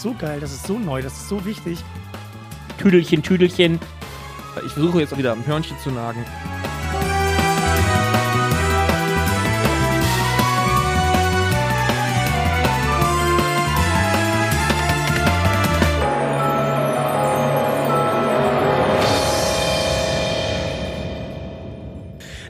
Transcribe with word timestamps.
ist 0.00 0.04
so 0.04 0.14
geil, 0.14 0.40
das 0.40 0.50
ist 0.50 0.66
so 0.66 0.78
neu, 0.78 1.02
das 1.02 1.12
ist 1.12 1.28
so 1.28 1.44
wichtig. 1.44 1.78
Tüdelchen, 2.78 3.22
Tüdelchen. 3.22 3.78
Ich 4.64 4.72
versuche 4.72 5.00
jetzt 5.00 5.12
auch 5.12 5.18
wieder 5.18 5.32
am 5.32 5.46
Hörnchen 5.46 5.78
zu 5.78 5.90
nagen. 5.90 6.24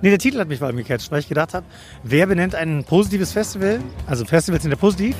Nee, 0.02 0.10
der 0.10 0.18
Titel 0.18 0.38
hat 0.38 0.46
mich 0.46 0.60
vor 0.60 0.68
allem 0.68 0.76
gecatcht, 0.76 1.10
weil 1.10 1.18
ich 1.18 1.28
gedacht 1.28 1.52
habe, 1.52 1.66
wer 2.04 2.26
benennt 2.26 2.54
ein 2.54 2.84
positives 2.84 3.32
Festival? 3.32 3.80
Also 4.06 4.24
Festivals 4.24 4.62
sind 4.62 4.70
ja 4.70 4.78
positiv, 4.78 5.16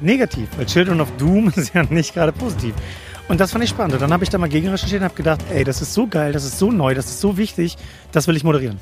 negativ, 0.00 0.48
weil 0.56 0.66
Children 0.66 1.00
of 1.00 1.10
Doom 1.16 1.48
ist 1.56 1.74
ja 1.74 1.82
nicht 1.84 2.14
gerade 2.14 2.32
positiv. 2.32 2.74
Und 3.28 3.40
das 3.40 3.52
fand 3.52 3.62
ich 3.62 3.70
spannend. 3.70 3.94
Und 3.94 4.02
dann 4.02 4.12
habe 4.12 4.24
ich 4.24 4.30
da 4.30 4.38
mal 4.38 4.48
gegen 4.48 4.68
recherchiert 4.68 5.02
und 5.02 5.04
habe 5.04 5.14
gedacht, 5.14 5.40
ey, 5.50 5.64
das 5.64 5.82
ist 5.82 5.92
so 5.92 6.06
geil, 6.06 6.32
das 6.32 6.44
ist 6.44 6.58
so 6.58 6.70
neu, 6.70 6.94
das 6.94 7.06
ist 7.06 7.20
so 7.20 7.36
wichtig, 7.36 7.76
das 8.10 8.26
will 8.26 8.36
ich 8.36 8.44
moderieren. 8.44 8.80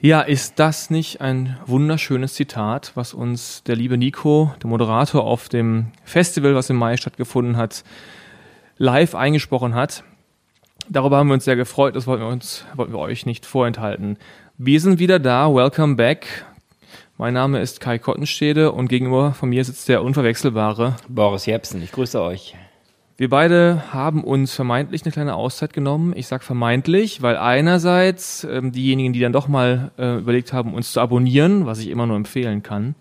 Ja, 0.00 0.20
ist 0.20 0.60
das 0.60 0.90
nicht 0.90 1.20
ein 1.20 1.56
wunderschönes 1.66 2.34
Zitat, 2.34 2.92
was 2.94 3.14
uns 3.14 3.64
der 3.64 3.74
liebe 3.74 3.98
Nico, 3.98 4.54
der 4.62 4.70
Moderator 4.70 5.24
auf 5.24 5.48
dem 5.48 5.88
Festival, 6.04 6.54
was 6.54 6.70
im 6.70 6.76
Mai 6.76 6.96
stattgefunden 6.96 7.56
hat, 7.56 7.82
live 8.76 9.14
eingesprochen 9.16 9.74
hat? 9.74 10.04
Darüber 10.88 11.16
haben 11.16 11.26
wir 11.26 11.34
uns 11.34 11.44
sehr 11.44 11.56
gefreut, 11.56 11.96
das 11.96 12.06
wollten 12.06 12.22
wir 12.22 12.28
uns, 12.28 12.64
wollten 12.76 12.92
wir 12.92 13.00
euch 13.00 13.26
nicht 13.26 13.44
vorenthalten. 13.44 14.18
Wir 14.56 14.80
sind 14.80 15.00
wieder 15.00 15.18
da, 15.18 15.52
welcome 15.52 15.96
back. 15.96 16.46
Mein 17.20 17.34
Name 17.34 17.60
ist 17.60 17.80
Kai 17.80 17.98
Kottenstede 17.98 18.70
und 18.70 18.86
gegenüber 18.86 19.32
von 19.32 19.48
mir 19.48 19.64
sitzt 19.64 19.88
der 19.88 20.04
unverwechselbare 20.04 20.94
Boris 21.08 21.46
Jepsen. 21.46 21.82
Ich 21.82 21.90
grüße 21.90 22.22
euch. 22.22 22.54
Wir 23.16 23.28
beide 23.28 23.92
haben 23.92 24.22
uns 24.22 24.54
vermeintlich 24.54 25.02
eine 25.02 25.10
kleine 25.10 25.34
Auszeit 25.34 25.72
genommen. 25.72 26.12
Ich 26.14 26.28
sag 26.28 26.44
vermeintlich, 26.44 27.20
weil 27.20 27.36
einerseits 27.36 28.44
ähm, 28.44 28.70
diejenigen, 28.70 29.12
die 29.12 29.18
dann 29.18 29.32
doch 29.32 29.48
mal 29.48 29.90
äh, 29.98 30.18
überlegt 30.18 30.52
haben, 30.52 30.74
uns 30.74 30.92
zu 30.92 31.00
abonnieren, 31.00 31.66
was 31.66 31.80
ich 31.80 31.88
immer 31.88 32.06
nur 32.06 32.14
empfehlen 32.14 32.62
kann, 32.62 32.94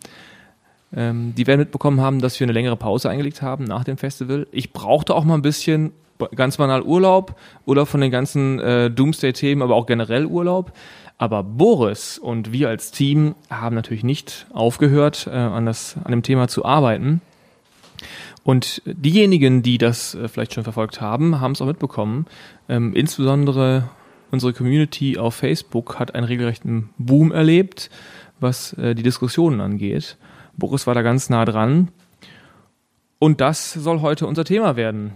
ähm, 0.95 1.35
die 1.37 1.45
werden 1.45 1.59
mitbekommen 1.59 2.01
haben, 2.01 2.19
dass 2.19 2.39
wir 2.39 2.45
eine 2.45 2.53
längere 2.53 2.75
Pause 2.75 3.11
eingelegt 3.11 3.43
haben 3.43 3.65
nach 3.65 3.83
dem 3.83 3.97
Festival. 3.97 4.47
Ich 4.51 4.73
brauchte 4.73 5.13
auch 5.13 5.25
mal 5.25 5.35
ein 5.35 5.43
bisschen 5.43 5.91
ganz 6.35 6.57
banal 6.57 6.81
Urlaub, 6.81 7.35
Urlaub 7.67 7.87
von 7.87 8.01
den 8.01 8.09
ganzen 8.09 8.59
äh, 8.59 8.89
Doomsday-Themen, 8.89 9.61
aber 9.61 9.75
auch 9.75 9.85
generell 9.85 10.25
Urlaub. 10.25 10.71
Aber 11.17 11.43
Boris 11.43 12.19
und 12.19 12.51
wir 12.51 12.69
als 12.69 12.91
Team 12.91 13.35
haben 13.49 13.75
natürlich 13.75 14.03
nicht 14.03 14.45
aufgehört, 14.53 15.27
äh, 15.27 15.31
an, 15.31 15.65
das, 15.65 15.95
an 16.03 16.11
dem 16.11 16.23
Thema 16.23 16.47
zu 16.47 16.63
arbeiten. 16.63 17.21
Und 18.43 18.81
diejenigen, 18.85 19.63
die 19.63 19.77
das 19.77 20.15
äh, 20.15 20.27
vielleicht 20.27 20.53
schon 20.53 20.63
verfolgt 20.63 21.01
haben, 21.01 21.41
haben 21.41 21.53
es 21.53 21.61
auch 21.61 21.65
mitbekommen. 21.65 22.27
Ähm, 22.69 22.93
insbesondere 22.93 23.89
unsere 24.31 24.53
Community 24.53 25.17
auf 25.17 25.35
Facebook 25.35 25.99
hat 25.99 26.13
einen 26.13 26.25
regelrechten 26.25 26.89
Boom 26.97 27.31
erlebt, 27.31 27.89
was 28.39 28.73
äh, 28.73 28.93
die 28.93 29.03
Diskussionen 29.03 29.59
angeht. 29.59 30.17
Boris 30.55 30.87
war 30.87 30.93
da 30.93 31.01
ganz 31.01 31.29
nah 31.29 31.45
dran. 31.45 31.89
Und 33.19 33.41
das 33.41 33.73
soll 33.73 34.01
heute 34.01 34.27
unser 34.27 34.45
Thema 34.45 34.75
werden. 34.75 35.13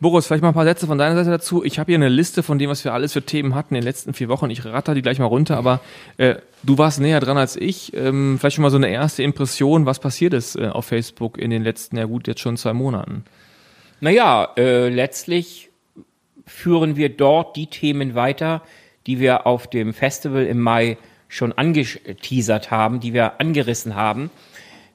Boris, 0.00 0.26
vielleicht 0.26 0.42
mal 0.42 0.48
ein 0.48 0.54
paar 0.54 0.64
Sätze 0.64 0.86
von 0.86 0.96
deiner 0.96 1.14
Seite 1.14 1.28
dazu. 1.28 1.62
Ich 1.62 1.78
habe 1.78 1.92
hier 1.92 1.98
eine 1.98 2.08
Liste 2.08 2.42
von 2.42 2.58
dem, 2.58 2.70
was 2.70 2.82
wir 2.84 2.94
alles 2.94 3.12
für 3.12 3.20
Themen 3.20 3.54
hatten 3.54 3.74
in 3.74 3.82
den 3.82 3.86
letzten 3.86 4.14
vier 4.14 4.30
Wochen. 4.30 4.48
Ich 4.48 4.64
ratter 4.64 4.94
die 4.94 5.02
gleich 5.02 5.18
mal 5.18 5.26
runter, 5.26 5.58
aber 5.58 5.80
äh, 6.16 6.36
du 6.62 6.78
warst 6.78 7.00
näher 7.00 7.20
dran 7.20 7.36
als 7.36 7.54
ich. 7.54 7.94
Ähm, 7.94 8.38
vielleicht 8.38 8.56
schon 8.56 8.62
mal 8.62 8.70
so 8.70 8.78
eine 8.78 8.88
erste 8.88 9.22
Impression, 9.22 9.84
was 9.84 9.98
passiert 9.98 10.32
ist 10.32 10.56
äh, 10.56 10.68
auf 10.68 10.86
Facebook 10.86 11.36
in 11.36 11.50
den 11.50 11.62
letzten, 11.62 11.98
ja 11.98 12.06
gut, 12.06 12.28
jetzt 12.28 12.40
schon 12.40 12.56
zwei 12.56 12.72
Monaten. 12.72 13.24
Naja, 14.00 14.48
äh, 14.56 14.88
letztlich 14.88 15.68
führen 16.46 16.96
wir 16.96 17.10
dort 17.10 17.54
die 17.56 17.66
Themen 17.66 18.14
weiter, 18.14 18.62
die 19.06 19.20
wir 19.20 19.46
auf 19.46 19.68
dem 19.68 19.92
Festival 19.92 20.46
im 20.46 20.60
Mai 20.60 20.96
schon 21.28 21.52
angeteasert 21.52 22.70
haben, 22.70 23.00
die 23.00 23.12
wir 23.12 23.38
angerissen 23.38 23.96
haben, 23.96 24.30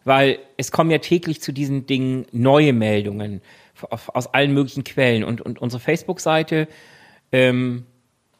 weil 0.03 0.39
es 0.57 0.71
kommen 0.71 0.89
ja 0.89 0.97
täglich 0.97 1.43
zu 1.43 1.51
diesen 1.51 1.85
Dingen 1.85 2.25
neue 2.31 2.73
Meldungen 2.73 3.41
aus 3.89 4.27
allen 4.33 4.53
möglichen 4.53 4.83
Quellen. 4.83 5.23
Und, 5.23 5.41
und 5.41 5.59
unsere 5.59 5.79
Facebook-Seite, 5.79 6.67
ähm, 7.31 7.85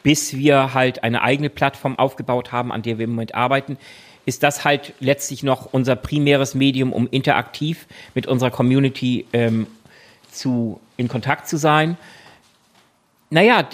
bis 0.03 0.35
wir 0.35 0.73
halt 0.73 1.03
eine 1.03 1.21
eigene 1.21 1.49
Plattform 1.49 1.97
aufgebaut 1.97 2.51
haben, 2.51 2.71
an 2.71 2.81
der 2.81 2.97
wir 2.97 3.05
im 3.05 3.11
Moment 3.11 3.35
arbeiten, 3.35 3.77
ist 4.25 4.43
das 4.43 4.65
halt 4.65 4.93
letztlich 4.99 5.43
noch 5.43 5.71
unser 5.71 5.95
primäres 5.95 6.55
Medium, 6.55 6.93
um 6.93 7.07
interaktiv 7.07 7.87
mit 8.13 8.27
unserer 8.27 8.51
Community 8.51 9.25
ähm, 9.33 9.67
zu, 10.31 10.79
in 10.97 11.07
Kontakt 11.07 11.47
zu 11.47 11.57
sein. 11.57 11.97
Naja, 13.29 13.67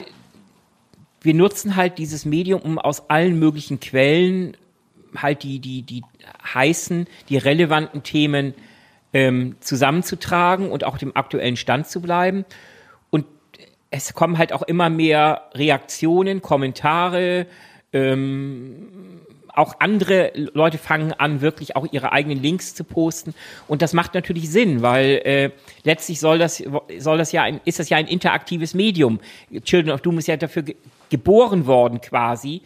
wir 1.21 1.33
nutzen 1.33 1.75
halt 1.75 1.97
dieses 1.97 2.25
Medium, 2.25 2.61
um 2.61 2.79
aus 2.79 3.09
allen 3.09 3.37
möglichen 3.39 3.79
Quellen 3.79 4.57
halt 5.15 5.43
die, 5.43 5.59
die, 5.59 5.83
die 5.83 6.03
heißen, 6.53 7.07
die 7.29 7.37
relevanten 7.37 8.03
Themen 8.03 8.53
ähm, 9.13 9.55
zusammenzutragen 9.59 10.71
und 10.71 10.83
auch 10.83 10.97
dem 10.97 11.15
aktuellen 11.15 11.57
Stand 11.57 11.87
zu 11.87 12.01
bleiben. 12.01 12.45
Und 13.09 13.25
es 13.89 14.13
kommen 14.13 14.37
halt 14.37 14.53
auch 14.53 14.63
immer 14.63 14.89
mehr 14.89 15.49
Reaktionen, 15.53 16.41
Kommentare, 16.41 17.47
ähm, 17.93 19.21
auch 19.53 19.75
andere 19.79 20.31
Leute 20.53 20.77
fangen 20.77 21.13
an, 21.13 21.41
wirklich 21.41 21.75
auch 21.75 21.85
ihre 21.91 22.11
eigenen 22.11 22.41
Links 22.41 22.73
zu 22.73 22.83
posten. 22.83 23.33
Und 23.67 23.81
das 23.81 23.93
macht 23.93 24.13
natürlich 24.13 24.49
Sinn, 24.49 24.81
weil 24.81 25.21
äh, 25.25 25.51
letztlich 25.83 26.19
soll 26.19 26.39
das, 26.39 26.63
soll 26.97 27.17
das 27.17 27.31
ja 27.31 27.43
ein, 27.43 27.59
ist 27.65 27.79
das 27.79 27.89
ja 27.89 27.97
ein 27.97 28.07
interaktives 28.07 28.73
Medium. 28.73 29.19
Children 29.63 29.93
of 29.93 30.01
Doom 30.01 30.19
ist 30.19 30.27
ja 30.27 30.37
dafür 30.37 30.63
ge 30.63 30.75
geboren 31.09 31.65
worden, 31.67 31.99
quasi, 31.99 32.61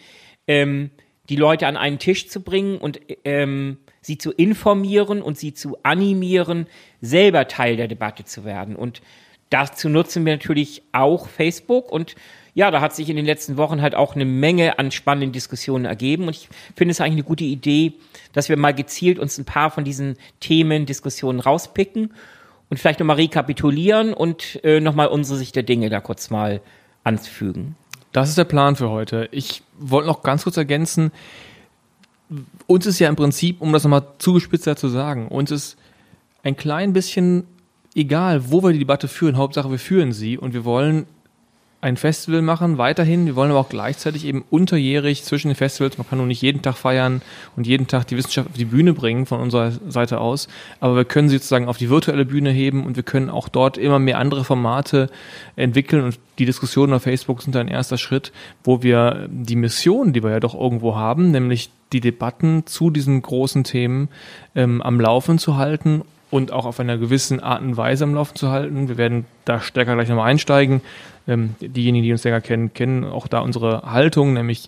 ähm, 0.46 0.92
die 1.30 1.36
Leute 1.36 1.66
an 1.66 1.78
einen 1.78 1.98
Tisch 1.98 2.30
zu 2.30 2.42
bringen 2.42 2.78
und 2.78 3.00
ähm, 3.24 3.78
sie 4.06 4.18
zu 4.20 4.32
informieren 4.32 5.22
und 5.22 5.38
sie 5.38 5.54
zu 5.54 5.78
animieren, 5.82 6.68
selber 7.02 7.48
Teil 7.48 7.76
der 7.76 7.88
Debatte 7.88 8.24
zu 8.24 8.46
werden. 8.46 8.76
Und 8.76 9.02
dazu 9.50 9.90
nutzen 9.90 10.26
wir 10.26 10.34
natürlich 10.34 10.84
auch 10.92 11.28
Facebook 11.28 11.92
und 11.92 12.16
ja, 12.54 12.72
da 12.72 12.80
hat 12.80 12.96
sich 12.96 13.10
in 13.10 13.18
den 13.18 13.26
letzten 13.26 13.58
Wochen 13.58 13.82
halt 13.82 13.96
auch 13.96 14.16
eine 14.16 14.24
Menge 14.24 14.80
an 14.80 14.92
spannenden 14.92 15.34
Diskussionen 15.34 15.86
ergeben 15.86 16.28
und 16.28 16.36
ich 16.36 16.48
finde 16.76 16.92
es 16.92 17.02
eigentlich 17.02 17.16
eine 17.16 17.24
gute 17.24 17.44
Idee, 17.44 17.94
dass 18.32 18.48
wir 18.48 18.58
mal 18.58 18.74
gezielt 18.74 19.20
uns 19.20 19.38
ein 19.38 19.46
paar 19.46 19.72
von 19.72 19.84
diesen 19.84 20.18
Themen, 20.40 20.86
Diskussionen 20.86 21.40
rauspicken 21.40 22.14
und 22.70 22.78
vielleicht 22.78 23.00
nochmal 23.00 23.18
rekapitulieren 23.18 24.14
und 24.14 24.64
äh, 24.64 24.80
nochmal 24.80 25.08
unsere 25.08 25.38
Sicht 25.38 25.56
der 25.56 25.64
Dinge 25.64 25.90
da 25.90 26.00
kurz 26.00 26.30
mal 26.30 26.62
anfügen. 27.04 27.76
Das 28.14 28.30
ist 28.30 28.38
der 28.38 28.46
Plan 28.46 28.76
für 28.76 28.90
heute. 28.90 29.28
Ich 29.32 29.64
wollte 29.78 30.08
noch 30.08 30.24
ganz 30.24 30.44
kurz 30.44 30.56
ergänzen, 30.56 31.12
uns 32.68 32.86
ist 32.86 33.00
ja 33.00 33.10
im 33.10 33.16
Prinzip, 33.16 33.62
um 33.62 33.72
das 33.74 33.84
nochmal 33.84 34.08
zugespitzer 34.18 34.76
zu 34.76 34.88
sagen, 34.88 35.28
uns 35.28 35.52
ist 35.52 35.78
ein 36.44 36.58
klein 36.58 36.94
bisschen 36.94 37.46
egal, 37.96 38.52
wo 38.52 38.64
wir 38.64 38.74
die 38.74 38.80
Debatte 38.80 39.08
führen. 39.08 39.38
Hauptsache, 39.38 39.72
wir 39.72 39.80
führen 39.80 40.12
sie 40.12 40.38
und 40.38 40.54
wir 40.54 40.66
wollen 40.66 41.06
ein 41.86 41.98
Festival 41.98 42.42
machen, 42.42 42.80
weiterhin. 42.80 43.28
Wir 43.28 43.36
wollen 43.36 43.52
aber 43.52 43.60
auch 43.60 43.70
gleichzeitig 43.70 44.26
eben 44.26 44.44
unterjährig 44.50 45.24
zwischen 45.24 45.50
den 45.50 45.56
Festivals, 45.56 46.00
man 46.00 46.10
kann 46.10 46.18
nur 46.18 46.26
nicht 46.26 46.42
jeden 46.42 46.64
Tag 46.64 46.78
feiern 46.78 47.22
und 47.56 47.68
jeden 47.68 47.86
Tag 47.86 48.08
die 48.08 48.18
Wissenschaft 48.18 48.50
auf 48.50 48.58
die 48.58 48.66
Bühne 48.66 48.94
bringen 48.94 49.28
von 49.28 49.40
unserer 49.40 49.72
Seite 49.88 50.20
aus, 50.20 50.48
aber 50.80 50.96
wir 50.96 51.06
können 51.06 51.30
sie 51.30 51.36
sozusagen 51.36 51.68
auf 51.68 51.78
die 51.78 51.92
virtuelle 51.92 52.26
Bühne 52.26 52.50
heben 52.50 52.86
und 52.86 52.96
wir 52.96 53.04
können 53.04 53.30
auch 53.30 53.50
dort 53.50 53.78
immer 53.78 54.00
mehr 54.00 54.18
andere 54.18 54.44
Formate 54.44 55.12
entwickeln 55.56 56.04
und 56.04 56.20
die 56.40 56.48
Diskussionen 56.48 56.92
auf 56.92 57.04
Facebook 57.04 57.44
sind 57.44 57.56
ein 57.56 57.68
erster 57.68 58.00
Schritt, 58.00 58.32
wo 58.64 58.82
wir 58.82 59.28
die 59.30 59.56
Mission, 59.56 60.12
die 60.12 60.24
wir 60.24 60.32
ja 60.32 60.40
doch 60.40 60.60
irgendwo 60.60 60.96
haben, 60.96 61.30
nämlich 61.30 61.70
die 61.94 62.02
Debatten 62.02 62.66
zu 62.66 62.90
diesen 62.90 63.22
großen 63.22 63.64
Themen 63.64 64.10
ähm, 64.56 64.82
am 64.82 65.00
Laufen 65.00 65.38
zu 65.38 65.58
halten 65.58 66.04
und 66.32 66.52
auch 66.52 66.66
auf 66.66 66.80
einer 66.80 66.98
gewissen 66.98 67.40
Art 67.40 67.62
und 67.62 67.78
Weise 67.78 68.04
am 68.04 68.14
Laufen 68.14 68.36
zu 68.36 68.50
halten. 68.50 68.90
Wir 68.90 68.98
werden 68.98 69.26
da 69.46 69.62
stärker 69.62 69.94
gleich 69.94 70.10
nochmal 70.10 70.30
einsteigen. 70.30 70.82
Ähm, 71.28 71.56
diejenigen, 71.60 72.04
die 72.04 72.12
uns 72.12 72.24
länger 72.24 72.42
kennen, 72.42 72.74
kennen 72.74 73.04
auch 73.04 73.28
da 73.28 73.40
unsere 73.40 73.84
Haltung, 73.84 74.34
nämlich 74.34 74.68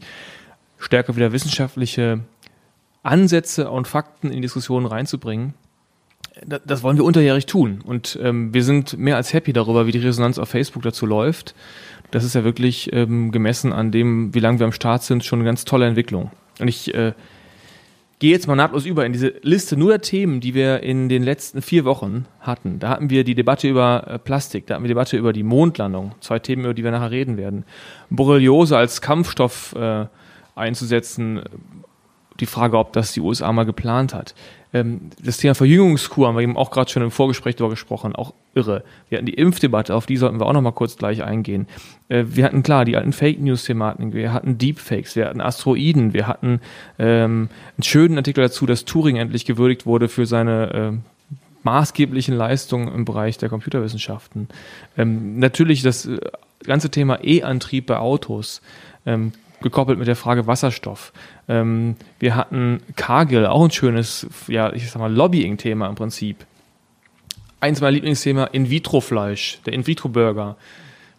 stärker 0.80 1.16
wieder 1.16 1.32
wissenschaftliche 1.32 2.20
Ansätze 3.04 3.70
und 3.70 3.88
Fakten 3.88 4.32
in 4.32 4.42
Diskussionen 4.42 4.86
reinzubringen. 4.86 5.54
Das, 6.46 6.62
das 6.66 6.84
wollen 6.84 6.98
wir 6.98 7.04
unterjährig 7.04 7.46
tun. 7.46 7.82
Und 7.84 8.18
ähm, 8.22 8.54
wir 8.54 8.64
sind 8.64 8.98
mehr 8.98 9.16
als 9.16 9.34
happy 9.34 9.54
darüber, 9.54 9.88
wie 9.88 9.92
die 9.92 10.00
Resonanz 10.00 10.38
auf 10.38 10.50
Facebook 10.50 10.84
dazu 10.84 11.06
läuft. 11.06 11.56
Das 12.12 12.24
ist 12.24 12.36
ja 12.36 12.44
wirklich 12.44 12.94
ähm, 12.94 13.32
gemessen 13.32 13.74
an 13.74 13.92
dem, 13.92 14.34
wie 14.34 14.40
lange 14.40 14.60
wir 14.60 14.66
am 14.66 14.72
Start 14.72 15.04
sind, 15.04 15.26
schon 15.26 15.40
eine 15.40 15.48
ganz 15.48 15.66
tolle 15.66 15.88
Entwicklung. 15.88 16.32
Und 16.60 16.68
ich 16.68 16.94
äh, 16.94 17.14
gehe 18.20 18.32
jetzt 18.32 18.48
mal 18.48 18.56
nahtlos 18.56 18.86
über 18.86 19.06
in 19.06 19.14
diese 19.14 19.34
Liste 19.42 19.78
nur 19.78 19.90
der 19.90 20.02
Themen, 20.02 20.40
die 20.40 20.54
wir 20.54 20.82
in 20.82 21.10
den 21.10 21.24
letzten 21.24 21.62
vier 21.62 21.86
Wochen 21.86 22.26
hatten. 22.40 22.80
Da 22.80 22.90
hatten 22.90 23.10
wir 23.10 23.24
die 23.24 23.36
Debatte 23.36 23.68
über 23.68 24.08
äh, 24.08 24.20
Plastik, 24.20 24.68
da 24.68 24.76
hatten 24.76 24.84
wir 24.84 24.88
die 24.88 24.94
Debatte 24.94 25.18
über 25.18 25.34
die 25.34 25.44
Mondlandung, 25.44 26.14
zwei 26.20 26.40
Themen, 26.40 26.66
über 26.66 26.74
die 26.74 26.84
wir 26.84 26.92
nachher 26.92 27.12
reden 27.12 27.38
werden. 27.38 27.64
Borreliose 28.10 28.78
als 28.78 29.02
Kampfstoff 29.02 29.76
äh, 29.76 30.06
einzusetzen, 30.56 31.44
die 32.40 32.46
Frage, 32.46 32.78
ob 32.78 32.94
das 32.94 33.14
die 33.14 33.22
USA 33.22 33.52
mal 33.52 33.66
geplant 33.66 34.14
hat. 34.14 34.36
Ähm, 34.74 35.10
das 35.24 35.38
Thema 35.38 35.56
Verjüngungskur 35.56 36.28
haben 36.28 36.36
wir 36.36 36.42
eben 36.42 36.58
auch 36.58 36.72
gerade 36.72 36.90
schon 36.92 37.04
im 37.04 37.12
Vorgespräch 37.12 37.56
darüber 37.56 37.72
gesprochen, 37.72 38.16
auch 38.16 38.34
irre. 38.54 38.84
Wir 39.10 39.18
hatten 39.18 39.26
die 39.26 39.34
Impfdebatte, 39.34 39.96
auf 39.96 40.06
die 40.06 40.18
sollten 40.18 40.40
wir 40.40 40.46
auch 40.46 40.54
noch 40.54 40.62
mal 40.62 40.72
kurz 40.72 40.98
gleich 40.98 41.24
eingehen. 41.24 41.68
Äh, 42.10 42.26
wir 42.28 42.46
hatten 42.46 42.64
klar 42.64 42.86
die 42.86 42.98
alten 42.98 43.14
Fake 43.14 43.40
News-Thematiken, 43.40 44.14
wir 44.14 44.34
hatten 44.34 44.58
Deepfakes, 44.58 45.16
wir 45.16 45.26
hatten 45.26 45.42
Asteroiden, 45.42 46.14
wir 46.14 46.28
hatten 46.28 46.60
ähm, 47.00 47.50
einen 47.78 47.84
schönen 47.84 48.18
Artikel 48.18 48.44
dazu, 48.44 48.66
dass 48.66 48.86
Turing 48.86 49.16
endlich 49.16 49.46
gewürdigt 49.46 49.86
wurde 49.86 50.10
für 50.10 50.26
seine 50.26 50.74
äh, 50.74 51.38
maßgeblichen 51.64 52.36
Leistungen 52.36 52.94
im 52.94 53.06
Bereich 53.06 53.38
der 53.38 53.50
Computerwissenschaften. 53.50 54.48
Ähm, 54.98 55.40
natürlich 55.40 55.82
das 55.82 56.06
äh, 56.06 56.20
ganze 56.64 56.90
Thema 56.90 57.24
E-Antrieb 57.24 57.88
bei 57.88 57.98
Autos. 57.98 58.62
Ähm, 59.06 59.32
gekoppelt 59.62 59.98
mit 59.98 60.08
der 60.08 60.16
Frage 60.16 60.48
Wasserstoff. 60.48 61.14
Ähm, 61.48 61.96
wir 62.20 62.36
hatten 62.36 62.82
Cargill, 62.96 63.46
auch 63.46 63.64
ein 63.64 63.72
schönes, 63.72 64.28
ja, 64.48 64.72
ich 64.74 64.90
sag 64.90 65.00
mal, 65.00 65.14
Lobbying-Thema 65.14 65.88
im 65.88 65.96
Prinzip. 65.96 66.46
Eins 67.60 67.82
meiner 67.82 67.92
Lieblingsthema, 67.92 68.46
In-vitro-Fleisch, 68.46 69.60
der 69.66 69.74
In-vitro-Burger. 69.74 70.58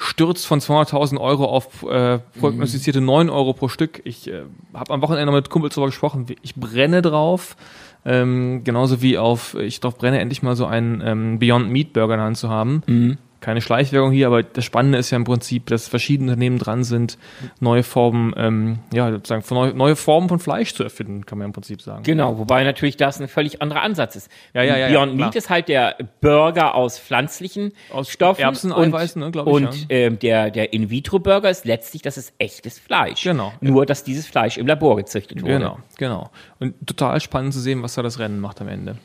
Stürzt 0.01 0.47
von 0.47 0.61
200.000 0.61 1.19
Euro 1.19 1.47
auf 1.47 1.83
äh, 1.83 2.21
prognostizierte 2.39 3.01
9 3.01 3.29
Euro 3.29 3.53
pro 3.53 3.67
Stück. 3.67 4.01
Ich 4.05 4.29
äh, 4.29 4.43
habe 4.73 4.95
am 4.95 5.03
Wochenende 5.03 5.33
mit 5.33 5.51
Kumpels 5.51 5.75
darüber 5.75 5.89
gesprochen. 5.89 6.27
Ich 6.43 6.55
brenne 6.55 7.03
drauf. 7.03 7.57
Ähm, 8.05 8.63
genauso 8.63 9.03
wie 9.03 9.19
auf, 9.19 9.55
ich 9.55 9.81
drauf 9.81 9.99
brenne, 9.99 10.21
endlich 10.21 10.41
mal 10.43 10.55
so 10.55 10.67
einen 10.67 11.03
ähm, 11.05 11.39
Beyond 11.41 11.71
Meat 11.71 11.93
Burger 11.93 12.15
in 12.15 12.19
der 12.19 12.27
Hand 12.27 12.39
zu 12.39 12.49
haben. 12.49 12.83
Mhm 12.87 13.19
keine 13.41 13.61
Schleichwerbung 13.61 14.11
hier, 14.11 14.27
aber 14.27 14.43
das 14.43 14.65
Spannende 14.65 14.99
ist 14.99 15.11
ja 15.11 15.17
im 15.17 15.25
Prinzip, 15.25 15.67
dass 15.67 15.87
verschiedene 15.89 16.33
Unternehmen 16.33 16.59
dran 16.59 16.85
sind, 16.85 17.19
neue 17.61 17.83
Formen, 17.83 18.35
ähm, 18.37 18.79
ja, 18.93 19.11
sozusagen 19.11 19.45
neue, 19.55 19.75
neue 19.75 19.97
Formen 19.97 20.29
von 20.29 20.39
Fleisch 20.39 20.75
zu 20.75 20.83
erfinden, 20.83 21.25
kann 21.25 21.39
man 21.39 21.47
im 21.47 21.53
Prinzip 21.53 21.81
sagen. 21.81 22.03
Genau, 22.03 22.39
wobei 22.39 22.65
natürlich 22.65 22.97
das 22.97 23.21
ein 23.21 23.29
völlig 23.29 23.63
anderer 23.63 23.83
Ansatz 23.83 24.17
ist. 24.17 24.31
Ja, 24.55 24.63
ja, 24.63 24.77
ja, 24.77 24.89
Beyond 24.89 25.13
ja, 25.13 25.25
Meat 25.25 25.37
ist 25.37 25.51
halt 25.51 25.69
der 25.69 25.97
Burger 26.21 26.75
aus 26.75 26.99
pflanzlichen 26.99 27.73
aus 27.93 28.11
Stoffen 28.11 28.43
Erbsen, 28.43 28.73
und, 28.73 28.89
Eiweißen, 28.89 29.23
ne, 29.23 29.31
glaube 29.31 29.51
ich. 29.51 29.57
Und 29.57 29.81
ja. 29.83 29.87
ähm, 29.91 30.19
der, 30.19 30.51
der 30.51 30.73
In-vitro-Burger 30.73 31.49
ist 31.49 31.65
letztlich, 31.65 32.03
das 32.03 32.19
ist 32.19 32.35
echtes 32.39 32.79
Fleisch. 32.79 33.23
Genau. 33.23 33.53
Nur, 33.61 33.87
dass 33.87 34.03
dieses 34.03 34.27
Fleisch 34.27 34.59
im 34.59 34.67
Labor 34.67 34.97
gezüchtet 34.97 35.43
wurde. 35.43 35.55
Genau, 35.55 35.79
genau. 35.97 36.31
Und 36.59 36.75
total 36.87 37.21
spannend 37.21 37.53
zu 37.53 37.61
sehen, 37.61 37.83
was 37.83 37.95
da 37.95 38.03
das 38.03 38.19
Rennen 38.19 38.41
macht 38.41 38.61
am 38.61 38.69
Ende. 38.69 38.97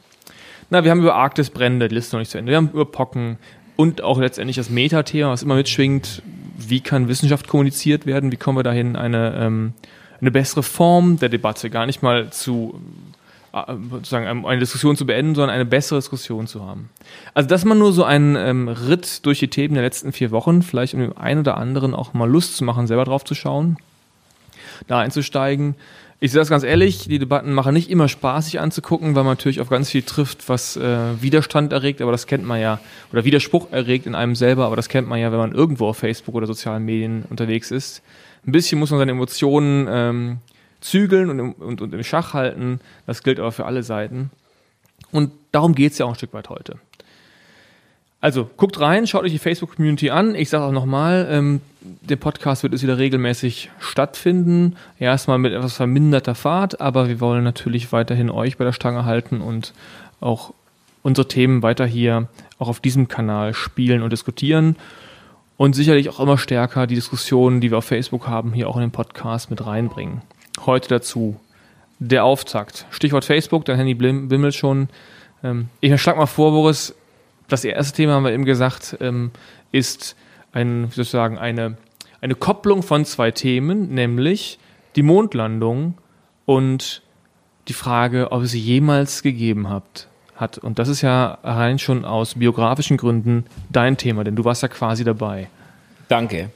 Na, 0.70 0.84
wir 0.84 0.92
haben 0.92 1.02
über 1.02 1.14
Arktis 1.14 1.50
Brände, 1.52 1.88
die 1.88 1.96
Liste 1.96 2.16
noch 2.16 2.22
nicht 2.22 2.32
zu 2.32 2.38
Ende. 2.38 2.50
Wir 2.50 2.58
haben 2.58 2.70
über 2.74 2.86
Pocken, 2.86 3.38
und 3.76 4.02
auch 4.02 4.20
letztendlich 4.20 4.58
das 4.58 4.70
Metathema, 4.70 5.30
was 5.32 5.44
immer 5.44 5.56
mitschwingt, 5.56 6.22
wie 6.58 6.80
kann 6.80 7.08
Wissenschaft 7.08 7.48
kommuniziert 7.48 8.06
werden, 8.06 8.32
wie 8.32 8.38
kommen 8.38 8.58
wir 8.58 8.64
dahin, 8.64 8.96
eine, 8.96 9.36
ähm, 9.36 9.74
eine 10.22 10.32
bessere 10.32 10.64
Form 10.64 11.18
der 11.18 11.30
Debatte, 11.30 11.70
gar 11.70 11.86
nicht 11.86 12.02
mal 12.02 12.30
zu 12.32 12.80
äh, 13.54 13.74
sozusagen 13.92 14.46
eine 14.46 14.60
Diskussion 14.60 14.98
zu 14.98 15.06
beenden, 15.06 15.36
sondern 15.36 15.54
eine 15.54 15.66
bessere 15.66 16.00
Diskussion 16.00 16.48
zu 16.48 16.66
haben. 16.66 16.90
Also 17.34 17.50
das 17.50 17.66
mal 17.66 17.76
nur 17.76 17.94
so 17.94 18.04
ein 18.04 18.36
ähm, 18.36 18.68
Ritt 18.68 19.26
durch 19.26 19.40
die 19.40 19.48
Themen 19.48 19.76
der 19.76 19.84
letzten 19.84 20.12
vier 20.12 20.32
Wochen, 20.32 20.62
vielleicht 20.62 20.94
um 20.96 21.02
dem 21.02 21.18
einen 21.18 21.42
oder 21.42 21.58
anderen 21.58 21.94
auch 21.94 22.14
mal 22.14 22.30
Lust 22.30 22.58
zu 22.58 22.64
machen, 22.64 22.88
selber 22.88 23.06
drauf 23.06 23.24
zu 23.24 23.36
schauen, 23.36 23.78
da 24.88 25.00
einzusteigen. 25.00 25.76
Ich 26.24 26.32
sehe 26.32 26.40
das 26.40 26.50
ganz 26.50 26.64
ehrlich, 26.64 27.10
die 27.10 27.20
Debatten 27.20 27.52
machen 27.52 27.74
nicht 27.74 27.90
immer 27.90 28.08
Spaß, 28.08 28.46
sich 28.46 28.62
anzugucken, 28.62 29.14
weil 29.14 29.26
man 29.26 29.34
natürlich 29.34 29.60
auf 29.60 29.68
ganz 29.68 29.90
viel 29.90 30.04
trifft, 30.04 30.48
was 30.48 30.78
äh, 30.78 31.22
Widerstand 31.22 31.74
erregt, 31.74 32.02
aber 32.02 32.14
das 32.14 32.28
kennt 32.28 32.46
man 32.46 32.62
ja, 32.62 32.80
oder 33.12 33.26
Widerspruch 33.26 33.74
erregt 33.74 34.06
in 34.06 34.16
einem 34.16 34.34
selber, 34.34 34.68
aber 34.68 34.78
das 34.78 34.88
kennt 34.88 35.06
man 35.06 35.20
ja, 35.20 35.34
wenn 35.34 35.40
man 35.40 35.52
irgendwo 35.52 35.88
auf 35.88 35.98
Facebook 35.98 36.34
oder 36.36 36.48
sozialen 36.48 36.86
Medien 36.86 37.26
unterwegs 37.30 37.72
ist. 37.72 38.02
Ein 38.48 38.54
bisschen 38.54 38.80
muss 38.80 38.90
man 38.90 39.00
seine 39.00 39.12
Emotionen 39.12 39.86
ähm, 39.92 40.38
zügeln 40.80 41.30
und, 41.30 41.56
und, 41.56 41.82
und 41.82 41.94
im 41.94 42.04
Schach 42.06 42.34
halten. 42.34 42.80
Das 43.06 43.24
gilt 43.24 43.38
aber 43.38 43.52
für 43.52 43.66
alle 43.66 43.84
Seiten. 43.84 44.32
Und 45.12 45.34
darum 45.52 45.76
geht 45.76 45.92
es 45.92 45.98
ja 45.98 46.06
auch 46.06 46.12
ein 46.12 46.16
Stück 46.16 46.34
weit 46.34 46.48
heute. 46.48 46.78
Also 48.24 48.50
guckt 48.56 48.80
rein, 48.80 49.06
schaut 49.06 49.24
euch 49.24 49.34
die 49.34 49.38
Facebook-Community 49.38 50.10
an. 50.10 50.34
Ich 50.34 50.50
sage 50.50 50.64
auch 50.64 50.72
nochmal, 50.72 51.28
ähm, 51.30 51.60
der 51.82 52.16
Podcast 52.16 52.64
wird 52.64 52.72
jetzt 52.72 52.82
wieder 52.82 52.98
regelmäßig 52.98 53.70
stattfinden. 53.80 54.78
Erstmal 54.98 55.40
mit 55.40 55.52
etwas 55.52 55.74
verminderter 55.74 56.34
Fahrt, 56.34 56.80
aber 56.80 57.10
wir 57.10 57.20
wollen 57.20 57.44
natürlich 57.44 57.92
weiterhin 57.92 58.30
euch 58.30 58.56
bei 58.56 58.64
der 58.64 58.72
Stange 58.72 59.04
halten 59.04 59.42
und 59.42 59.74
auch 60.22 60.54
unsere 61.02 61.28
Themen 61.28 61.64
weiter 61.64 61.86
hier 61.86 62.30
auch 62.60 62.70
auf 62.70 62.80
diesem 62.80 63.10
Kanal 63.10 63.54
spielen 63.54 64.02
und 64.02 64.14
diskutieren. 64.14 64.78
Und 65.58 65.76
sicherlich 65.76 66.08
auch 66.08 66.22
immer 66.22 66.38
stärker 66.38 66.88
die 66.88 66.96
Diskussionen, 66.96 67.60
die 67.60 67.72
wir 67.72 67.80
auf 67.80 67.86
Facebook 67.86 68.26
haben, 68.30 68.54
hier 68.54 68.70
auch 68.70 68.78
in 68.78 68.84
den 68.84 68.92
Podcast 68.92 69.50
mit 69.50 69.66
reinbringen. 69.66 70.22
Heute 70.66 70.88
dazu 70.88 71.42
der 72.00 72.24
Auftakt. 72.24 72.86
Stichwort 72.90 73.26
Facebook, 73.26 73.66
dein 73.66 73.76
Handy 73.76 73.96
bimmelt 73.96 74.56
schon. 74.56 74.88
Ähm, 75.44 75.68
ich 75.82 76.02
schlag 76.02 76.16
mal 76.16 76.26
vor, 76.26 76.52
Boris, 76.52 76.96
das 77.54 77.64
erste 77.64 77.96
Thema 77.96 78.14
haben 78.14 78.26
wir 78.26 78.32
eben 78.32 78.46
gesagt, 78.46 78.98
ähm, 79.00 79.32
ist 79.72 80.16
ein, 80.52 80.92
wie 80.96 81.18
eine, 81.18 81.78
eine 82.22 82.36
Kopplung 82.36 82.84
von 82.84 83.06
zwei 83.06 83.32
Themen, 83.32 83.94
nämlich 83.94 84.60
die 84.96 85.04
Mondlandung 85.04 85.98
und 86.46 87.02
die 87.68 87.74
Frage, 87.74 88.32
ob 88.32 88.44
es 88.44 88.52
sie 88.52 88.60
jemals 88.60 89.24
gegeben 89.24 89.70
habt, 89.70 90.08
hat. 90.36 90.58
Und 90.58 90.80
das 90.80 90.90
ist 90.90 91.02
ja 91.02 91.38
rein 91.44 91.80
schon 91.80 92.06
aus 92.06 92.36
biografischen 92.36 92.98
Gründen 92.98 93.46
dein 93.72 93.98
Thema, 93.98 94.24
denn 94.24 94.36
du 94.36 94.44
warst 94.44 94.64
ja 94.64 94.68
quasi 94.68 95.04
dabei. 95.04 95.48
Danke. 96.08 96.50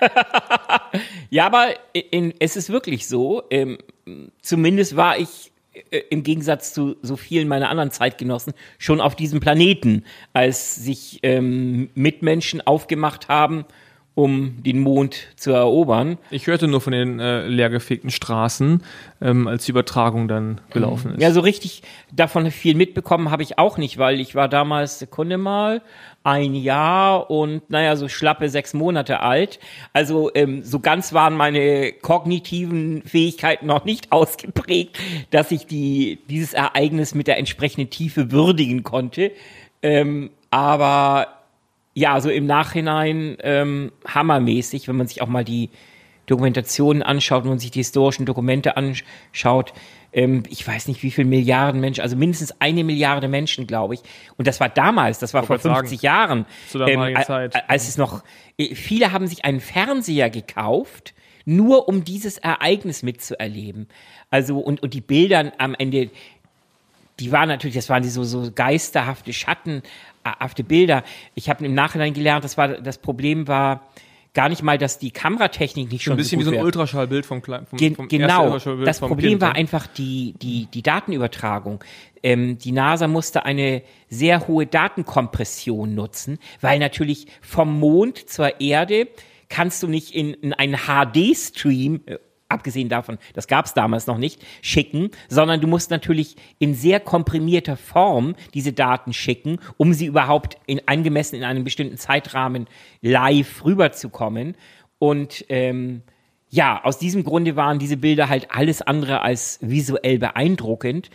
ja, 1.30 1.46
aber 1.46 1.68
in, 1.92 2.34
es 2.38 2.56
ist 2.56 2.70
wirklich 2.70 3.06
so. 3.08 3.42
Ähm, 3.50 3.78
zumindest 4.42 4.96
war 4.96 5.18
ich 5.18 5.49
im 6.10 6.22
Gegensatz 6.22 6.74
zu 6.74 6.96
so 7.02 7.16
vielen 7.16 7.46
meiner 7.46 7.68
anderen 7.68 7.90
Zeitgenossen 7.90 8.54
schon 8.78 9.00
auf 9.00 9.14
diesem 9.14 9.40
Planeten, 9.40 10.04
als 10.32 10.74
sich 10.76 11.20
ähm, 11.22 11.90
Mitmenschen 11.94 12.60
aufgemacht 12.60 13.28
haben, 13.28 13.64
um 14.20 14.62
den 14.62 14.80
Mond 14.80 15.28
zu 15.36 15.50
erobern. 15.52 16.18
Ich 16.30 16.46
hörte 16.46 16.68
nur 16.68 16.80
von 16.80 16.92
den 16.92 17.20
äh, 17.20 17.46
leergefegten 17.46 18.10
Straßen, 18.10 18.82
ähm, 19.20 19.48
als 19.48 19.64
die 19.64 19.72
Übertragung 19.72 20.28
dann 20.28 20.60
gelaufen 20.70 21.12
ist. 21.12 21.22
Ja, 21.22 21.32
so 21.32 21.40
richtig 21.40 21.82
davon 22.12 22.50
viel 22.50 22.74
mitbekommen 22.74 23.30
habe 23.30 23.42
ich 23.42 23.58
auch 23.58 23.78
nicht, 23.78 23.98
weil 23.98 24.20
ich 24.20 24.34
war 24.34 24.48
damals, 24.48 24.98
Sekunde 24.98 25.38
mal, 25.38 25.82
ein 26.22 26.54
Jahr 26.54 27.30
und 27.30 27.68
naja, 27.70 27.96
so 27.96 28.08
schlappe 28.08 28.50
sechs 28.50 28.74
Monate 28.74 29.20
alt. 29.20 29.58
Also 29.92 30.30
ähm, 30.34 30.62
so 30.62 30.80
ganz 30.80 31.12
waren 31.14 31.34
meine 31.34 31.92
kognitiven 31.92 33.02
Fähigkeiten 33.02 33.66
noch 33.66 33.84
nicht 33.84 34.12
ausgeprägt, 34.12 34.98
dass 35.30 35.50
ich 35.50 35.66
die, 35.66 36.18
dieses 36.28 36.52
Ereignis 36.52 37.14
mit 37.14 37.26
der 37.26 37.38
entsprechenden 37.38 37.90
Tiefe 37.90 38.30
würdigen 38.32 38.82
konnte. 38.82 39.32
Ähm, 39.82 40.30
aber 40.50 41.39
ja, 41.94 42.20
so 42.20 42.30
im 42.30 42.46
Nachhinein 42.46 43.36
ähm, 43.40 43.92
hammermäßig, 44.06 44.88
wenn 44.88 44.96
man 44.96 45.06
sich 45.06 45.22
auch 45.22 45.28
mal 45.28 45.44
die 45.44 45.70
Dokumentationen 46.26 47.02
anschaut, 47.02 47.42
wenn 47.42 47.50
man 47.50 47.58
sich 47.58 47.72
die 47.72 47.80
historischen 47.80 48.26
Dokumente 48.26 48.76
anschaut, 48.76 49.72
ähm, 50.12 50.42
ich 50.48 50.66
weiß 50.66 50.88
nicht 50.88 51.02
wie 51.02 51.10
viele 51.10 51.28
Milliarden 51.28 51.80
Menschen, 51.80 52.02
also 52.02 52.16
mindestens 52.16 52.54
eine 52.60 52.84
Milliarde 52.84 53.28
Menschen, 53.28 53.66
glaube 53.66 53.94
ich. 53.94 54.00
Und 54.36 54.46
das 54.46 54.60
war 54.60 54.68
damals, 54.68 55.18
das 55.18 55.34
war 55.34 55.42
vor 55.42 55.58
50 55.58 56.00
sagen, 56.00 56.04
Jahren. 56.04 56.46
Zu 56.68 56.80
ähm, 56.82 57.16
Zeit. 57.24 57.68
Als 57.68 57.88
es 57.88 57.96
noch, 57.96 58.22
äh, 58.58 58.74
viele 58.74 59.12
haben 59.12 59.26
sich 59.26 59.44
einen 59.44 59.60
Fernseher 59.60 60.30
gekauft, 60.30 61.14
nur 61.44 61.88
um 61.88 62.04
dieses 62.04 62.38
Ereignis 62.38 63.02
mitzuerleben. 63.02 63.88
Also, 64.30 64.58
und, 64.58 64.82
und 64.82 64.94
die 64.94 65.00
Bilder 65.00 65.52
am 65.58 65.74
Ende, 65.74 66.10
die 67.20 67.32
waren 67.32 67.48
natürlich, 67.48 67.76
das 67.76 67.88
waren 67.88 68.02
die 68.02 68.08
so, 68.08 68.24
so 68.24 68.50
geisterhafte, 68.52 69.32
schattenhafte 69.32 70.64
Bilder. 70.64 71.04
Ich 71.34 71.48
habe 71.48 71.64
im 71.64 71.74
Nachhinein 71.74 72.14
gelernt, 72.14 72.44
das 72.44 72.56
war, 72.56 72.68
das 72.68 72.98
Problem 72.98 73.46
war, 73.46 73.82
gar 74.32 74.48
nicht 74.48 74.62
mal, 74.62 74.78
dass 74.78 74.98
die 74.98 75.10
Kameratechnik 75.10 75.90
nicht 75.90 76.04
schon 76.04 76.14
ein 76.14 76.16
bisschen 76.16 76.40
so 76.40 76.50
wie 76.50 76.54
so 76.54 76.58
ein 76.58 76.64
Ultraschallbild 76.64 77.26
vom, 77.26 77.42
vom, 77.42 77.66
vom 77.66 78.08
Genau. 78.08 78.58
Das 78.84 79.00
Problem 79.00 79.30
kind, 79.30 79.42
war 79.42 79.54
einfach 79.54 79.86
die, 79.86 80.34
die, 80.40 80.66
die 80.66 80.82
Datenübertragung. 80.82 81.82
Ähm, 82.22 82.58
die 82.58 82.72
NASA 82.72 83.08
musste 83.08 83.44
eine 83.44 83.82
sehr 84.08 84.46
hohe 84.46 84.66
Datenkompression 84.66 85.94
nutzen, 85.94 86.38
weil 86.60 86.78
natürlich 86.78 87.26
vom 87.40 87.78
Mond 87.78 88.28
zur 88.28 88.60
Erde 88.60 89.08
kannst 89.48 89.82
du 89.82 89.88
nicht 89.88 90.14
in, 90.14 90.34
in 90.34 90.52
einen 90.52 90.76
HD-Stream 90.76 92.02
äh, 92.06 92.18
abgesehen 92.50 92.88
davon, 92.88 93.18
das 93.34 93.46
gab 93.46 93.66
es 93.66 93.74
damals 93.74 94.06
noch 94.06 94.18
nicht, 94.18 94.44
schicken, 94.62 95.10
sondern 95.28 95.60
du 95.60 95.66
musst 95.66 95.90
natürlich 95.90 96.36
in 96.58 96.74
sehr 96.74 97.00
komprimierter 97.00 97.76
Form 97.76 98.34
diese 98.54 98.72
Daten 98.72 99.12
schicken, 99.12 99.58
um 99.76 99.92
sie 99.92 100.06
überhaupt 100.06 100.58
in, 100.66 100.80
angemessen 100.86 101.36
in 101.36 101.44
einem 101.44 101.64
bestimmten 101.64 101.96
Zeitrahmen 101.96 102.66
live 103.00 103.64
rüberzukommen. 103.64 104.56
Und 104.98 105.44
ähm, 105.48 106.02
ja, 106.50 106.82
aus 106.82 106.98
diesem 106.98 107.24
Grunde 107.24 107.56
waren 107.56 107.78
diese 107.78 107.96
Bilder 107.96 108.28
halt 108.28 108.48
alles 108.50 108.82
andere 108.82 109.22
als 109.22 109.58
visuell 109.62 110.18
beeindruckend, 110.18 111.10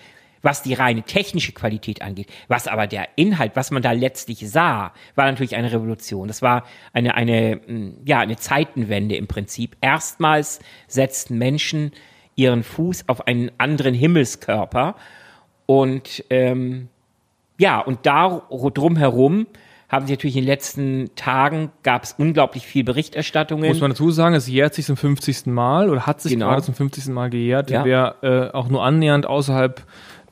was 0.45 0.61
die 0.61 0.75
reine 0.75 1.01
technische 1.01 1.53
Qualität 1.53 2.03
angeht. 2.03 2.27
Was 2.47 2.67
aber 2.67 2.85
der 2.85 3.09
Inhalt, 3.15 3.53
was 3.55 3.71
man 3.71 3.81
da 3.81 3.91
letztlich 3.91 4.47
sah, 4.47 4.93
war 5.15 5.25
natürlich 5.25 5.55
eine 5.55 5.71
Revolution. 5.73 6.27
Das 6.27 6.43
war 6.43 6.65
eine, 6.93 7.15
eine, 7.15 7.59
hm, 7.65 7.97
ja, 8.05 8.19
eine 8.19 8.35
Zeitenwende 8.35 9.15
im 9.15 9.25
Prinzip. 9.25 9.75
Erstmals 9.81 10.59
setzten 10.87 11.39
Menschen 11.39 11.91
ihren 12.35 12.61
Fuß 12.61 13.05
auf 13.09 13.25
einen 13.27 13.49
anderen 13.57 13.95
Himmelskörper. 13.95 14.95
Und 15.65 16.23
ähm, 16.29 16.89
ja, 17.57 17.79
und 17.79 18.05
da 18.05 18.43
drumherum 18.49 19.47
haben 19.89 20.05
sie 20.05 20.13
natürlich 20.13 20.35
in 20.35 20.43
den 20.43 20.47
letzten 20.47 21.09
Tagen 21.15 21.71
gab 21.81 22.03
es 22.03 22.13
unglaublich 22.17 22.67
viel 22.67 22.83
Berichterstattungen. 22.83 23.67
Muss 23.67 23.81
man 23.81 23.91
dazu 23.91 24.11
sagen, 24.11 24.35
es 24.35 24.47
jährt 24.47 24.73
sich 24.73 24.85
zum 24.85 24.97
50. 24.97 25.47
Mal 25.47 25.89
oder 25.89 26.05
hat 26.05 26.21
sich 26.21 26.33
Genau. 26.33 26.49
gerade 26.49 26.63
zum 26.63 26.75
50. 26.75 27.07
Mal 27.07 27.29
gejährt. 27.29 27.69
Ja. 27.69 27.85
Wer 27.85 28.15
äh, 28.21 28.55
auch 28.55 28.67
nur 28.67 28.83
annähernd 28.83 29.25
außerhalb 29.25 29.83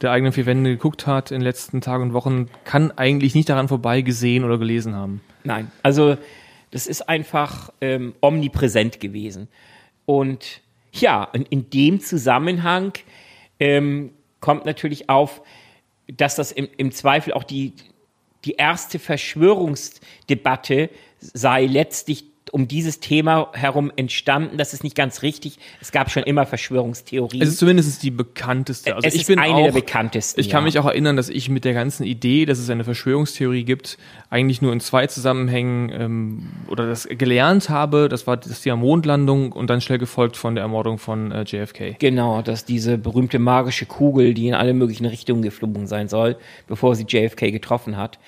der 0.03 0.11
eigenen 0.11 0.33
vier 0.33 0.45
Wände 0.45 0.71
geguckt 0.71 1.07
hat 1.07 1.31
in 1.31 1.39
den 1.39 1.43
letzten 1.43 1.81
Tagen 1.81 2.03
und 2.03 2.13
Wochen, 2.13 2.49
kann 2.65 2.91
eigentlich 2.91 3.35
nicht 3.35 3.49
daran 3.49 3.67
vorbei 3.67 4.01
gesehen 4.01 4.43
oder 4.43 4.57
gelesen 4.57 4.95
haben. 4.95 5.21
Nein, 5.43 5.71
also 5.81 6.17
das 6.71 6.87
ist 6.87 7.07
einfach 7.07 7.71
ähm, 7.81 8.13
omnipräsent 8.21 8.99
gewesen. 8.99 9.47
Und 10.05 10.61
ja, 10.91 11.23
in, 11.33 11.43
in 11.43 11.69
dem 11.69 11.99
Zusammenhang 11.99 12.93
ähm, 13.59 14.11
kommt 14.39 14.65
natürlich 14.65 15.09
auf, 15.09 15.41
dass 16.07 16.35
das 16.35 16.51
im, 16.51 16.67
im 16.77 16.91
Zweifel 16.91 17.33
auch 17.33 17.43
die, 17.43 17.73
die 18.45 18.53
erste 18.53 18.99
Verschwörungsdebatte 18.99 20.89
sei 21.19 21.65
letztlich 21.65 22.25
um 22.53 22.67
dieses 22.67 22.99
Thema 22.99 23.49
herum 23.53 23.91
entstanden. 23.95 24.57
Das 24.57 24.73
ist 24.75 24.83
nicht 24.83 24.95
ganz 24.95 25.23
richtig. 25.23 25.57
Es 25.81 25.91
gab 25.91 26.11
schon 26.11 26.21
immer 26.21 26.45
Verschwörungstheorien. 26.45 27.41
Es 27.41 27.49
ist 27.49 27.57
zumindest 27.57 28.03
die 28.03 28.11
bekannteste. 28.11 28.95
Also 28.95 29.07
Es 29.07 29.15
ich 29.15 29.21
ist 29.21 29.27
bin 29.27 29.39
eine 29.39 29.55
auch, 29.55 29.63
der 29.63 29.71
bekanntesten, 29.71 30.39
Ich 30.39 30.49
kann 30.51 30.61
ja. 30.61 30.65
mich 30.65 30.77
auch 30.77 30.85
erinnern, 30.85 31.17
dass 31.17 31.29
ich 31.29 31.49
mit 31.49 31.65
der 31.65 31.73
ganzen 31.73 32.03
Idee, 32.03 32.45
dass 32.45 32.59
es 32.59 32.69
eine 32.69 32.83
Verschwörungstheorie 32.83 33.63
gibt, 33.63 33.97
eigentlich 34.29 34.61
nur 34.61 34.71
in 34.71 34.81
zwei 34.81 35.07
Zusammenhängen 35.07 35.91
ähm, 35.91 36.49
oder 36.67 36.85
das 36.85 37.07
gelernt 37.09 37.71
habe. 37.71 38.07
Das 38.07 38.27
war 38.27 38.37
das 38.37 38.61
Thema 38.61 38.75
Mondlandung 38.75 39.51
und 39.51 39.71
dann 39.71 39.81
schnell 39.81 39.97
gefolgt 39.97 40.37
von 40.37 40.53
der 40.53 40.61
Ermordung 40.61 40.99
von 40.99 41.31
äh, 41.31 41.45
JFK. 41.45 41.97
Genau, 41.97 42.43
dass 42.43 42.65
diese 42.65 42.99
berühmte 42.99 43.39
magische 43.39 43.87
Kugel, 43.87 44.35
die 44.35 44.47
in 44.47 44.53
alle 44.53 44.75
möglichen 44.75 45.07
Richtungen 45.07 45.41
geflogen 45.41 45.87
sein 45.87 46.07
soll, 46.07 46.37
bevor 46.67 46.93
sie 46.93 47.05
JFK 47.07 47.51
getroffen 47.51 47.97
hat. 47.97 48.19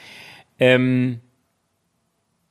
Ähm, 0.58 1.20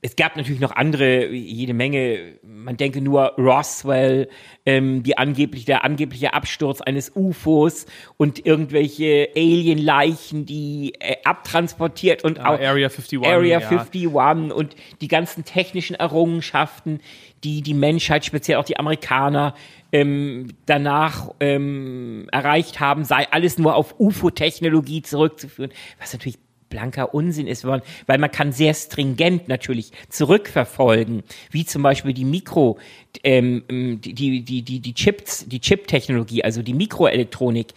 es 0.05 0.15
gab 0.15 0.37
natürlich 0.37 0.61
noch 0.61 0.75
andere, 0.75 1.29
jede 1.29 1.73
Menge, 1.73 2.35
man 2.43 2.77
denke 2.77 3.01
nur 3.01 3.33
Roswell, 3.39 4.29
ähm, 4.63 5.01
die 5.01 5.17
angeblich, 5.17 5.65
der 5.65 5.83
angebliche 5.83 6.35
Absturz 6.35 6.79
eines 6.79 7.13
UFOs 7.15 7.87
und 8.15 8.45
irgendwelche 8.45 9.29
Alien-Leichen, 9.35 10.45
die 10.45 10.93
äh, 10.99 11.15
abtransportiert 11.23 12.23
und 12.23 12.39
Ah, 12.39 12.49
auch 12.49 12.59
Area 12.59 12.87
51, 12.87 13.25
Area 13.25 13.59
ja. 13.59 13.67
51 13.67 14.53
und 14.55 14.75
die 15.01 15.07
ganzen 15.07 15.43
technischen 15.43 15.95
Errungenschaften, 15.95 16.99
die 17.43 17.63
die 17.63 17.73
Menschheit, 17.73 18.25
speziell 18.25 18.59
auch 18.59 18.65
die 18.65 18.77
Amerikaner, 18.77 19.55
ähm, 19.91 20.49
danach 20.67 21.31
ähm, 21.39 22.27
erreicht 22.31 22.79
haben, 22.79 23.05
sei 23.05 23.27
alles 23.31 23.57
nur 23.57 23.73
auf 23.73 23.99
UFO-Technologie 23.99 25.01
zurückzuführen, 25.01 25.71
was 25.99 26.13
natürlich 26.13 26.37
blanker 26.75 27.13
Unsinn 27.13 27.47
ist, 27.47 27.63
weil 27.65 27.81
man 28.07 28.31
kann 28.31 28.51
sehr 28.51 28.73
stringent 28.73 29.47
natürlich 29.47 29.93
zurückverfolgen, 30.09 31.23
wie 31.51 31.65
zum 31.65 31.83
Beispiel 31.83 32.13
die 32.13 32.25
Mikro, 32.25 32.77
ähm, 33.23 33.63
die, 33.69 34.13
die, 34.13 34.61
die, 34.61 34.79
die 34.81 34.93
Chips, 34.93 35.45
die 35.47 35.61
Chip-Technologie, 35.61 36.43
also 36.43 36.61
die 36.61 36.73
Mikroelektronik, 36.73 37.67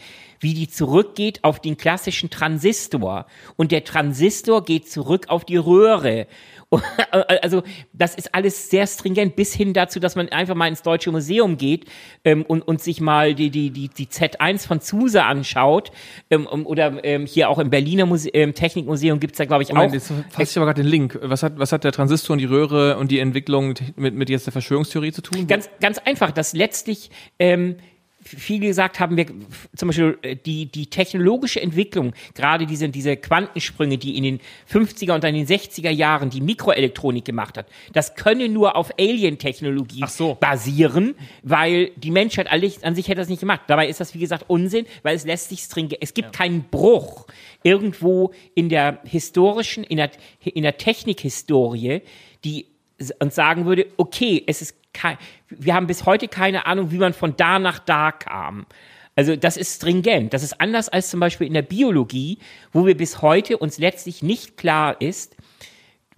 wie 0.40 0.54
die 0.54 0.68
zurückgeht 0.68 1.44
auf 1.44 1.60
den 1.60 1.76
klassischen 1.76 2.28
Transistor. 2.28 3.26
Und 3.56 3.70
der 3.70 3.84
Transistor 3.84 4.64
geht 4.64 4.90
zurück 4.90 5.26
auf 5.28 5.44
die 5.44 5.56
Röhre. 5.56 6.26
Also 7.42 7.62
das 7.92 8.14
ist 8.14 8.34
alles 8.34 8.70
sehr 8.70 8.86
stringent, 8.86 9.36
bis 9.36 9.54
hin 9.54 9.72
dazu, 9.72 10.00
dass 10.00 10.16
man 10.16 10.28
einfach 10.28 10.54
mal 10.54 10.68
ins 10.68 10.82
Deutsche 10.82 11.10
Museum 11.10 11.56
geht 11.56 11.86
ähm, 12.24 12.44
und, 12.44 12.62
und 12.62 12.82
sich 12.82 13.00
mal 13.00 13.34
die, 13.34 13.50
die, 13.50 13.70
die, 13.70 13.88
die 13.88 14.06
Z1 14.06 14.66
von 14.66 14.80
Zuse 14.80 15.24
anschaut. 15.24 15.90
Ähm, 16.30 16.46
oder 16.46 17.02
ähm, 17.04 17.26
hier 17.26 17.48
auch 17.48 17.58
im 17.58 17.70
Berliner 17.70 18.06
Muse 18.06 18.28
ähm, 18.30 18.54
Technikmuseum 18.54 19.20
gibt's 19.20 19.38
da, 19.38 19.44
glaube 19.44 19.62
ich, 19.62 19.70
Moment, 19.70 19.90
auch. 19.90 19.94
jetzt 19.94 20.12
fasse 20.30 20.42
ich 20.42 20.56
aber 20.56 20.66
gerade 20.66 20.82
den 20.82 20.90
Link. 20.90 21.18
Was 21.22 21.42
hat, 21.42 21.58
was 21.58 21.72
hat 21.72 21.84
der 21.84 21.92
Transistor 21.92 22.34
und 22.34 22.38
die 22.38 22.46
Röhre 22.46 22.98
und 22.98 23.10
die 23.10 23.18
Entwicklung 23.18 23.74
mit, 23.96 24.14
mit 24.14 24.28
jetzt 24.28 24.46
der 24.46 24.52
Verschwörungstheorie 24.52 25.12
zu 25.12 25.22
tun? 25.22 25.46
Ganz, 25.46 25.70
ganz 25.80 25.98
einfach, 25.98 26.32
dass 26.32 26.52
letztlich 26.52 27.10
ähm, 27.38 27.76
viele 28.36 28.66
gesagt 28.66 29.00
haben, 29.00 29.16
wir 29.16 29.26
zum 29.74 29.88
Beispiel 29.88 30.18
äh, 30.22 30.36
die, 30.36 30.66
die 30.66 30.86
technologische 30.90 31.60
Entwicklung, 31.60 32.12
gerade 32.34 32.66
diese, 32.66 32.88
diese 32.88 33.16
Quantensprünge, 33.16 33.98
die 33.98 34.16
in 34.16 34.24
den 34.24 34.40
50er 34.70 35.14
und 35.14 35.24
dann 35.24 35.34
in 35.34 35.46
den 35.46 35.58
60er 35.58 35.90
Jahren 35.90 36.30
die 36.30 36.40
Mikroelektronik 36.40 37.24
gemacht 37.24 37.56
hat, 37.56 37.66
das 37.92 38.14
könne 38.14 38.48
nur 38.48 38.76
auf 38.76 38.90
Alien-Technologie 38.98 40.04
so. 40.08 40.36
basieren, 40.38 41.14
weil 41.42 41.90
die 41.96 42.10
Menschheit 42.10 42.50
an 42.50 42.60
sich- 42.94 43.08
hätte 43.08 43.20
das 43.20 43.28
nicht 43.28 43.40
gemacht. 43.40 43.62
Dabei 43.66 43.88
ist 43.88 44.00
das, 44.00 44.14
wie 44.14 44.18
gesagt, 44.18 44.44
Unsinn, 44.48 44.86
weil 45.02 45.16
es 45.16 45.24
lässt 45.24 45.48
sich 45.48 45.60
stringent, 45.60 45.98
es 46.02 46.14
gibt 46.14 46.32
keinen 46.32 46.64
Bruch 46.64 47.26
irgendwo 47.62 48.32
in 48.54 48.68
der 48.68 49.00
historischen, 49.04 49.84
in 49.84 49.96
der, 49.96 50.10
in 50.44 50.62
der 50.62 50.76
Technikhistorie, 50.76 52.02
die 52.44 52.66
uns 53.20 53.34
sagen 53.34 53.66
würde, 53.66 53.86
okay, 53.96 54.42
es 54.46 54.62
ist 54.62 54.74
kein, 54.92 55.18
wir 55.50 55.74
haben 55.74 55.86
bis 55.86 56.06
heute 56.06 56.28
keine 56.28 56.66
Ahnung, 56.66 56.90
wie 56.90 56.98
man 56.98 57.12
von 57.12 57.36
da 57.36 57.58
nach 57.58 57.78
da 57.78 58.12
kam. 58.12 58.66
Also 59.16 59.34
das 59.34 59.56
ist 59.56 59.76
stringent. 59.76 60.32
Das 60.32 60.44
ist 60.44 60.60
anders 60.60 60.88
als 60.88 61.10
zum 61.10 61.18
Beispiel 61.18 61.46
in 61.46 61.54
der 61.54 61.62
Biologie, 61.62 62.38
wo 62.72 62.86
wir 62.86 62.96
bis 62.96 63.20
heute 63.20 63.58
uns 63.58 63.78
letztlich 63.78 64.22
nicht 64.22 64.56
klar 64.56 65.00
ist, 65.00 65.34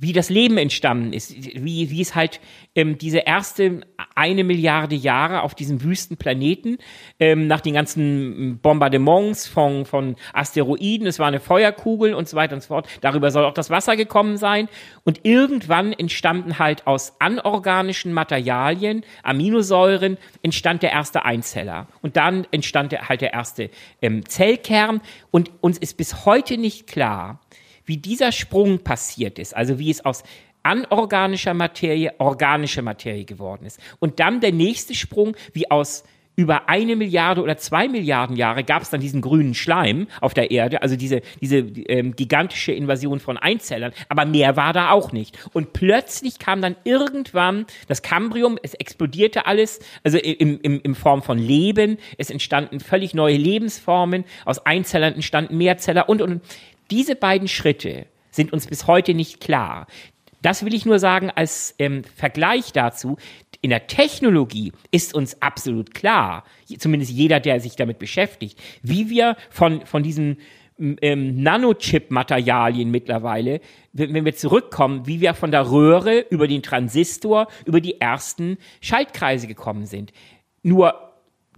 wie 0.00 0.14
das 0.14 0.30
Leben 0.30 0.56
entstanden 0.56 1.12
ist, 1.12 1.34
wie, 1.36 1.90
wie 1.90 2.00
es 2.00 2.14
halt 2.14 2.40
ähm, 2.74 2.96
diese 2.96 3.18
erste 3.18 3.82
eine 4.14 4.44
Milliarde 4.44 4.94
Jahre 4.94 5.42
auf 5.42 5.54
diesem 5.54 5.84
wüsten 5.84 6.16
Planeten, 6.16 6.78
ähm, 7.18 7.46
nach 7.46 7.60
den 7.60 7.74
ganzen 7.74 8.58
Bombardements 8.62 9.46
von, 9.46 9.84
von 9.84 10.16
Asteroiden, 10.32 11.06
es 11.06 11.18
war 11.18 11.28
eine 11.28 11.38
Feuerkugel 11.38 12.14
und 12.14 12.28
so 12.28 12.36
weiter 12.36 12.54
und 12.54 12.62
so 12.62 12.68
fort, 12.68 12.88
darüber 13.02 13.30
soll 13.30 13.44
auch 13.44 13.52
das 13.52 13.68
Wasser 13.68 13.94
gekommen 13.94 14.38
sein. 14.38 14.68
Und 15.04 15.20
irgendwann 15.24 15.92
entstanden 15.92 16.58
halt 16.58 16.86
aus 16.86 17.14
anorganischen 17.18 18.14
Materialien, 18.14 19.04
Aminosäuren, 19.22 20.16
entstand 20.42 20.82
der 20.82 20.92
erste 20.92 21.26
Einzeller. 21.26 21.88
Und 22.00 22.16
dann 22.16 22.46
entstand 22.52 22.92
halt 23.08 23.20
der 23.20 23.34
erste 23.34 23.68
ähm, 24.00 24.24
Zellkern. 24.26 25.02
Und 25.30 25.50
uns 25.60 25.76
ist 25.76 25.98
bis 25.98 26.24
heute 26.24 26.56
nicht 26.56 26.86
klar, 26.86 27.40
wie 27.84 27.96
dieser 27.96 28.32
Sprung 28.32 28.80
passiert 28.80 29.38
ist, 29.38 29.56
also 29.56 29.78
wie 29.78 29.90
es 29.90 30.04
aus 30.04 30.22
anorganischer 30.62 31.54
Materie 31.54 32.12
organische 32.18 32.82
Materie 32.82 33.24
geworden 33.24 33.66
ist. 33.66 33.80
Und 33.98 34.20
dann 34.20 34.40
der 34.40 34.52
nächste 34.52 34.94
Sprung, 34.94 35.36
wie 35.52 35.70
aus 35.70 36.04
über 36.40 36.70
eine 36.70 36.96
Milliarde 36.96 37.42
oder 37.42 37.58
zwei 37.58 37.86
Milliarden 37.86 38.34
Jahre 38.34 38.64
gab 38.64 38.82
es 38.82 38.88
dann 38.88 39.00
diesen 39.00 39.20
grünen 39.20 39.52
Schleim 39.54 40.06
auf 40.22 40.32
der 40.32 40.50
Erde, 40.50 40.80
also 40.80 40.96
diese, 40.96 41.20
diese 41.40 41.58
ähm, 41.58 42.16
gigantische 42.16 42.72
Invasion 42.72 43.20
von 43.20 43.36
Einzellern, 43.36 43.92
aber 44.08 44.24
mehr 44.24 44.56
war 44.56 44.72
da 44.72 44.90
auch 44.90 45.12
nicht. 45.12 45.38
Und 45.52 45.74
plötzlich 45.74 46.38
kam 46.38 46.62
dann 46.62 46.76
irgendwann 46.84 47.66
das 47.88 48.00
Cambrium, 48.00 48.58
es 48.62 48.72
explodierte 48.72 49.44
alles, 49.44 49.80
also 50.02 50.16
im, 50.16 50.58
im, 50.62 50.80
in 50.80 50.94
Form 50.94 51.22
von 51.22 51.38
Leben, 51.38 51.98
es 52.16 52.30
entstanden 52.30 52.80
völlig 52.80 53.12
neue 53.12 53.36
Lebensformen, 53.36 54.24
aus 54.46 54.64
Einzellern 54.64 55.14
entstanden 55.14 55.58
Mehrzeller 55.58 56.08
und, 56.08 56.22
und, 56.22 56.32
und. 56.32 56.42
Diese 56.90 57.16
beiden 57.16 57.48
Schritte 57.48 58.06
sind 58.30 58.52
uns 58.52 58.66
bis 58.66 58.86
heute 58.86 59.14
nicht 59.14 59.40
klar. 59.40 59.86
Das 60.42 60.64
will 60.64 60.74
ich 60.74 60.86
nur 60.86 60.98
sagen 60.98 61.30
als 61.30 61.74
ähm, 61.78 62.02
Vergleich 62.04 62.72
dazu. 62.72 63.16
In 63.60 63.70
der 63.70 63.86
Technologie 63.86 64.72
ist 64.90 65.14
uns 65.14 65.40
absolut 65.42 65.94
klar, 65.94 66.44
zumindest 66.78 67.12
jeder, 67.12 67.40
der 67.40 67.60
sich 67.60 67.76
damit 67.76 67.98
beschäftigt, 67.98 68.58
wie 68.82 69.10
wir 69.10 69.36
von, 69.50 69.84
von 69.84 70.02
diesen 70.02 70.38
ähm, 70.78 71.42
Nanochip-Materialien 71.42 72.90
mittlerweile, 72.90 73.60
wenn 73.92 74.14
wenn 74.14 74.24
wir 74.24 74.34
zurückkommen, 74.34 75.06
wie 75.06 75.20
wir 75.20 75.34
von 75.34 75.50
der 75.50 75.70
Röhre 75.70 76.24
über 76.30 76.48
den 76.48 76.62
Transistor, 76.62 77.48
über 77.66 77.82
die 77.82 78.00
ersten 78.00 78.56
Schaltkreise 78.80 79.46
gekommen 79.46 79.84
sind. 79.84 80.12
Nur 80.62 81.09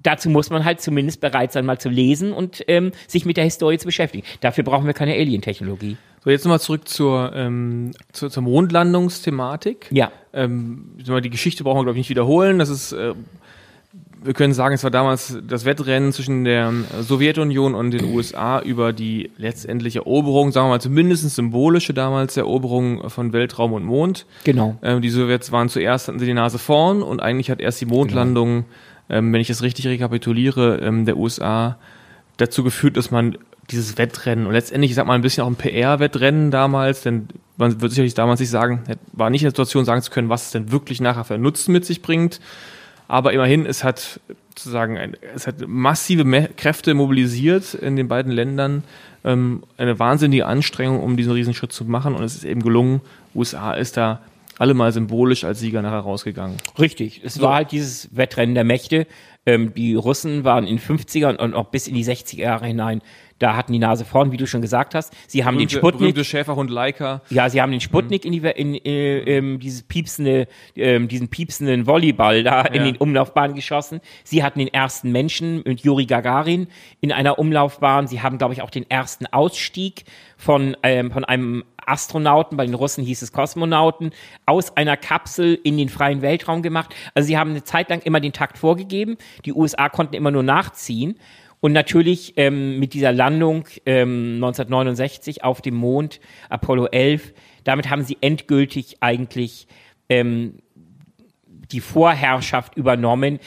dazu 0.03 0.31
muss 0.31 0.51
man 0.51 0.65
halt 0.65 0.81
zumindest 0.81 1.21
bereit 1.21 1.53
sein, 1.53 1.67
mal 1.67 1.79
zu 1.79 1.89
lesen 1.89 2.33
und 2.33 2.65
ähm, 2.69 2.93
sich 3.07 3.25
mit 3.25 3.37
der 3.37 3.45
Historie 3.45 3.79
zu 3.79 3.87
beschäftigen. 3.87 4.25
Dafür 4.41 4.65
brauchen 4.65 4.87
wir 4.87 4.95
keine 4.95 5.15
Alien-Technologie. 5.15 5.97
So, 6.25 6.31
jetzt 6.31 6.45
nochmal 6.45 6.61
zurück 6.61 6.89
zur, 6.89 7.33
ähm, 7.35 7.91
zur, 8.13 8.31
zur 8.31 8.43
Mondlandungsthematik. 8.45 9.89
Ja. 9.91 10.13
Ähm, 10.33 10.93
die 10.97 11.31
Geschichte 11.31 11.65
brauchen 11.65 11.79
wir, 11.79 11.85
glaube 11.85 11.99
ich, 11.99 12.03
nicht 12.03 12.11
wiederholen. 12.11 12.61
Das 12.61 12.69
ist, 12.69 12.93
äh, 12.93 13.15
wir 14.23 14.35
können 14.35 14.53
sagen, 14.53 14.75
es 14.75 14.85
war 14.85 14.93
damals 14.93 15.37
das 15.47 15.65
Wettrennen 15.65 16.13
zwischen 16.13 16.45
der 16.45 16.73
Sowjetunion 17.01 17.75
und 17.75 17.91
den 17.91 18.05
USA 18.15 18.61
über 18.61 18.93
die 18.93 19.31
letztendliche 19.37 19.99
Eroberung, 19.99 20.53
sagen 20.53 20.67
wir 20.67 20.71
mal 20.71 20.81
zumindest 20.81 21.29
symbolische 21.31 21.93
damals 21.93 22.37
Eroberung 22.37 23.11
von 23.11 23.33
Weltraum 23.33 23.73
und 23.73 23.85
Mond. 23.85 24.27
Genau. 24.45 24.77
Ähm, 24.83 25.03
die 25.03 25.11
Sowjets 25.11 25.51
waren 25.51 25.69
zuerst, 25.69 26.07
hatten 26.07 26.21
sie 26.21 26.27
die 26.27 26.35
Nase 26.35 26.59
vorn 26.59 27.03
und 27.03 27.21
eigentlich 27.21 27.51
hat 27.51 27.61
erst 27.61 27.81
die 27.81 27.87
Mondlandung, 27.87 28.65
ähm, 29.13 29.33
wenn 29.33 29.41
ich 29.41 29.49
das 29.49 29.63
richtig 29.63 29.87
rekapituliere, 29.87 30.79
ähm, 30.79 31.05
der 31.05 31.17
USA 31.17 31.77
dazu 32.39 32.65
geführt, 32.65 32.97
dass 32.97 33.11
man 33.11 33.37
dieses 33.71 33.97
Wettrennen 33.99 34.47
und 34.47 34.53
letztendlich, 34.53 34.91
ich 34.91 34.95
sag 34.97 35.07
mal, 35.07 35.15
ein 35.15 35.23
bisschen 35.23 35.45
auch 35.45 35.49
ein 35.49 35.55
PR-Wettrennen 35.55 36.51
damals, 36.51 37.03
denn 37.03 37.29
man 37.57 37.81
wird 37.81 37.93
sicherlich 37.93 38.15
damals 38.15 38.41
nicht 38.41 38.51
sagen, 38.51 38.83
war 39.13 39.31
nicht 39.31 39.43
in 39.43 39.47
der 39.47 39.51
Situation 39.53 39.85
sagen 39.85 40.03
zu 40.03 40.11
können, 40.11 40.29
was 40.29 40.47
es 40.47 40.51
denn 40.51 40.73
wirklich 40.73 41.01
nachher 41.01 41.25
für 41.25 41.39
Nutzen 41.39 41.73
mit 41.73 41.85
sich 41.85 42.03
bringt. 42.03 42.41
Aber 43.07 43.33
immerhin, 43.33 43.67
es 43.67 43.85
hat 43.85 44.21
sozusagen, 44.51 44.99
ein, 44.99 45.17
es 45.35 45.47
hat 45.47 45.67
massive 45.67 46.49
Kräfte 46.57 46.95
mobilisiert 46.95 47.75
in 47.75 47.97
den 47.97 48.09
beiden 48.09 48.33
Ländern, 48.33 48.83
ähm, 49.25 49.63
eine 49.77 49.99
wahnsinnige 49.99 50.47
Anstrengung, 50.47 51.03
um 51.03 51.17
diesen 51.17 51.33
Riesenschritt 51.33 51.73
zu 51.73 51.85
machen 51.85 52.15
und 52.15 52.25
es 52.25 52.35
ist 52.35 52.45
eben 52.45 52.63
gelungen. 52.63 53.01
USA 53.35 53.75
ist 53.75 53.97
da 53.97 54.21
allemal 54.63 54.93
symbolisch 54.93 55.43
als 55.43 55.59
Sieger 55.59 55.83
nachher 55.83 55.99
rausgegangen. 55.99 56.57
Richtig. 56.79 57.21
Es 57.25 57.41
war 57.41 57.57
halt 57.57 57.73
dieses 57.73 58.17
Wettrennen 58.17 58.55
der 58.55 58.63
Mächte. 58.63 59.09
Ähm, 59.45 59.75
die 59.75 59.97
Russen 59.97 60.45
waren 60.45 60.69
in 60.69 60.79
50er 60.79 61.37
und 61.37 61.55
auch 61.55 61.67
bis 61.71 61.89
in 61.89 61.95
die 61.95 62.05
60er 62.05 62.39
Jahre 62.39 62.67
hinein 62.67 63.03
da 63.43 63.57
hatten 63.57 63.73
die 63.73 63.79
Nase 63.79 64.05
vorn, 64.05 64.33
wie 64.33 64.37
du 64.37 64.47
schon 64.47 64.63
gesagt 64.63 64.95
hast. 64.95 65.13
Sie 65.27 65.45
haben 65.45 65.57
berühmte, 65.57 65.75
den 65.75 65.79
Sputnik. 65.81 65.99
Berühmte 66.01 66.25
Schäferhund 66.25 66.71
Leica. 66.71 67.23
Ja, 67.31 67.51
sie 67.51 67.61
haben 67.61 67.73
den 67.73 67.81
Sputnik 67.81 68.25
mhm. 68.25 68.33
in, 68.33 68.43
die, 68.43 68.49
in 68.49 68.75
äh, 68.75 69.19
ähm, 69.37 69.59
dieses 69.59 69.83
piepsende, 69.83 70.47
ähm, 70.77 71.09
diesen 71.09 71.29
piepsenden 71.29 71.87
Volleyball 71.87 72.43
da 72.43 72.65
ja. 72.65 72.67
in 72.69 72.85
den 72.85 72.97
Umlaufbahn 72.97 73.55
geschossen. 73.55 74.01
Sie 74.25 74.45
hatten 74.45 74.61
den 74.61 74.69
ersten 74.69 75.11
Menschen 75.11 75.63
mit 75.65 75.81
Juri 75.81 76.07
Gagarin 76.07 76.69
in 77.01 77.13
einer 77.13 77.39
Umlaufbahn. 77.39 78.07
Sie 78.07 78.23
haben, 78.23 78.39
glaube 78.39 78.55
ich, 78.55 78.63
auch 78.63 78.71
den 78.71 78.89
ersten 78.89 79.27
Ausstieg 79.27 80.05
von, 80.37 80.77
ähm, 80.83 81.11
von 81.11 81.25
einem 81.25 81.65
Astronauten, 81.87 82.57
bei 82.57 82.67
den 82.67 82.75
Russen 82.75 83.05
hieß 83.05 83.23
es 83.23 83.33
Kosmonauten, 83.33 84.13
aus 84.47 84.77
einer 84.77 84.97
Kapsel 84.97 85.59
in 85.63 85.77
den 85.77 85.89
freien 85.89 86.23
Weltraum 86.23 86.63
gemacht. 86.63 86.95
Also 87.15 87.27
sie 87.27 87.39
haben 87.39 87.51
eine 87.51 87.65
Zeit 87.65 87.91
lang 87.91 88.03
immer 88.03 88.21
den 88.21 88.33
Takt 88.33 88.59
vorgegeben. 88.59 89.17
Die 89.45 89.53
USA 89.53 89.89
konnten 89.89 90.15
immer 90.15 90.31
nur 90.31 90.43
nachziehen. 90.43 91.17
Und 91.63 91.73
natürlich 91.73 92.35
ähm, 92.39 92.81
mit 92.81 92.93
dieser 92.93 93.13
Landung 93.13 93.69
ähm, 93.87 94.35
1969 94.35 95.45
auf 95.45 95.63
dem 95.63 95.77
Mond, 95.77 96.19
Apollo 96.49 96.87
11, 96.87 97.33
damit 97.63 97.89
haben 97.89 98.03
sie 98.03 98.19
endgültig 98.21 98.97
eigentlich 98.99 99.69
ähm, 100.09 100.59
die 101.47 101.79
Vorherrschaft 101.79 102.77
übernommen. 102.77 103.39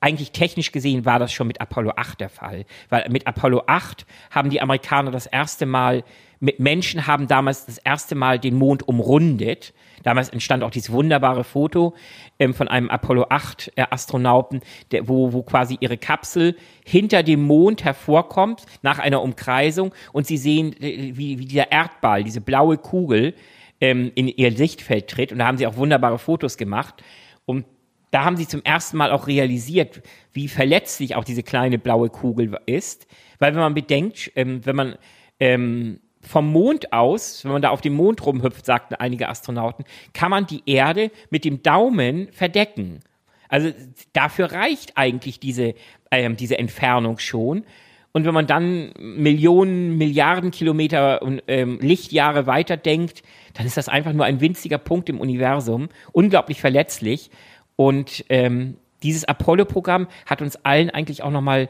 Eigentlich 0.00 0.32
technisch 0.32 0.72
gesehen 0.72 1.04
war 1.04 1.18
das 1.18 1.30
schon 1.30 1.46
mit 1.46 1.60
Apollo 1.60 1.92
8 1.96 2.20
der 2.20 2.30
Fall, 2.30 2.64
weil 2.88 3.06
mit 3.10 3.26
Apollo 3.26 3.64
8 3.66 4.06
haben 4.30 4.48
die 4.48 4.62
Amerikaner 4.62 5.10
das 5.10 5.26
erste 5.26 5.66
Mal 5.66 6.04
Menschen 6.40 7.06
haben 7.06 7.28
damals 7.28 7.66
das 7.66 7.78
erste 7.78 8.14
Mal 8.14 8.38
den 8.38 8.56
Mond 8.56 8.86
umrundet. 8.86 9.72
Damals 10.02 10.28
entstand 10.28 10.62
auch 10.62 10.70
dieses 10.70 10.92
wunderbare 10.92 11.44
Foto 11.44 11.94
ähm, 12.38 12.54
von 12.54 12.68
einem 12.68 12.90
Apollo 12.90 13.26
8 13.30 13.72
äh, 13.76 13.84
Astronauten, 13.90 14.60
der, 14.90 15.08
wo, 15.08 15.32
wo 15.32 15.42
quasi 15.42 15.78
ihre 15.80 15.96
Kapsel 15.96 16.56
hinter 16.84 17.22
dem 17.22 17.42
Mond 17.42 17.84
hervorkommt 17.84 18.66
nach 18.82 18.98
einer 18.98 19.22
Umkreisung 19.22 19.92
und 20.12 20.26
sie 20.26 20.36
sehen, 20.36 20.74
äh, 20.80 21.16
wie, 21.16 21.38
wie 21.38 21.46
dieser 21.46 21.72
Erdball, 21.72 22.22
diese 22.22 22.40
blaue 22.40 22.76
Kugel 22.76 23.34
ähm, 23.80 24.12
in 24.14 24.28
ihr 24.28 24.52
Sichtfeld 24.52 25.08
tritt. 25.08 25.32
Und 25.32 25.38
da 25.38 25.46
haben 25.46 25.58
sie 25.58 25.66
auch 25.66 25.76
wunderbare 25.76 26.18
Fotos 26.18 26.56
gemacht. 26.56 27.02
Und 27.44 27.64
da 28.10 28.24
haben 28.24 28.36
sie 28.36 28.46
zum 28.46 28.62
ersten 28.62 28.96
Mal 28.96 29.10
auch 29.10 29.26
realisiert, 29.26 30.02
wie 30.32 30.48
verletzlich 30.48 31.16
auch 31.16 31.24
diese 31.24 31.42
kleine 31.42 31.78
blaue 31.78 32.10
Kugel 32.10 32.56
ist. 32.66 33.06
Weil 33.38 33.54
wenn 33.54 33.60
man 33.60 33.74
bedenkt, 33.74 34.30
ähm, 34.36 34.64
wenn 34.64 34.76
man 34.76 34.96
ähm, 35.40 36.00
vom 36.26 36.50
Mond 36.50 36.92
aus, 36.92 37.44
wenn 37.44 37.52
man 37.52 37.62
da 37.62 37.70
auf 37.70 37.80
dem 37.80 37.94
Mond 37.94 38.24
rumhüpft, 38.26 38.66
sagten 38.66 38.94
einige 38.94 39.28
Astronauten, 39.28 39.84
kann 40.12 40.30
man 40.30 40.46
die 40.46 40.62
Erde 40.66 41.10
mit 41.30 41.44
dem 41.44 41.62
Daumen 41.62 42.28
verdecken. 42.32 43.00
Also 43.48 43.72
dafür 44.12 44.52
reicht 44.52 44.96
eigentlich 44.96 45.38
diese, 45.38 45.74
ähm, 46.10 46.36
diese 46.36 46.58
Entfernung 46.58 47.18
schon. 47.18 47.64
Und 48.12 48.24
wenn 48.24 48.34
man 48.34 48.46
dann 48.46 48.92
Millionen, 48.98 49.98
Milliarden 49.98 50.50
Kilometer 50.50 51.22
und 51.22 51.42
ähm, 51.48 51.78
Lichtjahre 51.80 52.46
weiter 52.46 52.76
denkt, 52.76 53.22
dann 53.54 53.66
ist 53.66 53.76
das 53.76 53.88
einfach 53.88 54.12
nur 54.12 54.24
ein 54.24 54.40
winziger 54.40 54.78
Punkt 54.78 55.08
im 55.08 55.20
Universum, 55.20 55.90
unglaublich 56.12 56.60
verletzlich. 56.60 57.30
Und 57.76 58.24
ähm, 58.30 58.78
dieses 59.02 59.24
Apollo-Programm 59.24 60.08
hat 60.24 60.40
uns 60.40 60.56
allen 60.64 60.90
eigentlich 60.90 61.22
auch 61.22 61.30
nochmal 61.30 61.68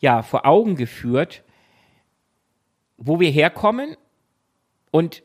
ja, 0.00 0.22
vor 0.22 0.46
Augen 0.46 0.76
geführt, 0.76 1.42
wo 2.96 3.20
wir 3.20 3.30
herkommen 3.30 3.96
und 4.90 5.22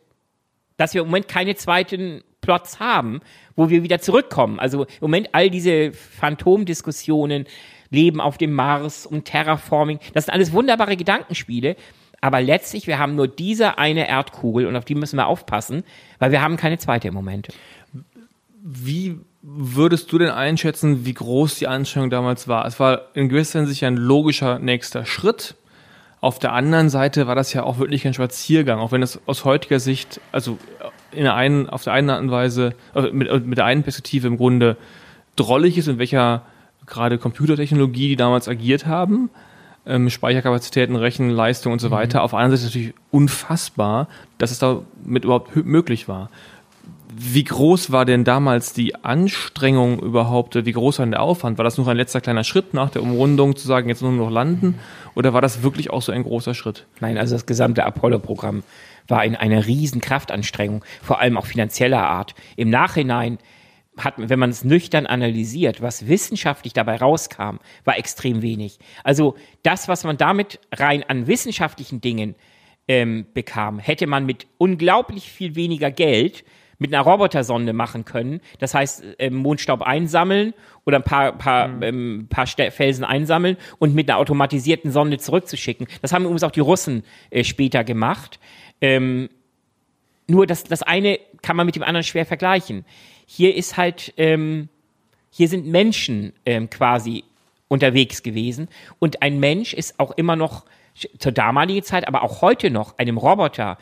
dass 0.77 0.93
wir 0.93 1.01
im 1.01 1.07
Moment 1.07 1.27
keine 1.27 1.55
zweiten 1.55 2.23
Plots 2.41 2.79
haben, 2.79 3.21
wo 3.55 3.69
wir 3.69 3.83
wieder 3.83 3.99
zurückkommen. 3.99 4.59
Also 4.59 4.83
im 4.83 4.89
Moment 5.01 5.29
all 5.33 5.49
diese 5.49 5.91
Phantomdiskussionen, 5.91 7.45
Leben 7.89 8.21
auf 8.21 8.37
dem 8.37 8.53
Mars 8.53 9.05
und 9.05 9.25
Terraforming, 9.25 9.99
das 10.13 10.25
sind 10.25 10.33
alles 10.33 10.51
wunderbare 10.51 10.97
Gedankenspiele. 10.97 11.75
Aber 12.21 12.41
letztlich, 12.41 12.87
wir 12.87 12.99
haben 12.99 13.15
nur 13.15 13.27
diese 13.27 13.77
eine 13.77 14.07
Erdkugel 14.07 14.65
und 14.65 14.75
auf 14.75 14.85
die 14.85 14.95
müssen 14.95 15.17
wir 15.17 15.27
aufpassen, 15.27 15.83
weil 16.19 16.31
wir 16.31 16.41
haben 16.41 16.57
keine 16.57 16.77
zweite 16.77 17.09
im 17.09 17.13
Moment. 17.13 17.49
Wie 18.63 19.19
würdest 19.41 20.11
du 20.11 20.17
denn 20.17 20.29
einschätzen, 20.29 21.05
wie 21.05 21.13
groß 21.13 21.55
die 21.55 21.67
Anstrengung 21.67 22.09
damals 22.09 22.47
war? 22.47 22.65
Es 22.65 22.79
war 22.79 23.15
in 23.15 23.29
gewisser 23.29 23.59
Hinsicht 23.59 23.83
ein 23.83 23.97
logischer 23.97 24.59
nächster 24.59 25.05
Schritt. 25.05 25.55
Auf 26.19 26.39
der 26.39 26.53
anderen 26.53 26.89
Seite 26.89 27.27
war 27.27 27.35
das 27.35 27.53
ja 27.53 27.63
auch 27.63 27.77
wirklich 27.77 28.07
ein 28.07 28.13
Spaziergang, 28.13 28.79
auch 28.79 28.91
wenn 28.91 29.03
es 29.03 29.19
aus 29.27 29.45
heutiger 29.45 29.79
Sicht, 29.79 30.19
also 30.31 30.57
in 31.11 31.23
der 31.23 31.35
einen, 31.35 31.69
auf 31.69 31.83
der 31.83 31.93
einen 31.93 32.09
Art 32.09 32.21
und 32.21 32.31
Weise, 32.31 32.73
also 32.93 33.11
mit, 33.13 33.45
mit 33.45 33.57
der 33.57 33.65
einen 33.65 33.83
Perspektive 33.83 34.27
im 34.27 34.37
Grunde 34.37 34.77
drollig 35.35 35.77
ist, 35.77 35.87
in 35.87 35.99
welcher 35.99 36.41
gerade 36.87 37.17
Computertechnologie 37.17 38.09
die 38.09 38.15
damals 38.15 38.47
agiert 38.47 38.87
haben, 38.87 39.29
ähm, 39.85 40.09
Speicherkapazitäten, 40.09 40.95
Rechenleistung 40.95 41.73
und 41.73 41.79
so 41.79 41.89
mhm. 41.89 41.93
weiter. 41.93 42.23
Auf 42.23 42.31
der 42.31 42.39
anderen 42.39 42.57
Seite 42.57 42.69
natürlich 42.69 42.95
unfassbar, 43.11 44.07
dass 44.37 44.51
es 44.51 44.59
damit 44.59 45.23
überhaupt 45.23 45.55
möglich 45.55 46.07
war. 46.07 46.29
Wie 47.19 47.43
groß 47.43 47.91
war 47.91 48.05
denn 48.05 48.23
damals 48.23 48.73
die 48.73 48.93
Anstrengung 48.93 49.99
überhaupt? 49.99 50.53
Wie 50.53 50.71
groß 50.71 50.99
war 50.99 51.05
denn 51.07 51.13
der 51.13 51.23
Aufwand? 51.23 51.57
War 51.57 51.63
das 51.63 51.75
nur 51.75 51.87
ein 51.87 51.97
letzter 51.97 52.21
kleiner 52.21 52.43
Schritt 52.43 52.75
nach 52.75 52.91
der 52.91 53.01
Umrundung 53.01 53.55
zu 53.55 53.65
sagen, 53.65 53.89
jetzt 53.89 54.03
nur 54.03 54.11
noch 54.11 54.29
landen? 54.29 54.77
Oder 55.15 55.33
war 55.33 55.41
das 55.41 55.63
wirklich 55.63 55.89
auch 55.89 56.03
so 56.03 56.11
ein 56.11 56.21
großer 56.21 56.53
Schritt? 56.53 56.85
Nein, 56.99 57.17
also 57.17 57.33
das 57.33 57.47
gesamte 57.47 57.85
Apollo-Programm 57.85 58.61
war 59.07 59.25
in 59.25 59.35
einer 59.35 59.65
riesen 59.65 59.99
Kraftanstrengung, 59.99 60.85
vor 61.01 61.19
allem 61.19 61.37
auch 61.37 61.47
finanzieller 61.47 62.07
Art. 62.07 62.35
Im 62.55 62.69
Nachhinein 62.69 63.39
hat, 63.97 64.13
wenn 64.17 64.37
man 64.37 64.51
es 64.51 64.63
nüchtern 64.63 65.07
analysiert, 65.07 65.81
was 65.81 66.07
wissenschaftlich 66.07 66.73
dabei 66.73 66.97
rauskam, 66.97 67.57
war 67.83 67.97
extrem 67.97 68.43
wenig. 68.43 68.77
Also 69.03 69.33
das, 69.63 69.87
was 69.87 70.03
man 70.03 70.17
damit 70.17 70.59
rein 70.71 71.03
an 71.07 71.25
wissenschaftlichen 71.25 71.99
Dingen 71.99 72.35
ähm, 72.87 73.25
bekam, 73.33 73.79
hätte 73.79 74.05
man 74.05 74.27
mit 74.27 74.45
unglaublich 74.59 75.31
viel 75.31 75.55
weniger 75.55 75.89
Geld 75.89 76.43
mit 76.79 76.93
einer 76.93 77.03
Robotersonde 77.03 77.73
machen 77.73 78.05
können. 78.05 78.41
Das 78.59 78.73
heißt, 78.73 79.03
ähm, 79.19 79.35
Mondstaub 79.35 79.81
einsammeln 79.81 80.53
oder 80.85 80.97
ein 80.97 81.03
paar, 81.03 81.31
paar, 81.31 81.67
mhm. 81.67 81.83
ähm, 81.83 82.27
paar 82.29 82.47
Felsen 82.47 83.03
einsammeln 83.03 83.57
und 83.79 83.95
mit 83.95 84.09
einer 84.09 84.19
automatisierten 84.19 84.91
Sonde 84.91 85.17
zurückzuschicken. 85.17 85.87
Das 86.01 86.13
haben 86.13 86.23
übrigens 86.23 86.43
auch 86.43 86.51
die 86.51 86.59
Russen 86.59 87.03
äh, 87.29 87.43
später 87.43 87.83
gemacht. 87.83 88.39
Ähm, 88.81 89.29
nur 90.27 90.45
das, 90.45 90.63
das 90.63 90.83
eine 90.83 91.19
kann 91.41 91.55
man 91.55 91.65
mit 91.65 91.75
dem 91.75 91.83
anderen 91.83 92.03
schwer 92.03 92.25
vergleichen. 92.25 92.85
Hier 93.25 93.55
ist 93.55 93.77
halt, 93.77 94.13
ähm, 94.17 94.69
hier 95.31 95.47
sind 95.47 95.67
Menschen 95.67 96.33
ähm, 96.45 96.69
quasi 96.69 97.23
unterwegs 97.69 98.23
gewesen 98.23 98.69
und 98.99 99.21
ein 99.21 99.39
Mensch 99.39 99.73
ist 99.73 99.99
auch 99.99 100.11
immer 100.11 100.35
noch 100.35 100.65
zur 101.19 101.31
damaligen 101.31 101.83
Zeit, 101.83 102.07
aber 102.07 102.23
auch 102.23 102.41
heute 102.41 102.71
noch 102.71 102.97
einem 102.97 103.17
Roboter 103.17 103.77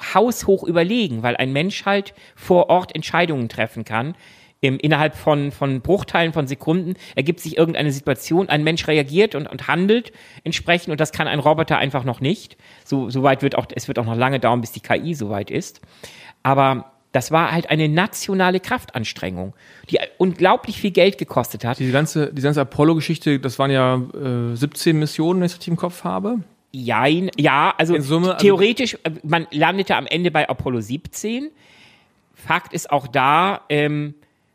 haushoch 0.00 0.64
überlegen, 0.64 1.22
weil 1.22 1.36
ein 1.36 1.52
Mensch 1.52 1.84
halt 1.84 2.14
vor 2.34 2.68
Ort 2.68 2.94
Entscheidungen 2.94 3.48
treffen 3.48 3.84
kann. 3.84 4.14
Im, 4.60 4.78
innerhalb 4.78 5.14
von, 5.14 5.52
von 5.52 5.82
Bruchteilen 5.82 6.32
von 6.32 6.46
Sekunden 6.46 6.94
ergibt 7.16 7.40
sich 7.40 7.58
irgendeine 7.58 7.92
Situation, 7.92 8.48
ein 8.48 8.64
Mensch 8.64 8.88
reagiert 8.88 9.34
und, 9.34 9.46
und 9.46 9.68
handelt 9.68 10.10
entsprechend 10.42 10.90
und 10.90 11.00
das 11.00 11.12
kann 11.12 11.28
ein 11.28 11.38
Roboter 11.38 11.76
einfach 11.76 12.04
noch 12.04 12.20
nicht. 12.20 12.56
So, 12.82 13.10
so 13.10 13.22
weit 13.22 13.42
wird 13.42 13.56
auch, 13.56 13.66
es 13.74 13.88
wird 13.88 13.98
auch 13.98 14.06
noch 14.06 14.16
lange 14.16 14.40
dauern, 14.40 14.62
bis 14.62 14.72
die 14.72 14.80
KI 14.80 15.14
so 15.14 15.28
weit 15.28 15.50
ist. 15.50 15.82
Aber 16.42 16.92
das 17.12 17.30
war 17.30 17.52
halt 17.52 17.70
eine 17.70 17.88
nationale 17.88 18.58
Kraftanstrengung, 18.58 19.54
die 19.90 19.98
unglaublich 20.18 20.80
viel 20.80 20.90
Geld 20.90 21.16
gekostet 21.16 21.64
hat. 21.64 21.78
Diese 21.78 21.92
ganze, 21.92 22.32
die 22.32 22.42
ganze 22.42 22.62
Apollo-Geschichte, 22.62 23.38
das 23.38 23.58
waren 23.58 23.70
ja 23.70 24.02
äh, 24.14 24.56
17 24.56 24.98
Missionen, 24.98 25.40
wenn 25.40 25.46
ich 25.46 25.52
richtig 25.52 25.68
im 25.68 25.76
Kopf 25.76 26.04
habe. 26.04 26.40
Jein, 26.74 27.30
ja, 27.36 27.72
also 27.78 27.98
Summe, 28.00 28.34
also 28.34 28.38
theoretisch, 28.38 28.98
also 29.04 29.20
man 29.22 29.46
landete 29.52 29.94
am 29.94 30.06
Ende 30.06 30.32
bei 30.32 30.48
Apollo 30.48 30.80
17. 30.80 31.50
Fakt 32.34 32.72
ist 32.72 32.90
auch 32.90 33.06
da, 33.06 33.60
ähm, 33.68 34.14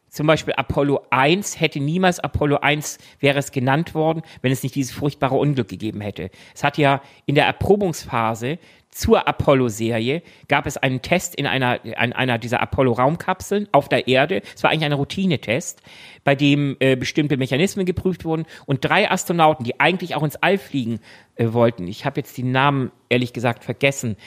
zum 0.10 0.28
Beispiel 0.28 0.54
Apollo 0.56 1.06
1 1.12 1.62
hätte 1.62 1.80
niemals 1.80 2.20
Apollo 2.20 2.58
1 2.58 2.98
wäre 3.20 3.40
es 3.40 3.52
genannt 3.52 3.94
worden, 3.94 4.24
wenn 4.42 4.52
es 4.52 4.64
nicht 4.64 4.76
dieses 4.76 4.92
furchtbare 4.92 5.36
Unglück 5.36 5.70
gegeben 5.70 6.02
hätte. 6.02 6.30
Es 6.54 6.64
hat 6.64 6.78
ja 6.78 7.02
in 7.26 7.36
der 7.36 7.46
Erprobungsphase 7.46 8.58
zur 8.92 9.28
Apollo-Serie 9.28 10.24
gab 10.48 10.66
es 10.66 10.78
einen 10.78 11.02
Test 11.02 11.36
in 11.36 11.46
einer, 11.46 11.84
in 11.86 12.14
einer 12.14 12.38
dieser 12.38 12.62
Apollo-Raumkapseln 12.62 13.68
auf 13.72 13.88
der 13.88 14.08
Erde. 14.08 14.42
Es 14.56 14.64
war 14.64 14.72
eigentlich 14.72 14.86
ein 14.86 14.94
Routinetest, 14.94 15.82
bei 16.24 16.36
dem 16.36 16.76
äh, 16.80 16.96
bestimmte 16.96 17.38
Mechanismen 17.38 17.86
geprüft 17.86 18.26
wurden 18.26 18.46
und 18.66 18.84
drei 18.84 19.10
Astronauten, 19.10 19.64
die 19.64 19.80
eigentlich 19.80 20.16
auch 20.16 20.24
ins 20.24 20.38
All 20.38 20.58
fliegen 20.58 21.00
äh, 21.36 21.54
wollten. 21.54 21.88
Ich 21.88 22.06
habe 22.06 22.20
jetzt 22.20 22.36
die 22.38 22.44
Namen 22.44 22.92
ehrlich 23.10 23.32
gesagt 23.32 23.64
vergessen, 23.64 24.18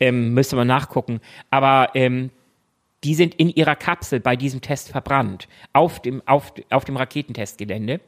ähm, 0.00 0.34
müsste 0.34 0.56
man 0.56 0.66
nachgucken. 0.66 1.20
Aber 1.50 1.90
ähm, 1.94 2.30
die 3.02 3.14
sind 3.14 3.34
in 3.34 3.48
ihrer 3.48 3.76
Kapsel 3.76 4.20
bei 4.20 4.36
diesem 4.36 4.60
Test 4.60 4.90
verbrannt, 4.90 5.48
auf 5.72 6.00
dem, 6.02 6.22
auf, 6.26 6.52
auf 6.68 6.84
dem 6.84 6.96
Raketentestgelände. 6.96 8.00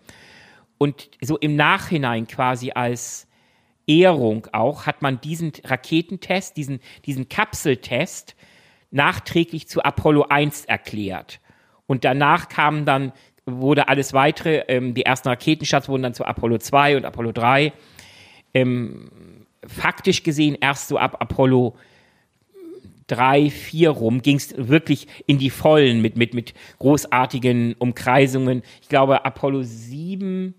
und 0.77 1.11
so 1.20 1.38
im 1.38 1.57
Nachhinein 1.57 2.27
quasi 2.27 2.72
als 2.72 3.29
Ehrung 4.00 4.46
auch 4.52 4.87
hat 4.87 5.02
man 5.02 5.20
diesen 5.20 5.52
Raketentest, 5.64 6.57
diesen, 6.57 6.81
diesen 7.05 7.28
Kapseltest 7.28 8.35
nachträglich 8.90 9.68
zu 9.68 9.83
Apollo 9.83 10.26
1 10.28 10.66
erklärt. 10.66 11.40
Und 11.87 12.05
danach 12.05 12.48
kamen 12.48 12.85
dann, 12.85 13.12
wurde 13.44 13.88
alles 13.88 14.12
weitere, 14.12 14.64
ähm, 14.68 14.94
die 14.94 15.05
ersten 15.05 15.28
Raketenstarts 15.28 15.88
wurden 15.88 16.02
dann 16.02 16.14
zu 16.14 16.24
Apollo 16.24 16.59
2 16.59 16.96
und 16.96 17.05
Apollo 17.05 17.33
3. 17.33 17.72
Ähm, 18.55 19.11
faktisch 19.66 20.22
gesehen 20.22 20.57
erst 20.61 20.88
so 20.88 20.98
ab 20.98 21.16
Apollo 21.20 21.76
3, 23.09 23.50
4 23.50 23.90
rum 23.90 24.22
ging 24.22 24.37
es 24.37 24.55
wirklich 24.57 25.07
in 25.26 25.38
die 25.38 25.50
Vollen 25.50 26.00
mit, 26.00 26.16
mit, 26.16 26.35
mit 26.35 26.55
großartigen 26.78 27.74
Umkreisungen. 27.74 28.62
Ich 28.81 28.88
glaube, 28.88 29.24
Apollo 29.24 29.62
7 29.64 30.55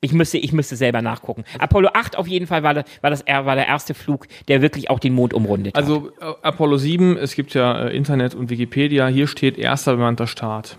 ich 0.00 0.12
müsste, 0.12 0.38
ich 0.38 0.52
müsste 0.52 0.76
selber 0.76 1.02
nachgucken. 1.02 1.44
Apollo 1.58 1.90
8 1.92 2.16
auf 2.16 2.26
jeden 2.26 2.46
Fall 2.46 2.62
war, 2.62 2.74
das, 2.74 2.84
war, 3.02 3.10
das, 3.10 3.24
war 3.26 3.54
der 3.54 3.66
erste 3.66 3.94
Flug, 3.94 4.26
der 4.48 4.62
wirklich 4.62 4.88
auch 4.88 4.98
den 4.98 5.12
Mond 5.12 5.34
umrundet 5.34 5.76
also, 5.76 6.06
hat. 6.06 6.22
Also 6.22 6.36
Apollo 6.42 6.76
7, 6.78 7.16
es 7.18 7.34
gibt 7.34 7.52
ja 7.54 7.86
äh, 7.86 7.96
Internet 7.96 8.34
und 8.34 8.48
Wikipedia, 8.48 9.08
hier 9.08 9.26
steht 9.26 9.58
erster 9.58 9.96
bemannter 9.96 10.26
Start. 10.26 10.78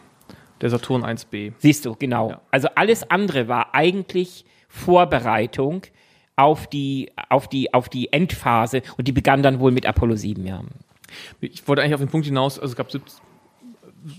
Der 0.61 0.69
Saturn 0.69 1.03
1b. 1.03 1.53
Siehst 1.57 1.85
du, 1.85 1.95
genau. 1.97 2.29
Ja. 2.31 2.41
Also 2.51 2.67
alles 2.75 3.09
andere 3.09 3.47
war 3.47 3.73
eigentlich 3.73 4.45
Vorbereitung 4.67 5.83
auf 6.35 6.67
die, 6.67 7.11
auf 7.29 7.47
die, 7.47 7.73
auf 7.73 7.89
die 7.89 8.13
Endphase 8.13 8.81
und 8.97 9.07
die 9.07 9.11
begann 9.11 9.43
dann 9.43 9.59
wohl 9.59 9.71
mit 9.71 9.85
Apollo 9.85 10.15
7, 10.15 10.45
ja. 10.45 10.61
Ich 11.41 11.67
wollte 11.67 11.81
eigentlich 11.81 11.95
auf 11.95 12.01
den 12.01 12.09
Punkt 12.09 12.25
hinaus, 12.25 12.57
also 12.57 12.71
es 12.71 12.77
gab 12.77 12.89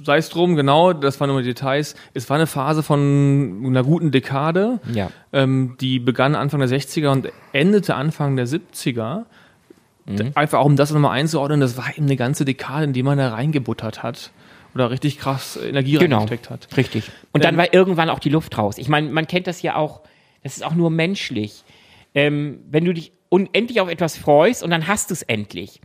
sei 0.05 0.19
es 0.19 0.29
drum, 0.29 0.57
genau, 0.57 0.93
das 0.93 1.21
waren 1.21 1.31
nur 1.31 1.43
Details. 1.43 1.95
Es 2.15 2.29
war 2.31 2.37
eine 2.37 2.47
Phase 2.47 2.83
von 2.83 3.63
einer 3.67 3.83
guten 3.83 4.11
Dekade, 4.11 4.81
ja. 4.93 5.11
ähm, 5.33 5.77
die 5.81 5.99
begann 5.99 6.35
Anfang 6.35 6.61
der 6.61 6.69
60er 6.69 7.09
und 7.09 7.29
endete 7.53 7.95
Anfang 7.95 8.37
der 8.37 8.47
70er. 8.47 9.25
Mhm. 10.07 10.33
Einfach 10.35 10.59
auch 10.61 10.67
um 10.67 10.77
das 10.77 10.93
nochmal 10.93 11.19
einzuordnen, 11.19 11.61
das 11.61 11.77
war 11.77 11.91
eben 11.97 12.07
eine 12.07 12.17
ganze 12.17 12.45
Dekade, 12.45 12.85
in 12.85 12.93
die 12.93 13.03
man 13.03 13.19
da 13.19 13.29
reingebuttert 13.31 14.03
hat 14.03 14.33
oder 14.75 14.91
richtig 14.91 15.19
krass 15.19 15.59
Energie 15.63 15.99
genau, 15.99 16.19
reingesteckt 16.19 16.51
hat. 16.51 16.69
Richtig. 16.77 17.11
Und 17.33 17.45
dann 17.45 17.57
war 17.57 17.73
irgendwann 17.75 18.09
auch 18.09 18.19
die 18.19 18.31
Luft 18.31 18.57
raus. 18.59 18.79
Ich 18.79 18.89
meine, 18.89 19.11
man 19.11 19.27
kennt 19.27 19.47
das 19.47 19.63
ja 19.63 19.77
auch, 19.77 20.01
das 20.43 20.57
ist 20.57 20.65
auch 20.65 20.75
nur 20.75 20.91
menschlich. 20.91 21.65
Ähm, 22.15 22.61
wenn 22.71 22.85
du 22.85 22.93
dich 22.93 23.13
unendlich 23.29 23.81
auf 23.81 23.89
etwas 23.89 24.17
freust 24.17 24.63
und 24.63 24.71
dann 24.71 24.87
hast 24.87 25.11
du 25.11 25.15
es 25.15 25.23
endlich. 25.23 25.81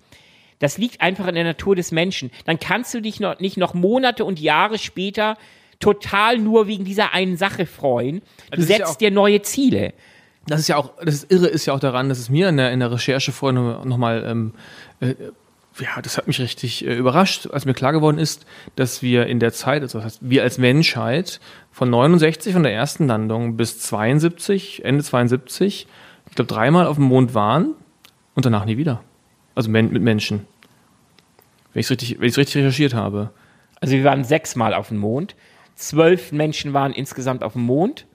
Das 0.60 0.78
liegt 0.78 1.02
einfach 1.02 1.28
in 1.28 1.36
der 1.36 1.43
Natur 1.43 1.76
des 1.76 1.91
Menschen. 1.91 2.32
Dann 2.46 2.60
kannst 2.60 2.93
du 2.93 3.02
dich 3.02 3.20
noch, 3.20 3.39
nicht 3.39 3.58
noch 3.58 3.74
Monate 3.74 4.26
und 4.26 4.39
Jahre 4.39 4.78
später 4.78 5.38
total 5.80 6.39
nur 6.39 6.67
wegen 6.67 6.86
dieser 6.86 7.13
einen 7.13 7.38
Sache 7.38 7.65
freuen. 7.65 8.22
Du 8.52 8.62
setzt 8.62 9.02
ja 9.02 9.10
dir 9.10 9.12
neue 9.12 9.41
Ziele. 9.41 9.93
Das 10.48 10.60
ist 10.60 10.70
ja 10.70 10.78
auch, 10.78 10.93
das 11.04 11.26
irre 11.26 11.48
ist 11.48 11.65
ja 11.65 11.74
auch 11.74 11.80
daran, 11.80 12.10
dass 12.10 12.20
es 12.20 12.30
mir 12.30 12.50
in 12.50 12.58
der, 12.58 12.72
in 12.72 12.80
der 12.80 12.91
Recherche 12.91 13.32
vorhin 13.32 13.88
nochmal, 13.88 14.24
ähm, 14.26 14.54
äh, 15.02 15.13
ja, 15.80 16.02
das 16.02 16.17
hat 16.17 16.28
mich 16.28 16.39
richtig 16.39 16.86
äh, 16.86 16.96
überrascht, 16.96 17.48
als 17.52 17.65
mir 17.65 17.74
klar 17.74 17.91
geworden 17.91 18.17
ist, 18.17 18.46
dass 18.76 19.02
wir 19.02 19.28
in 19.28 19.39
der 19.39 19.52
Zeit, 19.52 19.82
also 19.82 20.00
das 20.00 20.06
heißt, 20.06 20.20
wir 20.22 20.43
als 20.43 20.58
Menschheit 20.58 21.41
von 21.72 21.89
69 21.89 22.54
von 22.54 22.63
der 22.63 22.74
ersten 22.74 23.08
Landung 23.08 23.58
bis 23.58 23.80
72, 23.80 24.86
Ende 24.86 25.04
72, 25.04 25.88
ich 26.30 26.36
glaube 26.36 26.52
dreimal 26.52 26.88
auf 26.88 26.96
dem 26.96 27.06
Mond 27.06 27.34
waren 27.34 27.76
und 28.34 28.46
danach 28.46 28.65
nie 28.65 28.78
wieder. 28.78 29.04
Also 29.58 29.72
mit 29.72 29.91
Menschen. 30.04 30.46
Wenn 31.74 31.80
ich 31.80 31.88
es 31.88 31.89
richtig, 31.89 32.22
richtig 32.22 32.58
recherchiert 32.58 32.93
habe. 32.93 33.32
Also 33.82 33.96
wir 33.96 34.04
waren 34.04 34.24
sechsmal 34.24 34.76
auf 34.76 34.89
dem 34.89 34.98
Mond. 34.98 35.36
Zwölf 35.74 36.32
Menschen 36.32 36.74
waren 36.74 36.93
insgesamt 36.93 37.43
auf 37.43 37.54
dem 37.54 37.63
Mond. 37.63 38.06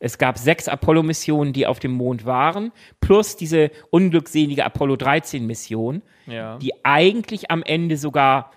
Es 0.00 0.18
gab 0.18 0.36
sechs 0.36 0.66
Apollo-Missionen, 0.66 1.52
die 1.52 1.68
auf 1.68 1.78
dem 1.78 1.92
Mond 1.92 2.24
waren, 2.24 2.72
plus 3.00 3.36
diese 3.36 3.70
unglückselige 3.90 4.64
Apollo 4.64 4.94
13-Mission, 4.94 6.02
ja. 6.26 6.58
die 6.58 6.72
eigentlich 6.84 7.52
am 7.52 7.62
Ende 7.62 7.96
sogar 7.96 8.50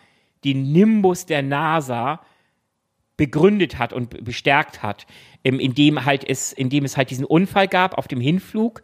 den 0.43 0.71
Nimbus 0.71 1.27
der 1.27 1.43
NASA 1.43 2.19
begründet 3.15 3.77
hat 3.77 3.93
und 3.93 4.25
bestärkt 4.25 4.81
hat, 4.81 5.05
indem 5.43 6.03
halt 6.03 6.27
es, 6.27 6.51
indem 6.51 6.83
es 6.83 6.97
halt 6.97 7.11
diesen 7.11 7.25
Unfall 7.25 7.67
gab 7.67 7.95
auf 7.95 8.07
dem 8.07 8.21
Hinflug 8.21 8.81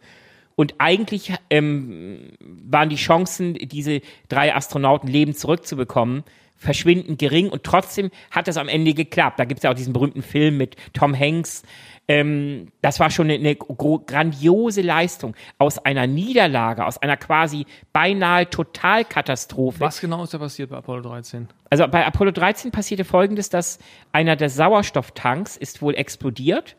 und 0.60 0.74
eigentlich 0.76 1.32
ähm, 1.48 2.32
waren 2.38 2.90
die 2.90 2.96
Chancen, 2.96 3.54
diese 3.54 4.02
drei 4.28 4.54
Astronauten 4.54 5.08
lebend 5.08 5.38
zurückzubekommen, 5.38 6.22
verschwindend 6.54 7.18
gering 7.18 7.48
und 7.48 7.64
trotzdem 7.64 8.10
hat 8.30 8.46
es 8.46 8.58
am 8.58 8.68
Ende 8.68 8.92
geklappt. 8.92 9.38
Da 9.38 9.46
gibt 9.46 9.60
es 9.60 9.62
ja 9.62 9.70
auch 9.70 9.74
diesen 9.74 9.94
berühmten 9.94 10.20
Film 10.20 10.58
mit 10.58 10.76
Tom 10.92 11.18
Hanks. 11.18 11.62
Ähm, 12.08 12.66
das 12.82 13.00
war 13.00 13.08
schon 13.08 13.30
eine, 13.30 13.36
eine 13.36 13.56
grandiose 13.56 14.82
Leistung 14.82 15.34
aus 15.56 15.78
einer 15.78 16.06
Niederlage, 16.06 16.84
aus 16.84 16.98
einer 16.98 17.16
quasi 17.16 17.64
beinahe 17.94 18.50
Totalkatastrophe. 18.50 19.80
Was 19.80 20.02
genau 20.02 20.24
ist 20.24 20.34
da 20.34 20.38
passiert 20.38 20.68
bei 20.68 20.76
Apollo 20.76 21.08
13? 21.08 21.48
Also 21.70 21.88
bei 21.88 22.04
Apollo 22.04 22.32
13 22.32 22.70
passierte 22.70 23.06
folgendes, 23.06 23.48
dass 23.48 23.78
einer 24.12 24.36
der 24.36 24.50
Sauerstofftanks 24.50 25.56
ist 25.56 25.80
wohl 25.80 25.94
explodiert 25.94 26.76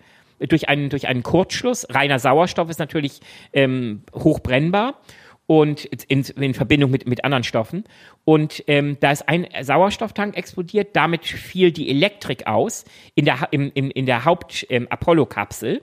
durch 0.47 0.69
einen, 0.69 0.89
durch 0.89 1.07
einen 1.07 1.23
Kurzschluss. 1.23 1.87
Reiner 1.89 2.19
Sauerstoff 2.19 2.69
ist 2.69 2.79
natürlich 2.79 3.19
ähm, 3.53 4.03
hochbrennbar 4.13 4.95
und 5.47 5.85
in, 5.85 6.23
in, 6.23 6.53
Verbindung 6.53 6.91
mit, 6.91 7.07
mit 7.07 7.25
anderen 7.25 7.43
Stoffen. 7.43 7.83
Und 8.23 8.63
ähm, 8.67 8.97
da 8.99 9.11
ist 9.11 9.27
ein 9.27 9.47
Sauerstofftank 9.61 10.37
explodiert, 10.37 10.95
damit 10.95 11.25
fiel 11.25 11.71
die 11.71 11.89
Elektrik 11.89 12.47
aus 12.47 12.85
in 13.15 13.25
der, 13.25 13.49
im, 13.51 13.71
im, 13.73 13.91
in 13.91 14.05
der 14.05 14.23
Haupt-Apollo-Kapsel. 14.23 15.75
Ähm, 15.75 15.81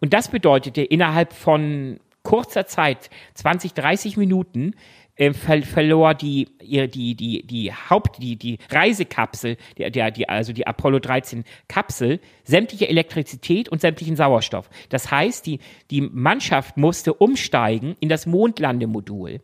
und 0.00 0.14
das 0.14 0.28
bedeutete 0.28 0.82
innerhalb 0.82 1.32
von 1.32 2.00
kurzer 2.22 2.66
Zeit, 2.66 3.10
20, 3.34 3.74
30 3.74 4.16
Minuten, 4.16 4.74
äh, 5.16 5.32
ver 5.32 5.62
verlor 5.62 6.14
die, 6.14 6.48
die, 6.60 7.14
die, 7.14 7.46
die 7.46 7.72
Haupt, 7.72 8.22
die, 8.22 8.36
die 8.36 8.58
Reisekapsel, 8.70 9.56
der, 9.78 9.90
der, 9.90 10.10
die, 10.10 10.28
also 10.28 10.52
die 10.52 10.66
Apollo 10.66 10.98
13 11.00 11.44
Kapsel, 11.68 12.20
sämtliche 12.44 12.88
Elektrizität 12.88 13.68
und 13.68 13.80
sämtlichen 13.80 14.16
Sauerstoff. 14.16 14.68
Das 14.88 15.10
heißt, 15.10 15.46
die, 15.46 15.60
die 15.90 16.00
Mannschaft 16.00 16.76
musste 16.76 17.14
umsteigen 17.14 17.96
in 18.00 18.08
das 18.08 18.26
Mondlandemodul. 18.26 19.40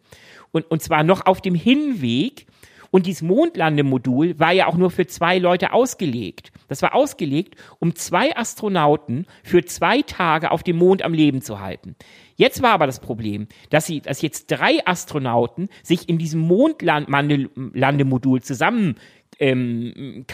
Und, 0.51 0.71
und 0.71 0.83
zwar 0.83 1.05
noch 1.05 1.27
auf 1.27 1.41
dem 1.41 1.55
Hinweg 1.55 2.47
und 2.91 3.07
dieses 3.07 3.23
Mondlandemodul 3.23 4.39
war 4.39 4.53
ja 4.53 4.67
auch 4.67 4.77
nur 4.77 4.91
für 4.91 5.07
zwei 5.07 5.39
Leute 5.39 5.73
ausgelegt. 5.73 6.53
Das 6.69 6.83
war 6.83 6.95
ausgelegt, 6.95 7.57
um 7.79 7.95
zwei 7.95 8.37
Astronauten 8.37 9.27
für 9.43 9.65
zwei 9.65 10.03
Tage 10.03 10.51
auf 10.51 10.63
dem 10.63 10.77
Mond 10.77 11.03
am 11.03 11.15
Leben 11.15 11.43
zu 11.43 11.61
halten. 11.61 11.97
Jetzt 12.37 12.63
war 12.63 12.71
aber 12.71 12.87
das 12.87 13.01
Problem, 13.01 13.49
dass 13.71 13.87
sie, 13.87 14.01
dass 14.01 14.23
jetzt 14.23 14.47
drei 14.47 14.87
Astronauten 14.87 15.69
sich 15.83 16.09
in 16.09 16.19
diesem 16.19 16.41
Mondlandemodul 16.41 18.43
zusammen 18.43 18.97
ähm, 19.39 20.25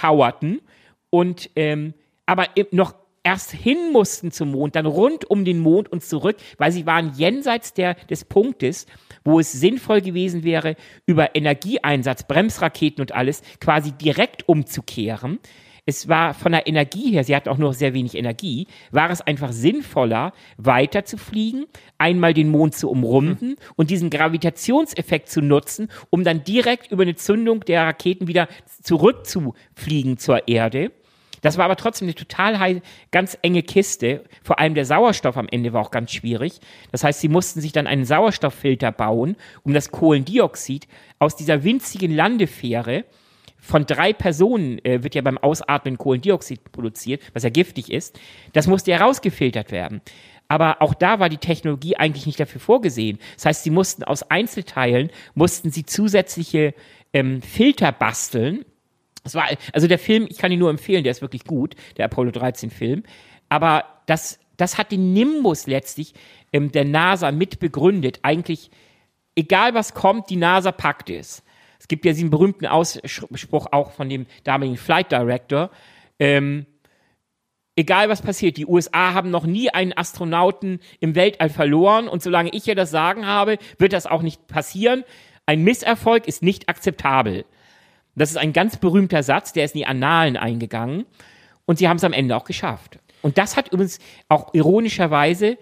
und 1.11 1.51
ähm, 1.57 1.95
aber 2.27 2.47
noch 2.71 2.95
erst 3.25 3.51
hin 3.51 3.91
mussten 3.91 4.31
zum 4.31 4.53
Mond, 4.53 4.77
dann 4.77 4.87
rund 4.87 5.29
um 5.29 5.45
den 5.45 5.59
Mond 5.59 5.91
und 5.91 6.05
zurück, 6.05 6.37
weil 6.59 6.71
sie 6.71 6.87
waren 6.87 7.13
jenseits 7.17 7.73
der, 7.73 7.95
des 7.95 8.25
Punktes, 8.25 8.87
wo 9.25 9.41
es 9.41 9.51
sinnvoll 9.51 10.03
gewesen 10.03 10.45
wäre, 10.45 10.77
über 11.07 11.35
Energieeinsatz, 11.35 12.25
Bremsraketen 12.29 13.01
und 13.01 13.13
alles 13.13 13.43
quasi 13.61 13.93
direkt 13.93 14.49
umzukehren. 14.49 15.41
Es 15.87 16.09
war 16.09 16.33
von 16.33 16.53
der 16.53 16.67
Energie 16.67 17.13
her, 17.13 17.25
sie 17.25 17.37
hatten 17.37 17.51
auch 17.51 17.59
nur 17.59 17.75
sehr 17.75 17.93
wenig 17.93 18.15
Energie, 18.15 18.67
war 18.91 19.11
es 19.11 19.21
einfach 19.21 19.53
sinnvoller, 19.53 20.33
weiter 20.57 21.05
zu 21.05 21.19
fliegen, 21.19 21.67
einmal 21.99 22.33
den 22.33 22.49
Mond 22.49 22.75
zu 22.75 22.91
umrunden 22.91 23.49
mhm. 23.49 23.57
und 23.77 23.91
diesen 23.91 24.09
Gravitationseffekt 24.09 25.29
zu 25.29 25.43
nutzen, 25.43 25.89
um 26.09 26.25
dann 26.25 26.43
direkt 26.43 26.91
über 26.91 27.03
eine 27.03 27.17
Zündung 27.17 27.61
der 27.61 27.83
Raketen 27.83 28.29
wieder 28.29 28.49
zurückzufliegen 28.83 30.17
zur 30.17 30.49
Erde. 30.49 30.91
Das 31.44 31.59
war 31.59 31.66
aber 31.66 31.76
trotzdem 31.76 32.07
eine 32.07 32.14
total 32.14 32.80
ganz 33.11 33.37
enge 33.42 33.62
Kiste. 33.62 34.24
Vor 34.42 34.59
allem 34.59 34.74
der 34.74 34.87
Sauerstoff 34.87 35.37
am 35.37 35.46
Ende 35.50 35.74
war 35.74 35.83
auch 35.83 35.90
ganz 35.90 36.11
schwierig. 36.11 36.59
Das 36.90 37.04
heißt, 37.04 37.20
sie 37.20 37.28
mussten 37.28 37.61
sich 37.61 37.72
dann 37.72 37.87
einen 37.87 38.07
Sauerstofffilter 38.07 38.90
bauen, 38.92 39.37
um 39.62 39.74
das 39.74 39.90
Kohlendioxid 39.90 40.88
aus 41.18 41.37
dieser 41.37 41.62
winzigen 41.62 42.16
Landefähre 42.16 43.04
von 43.59 43.85
drei 43.85 44.14
Personen 44.14 44.83
äh, 44.87 45.02
wird 45.02 45.14
ja 45.14 45.20
beim 45.20 45.37
Ausatmen 45.37 45.98
Kohlendioxid 45.98 46.72
produziert, 46.72 47.22
was 47.35 47.42
ja 47.42 47.50
giftig 47.50 47.92
ist. 47.92 48.18
Das 48.54 48.66
musste 48.66 48.92
ja 48.92 48.98
rausgefiltert 48.98 49.70
werden. 49.70 50.00
Aber 50.48 50.80
auch 50.80 50.94
da 50.94 51.20
war 51.20 51.28
die 51.28 51.38
Technologie 51.38 51.96
eigentlich 51.96 52.24
nicht 52.24 52.40
dafür 52.40 52.61
vorgesehen. 52.61 53.18
Das 53.35 53.44
heißt, 53.46 53.64
sie 53.64 53.70
mussten 53.70 54.02
aus 54.02 54.30
Einzelteilen, 54.30 55.11
mussten 55.35 55.70
sie 55.70 55.85
zusätzliche 55.85 56.74
ähm, 57.12 57.42
Filter 57.42 57.92
basteln, 57.92 58.64
es 59.25 59.35
war, 59.35 59.49
also 59.73 59.89
der 59.89 59.99
Film, 59.99 60.27
ich 60.29 60.39
kann 60.39 60.53
ihn 60.53 60.59
nur 60.59 60.71
empfehlen, 60.71 61.03
der 61.03 61.11
ist 61.11 61.23
wirklich 61.23 61.45
gut, 61.45 61.75
der 61.97 62.05
Apollo 62.05 62.31
13 62.31 62.71
Film. 62.71 63.03
Aber 63.49 63.85
das, 64.07 64.39
das 64.57 64.79
hat 64.79 64.93
den 64.93 65.13
Nimbus 65.13 65.67
letztlich 65.67 66.15
ähm, 66.53 66.71
der 66.71 66.85
NASA 66.85 67.33
mit 67.33 67.59
begründet. 67.59 68.21
Eigentlich, 68.23 68.71
egal 69.35 69.75
was 69.75 69.95
kommt, 69.95 70.31
die 70.31 70.37
NASA 70.37 70.73
packt 70.73 71.11
es. 71.11 71.43
Es 71.79 71.89
gibt 71.89 72.05
ja 72.05 72.13
diesen 72.13 72.31
berühmten 72.31 72.67
Ausspruch 72.67 73.67
auch 73.73 73.93
von 73.93 74.09
dem 74.09 74.27
damaligen 74.45 74.77
Flight 74.77 75.11
Director. 75.11 75.71
Ähm, 76.19 76.67
egal 77.77 78.09
was 78.09 78.23
passiert, 78.23 78.57
die 78.57 78.67
USA 78.67 79.15
haben 79.15 79.31
noch 79.31 79.45
nie 79.45 79.71
einen 79.71 79.93
Astronauten 79.93 80.81
im 81.01 81.15
Weltall 81.15 81.51
verloren 81.51 82.09
und 82.09 82.23
solange 82.23 82.51
ich 82.51 82.65
hier 82.65 82.75
das 82.75 82.91
Sagen 82.91 83.27
habe, 83.27 83.59
wird 83.79 83.93
das 83.93 84.07
auch 84.07 84.23
nicht 84.23 84.47
passieren. 84.47 85.05
Ein 85.47 85.63
Misserfolg 85.65 86.27
ist 86.27 86.43
nicht 86.43 86.69
akzeptabel. 86.69 87.45
Das 88.16 88.31
ist 88.31 88.37
ein 88.37 88.53
ganz 88.53 88.77
berühmter 88.77 89.22
Satz, 89.22 89.53
der 89.53 89.64
ist 89.64 89.74
in 89.74 89.81
die 89.81 89.87
Annalen 89.87 90.37
eingegangen 90.37 91.05
und 91.66 91.79
sie 91.79 91.88
haben 91.88 91.96
es 91.96 92.05
am 92.05 92.12
Ende 92.12 92.37
auch 92.37 92.44
geschafft. 92.44 92.98
Und 93.22 93.38
das 93.38 93.57
hat 93.57 93.68
übrigens 93.68 93.98
auch 94.29 94.53
ironischerweise 94.53 95.57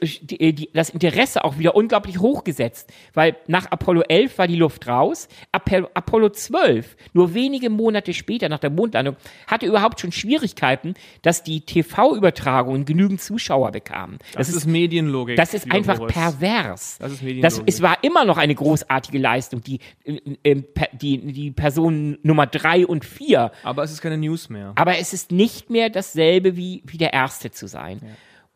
äh, 0.00 0.52
das 0.74 0.90
Interesse 0.90 1.44
auch 1.44 1.58
wieder 1.58 1.74
unglaublich 1.74 2.18
hochgesetzt, 2.18 2.92
weil 3.14 3.36
nach 3.46 3.70
Apollo 3.70 4.02
11 4.08 4.38
war 4.38 4.46
die 4.46 4.56
Luft 4.56 4.86
raus, 4.86 5.28
Apollo, 5.52 5.88
Apollo 5.94 6.30
12, 6.30 6.96
nur 7.14 7.34
wenige 7.34 7.70
Monate 7.70 8.12
später 8.12 8.48
nach 8.48 8.58
der 8.58 8.70
Mondlandung, 8.70 9.16
hatte 9.46 9.66
überhaupt 9.66 10.00
schon 10.00 10.12
Schwierigkeiten, 10.12 10.94
dass 11.22 11.42
die 11.42 11.62
TV-Übertragungen 11.62 12.84
genügend 12.84 13.20
Zuschauer 13.20 13.72
bekamen. 13.72 14.18
Das, 14.34 14.48
ist 14.48 14.66
Medienlogik. 14.66 15.36
Das 15.36 15.54
ist 15.54 15.70
einfach 15.70 15.98
Boris. 15.98 16.12
pervers. 16.12 16.98
Das 16.98 17.12
ist 17.12 17.18
das, 17.18 17.22
Medienlogik. 17.22 17.64
es 17.66 17.82
war 17.82 17.98
immer 18.02 18.24
noch 18.24 18.36
eine 18.36 18.54
großartige 18.54 19.18
Leistung, 19.18 19.62
die, 19.62 19.80
äh, 20.04 20.18
äh, 20.42 20.54
per- 20.56 20.88
die, 20.92 21.32
die 21.32 21.50
Personen 21.50 22.18
Nummer 22.22 22.46
drei 22.46 22.86
und 22.86 23.04
vier. 23.04 23.52
Aber 23.62 23.82
es 23.82 23.92
ist 23.92 24.00
keine 24.02 24.18
News 24.18 24.48
mehr. 24.48 24.72
Aber 24.76 24.98
es 24.98 25.12
ist 25.12 25.32
nicht 25.32 25.70
mehr 25.70 25.88
dasselbe 25.90 26.56
wie, 26.56 26.82
wie 26.86 26.98
der 26.98 27.12
erste 27.12 27.50
zu 27.50 27.66
sein. 27.66 28.00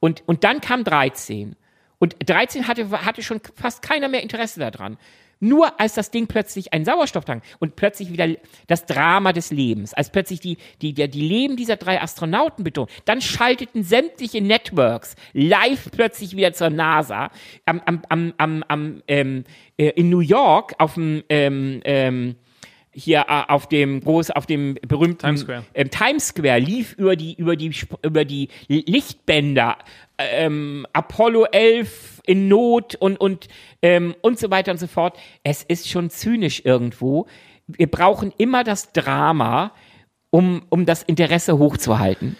Und, 0.04 0.22
und 0.26 0.44
dann 0.44 0.60
kam 0.60 0.84
13. 0.84 1.56
Und 1.98 2.16
13 2.26 2.68
hatte, 2.68 2.90
hatte 3.06 3.22
schon 3.22 3.40
fast 3.54 3.80
keiner 3.80 4.08
mehr 4.08 4.22
Interesse 4.22 4.60
daran. 4.60 4.98
Nur 5.40 5.80
als 5.80 5.94
das 5.94 6.10
Ding 6.10 6.26
plötzlich 6.26 6.74
einen 6.74 6.84
Sauerstofftank 6.84 7.42
und 7.58 7.74
plötzlich 7.74 8.12
wieder 8.12 8.28
das 8.66 8.84
Drama 8.84 9.32
des 9.32 9.50
Lebens, 9.50 9.94
als 9.94 10.10
plötzlich 10.10 10.40
die, 10.40 10.58
die, 10.82 10.92
die, 10.92 11.08
die 11.08 11.26
Leben 11.26 11.56
dieser 11.56 11.76
drei 11.76 12.02
Astronauten 12.02 12.64
betont, 12.64 12.90
dann 13.06 13.22
schalteten 13.22 13.82
sämtliche 13.82 14.42
Networks 14.42 15.16
live 15.32 15.90
plötzlich 15.90 16.36
wieder 16.36 16.52
zur 16.52 16.68
NASA 16.68 17.30
am, 17.64 17.80
am, 17.86 18.02
am, 18.10 18.34
am, 18.36 18.62
am 18.68 19.02
ähm, 19.08 19.44
äh, 19.78 19.88
in 19.88 20.10
New 20.10 20.20
York 20.20 20.74
auf 20.76 20.94
dem 20.94 21.24
ähm, 21.30 21.80
ähm, 21.84 22.36
hier 22.94 23.26
äh, 23.28 23.42
auf 23.48 23.68
dem 23.68 24.00
groß 24.00 24.30
auf 24.30 24.46
dem 24.46 24.74
berühmten 24.86 25.18
Times 25.18 25.40
Square. 25.40 25.64
ähm, 25.74 25.90
Times 25.90 26.28
Square 26.28 26.58
lief 26.58 26.94
über 26.94 27.16
die 27.16 27.34
über 27.34 27.56
die 27.56 27.72
über 28.02 28.24
die 28.24 28.48
Lichtbänder 28.68 29.76
ähm, 30.18 30.86
Apollo 30.92 31.46
11 31.52 32.22
in 32.26 32.48
Not 32.48 32.94
und 32.94 33.20
und 33.20 33.48
ähm, 33.82 34.14
und 34.22 34.38
so 34.38 34.50
weiter 34.50 34.72
und 34.72 34.78
so 34.78 34.86
fort. 34.86 35.18
Es 35.42 35.62
ist 35.62 35.88
schon 35.88 36.10
zynisch 36.10 36.62
irgendwo. 36.64 37.26
Wir 37.66 37.90
brauchen 37.90 38.32
immer 38.38 38.64
das 38.64 38.92
Drama, 38.92 39.72
um 40.30 40.62
um 40.70 40.86
das 40.86 41.02
Interesse 41.02 41.58
hochzuhalten. 41.58 42.36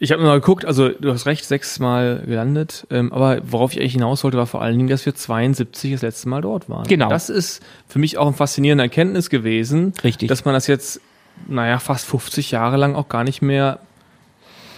Ich 0.00 0.10
habe 0.12 0.22
mal 0.22 0.40
geguckt, 0.40 0.64
also 0.64 0.88
du 0.88 1.12
hast 1.12 1.24
recht, 1.26 1.44
sechsmal 1.44 2.22
gelandet, 2.26 2.86
ähm, 2.90 3.12
aber 3.12 3.40
worauf 3.44 3.72
ich 3.72 3.80
eigentlich 3.80 3.92
hinaus 3.92 4.24
wollte, 4.24 4.36
war 4.36 4.46
vor 4.46 4.60
allen 4.60 4.76
Dingen, 4.76 4.88
dass 4.88 5.06
wir 5.06 5.14
72 5.14 5.92
das 5.92 6.02
letzte 6.02 6.28
Mal 6.28 6.42
dort 6.42 6.68
waren. 6.68 6.84
Genau. 6.86 7.08
Das 7.08 7.30
ist 7.30 7.62
für 7.88 7.98
mich 8.00 8.18
auch 8.18 8.26
eine 8.26 8.36
faszinierende 8.36 8.82
Erkenntnis 8.84 9.30
gewesen, 9.30 9.92
Richtig. 10.02 10.28
dass 10.28 10.44
man 10.44 10.52
das 10.52 10.66
jetzt, 10.66 11.00
naja, 11.46 11.78
fast 11.78 12.06
50 12.06 12.50
Jahre 12.50 12.76
lang 12.76 12.96
auch 12.96 13.08
gar 13.08 13.22
nicht 13.24 13.40
mehr 13.40 13.78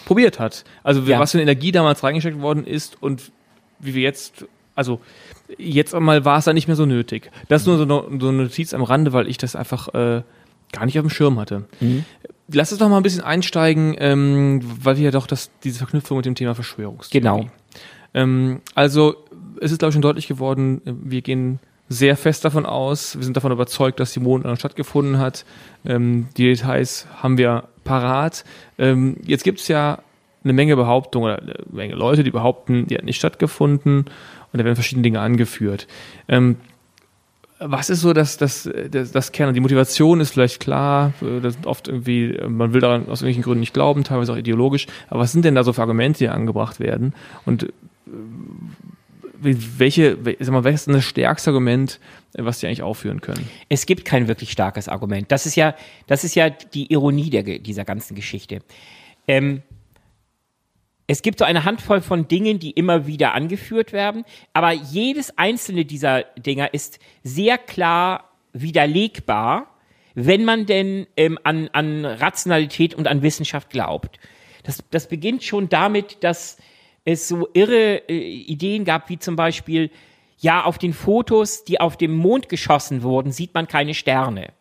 probiert 0.04 0.38
hat. 0.38 0.64
Also 0.84 1.00
Ja. 1.02 1.18
was 1.18 1.32
für 1.32 1.38
eine 1.38 1.42
Energie 1.50 1.72
damals 1.72 2.02
reingesteckt 2.04 2.40
worden 2.40 2.66
ist 2.66 3.02
und 3.02 3.32
wie 3.80 3.94
wir 3.94 4.02
jetzt, 4.02 4.44
also 4.74 5.00
jetzt 5.58 5.94
einmal 5.94 6.24
war 6.26 6.38
es 6.38 6.44
dann 6.44 6.54
nicht 6.54 6.66
mehr 6.68 6.76
so 6.76 6.86
nötig. 6.86 7.30
Das 7.48 7.62
ist 7.62 7.66
nur 7.66 7.78
so 7.78 7.82
eine, 7.84 8.20
so 8.20 8.28
eine 8.28 8.42
Notiz 8.44 8.74
am 8.74 8.82
Rande, 8.82 9.12
weil 9.14 9.28
ich 9.28 9.38
das 9.38 9.56
einfach 9.56 9.88
äh, 9.94 10.22
gar 10.72 10.84
nicht 10.84 10.98
auf 10.98 11.04
dem 11.06 11.10
Schirm 11.10 11.40
hatte. 11.40 11.64
Lass 12.48 12.70
uns 12.70 12.78
doch 12.78 12.88
mal 12.88 12.98
ein 12.98 13.02
bisschen 13.02 13.22
einsteigen, 13.22 13.96
ähm, 13.98 14.60
weil 14.82 14.96
wir 14.96 15.04
ja 15.04 15.10
doch 15.10 15.26
das, 15.26 15.50
diese 15.64 15.78
Verknüpfung 15.78 16.18
mit 16.18 16.26
dem 16.26 16.34
Thema 16.34 16.54
Verschwörungstheorie. 16.54 17.20
Genau. 17.20 17.50
Ähm, 18.14 18.60
also 18.74 19.16
es 19.60 19.72
ist, 19.72 19.78
glaube 19.78 19.90
ich, 19.90 19.94
schon 19.94 20.02
deutlich 20.02 20.28
geworden, 20.28 20.80
äh, 20.84 20.92
wir 21.02 21.22
gehen 21.22 21.58
sehr 21.88 22.16
fest 22.16 22.44
davon 22.44 22.66
aus, 22.66 23.16
wir 23.16 23.24
sind 23.24 23.36
davon 23.36 23.52
überzeugt, 23.52 24.00
dass 24.00 24.12
die 24.12 24.20
Mondlandung 24.20 24.58
stattgefunden 24.58 25.18
hat. 25.18 25.44
Ähm, 25.84 26.28
die 26.36 26.44
Details 26.44 27.06
haben 27.22 27.38
wir 27.38 27.68
parat. 27.84 28.44
Ähm, 28.78 29.16
jetzt 29.24 29.44
gibt 29.44 29.60
es 29.60 29.68
ja 29.68 30.00
eine 30.42 30.52
Menge 30.52 30.76
Behauptungen 30.76 31.32
oder 31.32 31.42
eine 31.42 31.54
Menge 31.70 31.94
Leute, 31.94 32.24
die 32.24 32.30
behaupten, 32.30 32.86
die 32.86 32.96
hat 32.96 33.04
nicht 33.04 33.18
stattgefunden 33.18 34.06
und 34.52 34.58
da 34.58 34.64
werden 34.64 34.76
verschiedene 34.76 35.02
Dinge 35.02 35.20
angeführt. 35.20 35.86
Ähm, 36.28 36.56
was 37.58 37.90
ist 37.90 38.02
so 38.02 38.12
das, 38.12 38.36
das, 38.36 38.68
das, 38.90 39.12
das 39.12 39.32
Kern? 39.32 39.54
Die 39.54 39.60
Motivation 39.60 40.20
ist 40.20 40.32
vielleicht 40.32 40.60
klar, 40.60 41.14
äh, 41.22 41.40
das 41.40 41.54
sind 41.54 41.66
oft 41.66 41.88
irgendwie, 41.88 42.38
man 42.48 42.72
will 42.72 42.80
daran 42.80 43.02
aus 43.02 43.20
irgendwelchen 43.20 43.42
Gründen 43.42 43.60
nicht 43.60 43.74
glauben, 43.74 44.04
teilweise 44.04 44.32
auch 44.32 44.36
ideologisch, 44.36 44.86
aber 45.08 45.20
was 45.20 45.32
sind 45.32 45.44
denn 45.44 45.54
da 45.54 45.64
so 45.64 45.72
für 45.72 45.80
Argumente, 45.82 46.18
die 46.18 46.28
angebracht 46.28 46.80
werden? 46.80 47.14
Und 47.44 47.64
äh, 47.64 47.68
welche, 49.38 50.24
wel- 50.24 50.36
sag 50.40 50.52
mal, 50.52 50.64
welches 50.64 50.82
ist 50.82 50.86
denn 50.86 50.94
das 50.94 51.04
stärkste 51.04 51.50
Argument, 51.50 52.00
was 52.34 52.60
die 52.60 52.66
eigentlich 52.66 52.82
aufführen 52.82 53.20
können? 53.20 53.48
Es 53.68 53.86
gibt 53.86 54.04
kein 54.04 54.28
wirklich 54.28 54.50
starkes 54.50 54.88
Argument. 54.88 55.30
Das 55.30 55.46
ist 55.46 55.56
ja, 55.56 55.74
das 56.06 56.24
ist 56.24 56.34
ja 56.34 56.50
die 56.50 56.90
Ironie 56.92 57.30
der, 57.30 57.42
dieser 57.42 57.84
ganzen 57.84 58.14
Geschichte. 58.14 58.60
Ähm, 59.28 59.62
es 61.06 61.22
gibt 61.22 61.38
so 61.38 61.44
eine 61.44 61.64
Handvoll 61.64 62.00
von 62.00 62.26
Dingen, 62.28 62.58
die 62.58 62.70
immer 62.70 63.06
wieder 63.06 63.34
angeführt 63.34 63.92
werden, 63.92 64.24
aber 64.52 64.72
jedes 64.72 65.36
einzelne 65.38 65.84
dieser 65.84 66.22
Dinger 66.36 66.74
ist 66.74 66.98
sehr 67.22 67.58
klar 67.58 68.30
widerlegbar, 68.52 69.66
wenn 70.14 70.44
man 70.44 70.66
denn 70.66 71.06
ähm, 71.16 71.38
an, 71.44 71.68
an 71.72 72.04
Rationalität 72.04 72.94
und 72.94 73.06
an 73.06 73.22
Wissenschaft 73.22 73.70
glaubt. 73.70 74.18
Das, 74.64 74.82
das 74.90 75.08
beginnt 75.08 75.44
schon 75.44 75.68
damit, 75.68 76.24
dass 76.24 76.56
es 77.04 77.28
so 77.28 77.48
irre 77.52 78.02
äh, 78.08 78.14
Ideen 78.14 78.84
gab, 78.84 79.08
wie 79.08 79.18
zum 79.18 79.36
Beispiel, 79.36 79.90
ja, 80.38 80.64
auf 80.64 80.78
den 80.78 80.92
Fotos, 80.92 81.64
die 81.64 81.80
auf 81.80 81.96
dem 81.96 82.14
Mond 82.14 82.48
geschossen 82.48 83.02
wurden, 83.02 83.30
sieht 83.30 83.54
man 83.54 83.68
keine 83.68 83.94
Sterne. 83.94 84.52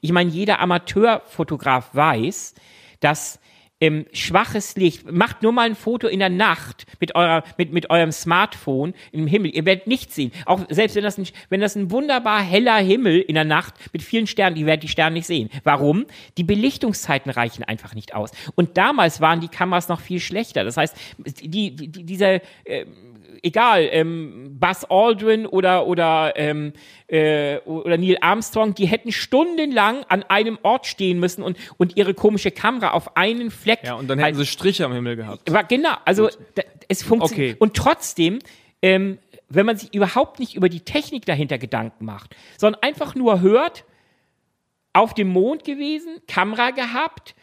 Ich 0.00 0.12
meine, 0.12 0.30
jeder 0.30 0.60
Amateurfotograf 0.60 1.94
weiß, 1.94 2.54
dass 3.00 3.40
ähm, 3.80 4.06
schwaches 4.12 4.76
Licht, 4.76 5.10
macht 5.10 5.42
nur 5.42 5.52
mal 5.52 5.66
ein 5.66 5.74
Foto 5.74 6.08
in 6.08 6.18
der 6.18 6.30
Nacht 6.30 6.86
mit, 7.00 7.14
eurer, 7.14 7.44
mit, 7.56 7.72
mit 7.72 7.90
eurem 7.90 8.12
Smartphone 8.12 8.94
im 9.12 9.26
Himmel. 9.26 9.54
Ihr 9.54 9.64
werdet 9.64 9.86
nichts 9.86 10.14
sehen. 10.14 10.32
Auch 10.46 10.64
selbst 10.68 10.96
wenn 10.96 11.04
das, 11.04 11.18
ein, 11.18 11.26
wenn 11.48 11.60
das 11.60 11.76
ein 11.76 11.90
wunderbar 11.90 12.42
heller 12.42 12.78
Himmel 12.78 13.20
in 13.20 13.34
der 13.34 13.44
Nacht 13.44 13.74
mit 13.92 14.02
vielen 14.02 14.26
Sternen, 14.26 14.56
ihr 14.56 14.66
werdet 14.66 14.82
die 14.82 14.88
Sterne 14.88 15.14
nicht 15.14 15.26
sehen. 15.26 15.48
Warum? 15.64 16.06
Die 16.36 16.44
Belichtungszeiten 16.44 17.30
reichen 17.30 17.62
einfach 17.64 17.94
nicht 17.94 18.14
aus. 18.14 18.32
Und 18.54 18.76
damals 18.76 19.20
waren 19.20 19.40
die 19.40 19.48
Kameras 19.48 19.88
noch 19.88 20.00
viel 20.00 20.20
schlechter. 20.20 20.64
Das 20.64 20.76
heißt, 20.76 20.96
die, 21.42 21.74
die, 21.74 21.88
die, 21.88 22.04
dieser, 22.04 22.40
äh, 22.64 22.84
egal, 23.42 23.88
ähm, 23.90 24.56
Buzz 24.58 24.84
Aldrin 24.88 25.46
oder, 25.46 25.86
oder, 25.86 26.32
ähm, 26.36 26.72
äh, 27.06 27.58
oder 27.58 27.96
Neil 27.96 28.18
Armstrong, 28.20 28.74
die 28.74 28.86
hätten 28.86 29.12
stundenlang 29.12 30.04
an 30.08 30.22
einem 30.24 30.58
Ort 30.62 30.86
stehen 30.86 31.20
müssen 31.20 31.42
und, 31.42 31.56
und 31.76 31.96
ihre 31.96 32.14
komische 32.14 32.50
Kamera 32.50 32.90
auf 32.90 33.16
einen 33.16 33.50
Fleck. 33.50 33.80
Ja, 33.84 33.94
und 33.94 34.08
dann 34.08 34.18
hätten 34.18 34.36
sie 34.36 34.46
Striche 34.46 34.84
am 34.84 34.92
Himmel 34.92 35.16
gehabt. 35.16 35.50
war, 35.52 35.64
genau, 35.64 35.94
also 36.04 36.28
da, 36.54 36.62
es 36.88 37.02
funktioniert. 37.02 37.52
Okay. 37.54 37.56
Und 37.58 37.74
trotzdem, 37.76 38.38
ähm, 38.82 39.18
wenn 39.48 39.66
man 39.66 39.76
sich 39.76 39.94
überhaupt 39.94 40.40
nicht 40.40 40.54
über 40.54 40.68
die 40.68 40.80
Technik 40.80 41.24
dahinter 41.24 41.58
Gedanken 41.58 42.04
macht, 42.04 42.36
sondern 42.58 42.82
einfach 42.82 43.14
nur 43.14 43.40
hört, 43.40 43.84
auf 44.92 45.14
dem 45.14 45.28
Mond 45.28 45.64
gewesen, 45.64 46.16
Kamera 46.26 46.70
gehabt, 46.70 47.34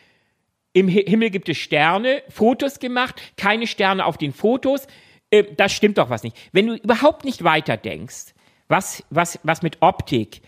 im 0.73 0.89
Hi- 0.89 1.05
Himmel 1.07 1.29
gibt 1.29 1.47
es 1.47 1.57
Sterne, 1.57 2.21
Fotos 2.27 2.79
gemacht, 2.79 3.21
keine 3.37 3.65
Sterne 3.65 4.05
auf 4.05 4.17
den 4.17 4.33
Fotos, 4.33 4.87
äh, 5.31 5.43
da 5.55 5.69
stimmt 5.69 5.97
doch 5.97 6.09
was 6.09 6.23
nicht. 6.23 6.37
Wenn 6.51 6.67
du 6.67 6.75
überhaupt 6.75 7.25
nicht 7.25 7.43
weiterdenkst, 7.43 8.33
was, 8.67 9.03
was, 9.09 9.39
was 9.43 9.61
mit 9.61 9.77
Optik, 9.81 10.41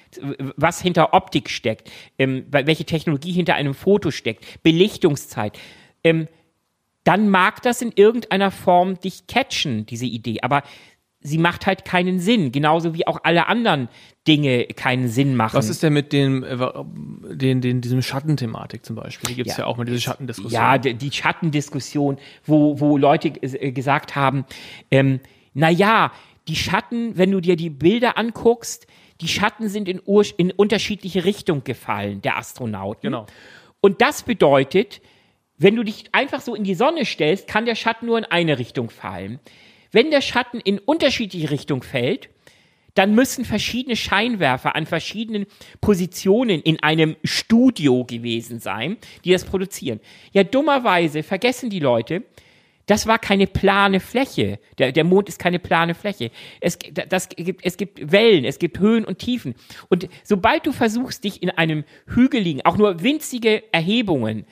was 0.56 0.82
hinter 0.82 1.14
Optik 1.14 1.50
steckt, 1.50 1.92
ähm, 2.18 2.46
welche 2.50 2.86
Technologie 2.86 3.32
hinter 3.32 3.56
einem 3.56 3.74
Foto 3.74 4.12
steckt, 4.12 4.64
Belichtungszeit, 4.64 5.58
ähm, 6.04 6.28
dann 7.04 7.30
mag 7.30 7.62
das 7.62 7.82
in 7.82 7.92
irgendeiner 7.96 8.52
Form 8.52 9.00
dich 9.00 9.28
catchen, 9.28 9.86
diese 9.86 10.06
Idee. 10.06 10.40
Aber 10.42 10.64
sie 11.28 11.38
macht 11.38 11.66
halt 11.66 11.86
keinen 11.86 12.20
Sinn, 12.20 12.52
genauso 12.52 12.94
wie 12.94 13.06
auch 13.06 13.20
alle 13.24 13.48
anderen 13.48 13.90
Dinge 14.28 14.66
keinen 14.66 15.08
Sinn 15.08 15.36
machen. 15.36 15.56
Was 15.56 15.70
ist 15.70 15.84
denn 15.84 15.94
mit 15.94 16.14
dem, 16.14 16.44
äh, 16.44 16.58
den, 17.36 17.62
den, 17.62 17.82
diesem 17.82 18.02
Schattenthematik 18.02 18.86
zum 18.86 18.96
Beispiel? 18.96 19.30
Hier 19.30 19.36
gibt 19.38 19.50
es 19.50 19.58
ja. 19.58 19.64
Ja. 19.64 19.68
auch 19.68 19.78
mal 19.78 19.86
diese 19.86 20.02
Schattendiskussion. 20.02 20.52
Ja, 20.52 20.78
die, 20.78 20.94
die 20.94 21.12
Schattendiskussion, 21.12 22.18
wo, 22.46 22.80
wo 22.80 22.98
Leute 22.98 23.30
äh, 23.42 23.72
gesagt 23.72 24.16
haben, 24.16 24.46
ähm, 24.92 25.20
na 25.54 25.70
ja, 25.70 26.12
die 26.48 26.56
Schatten, 26.56 27.18
wenn 27.18 27.32
du 27.32 27.42
dir 27.42 27.56
die 27.56 27.70
Bilder 27.70 28.18
anguckst, 28.18 28.88
die 29.22 29.28
Schatten 29.28 29.70
sind 29.70 29.90
in, 29.90 30.02
ur 30.06 30.24
in 30.38 30.52
unterschiedliche 30.52 31.26
Richtungen 31.26 31.64
gefallen, 31.64 32.22
der 32.22 32.38
Astronauten. 32.38 33.12
Genau. 33.12 33.26
Und 33.82 34.02
das 34.02 34.24
bedeutet, 34.24 35.02
wenn 35.58 35.76
du 35.76 35.84
dich 35.84 36.06
einfach 36.12 36.42
so 36.42 36.56
in 36.56 36.64
die 36.64 36.76
Sonne 36.76 37.06
stellst, 37.06 37.48
kann 37.48 37.66
der 37.66 37.76
Schatten 37.76 38.06
nur 38.06 38.18
in 38.18 38.26
eine 38.26 38.60
Richtung 38.60 38.90
fallen. 38.90 39.40
Wenn 39.92 40.12
der 40.12 40.22
Schatten 40.22 40.60
in 40.60 40.80
unterschiedliche 40.80 41.50
Richtungen 41.52 41.82
fällt, 41.82 42.30
dann 42.94 43.14
müssen 43.14 43.46
verschiedene 43.46 43.96
Scheinwerfer 43.96 44.76
an 44.76 44.88
verschiedenen 44.88 45.46
Positionen 45.82 46.62
in 46.62 46.82
einem 46.82 47.16
Studio 47.24 48.06
gewesen 48.06 48.60
sein, 48.60 48.98
die 49.24 49.32
das 49.32 49.46
produzieren. 49.46 50.00
Ja, 50.34 50.44
dummerweise 50.44 51.22
vergessen 51.22 51.70
die 51.70 51.80
Leute, 51.80 52.24
das 52.88 53.06
war 53.06 53.20
keine 53.20 53.46
plane 53.46 54.00
Fläche. 54.00 54.60
Der, 54.80 54.94
der 54.94 55.04
Mond 55.04 55.30
ist 55.30 55.38
keine 55.38 55.60
plane 55.60 55.94
Fläche. 55.94 56.32
Es, 56.62 56.80
das 57.10 57.30
gibt, 57.30 57.64
es 57.64 57.78
gibt 57.78 58.12
Wellen, 58.12 58.46
es 58.46 58.60
gibt 58.60 58.80
Höhen 58.80 59.06
und 59.06 59.20
Tiefen. 59.20 59.56
Und 59.90 60.08
sobald 60.24 60.66
du 60.66 60.72
versuchst, 60.72 61.24
dich 61.24 61.44
in 61.44 61.50
einem 61.52 61.84
hügeligen, 62.08 62.66
auch 62.66 62.78
nur 62.78 63.04
winzige 63.04 63.62
Erhebungen, 63.74 64.46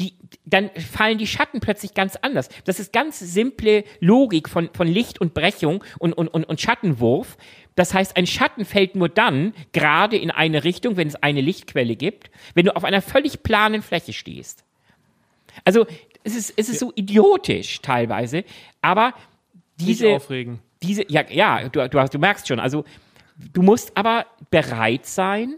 die, 0.00 0.14
dann 0.44 0.70
fallen 0.70 1.18
die 1.18 1.26
Schatten 1.26 1.60
plötzlich 1.60 1.94
ganz 1.94 2.16
anders. 2.16 2.48
Das 2.64 2.78
ist 2.78 2.92
ganz 2.92 3.18
simple 3.18 3.84
Logik 4.00 4.48
von, 4.48 4.70
von 4.72 4.86
Licht 4.86 5.20
und 5.20 5.34
Brechung 5.34 5.82
und, 5.98 6.12
und, 6.12 6.28
und, 6.28 6.44
und 6.44 6.60
Schattenwurf. 6.60 7.36
Das 7.74 7.94
heißt, 7.94 8.16
ein 8.16 8.26
Schatten 8.26 8.64
fällt 8.64 8.96
nur 8.96 9.08
dann 9.08 9.54
gerade 9.72 10.16
in 10.16 10.30
eine 10.30 10.64
Richtung, 10.64 10.96
wenn 10.96 11.08
es 11.08 11.16
eine 11.16 11.40
Lichtquelle 11.40 11.96
gibt, 11.96 12.30
wenn 12.54 12.64
du 12.64 12.74
auf 12.76 12.84
einer 12.84 13.02
völlig 13.02 13.42
planen 13.42 13.82
Fläche 13.82 14.12
stehst. 14.12 14.64
Also 15.64 15.86
es 16.24 16.36
ist, 16.36 16.54
es 16.56 16.68
ist 16.68 16.78
so 16.78 16.92
idiotisch 16.94 17.80
teilweise, 17.80 18.44
aber 18.80 19.14
diese, 19.80 20.06
Nicht 20.06 20.16
aufregen. 20.16 20.60
diese, 20.82 21.10
ja, 21.10 21.24
ja, 21.28 21.68
du, 21.68 21.88
du, 21.88 22.00
hast, 22.00 22.14
du 22.14 22.18
merkst 22.18 22.46
schon, 22.46 22.60
also 22.60 22.84
du 23.52 23.62
musst 23.62 23.96
aber 23.96 24.26
bereit 24.50 25.06
sein, 25.06 25.56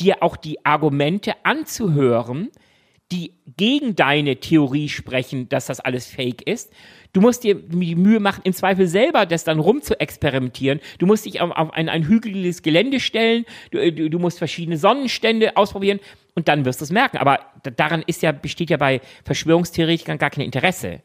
dir 0.00 0.22
auch 0.22 0.36
die 0.36 0.64
Argumente 0.64 1.34
anzuhören, 1.44 2.50
die 3.12 3.32
gegen 3.56 3.94
deine 3.94 4.36
Theorie 4.36 4.88
sprechen, 4.88 5.48
dass 5.48 5.66
das 5.66 5.80
alles 5.80 6.06
fake 6.06 6.42
ist. 6.42 6.72
Du 7.12 7.20
musst 7.20 7.44
dir 7.44 7.54
die 7.54 7.94
Mühe 7.94 8.20
machen, 8.20 8.40
im 8.44 8.54
Zweifel 8.54 8.86
selber 8.86 9.26
das 9.26 9.44
dann 9.44 9.60
rum 9.60 9.82
zu 9.82 10.00
experimentieren. 10.00 10.80
Du 10.98 11.06
musst 11.06 11.26
dich 11.26 11.42
auf, 11.42 11.50
auf 11.50 11.72
ein, 11.74 11.90
ein 11.90 12.06
hügeliges 12.06 12.62
Gelände 12.62 13.00
stellen, 13.00 13.44
du, 13.70 13.92
du, 13.92 14.08
du 14.08 14.18
musst 14.18 14.38
verschiedene 14.38 14.78
Sonnenstände 14.78 15.56
ausprobieren 15.56 16.00
und 16.34 16.48
dann 16.48 16.64
wirst 16.64 16.80
du 16.80 16.84
es 16.84 16.90
merken. 16.90 17.18
Aber 17.18 17.40
daran 17.76 18.02
ist 18.06 18.22
ja, 18.22 18.32
besteht 18.32 18.70
ja 18.70 18.78
bei 18.78 19.02
Verschwörungstheoretikern 19.24 20.16
gar 20.16 20.30
kein 20.30 20.44
Interesse. 20.44 21.00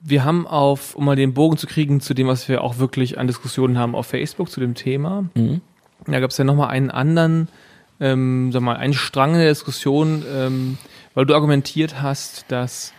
Wir 0.00 0.24
haben 0.24 0.46
auf, 0.46 0.94
um 0.94 1.06
mal 1.06 1.16
den 1.16 1.32
Bogen 1.32 1.56
zu 1.56 1.66
kriegen 1.66 2.00
zu 2.00 2.12
dem, 2.12 2.26
was 2.26 2.48
wir 2.48 2.62
auch 2.62 2.78
wirklich 2.78 3.18
an 3.18 3.26
Diskussionen 3.26 3.78
haben 3.78 3.94
auf 3.94 4.06
Facebook 4.06 4.50
zu 4.50 4.60
dem 4.60 4.74
Thema, 4.74 5.30
da 6.06 6.20
gab 6.20 6.30
es 6.30 6.38
ja 6.38 6.44
nochmal 6.44 6.68
einen 6.68 6.90
anderen, 6.90 7.48
ähm, 8.00 8.50
sag 8.52 8.62
mal, 8.62 8.76
einen 8.76 8.94
Strang 8.94 9.34
in 9.34 9.40
der 9.40 9.48
Diskussion, 9.48 10.24
ähm, 10.32 10.78
weil 11.14 11.26
du 11.26 11.34
argumentiert 11.34 12.00
hast, 12.00 12.46
dass 12.48 12.92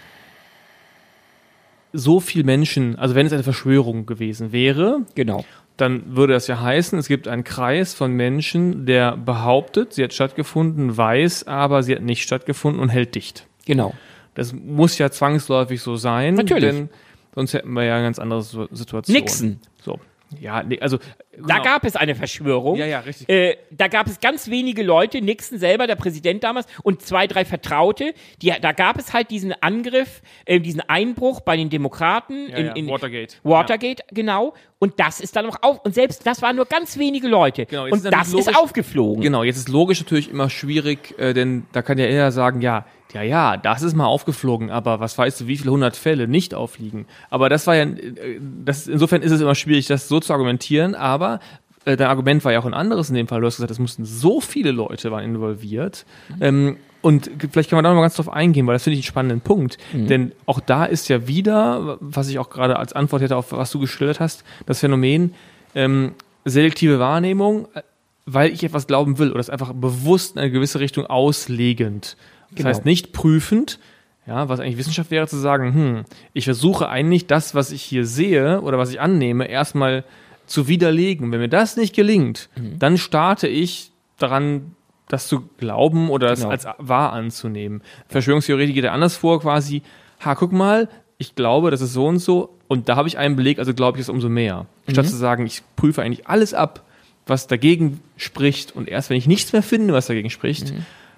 so 1.93 2.19
viel 2.19 2.43
Menschen, 2.43 2.95
also 2.97 3.15
wenn 3.15 3.25
es 3.25 3.33
eine 3.33 3.43
Verschwörung 3.43 4.05
gewesen 4.05 4.51
wäre, 4.51 5.01
Genau. 5.15 5.43
dann 5.77 6.15
würde 6.15 6.33
das 6.33 6.47
ja 6.47 6.61
heißen, 6.61 6.97
es 6.99 7.07
gibt 7.07 7.27
einen 7.27 7.43
Kreis 7.43 7.93
von 7.93 8.13
Menschen, 8.13 8.85
der 8.85 9.17
behauptet, 9.17 9.93
sie 9.93 10.03
hat 10.03 10.13
stattgefunden, 10.13 10.95
weiß 10.95 11.47
aber, 11.47 11.83
sie 11.83 11.95
hat 11.95 12.01
nicht 12.01 12.23
stattgefunden 12.23 12.81
und 12.81 12.89
hält 12.89 13.15
dicht. 13.15 13.45
Genau. 13.65 13.93
Das 14.35 14.53
muss 14.53 14.97
ja 14.97 15.11
zwangsläufig 15.11 15.81
so 15.81 15.97
sein. 15.97 16.35
Natürlich. 16.35 16.63
Denn 16.63 16.89
sonst 17.35 17.53
hätten 17.53 17.73
wir 17.73 17.83
ja 17.83 17.95
eine 17.95 18.03
ganz 18.03 18.19
andere 18.19 18.41
Situation. 18.71 19.13
Nixon. 19.13 19.59
So. 19.83 19.99
Ja, 20.39 20.63
nee, 20.63 20.79
also. 20.79 20.97
Da 21.37 21.55
genau. 21.57 21.63
gab 21.63 21.85
es 21.85 21.95
eine 21.95 22.15
Verschwörung. 22.15 22.75
Ja, 22.77 22.85
ja, 22.85 22.99
richtig. 22.99 23.27
Äh, 23.29 23.57
da 23.71 23.87
gab 23.87 24.07
es 24.07 24.19
ganz 24.19 24.49
wenige 24.49 24.83
Leute, 24.83 25.21
Nixon 25.21 25.57
selber, 25.59 25.87
der 25.87 25.95
Präsident 25.95 26.43
damals, 26.43 26.67
und 26.83 27.01
zwei, 27.01 27.27
drei 27.27 27.45
Vertraute. 27.45 28.13
Die, 28.41 28.53
da 28.61 28.71
gab 28.71 28.99
es 28.99 29.13
halt 29.13 29.29
diesen 29.29 29.53
Angriff, 29.61 30.21
äh, 30.45 30.59
diesen 30.59 30.81
Einbruch 30.81 31.41
bei 31.41 31.57
den 31.57 31.69
Demokraten 31.69 32.49
Ja, 32.49 32.57
in, 32.57 32.65
ja, 32.67 32.71
in 32.73 32.87
Watergate. 32.87 33.37
Watergate, 33.43 34.03
genau. 34.11 34.53
Und 34.79 34.99
das 34.99 35.19
ist 35.19 35.35
dann 35.35 35.45
auch 35.45 35.57
auf. 35.61 35.79
Und 35.85 35.93
selbst 35.95 36.25
das 36.25 36.41
waren 36.41 36.55
nur 36.55 36.65
ganz 36.65 36.97
wenige 36.97 37.27
Leute. 37.27 37.65
Genau, 37.65 37.85
und 37.85 37.93
ist 37.93 38.05
das 38.05 38.27
ist 38.27 38.33
logisch- 38.33 38.55
aufgeflogen. 38.55 39.21
Genau, 39.21 39.43
jetzt 39.43 39.57
ist 39.57 39.69
logisch 39.69 40.01
natürlich 40.01 40.29
immer 40.29 40.49
schwierig, 40.49 41.17
äh, 41.19 41.33
denn 41.33 41.65
da 41.71 41.81
kann 41.81 41.97
ja 41.97 42.05
eher 42.05 42.31
sagen, 42.31 42.61
ja, 42.61 42.85
ja, 43.13 43.21
ja, 43.21 43.57
das 43.57 43.81
ist 43.81 43.95
mal 43.95 44.05
aufgeflogen, 44.05 44.69
aber 44.69 44.99
was 44.99 45.17
weißt 45.17 45.41
du, 45.41 45.47
wie 45.47 45.57
viele 45.57 45.71
hundert 45.71 45.95
Fälle 45.95 46.27
nicht 46.27 46.53
auffliegen? 46.53 47.05
Aber 47.29 47.49
das 47.49 47.67
war 47.67 47.75
ja, 47.75 47.83
äh, 47.83 48.39
das, 48.65 48.87
insofern 48.87 49.21
ist 49.21 49.31
es 49.31 49.41
immer 49.41 49.55
schwierig, 49.55 49.87
das 49.87 50.07
so 50.07 50.19
zu 50.19 50.33
argumentieren, 50.33 50.95
aber 50.95 51.39
äh, 51.85 51.97
dein 51.97 52.07
Argument 52.07 52.43
war 52.45 52.51
ja 52.51 52.59
auch 52.59 52.65
ein 52.65 52.73
anderes 52.73 53.09
in 53.09 53.15
dem 53.15 53.27
Fall. 53.27 53.41
Du 53.41 53.47
hast 53.47 53.57
gesagt, 53.57 53.71
es 53.71 53.79
mussten 53.79 54.05
so 54.05 54.41
viele 54.41 54.71
Leute 54.71 55.11
waren 55.11 55.23
involviert. 55.23 56.05
Ähm, 56.39 56.77
und 57.01 57.31
vielleicht 57.51 57.71
kann 57.71 57.77
man 57.77 57.83
da 57.83 57.89
noch 57.89 57.95
mal 57.95 58.03
ganz 58.03 58.15
drauf 58.15 58.29
eingehen, 58.29 58.67
weil 58.67 58.75
das 58.75 58.83
finde 58.83 58.99
ich 58.99 59.05
einen 59.05 59.09
spannenden 59.09 59.41
Punkt. 59.41 59.79
Denn 59.91 60.33
auch 60.45 60.59
da 60.59 60.85
ist 60.85 61.09
ja 61.09 61.27
wieder, 61.27 61.97
was 61.99 62.29
ich 62.29 62.37
auch 62.37 62.51
gerade 62.51 62.77
als 62.77 62.93
Antwort 62.93 63.23
hätte 63.23 63.35
auf 63.35 63.51
was 63.51 63.71
du 63.71 63.79
geschildert 63.79 64.19
hast, 64.19 64.43
das 64.67 64.79
Phänomen 64.81 65.33
ähm, 65.73 66.13
selektive 66.45 66.99
Wahrnehmung, 66.99 67.67
äh, 67.73 67.81
weil 68.25 68.51
ich 68.51 68.63
etwas 68.63 68.85
glauben 68.87 69.17
will 69.17 69.31
oder 69.31 69.39
es 69.39 69.49
einfach 69.49 69.73
bewusst 69.73 70.35
in 70.35 70.41
eine 70.41 70.51
gewisse 70.51 70.79
Richtung 70.79 71.07
auslegend. 71.07 72.17
Das 72.51 72.57
Genau. 72.57 72.69
heißt 72.69 72.85
nicht 72.85 73.13
prüfend, 73.13 73.79
ja, 74.27 74.47
was 74.49 74.59
eigentlich 74.59 74.77
Wissenschaft 74.77 75.09
wäre, 75.11 75.27
zu 75.27 75.37
sagen, 75.37 75.73
hm, 75.73 76.03
ich 76.33 76.45
versuche 76.45 76.87
eigentlich 76.89 77.27
das, 77.27 77.55
was 77.55 77.71
ich 77.71 77.81
hier 77.81 78.05
sehe 78.05 78.61
oder 78.61 78.77
was 78.77 78.91
ich 78.91 78.99
annehme, 79.01 79.47
erstmal 79.47 80.03
zu 80.45 80.67
widerlegen. 80.67 81.31
Wenn 81.31 81.39
mir 81.39 81.47
das 81.49 81.77
nicht 81.77 81.95
gelingt, 81.95 82.49
Mhm. 82.55 82.77
dann 82.79 82.97
starte 82.97 83.47
ich 83.47 83.91
daran, 84.17 84.75
das 85.07 85.27
zu 85.27 85.41
glauben 85.57 86.09
oder 86.09 86.27
das 86.27 86.39
Genau. 86.41 86.51
als 86.51 86.65
wahr 86.77 87.13
anzunehmen. 87.13 87.81
Verschwörungstheorie 88.07 88.71
geht 88.73 88.83
ja 88.83 88.91
anders 88.93 89.17
vor, 89.17 89.41
quasi, 89.41 89.81
ha, 90.23 90.35
guck 90.35 90.51
mal, 90.51 90.87
ich 91.17 91.35
glaube, 91.35 91.71
das 91.71 91.81
ist 91.81 91.93
so 91.93 92.05
und 92.07 92.19
so 92.19 92.57
und 92.67 92.89
da 92.89 92.95
habe 92.95 93.07
ich 93.07 93.17
einen 93.17 93.35
Beleg, 93.35 93.59
also 93.59 93.73
glaube 93.73 93.97
ich 93.97 94.03
es 94.03 94.09
umso 94.09 94.29
mehr. 94.29 94.65
Statt 94.89 95.07
zu 95.07 95.15
sagen, 95.15 95.45
ich 95.45 95.61
prüfe 95.75 96.01
eigentlich 96.01 96.27
alles 96.27 96.53
ab, 96.53 96.83
was 97.27 97.47
dagegen 97.47 97.99
spricht 98.17 98.75
und 98.75 98.87
erst 98.89 99.09
wenn 99.09 99.17
ich 99.17 99.27
nichts 99.27 99.53
mehr 99.53 99.63
finde, 99.63 99.93
was 99.93 100.07
dagegen 100.07 100.29
spricht, 100.29 100.73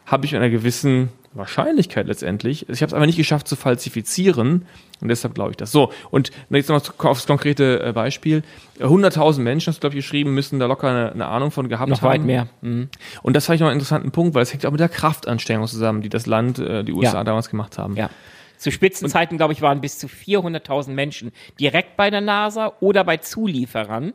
habe 0.06 0.26
ich 0.26 0.36
einer 0.36 0.50
gewissen 0.50 1.10
Wahrscheinlichkeit 1.36 2.08
letztendlich. 2.08 2.68
Ich 2.70 2.82
habe 2.82 2.88
es 2.90 2.94
aber 2.94 3.06
nicht 3.06 3.18
geschafft 3.18 3.48
zu 3.48 3.56
falsifizieren 3.56 4.66
und 5.02 5.08
deshalb 5.08 5.36
glaube 5.36 5.52
ich 5.52 5.58
das. 5.58 5.72
So, 5.72 5.92
und 6.12 6.32
jetzt 6.50 6.70
noch 6.70 6.82
aufs 7.06 7.26
konkrete 7.28 7.84
äh, 7.84 7.92
Beispiel. 7.94 8.44
Äh, 8.80 8.86
100.000 8.86 9.40
Menschen, 9.40 9.70
hast 9.70 9.78
du 9.78 9.82
glaube 9.82 9.98
ich 9.98 10.04
geschrieben, 10.06 10.34
müssen 10.34 10.60
da 10.60 10.66
locker 10.66 10.90
eine, 10.90 11.12
eine 11.12 11.26
Ahnung 11.28 11.52
von 11.52 11.70
gehabt 11.70 11.90
Noch 11.90 12.02
haben. 12.02 12.10
weit 12.12 12.22
mehr. 12.24 12.48
Mhm. 12.62 12.90
Und 13.22 13.36
das 13.36 13.46
fand 13.46 13.56
ich 13.56 13.62
noch 13.62 13.68
einen 13.68 13.80
interessanten 13.80 14.12
Punkt, 14.12 14.36
weil 14.36 14.44
es 14.44 14.54
hängt 14.54 14.66
auch 14.66 14.72
mit 14.72 14.80
der 14.80 14.90
Kraftanstrengung 14.90 15.68
zusammen, 15.68 16.02
die 16.02 16.10
das 16.10 16.26
Land, 16.26 16.60
äh, 16.60 16.84
die 16.84 16.94
USA 16.94 17.18
Ja. 17.18 17.24
damals 17.24 17.50
gemacht 17.50 17.78
haben. 17.78 17.96
Ja. 17.96 18.10
Zu 18.58 18.72
Spitzenzeiten, 18.72 19.36
glaube 19.38 19.52
ich, 19.54 19.62
waren 19.62 19.82
bis 19.82 19.98
zu 20.00 20.08
400.000 20.08 20.92
Menschen 20.92 21.32
direkt 21.60 21.98
bei 21.98 22.10
der 22.10 22.22
NASA 22.22 22.72
oder 22.80 23.04
bei 23.04 23.18
Zulieferern, 23.18 24.14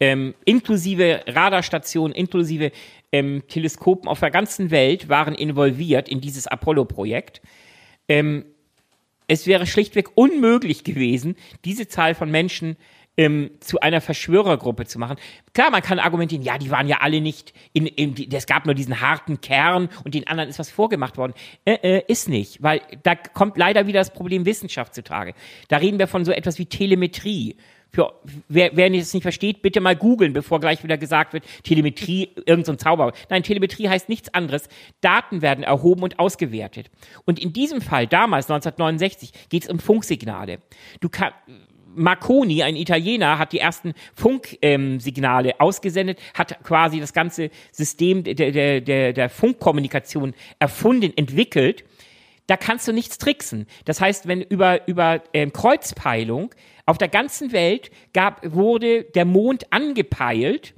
ähm, 0.00 0.34
inklusive 0.44 1.22
Radarstationen, 1.26 2.14
inklusive 2.14 2.72
ähm, 3.12 3.42
Teleskopen 3.48 4.08
auf 4.08 4.20
der 4.20 4.30
ganzen 4.30 4.70
Welt 4.70 5.08
waren 5.08 5.34
involviert 5.34 6.08
in 6.08 6.20
dieses 6.20 6.46
Apollo-Projekt. 6.46 7.40
Ähm, 8.08 8.44
es 9.28 9.46
wäre 9.46 9.66
schlichtweg 9.66 10.10
unmöglich 10.14 10.84
gewesen, 10.84 11.36
diese 11.64 11.88
Zahl 11.88 12.14
von 12.14 12.30
Menschen 12.30 12.76
ähm, 13.16 13.50
zu 13.60 13.80
einer 13.80 14.00
Verschwörergruppe 14.00 14.86
zu 14.86 14.98
machen. 14.98 15.16
Klar, 15.54 15.70
man 15.70 15.82
kann 15.82 15.98
argumentieren, 15.98 16.44
ja, 16.44 16.58
die 16.58 16.70
waren 16.70 16.86
ja 16.86 16.98
alle 17.00 17.20
nicht 17.20 17.54
in, 17.72 17.86
in 17.86 18.14
es 18.30 18.46
gab 18.46 18.66
nur 18.66 18.74
diesen 18.74 19.00
harten 19.00 19.40
Kern 19.40 19.88
und 20.04 20.14
den 20.14 20.26
anderen 20.26 20.50
ist 20.50 20.58
was 20.58 20.70
vorgemacht 20.70 21.16
worden. 21.16 21.32
Äh, 21.64 21.78
äh, 21.82 22.02
ist 22.08 22.28
nicht, 22.28 22.62
weil 22.62 22.82
da 23.02 23.14
kommt 23.14 23.56
leider 23.56 23.86
wieder 23.86 24.00
das 24.00 24.12
Problem 24.12 24.44
Wissenschaft 24.44 24.94
zutage. 24.94 25.34
Da 25.68 25.78
reden 25.78 25.98
wir 25.98 26.06
von 26.06 26.24
so 26.24 26.32
etwas 26.32 26.58
wie 26.58 26.66
Telemetrie. 26.66 27.56
Für, 27.92 28.12
wer, 28.48 28.76
wer 28.76 28.92
es 28.92 29.14
nicht 29.14 29.22
versteht, 29.22 29.62
bitte 29.62 29.80
mal 29.80 29.96
googeln, 29.96 30.32
bevor 30.32 30.60
gleich 30.60 30.82
wieder 30.82 30.98
gesagt 30.98 31.32
wird, 31.32 31.44
Telemetrie, 31.62 32.30
irgendein 32.34 32.64
so 32.64 32.74
Zauber. 32.74 33.12
Nein, 33.30 33.42
Telemetrie 33.42 33.88
heißt 33.88 34.08
nichts 34.08 34.32
anderes. 34.34 34.68
Daten 35.00 35.40
werden 35.40 35.64
erhoben 35.64 36.02
und 36.02 36.18
ausgewertet. 36.18 36.90
Und 37.24 37.38
in 37.38 37.52
diesem 37.52 37.80
Fall, 37.80 38.06
damals, 38.06 38.50
1969, 38.50 39.32
geht 39.48 39.64
es 39.64 39.70
um 39.70 39.78
Funksignale. 39.78 40.58
Du 41.00 41.08
kannst, 41.08 41.36
Marconi, 41.96 42.62
ein 42.62 42.76
Italiener, 42.76 43.38
hat 43.38 43.52
die 43.52 43.58
ersten 43.58 43.94
Funksignale 44.14 45.48
ähm, 45.50 45.54
ausgesendet, 45.58 46.18
hat 46.34 46.62
quasi 46.62 47.00
das 47.00 47.12
ganze 47.12 47.50
System 47.72 48.22
der, 48.22 48.34
der, 48.34 48.80
der, 48.80 49.12
der 49.12 49.30
Funkkommunikation 49.30 50.34
erfunden, 50.58 51.12
entwickelt. 51.16 51.84
Da 52.46 52.56
kannst 52.56 52.86
du 52.86 52.92
nichts 52.92 53.18
tricksen. 53.18 53.66
Das 53.86 54.00
heißt, 54.00 54.28
wenn 54.28 54.42
über, 54.42 54.86
über 54.86 55.22
ähm, 55.32 55.52
Kreuzpeilung 55.52 56.54
auf 56.86 56.98
der 56.98 57.08
ganzen 57.08 57.52
Welt 57.52 57.90
gab, 58.12 58.40
wurde 58.54 59.04
der 59.04 59.24
Mond 59.24 59.72
angepeilt, 59.72 60.72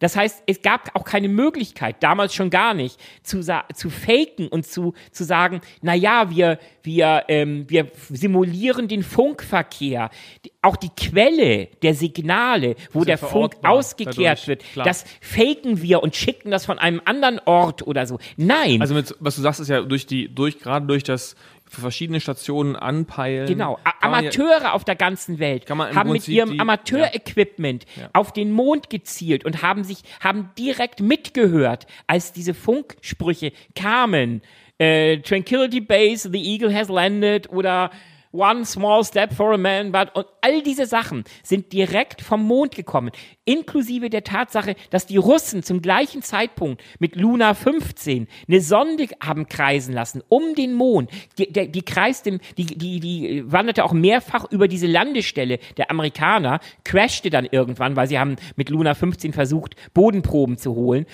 das 0.00 0.14
heißt, 0.14 0.44
es 0.46 0.62
gab 0.62 0.94
auch 0.94 1.02
keine 1.04 1.28
Möglichkeit, 1.28 1.96
damals 2.04 2.32
schon 2.32 2.50
gar 2.50 2.72
nicht, 2.72 3.00
zu, 3.24 3.40
zu 3.74 3.90
faken 3.90 4.46
und 4.46 4.64
zu, 4.64 4.94
zu 5.10 5.24
sagen, 5.24 5.60
na 5.82 5.92
ja, 5.92 6.30
wir, 6.30 6.60
wir, 6.84 7.24
ähm, 7.26 7.64
wir 7.68 7.90
simulieren 8.08 8.86
den 8.86 9.02
Funkverkehr. 9.02 10.10
Die- 10.44 10.52
Auch 10.62 10.76
die 10.76 10.90
Quelle 10.90 11.66
der 11.82 11.94
Signale, 11.94 12.76
wo 12.92 13.02
der 13.02 13.18
Funk 13.18 13.56
ausgekehrt 13.64 14.16
dadurch, 14.18 14.46
wird, 14.46 14.62
klar. 14.72 14.86
das 14.86 15.04
faken 15.20 15.82
wir 15.82 16.00
und 16.04 16.14
schicken 16.14 16.52
das 16.52 16.64
von 16.64 16.78
einem 16.78 17.02
anderen 17.04 17.40
Ort 17.44 17.84
oder 17.84 18.06
so. 18.06 18.20
Nein. 18.36 18.80
Also 18.80 18.94
mit, 18.94 19.16
was 19.18 19.34
du 19.34 19.42
sagst, 19.42 19.58
ist 19.58 19.68
ja 19.68 19.82
durch 19.82 20.06
die, 20.06 20.32
durch, 20.32 20.60
gerade 20.60 20.86
durch 20.86 21.02
das 21.02 21.34
für 21.70 21.80
verschiedene 21.80 22.20
Stationen 22.20 22.76
anpeilen. 22.76 23.46
Genau, 23.46 23.78
Kann 24.00 24.10
man 24.10 24.24
ja- 24.24 24.30
Amateure 24.30 24.72
auf 24.74 24.84
der 24.84 24.96
ganzen 24.96 25.38
Welt 25.38 25.68
haben 25.70 26.12
mit 26.12 26.26
ihrem 26.28 26.58
Amateurequipment 26.60 27.84
Ja. 27.96 28.10
auf 28.12 28.32
den 28.32 28.50
Mond 28.52 28.90
gezielt 28.90 29.44
und 29.44 29.62
haben 29.62 29.84
sich 29.84 29.98
haben 30.20 30.50
direkt 30.58 31.00
mitgehört, 31.00 31.86
als 32.06 32.32
diese 32.32 32.54
Funksprüche 32.54 33.52
kamen. 33.74 34.42
Äh, 34.78 35.18
Tranquility 35.18 35.80
Base, 35.80 36.30
the 36.32 36.40
Eagle 36.42 36.72
has 36.74 36.88
landed 36.88 37.50
oder 37.50 37.90
One 38.32 38.64
small 38.66 39.04
step 39.04 39.32
for 39.32 39.54
a 39.54 39.58
man, 39.58 39.90
but 39.90 40.14
und 40.14 40.26
all 40.42 40.62
diese 40.62 40.86
Sachen 40.86 41.24
sind 41.42 41.72
direkt 41.72 42.20
vom 42.20 42.44
Mond 42.44 42.74
gekommen, 42.74 43.10
inklusive 43.44 44.10
der 44.10 44.24
Tatsache, 44.24 44.76
dass 44.90 45.06
die 45.06 45.16
Russen 45.16 45.62
zum 45.62 45.80
gleichen 45.80 46.22
Zeitpunkt 46.22 46.82
mit 46.98 47.16
Luna 47.16 47.54
15 47.54 48.28
eine 48.46 48.60
Sonde 48.60 49.06
haben 49.22 49.48
kreisen 49.48 49.94
lassen 49.94 50.22
um 50.28 50.54
den 50.54 50.74
Mond. 50.74 51.10
Die, 51.38 51.50
der, 51.50 51.66
die 51.66 51.82
kreist 51.82 52.26
im, 52.26 52.40
die, 52.58 52.66
die, 52.66 53.00
die 53.00 53.50
wanderte 53.50 53.84
auch 53.84 53.92
mehrfach 53.92 54.50
über 54.50 54.68
diese 54.68 54.86
Landestelle 54.86 55.58
der 55.76 55.90
Amerikaner, 55.90 56.60
crashte 56.84 57.30
dann 57.30 57.46
irgendwann, 57.50 57.96
weil 57.96 58.08
sie 58.08 58.18
haben 58.18 58.36
mit 58.56 58.68
Luna 58.68 58.94
15 58.94 59.32
versucht, 59.32 59.74
Bodenproben 59.94 60.58
zu 60.58 60.74
holen, 60.74 61.06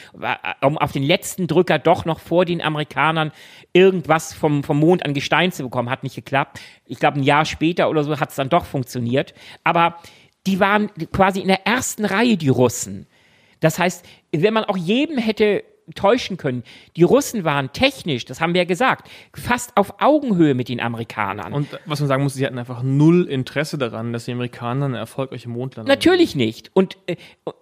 um 0.63 0.79
auf 0.79 0.93
den 0.93 1.05
letzten 1.05 1.47
Drücker 1.47 1.79
doch 1.79 2.05
noch 2.05 2.19
vor 2.19 2.45
den 2.45 2.61
Amerikanern 2.61 3.31
irgendwas 3.73 4.33
vom, 4.33 4.65
vom 4.65 4.79
Mond 4.79 5.05
an 5.05 5.15
Gestein 5.15 5.53
zu 5.53 5.63
bekommen. 5.65 5.91
Hat 5.91 6.03
nicht 6.03 6.17
geklappt. 6.17 6.61
Ich 6.87 6.99
glaube, 6.99 7.19
ein 7.19 7.23
Jahr 7.23 7.45
später 7.45 7.89
oder 7.89 8.05
so 8.05 8.19
hat 8.21 8.31
es 8.31 8.37
dann 8.37 8.49
doch 8.49 8.65
funktioniert. 8.65 9.35
Aber 9.63 9.99
die 10.47 10.61
waren 10.61 10.91
quasi 11.13 11.41
in 11.41 11.49
der 11.49 11.67
ersten 11.67 12.05
Reihe, 12.05 12.37
die 12.37 12.49
Russen. 12.49 13.07
Das 13.61 13.79
heißt, 13.79 14.05
wenn 14.33 14.53
man 14.53 14.65
auch 14.65 14.77
jedem 14.77 15.19
hätte 15.19 15.65
täuschen 15.95 16.37
können, 16.37 16.63
die 16.97 17.03
Russen 17.03 17.45
waren 17.45 17.73
technisch, 17.73 18.25
das 18.25 18.41
haben 18.41 18.55
wir 18.55 18.63
ja 18.63 18.67
gesagt, 18.67 19.09
fast 19.35 19.77
auf 19.77 20.01
Augenhöhe 20.01 20.55
mit 20.55 20.69
den 20.69 20.81
Amerikanern. 20.81 21.53
Und 21.53 21.69
was 21.87 22.01
man 22.01 22.09
sagen 22.09 22.23
muss, 22.23 22.35
sie 22.35 22.47
hatten 22.47 22.59
einfach 22.59 22.83
null 22.83 23.25
Interesse 23.29 23.77
daran, 23.79 24.13
dass 24.13 24.25
die 24.25 24.33
Amerikaner 24.33 24.87
eine 24.87 24.99
erfolgreiche 24.99 25.49
Mondlandung 25.49 25.89
Natürlich 25.89 26.35
nicht. 26.37 26.71
Und 26.75 26.97
äh, 27.07 27.17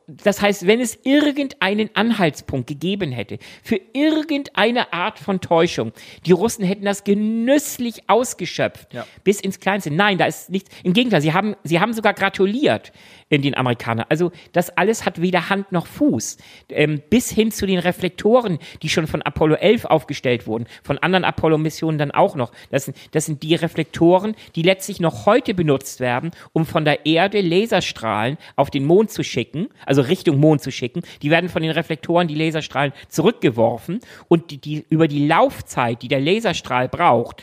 das 0.07 0.41
heißt, 0.43 0.66
wenn 0.66 0.81
es 0.81 0.99
irgendeinen 1.05 1.91
Anhaltspunkt 1.95 2.68
gegeben 2.68 3.12
hätte 3.12 3.39
für 3.62 3.81
irgendeine 3.93 4.93
Art 4.93 5.18
von 5.18 5.41
Täuschung, 5.41 5.93
die 6.27 6.33
Russen 6.33 6.64
hätten 6.64 6.85
das 6.85 7.05
genüsslich 7.05 8.09
ausgeschöpft 8.09 8.93
Ja. 8.95 9.07
bis 9.25 9.41
ins 9.41 9.59
Kleinste. 9.61 9.91
Nein, 9.91 10.18
da 10.18 10.27
ist 10.27 10.51
nichts. 10.51 10.70
Im 10.85 10.93
Gegenteil, 10.93 11.20
sie 11.23 11.33
haben, 11.33 11.57
sie 11.64 11.81
haben 11.81 11.93
sogar 11.93 12.14
gratuliert 12.14 12.93
in 13.29 13.43
den 13.43 13.57
Amerikanern. 13.57 14.07
Also 14.09 14.31
das 14.53 14.70
alles 14.77 15.07
hat 15.07 15.20
weder 15.20 15.49
Hand 15.49 15.73
noch 15.73 15.87
Fuß. 15.87 16.37
Ähm, 16.68 17.01
bis 17.09 17.31
hin 17.31 17.51
zu 17.51 17.66
den 17.66 17.79
Reflektoren, 18.13 18.59
die 18.83 18.89
schon 18.89 19.07
von 19.07 19.23
Apollo 19.23 19.55
11 19.57 19.87
aufgestellt 19.87 20.47
wurden, 20.47 20.67
von 20.83 20.99
anderen 20.99 21.25
Apollo-Missionen 21.25 21.99
dann 21.99 22.11
auch 22.11 22.35
noch. 22.35 22.53
Das 22.71 22.85
sind, 22.85 22.97
das 23.13 23.25
sind 23.27 23.43
die 23.43 23.55
Reflektoren, 23.55 24.35
die 24.55 24.63
letztlich 24.63 25.01
noch 25.01 25.25
heute 25.25 25.55
benutzt 25.55 26.01
werden, 26.01 26.31
um 26.53 26.67
von 26.67 26.85
der 26.85 27.07
Erde 27.07 27.41
Laserstrahlen 27.41 28.37
auf 28.57 28.71
den 28.71 28.85
Mond 28.85 29.11
zu 29.11 29.25
schicken, 29.25 29.69
also 29.87 30.03
Richtung 30.03 30.39
Mond 30.39 30.61
zu 30.61 30.71
schicken. 30.71 31.03
Die 31.23 31.31
werden 31.31 31.49
von 31.49 31.63
den 31.63 31.71
Reflektoren, 31.71 32.29
die 32.29 32.35
Laserstrahlen, 32.35 32.93
zurückgeworfen 33.09 34.01
und 34.29 34.51
die, 34.51 34.59
die, 34.59 34.85
über 34.91 35.09
die 35.09 35.27
Laufzeit, 35.27 36.03
die 36.03 36.09
der 36.09 36.21
Laserstrahl 36.21 36.89
braucht, 36.89 37.43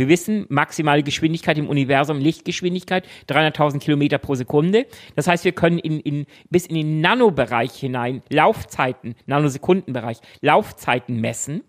wir 0.00 0.08
wissen, 0.08 0.46
maximale 0.48 1.02
Geschwindigkeit 1.02 1.58
im 1.58 1.68
Universum, 1.68 2.18
Lichtgeschwindigkeit, 2.18 3.06
300.000 3.28 3.80
Kilometer 3.80 4.16
pro 4.16 4.34
Sekunde. 4.34 4.86
Das 5.14 5.26
heißt, 5.26 5.44
wir 5.44 5.52
können 5.52 5.78
in, 5.78 6.00
in, 6.00 6.26
bis 6.48 6.66
in 6.66 6.74
den 6.74 7.00
Nanobereich 7.02 7.72
hinein 7.72 8.22
Laufzeiten, 8.30 9.14
Nanosekundenbereich, 9.26 10.16
Laufzeiten 10.40 11.20
messen. 11.20 11.62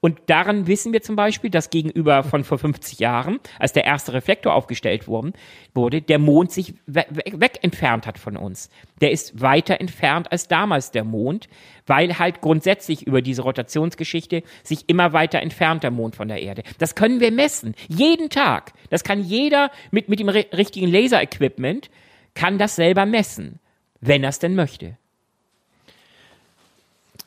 Und 0.00 0.20
daran 0.26 0.66
wissen 0.66 0.92
wir 0.92 1.02
zum 1.02 1.16
Beispiel, 1.16 1.50
dass 1.50 1.70
gegenüber 1.70 2.22
von 2.22 2.44
vor 2.44 2.58
50 2.58 2.98
Jahren, 3.00 3.40
als 3.58 3.72
der 3.72 3.84
erste 3.86 4.12
Reflektor 4.12 4.54
aufgestellt 4.54 5.08
worden, 5.08 5.32
wurde, 5.74 6.02
der 6.02 6.18
Mond 6.18 6.52
sich 6.52 6.74
we 6.86 7.04
we 7.10 7.40
weg 7.40 7.58
entfernt 7.62 8.06
hat 8.06 8.18
von 8.18 8.36
uns. 8.36 8.68
Der 9.00 9.10
ist 9.10 9.40
weiter 9.40 9.80
entfernt 9.80 10.30
als 10.30 10.48
damals 10.48 10.90
der 10.90 11.02
Mond, 11.02 11.48
weil 11.86 12.18
halt 12.18 12.40
grundsätzlich 12.40 13.06
über 13.06 13.22
diese 13.22 13.42
Rotationsgeschichte 13.42 14.42
sich 14.62 14.88
immer 14.88 15.12
weiter 15.12 15.40
entfernt 15.40 15.82
der 15.82 15.90
Mond 15.90 16.14
von 16.14 16.28
der 16.28 16.42
Erde. 16.42 16.62
Das 16.78 16.94
können 16.94 17.18
wir 17.20 17.32
messen. 17.32 17.74
Jeden 17.88 18.28
Tag. 18.28 18.74
Das 18.90 19.02
kann 19.02 19.22
jeder 19.22 19.70
mit, 19.90 20.08
mit 20.08 20.20
dem 20.20 20.28
ri- 20.28 20.54
richtigen 20.56 20.88
Laser-Equipment 20.88 21.90
kann 22.34 22.58
das 22.58 22.76
selber 22.76 23.06
messen. 23.06 23.60
Wenn 24.00 24.22
er 24.22 24.28
es 24.28 24.38
denn 24.38 24.54
möchte. 24.54 24.98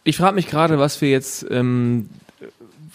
Ich 0.03 0.17
frage 0.17 0.35
mich 0.35 0.47
gerade, 0.47 0.79
was 0.79 1.01
wir 1.01 1.09
jetzt 1.09 1.45
ähm, 1.49 2.09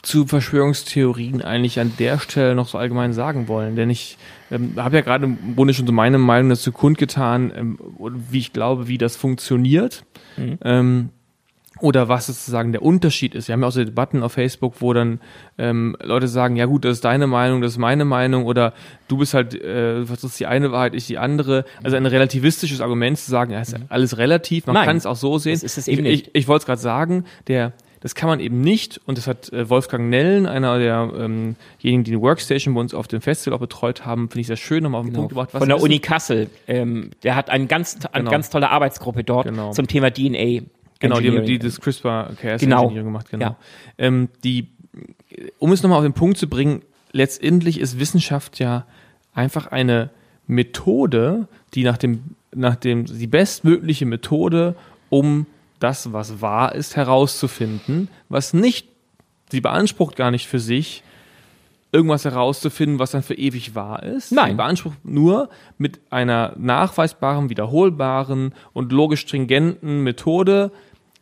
zu 0.02 0.26
Verschwörungstheorien 0.26 1.42
eigentlich 1.42 1.80
an 1.80 1.92
der 1.98 2.18
Stelle 2.18 2.54
noch 2.54 2.68
so 2.68 2.78
allgemein 2.78 3.12
sagen 3.12 3.48
wollen. 3.48 3.76
Denn 3.76 3.90
ich 3.90 4.18
ähm, 4.50 4.74
habe 4.76 4.96
ja 4.96 5.02
gerade 5.02 5.24
im 5.24 5.56
Grunde 5.56 5.74
schon 5.74 5.86
so 5.86 5.92
meine 5.92 6.18
Meinung 6.18 6.50
dazu 6.50 6.72
kundgetan, 6.72 7.52
ähm, 7.54 7.78
wie 8.30 8.38
ich 8.38 8.52
glaube, 8.52 8.88
wie 8.88 8.98
das 8.98 9.16
funktioniert. 9.16 10.04
Ähm, 10.62 11.10
oder 11.80 12.08
was 12.08 12.26
sozusagen 12.26 12.72
der 12.72 12.82
Unterschied 12.82 13.34
ist. 13.34 13.48
Wir 13.48 13.52
haben 13.54 13.62
ja 13.62 13.68
auch 13.68 13.72
so 13.72 13.84
Debatten 13.84 14.22
auf 14.22 14.32
Facebook, 14.32 14.74
wo 14.80 14.92
dann 14.92 15.20
ähm, 15.58 15.96
Leute 16.02 16.28
sagen, 16.28 16.56
ja 16.56 16.66
gut, 16.66 16.84
das 16.84 16.92
ist 16.98 17.04
deine 17.04 17.26
Meinung, 17.26 17.60
das 17.60 17.72
ist 17.72 17.78
meine 17.78 18.04
Meinung 18.04 18.44
oder 18.46 18.72
du 19.08 19.18
bist 19.18 19.34
halt, 19.34 19.54
äh, 19.54 20.00
du 20.00 20.06
versuchst 20.06 20.38
die 20.38 20.46
eine 20.46 20.70
Wahrheit, 20.72 20.94
ich 20.94 21.06
die 21.06 21.18
andere. 21.18 21.64
Also 21.82 21.96
ein 21.96 22.06
relativistisches 22.06 22.80
Argument 22.80 23.18
zu 23.18 23.30
sagen, 23.30 23.52
ja, 23.52 23.60
ist 23.60 23.74
alles 23.88 24.18
relativ, 24.18 24.66
man 24.66 24.74
Nein, 24.74 24.86
kann 24.86 24.96
es 24.96 25.06
auch 25.06 25.16
so 25.16 25.38
sehen. 25.38 25.54
das 25.54 25.62
ist 25.62 25.78
es 25.78 25.88
eben 25.88 26.04
ich 26.06 26.10
nicht. 26.12 26.26
ich, 26.28 26.34
ich 26.42 26.48
wollte 26.48 26.62
es 26.62 26.66
gerade 26.66 26.80
sagen, 26.80 27.24
der 27.48 27.72
das 28.00 28.14
kann 28.14 28.28
man 28.28 28.38
eben 28.38 28.60
nicht, 28.60 29.00
und 29.06 29.16
das 29.16 29.26
hat 29.26 29.50
äh, 29.54 29.70
Wolfgang 29.70 30.10
Nellen, 30.10 30.44
einer 30.44 30.78
derjenigen, 30.78 31.24
ähm, 31.24 31.56
die 31.82 32.02
die 32.02 32.20
Workstation 32.20 32.74
bei 32.74 32.80
uns 32.82 32.92
auf 32.92 33.08
dem 33.08 33.22
Festival 33.22 33.56
auch 33.56 33.60
betreut 33.60 34.04
haben, 34.04 34.28
finde 34.28 34.40
ich 34.42 34.46
sehr 34.48 34.58
schön, 34.58 34.82
nochmal 34.82 35.00
auf 35.00 35.06
den 35.06 35.14
Punkt 35.14 35.30
gebracht. 35.30 35.52
Genau. 35.52 35.60
Von 35.60 35.68
der 35.70 35.80
Uni 35.80 36.00
Kassel. 36.00 36.50
Ähm, 36.68 37.12
der 37.22 37.34
hat 37.34 37.48
ein 37.48 37.66
ganz, 37.66 37.96
eine 38.12 38.24
Genau. 38.24 38.30
ganz 38.30 38.50
tolle 38.50 38.68
Arbeitsgruppe 38.70 39.24
dort 39.24 39.46
Genau. 39.46 39.72
zum 39.72 39.86
Thema 39.86 40.10
DNA. 40.12 40.64
Genau, 41.08 41.20
die 41.20 41.30
haben 41.30 41.44
die 41.44 41.58
das 41.58 41.80
CRISPR-Cas 41.80 42.60
Genau. 42.60 42.82
Engineering 42.82 43.06
gemacht, 43.06 43.30
genau. 43.30 43.44
Ja. 43.44 43.56
Ähm, 43.98 44.28
die, 44.42 44.68
um 45.58 45.72
es 45.72 45.82
nochmal 45.82 45.98
auf 45.98 46.04
den 46.04 46.12
Punkt 46.12 46.38
zu 46.38 46.48
bringen, 46.48 46.82
letztendlich 47.12 47.80
ist 47.80 47.98
Wissenschaft 47.98 48.58
ja 48.58 48.86
einfach 49.34 49.68
eine 49.68 50.10
Methode, 50.46 51.48
die 51.74 51.84
nach 51.84 51.96
dem, 51.96 52.36
nach 52.54 52.76
dem, 52.76 53.06
die 53.06 53.26
bestmögliche 53.26 54.06
Methode, 54.06 54.76
um 55.10 55.46
das, 55.78 56.12
was 56.12 56.40
wahr 56.40 56.74
ist, 56.74 56.96
herauszufinden, 56.96 58.08
was 58.28 58.54
nicht, 58.54 58.88
sie 59.50 59.60
beansprucht 59.60 60.16
gar 60.16 60.30
nicht 60.30 60.46
für 60.46 60.58
sich, 60.60 61.02
irgendwas 61.92 62.24
herauszufinden, 62.24 62.98
was 62.98 63.12
dann 63.12 63.22
für 63.22 63.34
ewig 63.34 63.76
wahr 63.76 64.02
ist. 64.02 64.32
Nein. 64.32 64.50
Sie 64.50 64.56
beansprucht 64.56 65.04
nur 65.04 65.48
mit 65.78 66.00
einer 66.10 66.54
nachweisbaren, 66.58 67.50
wiederholbaren 67.50 68.52
und 68.72 68.90
logisch 68.90 69.20
stringenten 69.20 70.02
Methode 70.02 70.72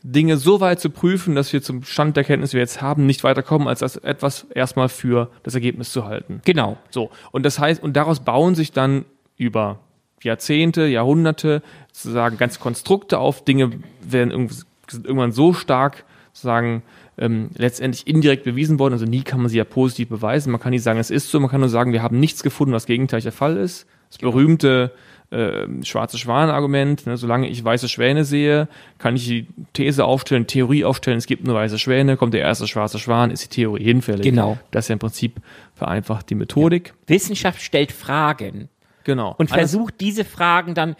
Dinge 0.03 0.37
so 0.37 0.61
weit 0.61 0.81
zu 0.81 0.91
prüfen, 0.91 1.35
dass 1.35 1.53
wir 1.53 1.63
zum 1.63 1.85
Stand 1.85 2.17
der 2.17 2.25
Kenntnis, 2.25 2.51
die 2.51 2.55
wir 2.57 2.63
jetzt 2.63 2.83
haben, 2.83 3.07
nicht 3.07 3.23
weiterkommen, 3.25 3.69
als 3.69 3.81
das 3.81 3.97
etwas 3.97 4.47
erstmal 4.55 4.89
für 4.89 5.31
das 5.43 5.55
Ergebnis 5.55 5.93
zu 5.93 6.05
halten. 6.07 6.41
Genau. 6.45 6.77
So. 6.91 7.11
Und 7.31 7.45
das 7.45 7.59
heißt, 7.59 7.83
und 7.83 7.97
daraus 7.97 8.21
bauen 8.21 8.55
sich 8.55 8.73
dann 8.73 9.05
über 9.37 9.79
Jahrzehnte, 10.23 10.87
Jahrhunderte 10.87 11.63
sozusagen 11.93 12.37
ganze 12.37 12.61
Konstrukte 12.61 13.19
auf. 13.19 13.45
Dinge 13.45 13.73
werden 14.03 14.49
irgendwann 14.93 15.33
so 15.33 15.53
stark 15.53 16.05
sozusagen 16.33 16.83
ähm, 17.19 17.51
letztendlich 17.57 18.07
indirekt 18.07 18.45
bewiesen 18.45 18.79
worden. 18.79 18.95
Also 18.95 19.05
nie 19.05 19.23
kann 19.23 19.41
man 19.41 19.49
sie 19.49 19.59
ja 19.59 19.65
positiv 19.65 20.09
beweisen. 20.09 20.51
Man 20.51 20.61
kann 20.61 20.71
nicht 20.71 20.83
sagen, 20.83 20.99
es 20.99 21.11
ist 21.11 21.31
so. 21.31 21.39
Man 21.41 21.51
kann 21.51 21.61
nur 21.61 21.69
sagen, 21.69 21.93
wir 21.93 22.03
haben 22.03 22.19
nichts 22.19 22.43
gefunden, 22.43 22.73
was 22.73 22.87
gegenteilig 22.87 23.25
der 23.25 23.33
Fall 23.33 23.57
ist. 23.57 23.87
Das 24.09 24.19
berühmte 24.19 24.93
äh, 25.33 25.67
schwarze 25.85 26.19
Schwan-Argument. 26.19 27.07
Ne? 27.07 27.17
Solange 27.17 27.49
ich 27.49 27.65
weiße 27.65 27.89
Schwäne 27.89 28.25
sehe, 28.25 28.69
kann 28.99 29.17
ich 29.17 29.27
die 29.27 29.47
These 29.73 30.05
aufstellen, 30.05 30.47
Theorie 30.47 30.85
aufstellen, 30.85 31.19
es 31.19 31.27
gibt 31.27 31.45
nur 31.47 31.55
weiße 31.55 31.79
Schwäne, 31.79 32.17
kommt 32.17 32.35
der 32.35 32.43
erste 32.43 32.69
schwarze 32.69 32.99
Schwan, 32.99 33.31
ist 33.31 33.45
die 33.45 33.49
Theorie 33.49 33.85
hinfällig. 33.85 34.23
Genau. 34.23 34.59
Das 34.71 34.85
ist 34.85 34.89
ja 34.91 34.93
im 34.95 34.99
Prinzip 34.99 35.41
vereinfacht 35.75 36.31
die 36.31 36.35
Methodik. 36.35 36.95
Wissenschaft 37.07 37.63
stellt 37.63 37.93
Fragen 37.93 38.69
Genau. 39.05 39.35
und 39.39 39.49
versucht 39.49 40.01
diese 40.01 40.25
Fragen 40.25 40.75
dann 40.75 40.97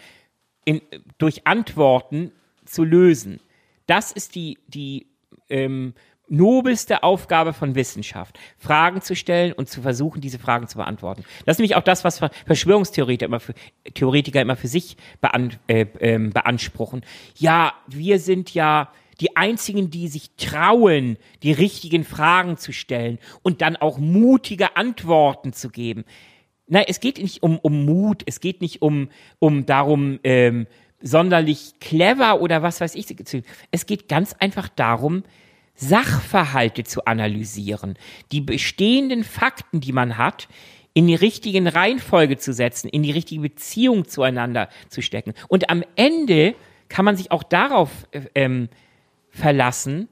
in, 0.65 0.81
durch 1.17 1.47
Antworten 1.47 2.31
zu 2.65 2.83
lösen. 2.83 3.39
Das 3.87 4.11
ist 4.11 4.35
die, 4.35 4.57
die 4.67 5.07
ähm, 5.49 5.93
nobelste 6.33 7.03
Aufgabe 7.03 7.53
von 7.53 7.75
Wissenschaft, 7.75 8.39
Fragen 8.57 9.01
zu 9.01 9.15
stellen 9.15 9.53
und 9.53 9.69
zu 9.69 9.81
versuchen, 9.81 10.19
diese 10.19 10.39
Fragen 10.39 10.67
zu 10.67 10.77
beantworten. 10.77 11.23
Das 11.45 11.55
ist 11.55 11.59
nämlich 11.59 11.75
auch 11.75 11.83
das, 11.83 12.03
was 12.03 12.19
Ver- 12.19 12.31
Verschwörungstheoretiker 12.45 13.25
immer 13.27 13.39
für, 13.39 13.53
Theoretiker 13.93 14.41
immer 14.41 14.55
für 14.55 14.67
sich 14.67 14.97
bean, 15.21 15.53
äh, 15.67 15.85
ähm, 15.99 16.31
beanspruchen. 16.31 17.01
Ja, 17.37 17.73
wir 17.87 18.19
sind 18.19 18.53
ja 18.53 18.89
die 19.21 19.37
einzigen, 19.37 19.91
die 19.91 20.07
sich 20.07 20.31
trauen, 20.37 21.17
die 21.43 21.51
richtigen 21.51 22.03
Fragen 22.03 22.57
zu 22.57 22.73
stellen 22.73 23.19
und 23.43 23.61
dann 23.61 23.75
auch 23.75 23.99
mutige 23.99 24.75
Antworten 24.75 25.53
zu 25.53 25.69
geben. 25.69 26.03
Nein, 26.65 26.85
es 26.87 26.99
geht 26.99 27.19
nicht 27.21 27.43
um, 27.43 27.59
um 27.59 27.85
Mut, 27.85 28.23
es 28.25 28.39
geht 28.39 28.61
nicht 28.61 28.81
um, 28.81 29.09
um 29.37 29.67
darum, 29.67 30.19
ähm, 30.23 30.65
sonderlich 30.99 31.73
clever 31.79 32.41
oder 32.41 32.63
was 32.63 32.81
weiß 32.81 32.95
ich. 32.95 33.05
zu- 33.25 33.43
Es 33.69 33.85
geht 33.85 34.09
ganz 34.09 34.33
einfach 34.39 34.69
darum, 34.69 35.23
Sachverhalte 35.75 36.83
zu 36.83 37.05
analysieren, 37.05 37.97
die 38.31 38.41
bestehenden 38.41 39.23
Fakten, 39.23 39.81
die 39.81 39.91
man 39.91 40.17
hat, 40.17 40.47
in 40.93 41.07
die 41.07 41.15
richtigen 41.15 41.67
Reihenfolge 41.67 42.37
zu 42.37 42.53
setzen, 42.53 42.87
in 42.87 43.03
die 43.03 43.11
richtige 43.11 43.41
Beziehung 43.41 44.07
zueinander 44.07 44.69
zu 44.89 45.01
stecken. 45.01 45.33
Und 45.47 45.69
am 45.69 45.83
Ende 45.95 46.55
kann 46.87 47.05
man 47.05 47.17
sich 47.17 47.31
auch 47.31 47.43
darauf 47.43 47.89
äh, 48.11 48.21
ähm, 48.35 48.69
verlassen, 49.29 50.07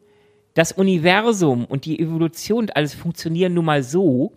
das 0.55 0.72
Universum 0.72 1.66
und 1.66 1.86
die 1.86 1.99
Evolution 1.99 2.64
und 2.64 2.76
alles 2.76 2.93
funktionieren 2.93 3.53
nun 3.53 3.66
mal 3.66 3.84
so, 3.84 4.34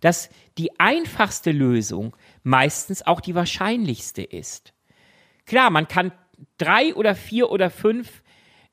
dass 0.00 0.28
die 0.58 0.78
einfachste 0.78 1.52
Lösung 1.52 2.16
meistens 2.42 3.06
auch 3.06 3.20
die 3.20 3.34
wahrscheinlichste 3.34 4.22
ist. 4.22 4.74
Klar, 5.46 5.70
man 5.70 5.88
kann 5.88 6.12
drei 6.58 6.94
oder 6.94 7.14
vier 7.14 7.50
oder 7.50 7.70
fünf 7.70 8.22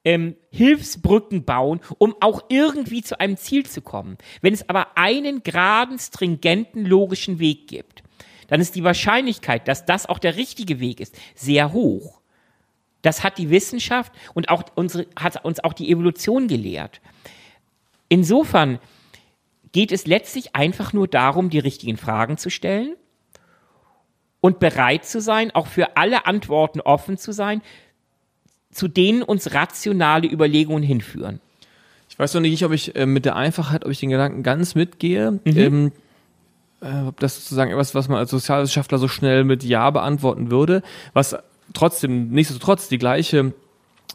ähm, 0.05 0.35
Hilfsbrücken 0.51 1.43
bauen, 1.43 1.81
um 1.97 2.15
auch 2.21 2.45
irgendwie 2.49 3.01
zu 3.01 3.19
einem 3.19 3.35
Ziel 3.35 3.65
zu 3.65 3.81
kommen. 3.81 4.17
Wenn 4.41 4.53
es 4.53 4.69
aber 4.69 4.97
einen 4.97 5.43
geraden, 5.43 5.99
stringenten, 5.99 6.85
logischen 6.85 7.39
Weg 7.39 7.67
gibt, 7.67 8.03
dann 8.47 8.61
ist 8.61 8.75
die 8.75 8.83
Wahrscheinlichkeit, 8.83 9.67
dass 9.67 9.85
das 9.85 10.05
auch 10.05 10.19
der 10.19 10.37
richtige 10.37 10.79
Weg 10.79 10.99
ist, 10.99 11.17
sehr 11.33 11.73
hoch. 11.73 12.21
Das 13.01 13.23
hat 13.23 13.37
die 13.37 13.49
Wissenschaft 13.49 14.13
und 14.33 14.49
auch 14.49 14.63
unsere, 14.75 15.07
hat 15.15 15.43
uns 15.43 15.63
auch 15.63 15.73
die 15.73 15.91
Evolution 15.91 16.47
gelehrt. 16.47 17.01
Insofern 18.07 18.79
geht 19.71 19.91
es 19.91 20.07
letztlich 20.07 20.55
einfach 20.55 20.93
nur 20.93 21.07
darum, 21.07 21.49
die 21.49 21.59
richtigen 21.59 21.97
Fragen 21.97 22.37
zu 22.37 22.49
stellen 22.49 22.95
und 24.41 24.59
bereit 24.59 25.05
zu 25.05 25.19
sein, 25.19 25.51
auch 25.51 25.67
für 25.67 25.97
alle 25.97 26.27
Antworten 26.27 26.81
offen 26.81 27.17
zu 27.17 27.31
sein, 27.31 27.61
zu 28.75 28.89
denen 28.89 29.23
uns 29.23 29.53
rationale 29.53 30.27
Überlegungen 30.27 30.83
hinführen. 30.83 31.39
Ich 32.09 32.19
weiß 32.19 32.33
noch 32.33 32.41
nicht, 32.41 32.63
ob 32.65 32.73
ich 32.73 32.93
äh, 32.95 33.05
mit 33.05 33.23
der 33.23 33.37
Einfachheit, 33.37 33.85
ob 33.85 33.91
ich 33.91 34.01
den 34.01 34.09
Gedanken 34.09 34.43
ganz 34.43 34.75
mitgehe. 34.75 35.39
Mhm. 35.45 35.57
Ähm, 35.57 35.91
äh, 36.81 37.07
ob 37.07 37.17
das 37.21 37.35
sozusagen 37.35 37.71
etwas, 37.71 37.95
was 37.95 38.09
man 38.09 38.17
als 38.17 38.31
Sozialwissenschaftler 38.31 38.97
so 38.97 39.07
schnell 39.07 39.45
mit 39.45 39.63
Ja 39.63 39.89
beantworten 39.91 40.51
würde, 40.51 40.83
was 41.13 41.37
trotzdem, 41.73 42.31
nichtsdestotrotz 42.31 42.89
die 42.89 42.97
gleiche, 42.97 43.53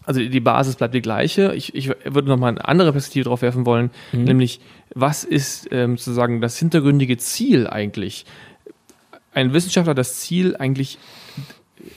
also 0.04 0.20
die 0.20 0.40
Basis 0.40 0.76
bleibt 0.76 0.94
die 0.94 1.00
gleiche. 1.00 1.54
Ich, 1.54 1.74
ich 1.74 1.88
würde 2.04 2.28
noch 2.28 2.36
mal 2.36 2.48
eine 2.48 2.62
andere 2.62 2.92
Perspektive 2.92 3.24
drauf 3.24 3.40
werfen 3.40 3.64
wollen, 3.64 3.90
mhm. 4.12 4.24
nämlich 4.24 4.60
was 4.94 5.24
ist 5.24 5.68
ähm, 5.70 5.96
sozusagen 5.96 6.42
das 6.42 6.58
hintergründige 6.58 7.16
Ziel 7.16 7.66
eigentlich? 7.66 8.26
Ein 9.32 9.54
Wissenschaftler 9.54 9.92
hat 9.92 9.98
das 9.98 10.18
Ziel 10.20 10.54
eigentlich 10.56 10.98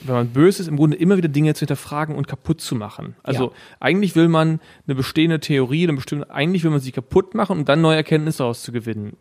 wenn 0.02 0.14
man 0.14 0.28
böse 0.28 0.62
ist, 0.62 0.68
im 0.68 0.76
Grunde 0.76 0.96
immer 0.96 1.16
wieder 1.16 1.28
Dinge 1.28 1.54
zu 1.54 1.60
hinterfragen 1.60 2.14
und 2.14 2.28
kaputt 2.28 2.60
zu 2.60 2.74
machen. 2.74 3.16
Also 3.22 3.44
ja. 3.44 3.52
eigentlich 3.80 4.16
will 4.16 4.28
man 4.28 4.60
eine 4.86 4.94
bestehende 4.94 5.40
Theorie, 5.40 5.84
eine 5.84 5.94
bestimmte, 5.94 6.30
eigentlich 6.30 6.64
will 6.64 6.70
man 6.70 6.80
sie 6.80 6.92
kaputt 6.92 7.34
machen, 7.34 7.58
um 7.58 7.64
dann 7.64 7.80
neue 7.80 7.96
Erkenntnisse 7.96 8.38
daraus 8.38 8.62
zu 8.62 8.72
gewinnen. 8.72 9.16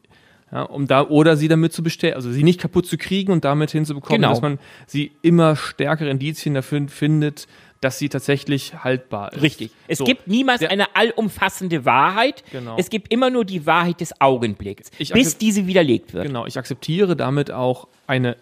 Ja, 0.51 0.61
um 0.63 0.85
da, 0.85 1.07
oder 1.07 1.35
sie 1.35 1.47
damit 1.47 1.73
zu 1.73 1.81
bestellen, 1.81 2.13
also 2.13 2.31
sie 2.31 2.43
nicht 2.43 2.59
kaputt 2.59 2.85
zu 2.85 2.97
kriegen 2.97 3.31
und 3.31 3.43
damit 3.43 3.71
hinzubekommen, 3.71 4.21
genau. 4.21 4.29
dass 4.29 4.41
man 4.41 4.59
sie 4.85 5.11
immer 5.23 5.55
stärkere 5.55 6.11
Indizien 6.11 6.53
dafür 6.53 6.87
findet, 6.89 7.47
dass 7.81 7.99
sie 7.99 8.07
tatsächlich 8.07 8.83
haltbar 8.83 9.33
ist. 9.33 9.41
Richtig. 9.41 9.71
Es 9.87 9.97
so. 9.97 10.05
gibt 10.05 10.27
niemals 10.27 10.59
Der, 10.59 10.71
eine 10.71 10.95
allumfassende 10.95 11.85
Wahrheit. 11.85 12.43
Genau. 12.51 12.77
Es 12.77 12.89
gibt 12.89 13.11
immer 13.11 13.29
nur 13.29 13.45
die 13.45 13.65
Wahrheit 13.65 13.99
des 13.99 14.21
Augenblicks, 14.21 14.91
bis 15.11 15.37
diese 15.37 15.67
widerlegt 15.67 16.13
wird. 16.13 16.27
Genau. 16.27 16.45
Ich 16.45 16.57
akzeptiere 16.57 17.15
damit 17.15 17.51
auch 17.51 17.87
eine 18.07 18.37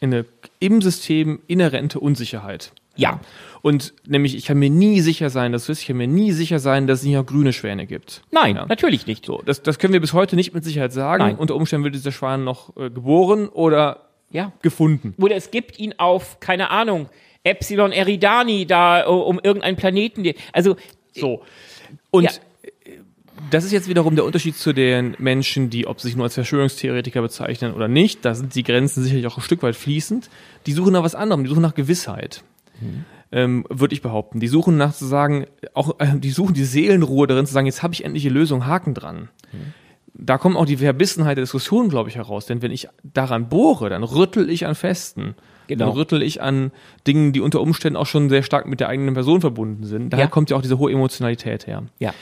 eine 0.00 0.24
im 0.58 0.82
System 0.82 1.40
inhärente 1.46 2.00
Unsicherheit. 2.00 2.72
Ja. 2.96 3.20
Und 3.62 3.92
nämlich, 4.06 4.34
ich 4.36 4.46
kann 4.46 4.58
mir 4.58 4.70
nie 4.70 5.00
sicher 5.00 5.28
sein, 5.28 5.52
das 5.52 5.68
ist, 5.68 5.80
ich 5.80 5.86
kann 5.86 5.96
mir 5.96 6.06
nie 6.06 6.32
sicher 6.32 6.58
sein, 6.58 6.86
dass 6.86 7.00
es 7.00 7.04
nicht 7.04 7.16
auch 7.18 7.26
grüne 7.26 7.52
Schwäne 7.52 7.86
gibt. 7.86 8.22
Nein, 8.30 8.56
ja. 8.56 8.66
natürlich 8.66 9.06
nicht. 9.06 9.26
So, 9.26 9.42
das, 9.44 9.62
das 9.62 9.78
können 9.78 9.92
wir 9.92 10.00
bis 10.00 10.12
heute 10.12 10.36
nicht 10.36 10.54
mit 10.54 10.64
Sicherheit 10.64 10.92
sagen. 10.92 11.22
Nein. 11.22 11.36
Unter 11.36 11.56
Umständen 11.56 11.84
wird 11.84 11.94
dieser 11.94 12.12
Schwan 12.12 12.44
noch 12.44 12.76
äh, 12.76 12.90
geboren 12.90 13.48
oder 13.48 14.06
ja. 14.30 14.52
gefunden. 14.62 15.14
Oder 15.18 15.36
es 15.36 15.50
gibt 15.50 15.78
ihn 15.78 15.94
auf, 15.98 16.40
keine 16.40 16.70
Ahnung, 16.70 17.08
Epsilon 17.42 17.92
Eridani 17.92 18.66
da 18.66 19.06
um 19.06 19.40
irgendeinen 19.42 19.76
Planeten. 19.76 20.32
Also 20.52 20.76
so. 21.12 21.42
Und 22.10 22.24
ja 22.24 22.30
das 23.50 23.64
ist 23.64 23.72
jetzt 23.72 23.88
wiederum 23.88 24.16
der 24.16 24.24
Unterschied 24.24 24.56
zu 24.56 24.72
den 24.72 25.14
Menschen, 25.18 25.70
die, 25.70 25.86
ob 25.86 26.00
sie 26.00 26.08
sich 26.08 26.16
nur 26.16 26.24
als 26.24 26.34
Verschwörungstheoretiker 26.34 27.22
bezeichnen 27.22 27.74
oder 27.74 27.88
nicht, 27.88 28.24
da 28.24 28.34
sind 28.34 28.54
die 28.54 28.62
Grenzen 28.62 29.02
sicherlich 29.02 29.26
auch 29.26 29.36
ein 29.36 29.42
Stück 29.42 29.62
weit 29.62 29.76
fließend, 29.76 30.30
die 30.66 30.72
suchen 30.72 30.92
nach 30.92 31.02
was 31.02 31.14
anderem, 31.14 31.44
die 31.44 31.50
suchen 31.50 31.62
nach 31.62 31.74
Gewissheit. 31.74 32.42
Mhm. 32.80 33.04
Ähm, 33.32 33.64
würde 33.68 33.92
ich 33.92 34.02
behaupten. 34.02 34.38
Die 34.38 34.46
suchen 34.46 34.76
nach 34.76 34.94
zu 34.94 35.04
sagen, 35.04 35.46
auch 35.74 35.98
äh, 35.98 36.16
die 36.16 36.30
suchen 36.30 36.54
die 36.54 36.64
Seelenruhe 36.64 37.26
darin 37.26 37.44
zu 37.44 37.52
sagen, 37.52 37.66
jetzt 37.66 37.82
habe 37.82 37.92
ich 37.92 38.04
endlich 38.04 38.24
eine 38.24 38.34
Lösung, 38.34 38.66
Haken 38.66 38.94
dran. 38.94 39.28
Mhm. 39.52 39.74
Da 40.14 40.38
kommt 40.38 40.56
auch 40.56 40.64
die 40.64 40.78
Verbissenheit 40.78 41.36
der 41.36 41.42
Diskussion, 41.42 41.88
glaube 41.88 42.08
ich, 42.08 42.16
heraus. 42.16 42.46
Denn 42.46 42.62
wenn 42.62 42.70
ich 42.70 42.88
daran 43.02 43.48
bohre, 43.48 43.90
dann 43.90 44.02
rüttel 44.04 44.48
ich 44.48 44.64
an 44.64 44.74
Festen. 44.74 45.34
Genau. 45.66 45.86
Dann 45.86 45.94
rüttel 45.94 46.22
ich 46.22 46.40
an 46.40 46.70
Dingen, 47.06 47.32
die 47.32 47.40
unter 47.40 47.60
Umständen 47.60 47.96
auch 47.96 48.06
schon 48.06 48.30
sehr 48.30 48.42
stark 48.42 48.66
mit 48.66 48.80
der 48.80 48.88
eigenen 48.88 49.14
Person 49.14 49.40
verbunden 49.40 49.84
sind. 49.84 50.10
Daher 50.10 50.26
ja. 50.26 50.30
kommt 50.30 50.50
ja 50.50 50.56
auch 50.56 50.62
diese 50.62 50.78
hohe 50.78 50.92
Emotionalität 50.92 51.66
her. 51.66 51.82
Ja. 51.98 52.14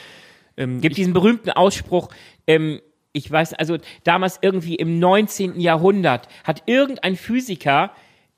Ähm, 0.57 0.81
Gibt 0.81 0.97
diesen 0.97 1.13
berühmten 1.13 1.51
Ausspruch, 1.51 2.09
ähm, 2.47 2.81
ich 3.13 3.31
weiß, 3.31 3.55
also 3.55 3.79
damals 4.03 4.39
irgendwie 4.43 4.75
im 4.75 4.99
19. 4.99 5.61
Jahrhundert 5.61 6.29
hat 6.43 6.65
irgendein 6.67 7.17
Physiker 7.17 7.93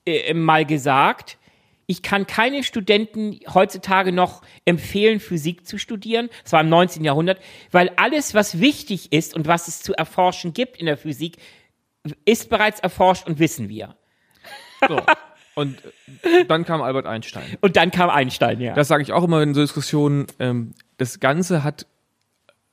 äh, 0.05 0.35
mal 0.35 0.65
gesagt, 0.67 1.39
ich 1.87 2.03
kann 2.03 2.27
keine 2.27 2.65
Studenten 2.65 3.39
heutzutage 3.53 4.13
noch 4.13 4.43
empfehlen, 4.65 5.21
Physik 5.21 5.67
zu 5.67 5.79
studieren. 5.79 6.29
Das 6.43 6.53
war 6.53 6.61
im 6.61 6.69
19. 6.69 7.05
Jahrhundert, 7.05 7.41
weil 7.71 7.91
alles, 7.97 8.35
was 8.35 8.61
wichtig 8.61 9.13
ist 9.13 9.35
und 9.35 9.47
was 9.47 9.69
es 9.69 9.83
zu 9.83 9.95
erforschen 9.95 10.53
gibt 10.53 10.79
in 10.79 10.87
der 10.87 10.97
Physik, 10.97 11.37
ist 12.25 12.51
bereits 12.51 12.81
erforscht 12.81 13.27
und 13.27 13.39
wissen 13.39 13.69
wir. 13.69 13.97
So. 14.87 15.01
Und 15.55 15.79
äh, 16.23 16.45
dann 16.45 16.67
kam 16.67 16.83
Albert 16.83 17.07
Einstein. 17.07 17.57
Und 17.63 17.77
dann 17.77 17.91
kam 17.91 18.11
Einstein, 18.11 18.61
ja. 18.61 18.75
Das 18.75 18.89
sage 18.89 19.03
ich 19.03 19.15
auch 19.15 19.25
immer 19.25 19.41
in 19.43 19.55
so 19.55 19.63
Diskussionen. 19.63 20.27
Ähm, 20.39 20.75
das 20.99 21.19
Ganze 21.19 21.65
hat 21.65 21.87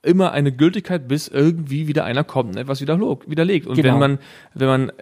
immer 0.04 0.32
eine 0.34 0.52
Gültigkeit, 0.52 1.08
bis 1.08 1.28
irgendwie 1.28 1.88
wieder 1.88 2.04
einer 2.04 2.24
kommt 2.24 2.52
und 2.52 2.58
etwas 2.58 2.82
widerlegt. 2.82 3.68
Und 3.68 3.76
genau. 3.76 3.94
wenn 3.94 4.00
man, 4.00 4.20
wenn 4.54 4.68
man 4.68 4.90
äh, 4.90 4.94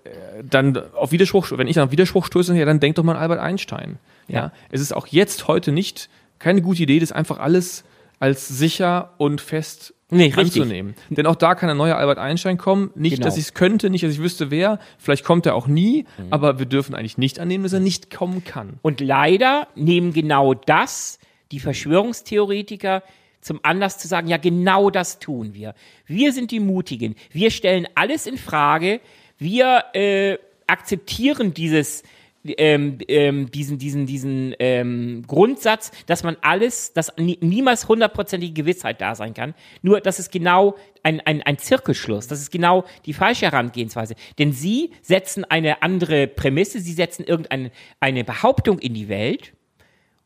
dann 0.47 0.77
auf 0.93 1.11
Widerspruch, 1.11 1.51
wenn 1.57 1.67
ich 1.67 1.79
auf 1.79 1.91
Widerspruch 1.91 2.25
stoße, 2.25 2.55
ja, 2.55 2.65
dann 2.65 2.79
denkt 2.79 2.97
doch 2.97 3.03
mal 3.03 3.15
Albert 3.15 3.39
Einstein. 3.39 3.97
Ja. 4.27 4.39
ja. 4.39 4.51
Es 4.69 4.79
ist 4.79 4.95
auch 4.95 5.07
jetzt 5.07 5.47
heute 5.47 5.71
nicht 5.71 6.09
keine 6.39 6.61
gute 6.61 6.83
Idee, 6.83 6.99
das 6.99 7.11
einfach 7.11 7.39
alles 7.39 7.83
als 8.19 8.47
sicher 8.47 9.13
und 9.17 9.41
fest 9.41 9.95
nee, 10.11 10.31
anzunehmen. 10.35 10.91
Richtig. 10.91 11.17
Denn 11.17 11.25
auch 11.25 11.35
da 11.35 11.55
kann 11.55 11.69
ein 11.69 11.77
neuer 11.77 11.97
Albert 11.97 12.19
Einstein 12.19 12.59
kommen. 12.59 12.91
Nicht, 12.93 13.15
genau. 13.15 13.25
dass 13.25 13.37
ich 13.37 13.45
es 13.45 13.53
könnte, 13.55 13.89
nicht, 13.89 14.03
dass 14.03 14.11
ich 14.11 14.19
wüsste, 14.19 14.51
wer. 14.51 14.79
Vielleicht 14.99 15.25
kommt 15.25 15.47
er 15.47 15.55
auch 15.55 15.67
nie. 15.67 16.05
Mhm. 16.17 16.27
Aber 16.29 16.59
wir 16.59 16.67
dürfen 16.67 16.93
eigentlich 16.93 17.17
nicht 17.17 17.39
annehmen, 17.39 17.63
dass 17.63 17.73
er 17.73 17.79
nicht 17.79 18.15
kommen 18.15 18.43
kann. 18.43 18.79
Und 18.83 19.01
leider 19.01 19.67
nehmen 19.75 20.13
genau 20.13 20.53
das 20.53 21.17
die 21.51 21.59
Verschwörungstheoretiker 21.59 23.03
zum 23.41 23.59
Anlass 23.63 23.97
zu 23.97 24.07
sagen, 24.07 24.27
ja, 24.27 24.37
genau 24.37 24.89
das 24.89 25.19
tun 25.19 25.53
wir. 25.53 25.73
Wir 26.05 26.31
sind 26.31 26.51
die 26.51 26.59
Mutigen. 26.59 27.15
Wir 27.31 27.51
stellen 27.51 27.87
alles 27.95 28.27
in 28.27 28.37
Frage. 28.37 29.01
Wir 29.37 29.85
äh, 29.93 30.37
akzeptieren 30.67 31.53
dieses, 31.53 32.03
ähm, 32.43 32.97
ähm, 33.07 33.51
diesen, 33.51 33.77
diesen, 33.77 34.05
diesen 34.05 34.55
ähm, 34.59 35.23
Grundsatz, 35.27 35.91
dass 36.07 36.23
man 36.23 36.37
alles, 36.41 36.93
dass 36.93 37.15
nie, 37.17 37.37
niemals 37.41 37.87
hundertprozentige 37.87 38.53
Gewissheit 38.53 39.01
da 39.01 39.15
sein 39.15 39.33
kann. 39.33 39.53
Nur, 39.81 40.01
das 40.01 40.19
ist 40.19 40.31
genau 40.31 40.75
ein, 41.03 41.19
ein, 41.21 41.41
ein 41.43 41.57
Zirkelschluss. 41.57 42.27
Das 42.27 42.39
ist 42.39 42.51
genau 42.51 42.85
die 43.05 43.13
falsche 43.13 43.45
Herangehensweise. 43.45 44.15
Denn 44.39 44.53
sie 44.53 44.91
setzen 45.01 45.45
eine 45.45 45.83
andere 45.83 46.27
Prämisse, 46.27 46.79
sie 46.79 46.93
setzen 46.93 47.25
irgendeine 47.25 47.71
eine 47.99 48.23
Behauptung 48.23 48.79
in 48.79 48.93
die 48.93 49.07
Welt 49.07 49.53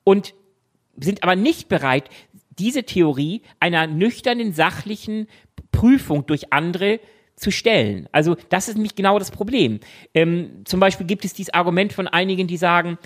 und 0.04 0.34
sind 0.98 1.24
aber 1.24 1.36
nicht 1.36 1.68
bereit, 1.68 2.10
diese 2.60 2.84
Theorie 2.84 3.42
einer 3.60 3.88
nüchternen, 3.88 4.54
sachlichen 4.54 5.28
Prüfung 5.72 6.26
durch 6.26 6.54
andere 6.54 7.00
zu 7.36 7.52
stellen. 7.52 8.08
Also 8.12 8.36
das 8.50 8.68
ist 8.68 8.76
nämlich 8.76 8.96
genau 8.96 9.20
das 9.20 9.32
Problem. 9.32 9.80
Ähm, 10.14 10.62
zum 10.66 10.80
Beispiel 10.80 11.06
gibt 11.06 11.26
es 11.26 11.34
dieses 11.34 11.54
Argument 11.54 11.92
von 11.92 12.08
einigen, 12.08 12.48
die 12.48 12.58
sagen, 12.58 12.98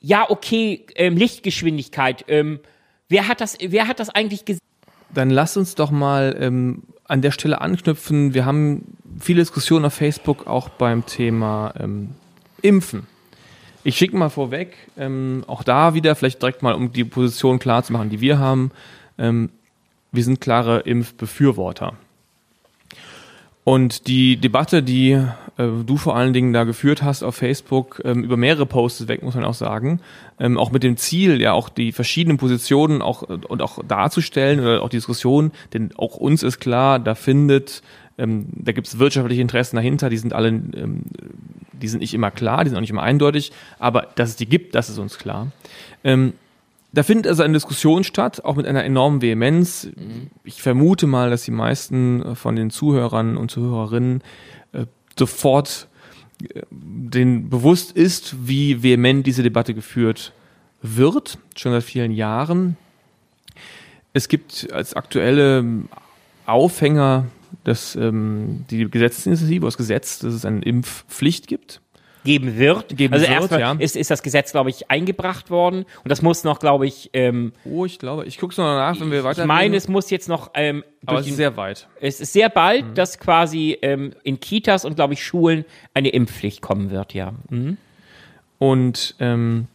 ja, 0.00 0.28
okay, 0.28 0.84
ähm, 0.94 1.16
Lichtgeschwindigkeit, 1.16 2.24
ähm, 2.28 2.60
wer, 3.08 3.28
hat 3.28 3.40
das, 3.40 3.56
wer 3.60 3.88
hat 3.88 3.98
das 3.98 4.10
eigentlich 4.10 4.44
gesehen? 4.44 4.60
Dann 5.12 5.30
lass 5.30 5.56
uns 5.56 5.74
doch 5.74 5.90
mal 5.90 6.36
ähm, 6.38 6.82
an 7.04 7.22
der 7.22 7.30
Stelle 7.30 7.60
anknüpfen. 7.60 8.34
Wir 8.34 8.44
haben 8.44 8.96
viele 9.18 9.40
Diskussionen 9.40 9.86
auf 9.86 9.94
Facebook 9.94 10.46
auch 10.46 10.68
beim 10.68 11.06
Thema 11.06 11.72
ähm, 11.80 12.10
Impfen. 12.60 13.06
Ich 13.88 13.96
schicke 13.96 14.18
mal 14.18 14.28
vorweg, 14.28 14.76
ähm, 14.98 15.44
auch 15.46 15.62
da 15.62 15.94
wieder, 15.94 16.14
vielleicht 16.14 16.42
direkt 16.42 16.62
mal, 16.62 16.74
um 16.74 16.92
die 16.92 17.04
Position 17.04 17.58
klar 17.58 17.82
zu 17.82 17.94
machen, 17.94 18.10
die 18.10 18.20
wir 18.20 18.38
haben. 18.38 18.70
Ähm, 19.16 19.48
wir 20.12 20.22
sind 20.22 20.42
klare 20.42 20.80
Impfbefürworter. 20.80 21.94
Und 23.64 24.06
die 24.06 24.36
Debatte, 24.36 24.82
die 24.82 25.12
äh, 25.12 25.26
du 25.56 25.96
vor 25.96 26.16
allen 26.16 26.34
Dingen 26.34 26.52
da 26.52 26.64
geführt 26.64 27.02
hast 27.02 27.22
auf 27.22 27.36
Facebook, 27.36 28.02
ähm, 28.04 28.24
über 28.24 28.36
mehrere 28.36 28.66
Posts 28.66 29.08
weg, 29.08 29.22
muss 29.22 29.36
man 29.36 29.44
auch 29.44 29.54
sagen, 29.54 30.00
ähm, 30.38 30.58
auch 30.58 30.70
mit 30.70 30.82
dem 30.82 30.98
Ziel, 30.98 31.40
ja 31.40 31.54
auch 31.54 31.70
die 31.70 31.92
verschiedenen 31.92 32.36
Positionen 32.36 33.00
auch 33.00 33.22
und 33.22 33.62
auch 33.62 33.82
darzustellen 33.88 34.60
oder 34.60 34.82
auch 34.82 34.90
die 34.90 34.98
Diskussion, 34.98 35.50
denn 35.72 35.92
auch 35.96 36.16
uns 36.16 36.42
ist 36.42 36.60
klar, 36.60 36.98
da 36.98 37.14
findet, 37.14 37.82
ähm, 38.18 38.46
da 38.50 38.72
gibt 38.72 38.88
es 38.88 38.98
wirtschaftliche 38.98 39.40
Interessen 39.40 39.76
dahinter, 39.76 40.10
die 40.10 40.18
sind 40.18 40.32
alle, 40.32 40.48
ähm, 40.48 41.02
die 41.72 41.88
sind 41.88 42.00
nicht 42.00 42.14
immer 42.14 42.30
klar, 42.30 42.64
die 42.64 42.70
sind 42.70 42.76
auch 42.76 42.82
nicht 42.82 42.90
immer 42.90 43.02
eindeutig, 43.02 43.52
aber 43.78 44.08
dass 44.16 44.30
es 44.30 44.36
die 44.36 44.46
gibt, 44.46 44.74
das 44.74 44.90
ist 44.90 44.98
uns 44.98 45.18
klar. 45.18 45.52
Ähm, 46.04 46.34
da 46.92 47.02
findet 47.02 47.26
also 47.26 47.42
eine 47.42 47.52
Diskussion 47.52 48.02
statt, 48.02 48.44
auch 48.44 48.56
mit 48.56 48.66
einer 48.66 48.82
enormen 48.82 49.20
Vehemenz. 49.20 49.88
Ich 50.42 50.62
vermute 50.62 51.06
mal, 51.06 51.28
dass 51.30 51.44
die 51.44 51.50
meisten 51.50 52.34
von 52.34 52.56
den 52.56 52.70
Zuhörern 52.70 53.36
und 53.36 53.50
Zuhörerinnen 53.50 54.22
äh, 54.72 54.86
sofort 55.18 55.86
äh, 56.42 56.62
den 56.70 57.50
bewusst 57.50 57.92
ist, 57.92 58.48
wie 58.48 58.82
vehement 58.82 59.26
diese 59.26 59.42
Debatte 59.42 59.74
geführt 59.74 60.32
wird, 60.80 61.38
schon 61.56 61.72
seit 61.72 61.84
vielen 61.84 62.12
Jahren. 62.12 62.76
Es 64.14 64.28
gibt 64.28 64.72
als 64.72 64.94
aktuelle 64.94 65.64
Aufhänger 66.46 67.26
das, 67.64 67.96
ähm, 67.96 68.64
die 68.70 68.90
Gesetzesinitiative, 68.90 69.66
das 69.66 69.76
Gesetz, 69.76 70.18
dass 70.20 70.34
es 70.34 70.44
eine 70.44 70.62
Impfpflicht 70.62 71.46
gibt 71.46 71.80
geben 72.24 72.58
wird. 72.58 72.96
Geben 72.96 73.14
also 73.14 73.26
wird, 73.26 73.40
erstmal 73.40 73.60
ja. 73.60 73.72
ist, 73.72 73.96
ist 73.96 74.10
das 74.10 74.22
Gesetz, 74.22 74.52
glaube 74.52 74.70
ich, 74.70 74.90
eingebracht 74.90 75.50
worden 75.50 75.86
und 76.04 76.10
das 76.10 76.20
muss 76.20 76.44
noch, 76.44 76.58
glaube 76.58 76.86
ich, 76.86 77.10
ähm, 77.12 77.52
Oh, 77.64 77.84
ich 77.84 77.98
glaube, 77.98 78.26
ich 78.26 78.38
gucke 78.38 78.52
es 78.52 78.58
noch 78.58 78.64
nach, 78.64 79.00
wenn 79.00 79.10
wir 79.10 79.24
weiter. 79.24 79.42
ich 79.42 79.46
meine, 79.46 79.76
es 79.76 79.88
muss 79.88 80.10
jetzt 80.10 80.28
noch 80.28 80.50
ähm, 80.54 80.84
aber 81.06 81.20
es 81.20 81.26
ist 81.26 81.36
sehr 81.36 81.56
weit. 81.56 81.88
es 82.00 82.20
ist 82.20 82.32
sehr 82.32 82.50
bald, 82.50 82.98
dass 82.98 83.18
quasi 83.18 83.78
ähm, 83.80 84.12
in 84.24 84.40
Kitas 84.40 84.84
und, 84.84 84.96
glaube 84.96 85.14
ich, 85.14 85.24
Schulen 85.24 85.64
eine 85.94 86.10
Impfpflicht 86.10 86.60
kommen 86.60 86.90
wird, 86.90 87.14
ja. 87.14 87.32
Mhm. 87.48 87.78
Und 88.58 89.14
ähm, 89.20 89.68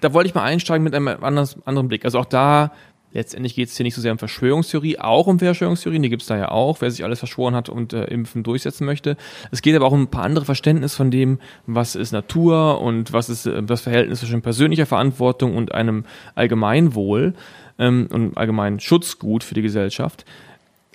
da, 0.00 0.14
wollte 0.14 0.28
ich 0.28 0.34
mal 0.34 0.44
einsteigen 0.44 0.84
mit 0.84 0.94
einem 0.94 1.08
anders, 1.08 1.56
anderen 1.64 1.88
Blick. 1.88 2.04
Also 2.04 2.20
auch 2.20 2.24
da, 2.24 2.72
letztendlich 3.14 3.54
geht 3.54 3.68
es 3.68 3.76
hier 3.76 3.84
nicht 3.84 3.94
so 3.94 4.02
sehr 4.02 4.12
um 4.12 4.18
Verschwörungstheorie, 4.18 4.98
auch 4.98 5.26
um 5.26 5.38
Verschwörungstheorien, 5.38 6.02
die 6.02 6.10
gibt 6.10 6.22
es 6.22 6.28
da 6.28 6.36
ja 6.36 6.50
auch, 6.50 6.80
wer 6.80 6.90
sich 6.90 7.04
alles 7.04 7.20
verschworen 7.20 7.54
hat 7.54 7.68
und 7.68 7.92
äh, 7.92 8.04
Impfen 8.04 8.42
durchsetzen 8.42 8.84
möchte. 8.84 9.16
Es 9.50 9.62
geht 9.62 9.74
aber 9.74 9.86
auch 9.86 9.92
um 9.92 10.02
ein 10.02 10.10
paar 10.10 10.24
andere 10.24 10.44
Verständnis 10.44 10.94
von 10.94 11.10
dem, 11.10 11.38
was 11.66 11.94
ist 11.94 12.12
Natur 12.12 12.80
und 12.80 13.12
was 13.12 13.30
ist 13.30 13.46
äh, 13.46 13.62
das 13.62 13.80
Verhältnis 13.80 14.20
zwischen 14.20 14.42
persönlicher 14.42 14.86
Verantwortung 14.86 15.56
und 15.56 15.72
einem 15.72 16.04
Allgemeinwohl 16.34 17.34
ähm, 17.78 18.08
und 18.10 18.36
allgemeinen 18.36 18.80
Schutzgut 18.80 19.44
für 19.44 19.54
die 19.54 19.62
Gesellschaft. 19.62 20.24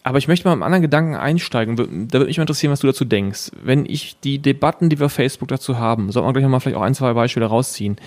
Aber 0.03 0.17
ich 0.17 0.27
möchte 0.27 0.47
mal 0.47 0.55
mit 0.55 0.63
einem 0.63 0.63
anderen 0.63 0.81
Gedanken 0.81 1.15
einsteigen. 1.15 1.75
Da 1.75 1.83
würde 2.13 2.25
mich 2.25 2.37
mal 2.37 2.43
interessieren, 2.43 2.71
was 2.71 2.79
du 2.79 2.87
dazu 2.87 3.03
denkst. 3.03 3.51
Wenn 3.61 3.85
ich 3.85 4.17
die 4.21 4.39
Debatten, 4.39 4.89
die 4.89 4.97
wir 4.97 5.07
auf 5.07 5.13
Facebook 5.13 5.49
dazu 5.49 5.77
haben, 5.77 6.11
sollte 6.11 6.25
man 6.25 6.33
gleich 6.33 6.47
mal 6.47 6.59
vielleicht 6.59 6.77
auch 6.77 6.83
ein, 6.83 6.95
zwei 6.95 7.13
Beispiele 7.13 7.45
rausziehen, 7.45 7.97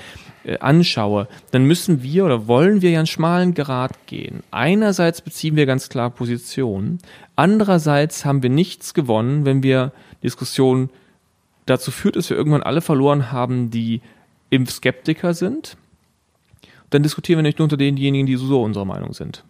äh, 0.44 0.58
anschaue, 0.58 1.28
dann 1.50 1.64
müssen 1.64 2.02
wir 2.02 2.24
oder 2.24 2.46
wollen 2.46 2.82
wir 2.82 2.90
ja 2.90 2.98
einen 2.98 3.06
schmalen 3.06 3.54
Grat 3.54 4.06
gehen. 4.06 4.42
Einerseits 4.50 5.20
beziehen 5.20 5.56
wir 5.56 5.66
ganz 5.66 5.88
klar 5.88 6.10
Position. 6.10 6.98
Andererseits 7.36 8.24
haben 8.24 8.42
wir 8.42 8.50
nichts 8.50 8.94
gewonnen, 8.94 9.44
wenn 9.44 9.62
wir 9.62 9.92
Diskussionen 10.22 10.90
dazu 11.66 11.90
führt, 11.90 12.16
dass 12.16 12.30
wir 12.30 12.36
irgendwann 12.36 12.62
alle 12.62 12.80
verloren 12.80 13.32
haben, 13.32 13.70
die 13.70 14.00
Impfskeptiker 14.50 15.34
sind. 15.34 15.76
Dann 16.90 17.02
diskutieren 17.02 17.38
wir 17.38 17.42
nicht 17.42 17.58
nur 17.58 17.64
unter 17.64 17.76
denjenigen, 17.76 18.26
die 18.26 18.36
so 18.36 18.62
unserer 18.62 18.84
Meinung 18.84 19.14
sind. 19.14 19.44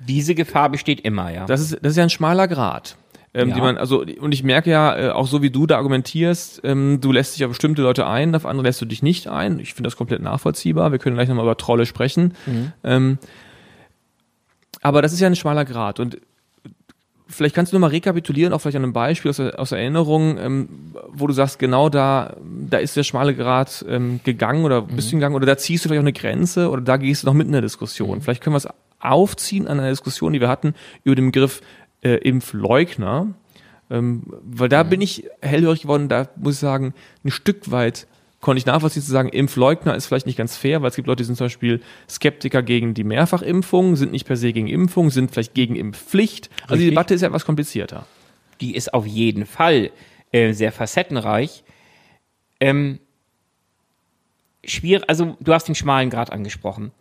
Diese 0.00 0.34
Gefahr 0.34 0.70
besteht 0.70 1.00
immer, 1.00 1.30
ja. 1.30 1.46
Das 1.46 1.60
ist, 1.60 1.78
das 1.82 1.92
ist 1.92 1.96
ja 1.96 2.02
ein 2.04 2.10
schmaler 2.10 2.48
Grad. 2.48 2.96
Ähm, 3.34 3.48
Ja. 3.48 3.54
die 3.54 3.60
man, 3.62 3.78
also, 3.78 4.04
und 4.20 4.32
ich 4.32 4.42
merke 4.42 4.70
ja, 4.70 4.96
äh, 4.98 5.08
auch 5.10 5.26
so 5.26 5.40
wie 5.40 5.50
du 5.50 5.66
da 5.66 5.78
argumentierst, 5.78 6.60
ähm, 6.64 7.00
du 7.00 7.12
lässt 7.12 7.34
dich 7.34 7.44
auf 7.44 7.50
bestimmte 7.50 7.80
Leute 7.82 8.06
ein, 8.06 8.34
auf 8.34 8.44
andere 8.44 8.66
lässt 8.66 8.80
du 8.82 8.84
dich 8.84 9.02
nicht 9.02 9.26
ein. 9.28 9.58
Ich 9.58 9.72
finde 9.72 9.88
das 9.88 9.96
komplett 9.96 10.20
nachvollziehbar. 10.20 10.92
Wir 10.92 10.98
können 10.98 11.16
gleich 11.16 11.28
nochmal 11.28 11.46
über 11.46 11.56
Trolle 11.56 11.86
sprechen. 11.86 12.34
Ähm, 12.84 13.18
aber 14.82 15.00
das 15.00 15.12
ist 15.12 15.20
ja 15.20 15.28
ein 15.28 15.36
schmaler 15.36 15.64
Grad. 15.64 15.98
Und 16.00 16.18
vielleicht 17.28 17.54
kannst 17.54 17.72
du 17.72 17.76
nochmal 17.76 17.90
rekapitulieren, 17.90 18.52
auch 18.52 18.60
vielleicht 18.60 18.76
an 18.76 18.82
einem 18.82 18.92
Beispiel 18.92 19.30
aus, 19.30 19.40
aus 19.40 19.72
Erinnerung, 19.72 20.36
ähm, 20.38 20.68
wo 21.08 21.26
du 21.26 21.32
sagst, 21.32 21.58
genau 21.58 21.88
da, 21.88 22.36
da 22.68 22.78
ist 22.78 22.96
der 22.96 23.04
schmale 23.04 23.34
Grad 23.34 23.84
ähm, 23.88 24.20
gegangen 24.24 24.64
oder 24.64 24.82
bist 24.82 25.10
du 25.10 25.16
gegangen 25.16 25.34
oder 25.36 25.46
da 25.46 25.56
ziehst 25.56 25.84
du 25.84 25.88
vielleicht 25.88 26.00
auch 26.00 26.04
eine 26.04 26.12
Grenze 26.12 26.68
oder 26.68 26.82
da 26.82 26.96
gehst 26.98 27.22
du 27.22 27.26
noch 27.28 27.34
mit 27.34 27.46
in 27.46 27.52
der 27.52 27.62
Diskussion. 27.62 28.20
Vielleicht 28.20 28.42
können 28.42 28.54
wir 28.54 28.58
es 28.58 28.68
aufziehen 29.00 29.66
an 29.66 29.80
einer 29.80 29.90
Diskussion, 29.90 30.32
die 30.32 30.40
wir 30.40 30.48
hatten 30.48 30.74
über 31.04 31.16
den 31.16 31.26
Begriff 31.32 31.60
äh, 32.02 32.16
Impfleugner. 32.16 33.34
Ähm, 33.90 34.22
weil 34.42 34.68
da 34.68 34.82
bin 34.82 35.00
ich 35.00 35.24
hellhörig 35.40 35.82
geworden, 35.82 36.08
da 36.08 36.28
muss 36.36 36.54
ich 36.54 36.60
sagen, 36.60 36.94
ein 37.24 37.30
Stück 37.30 37.70
weit 37.70 38.06
konnte 38.40 38.58
ich 38.58 38.66
nachvollziehen 38.66 39.02
zu 39.02 39.10
sagen, 39.10 39.28
Impfleugner 39.28 39.94
ist 39.94 40.06
vielleicht 40.06 40.26
nicht 40.26 40.36
ganz 40.36 40.56
fair, 40.56 40.82
weil 40.82 40.90
es 40.90 40.96
gibt 40.96 41.06
Leute, 41.06 41.18
die 41.22 41.26
sind 41.26 41.36
zum 41.36 41.46
Beispiel 41.46 41.80
Skeptiker 42.10 42.62
gegen 42.62 42.92
die 42.92 43.04
Mehrfachimpfung, 43.04 43.96
sind 43.96 44.12
nicht 44.12 44.26
per 44.26 44.36
se 44.36 44.52
gegen 44.52 44.66
Impfung, 44.66 45.10
sind 45.10 45.30
vielleicht 45.30 45.54
gegen 45.54 45.76
Impfpflicht. 45.76 46.50
Also 46.62 46.74
die 46.74 46.74
Richtig. 46.74 46.90
Debatte 46.90 47.14
ist 47.14 47.20
ja 47.20 47.28
etwas 47.28 47.46
komplizierter. 47.46 48.06
die 48.60 48.74
ist 48.74 48.92
auf 48.94 49.06
jeden 49.06 49.46
Fall 49.46 49.90
äh, 50.32 50.52
sehr 50.52 50.72
facettenreich. 50.72 51.62
Ähm, 52.60 52.98
schwierig, 54.64 55.08
also 55.08 55.36
du 55.40 55.52
hast 55.52 55.68
den 55.68 55.74
schmalen 55.74 56.10
Grad 56.10 56.32
angesprochen. 56.32 56.92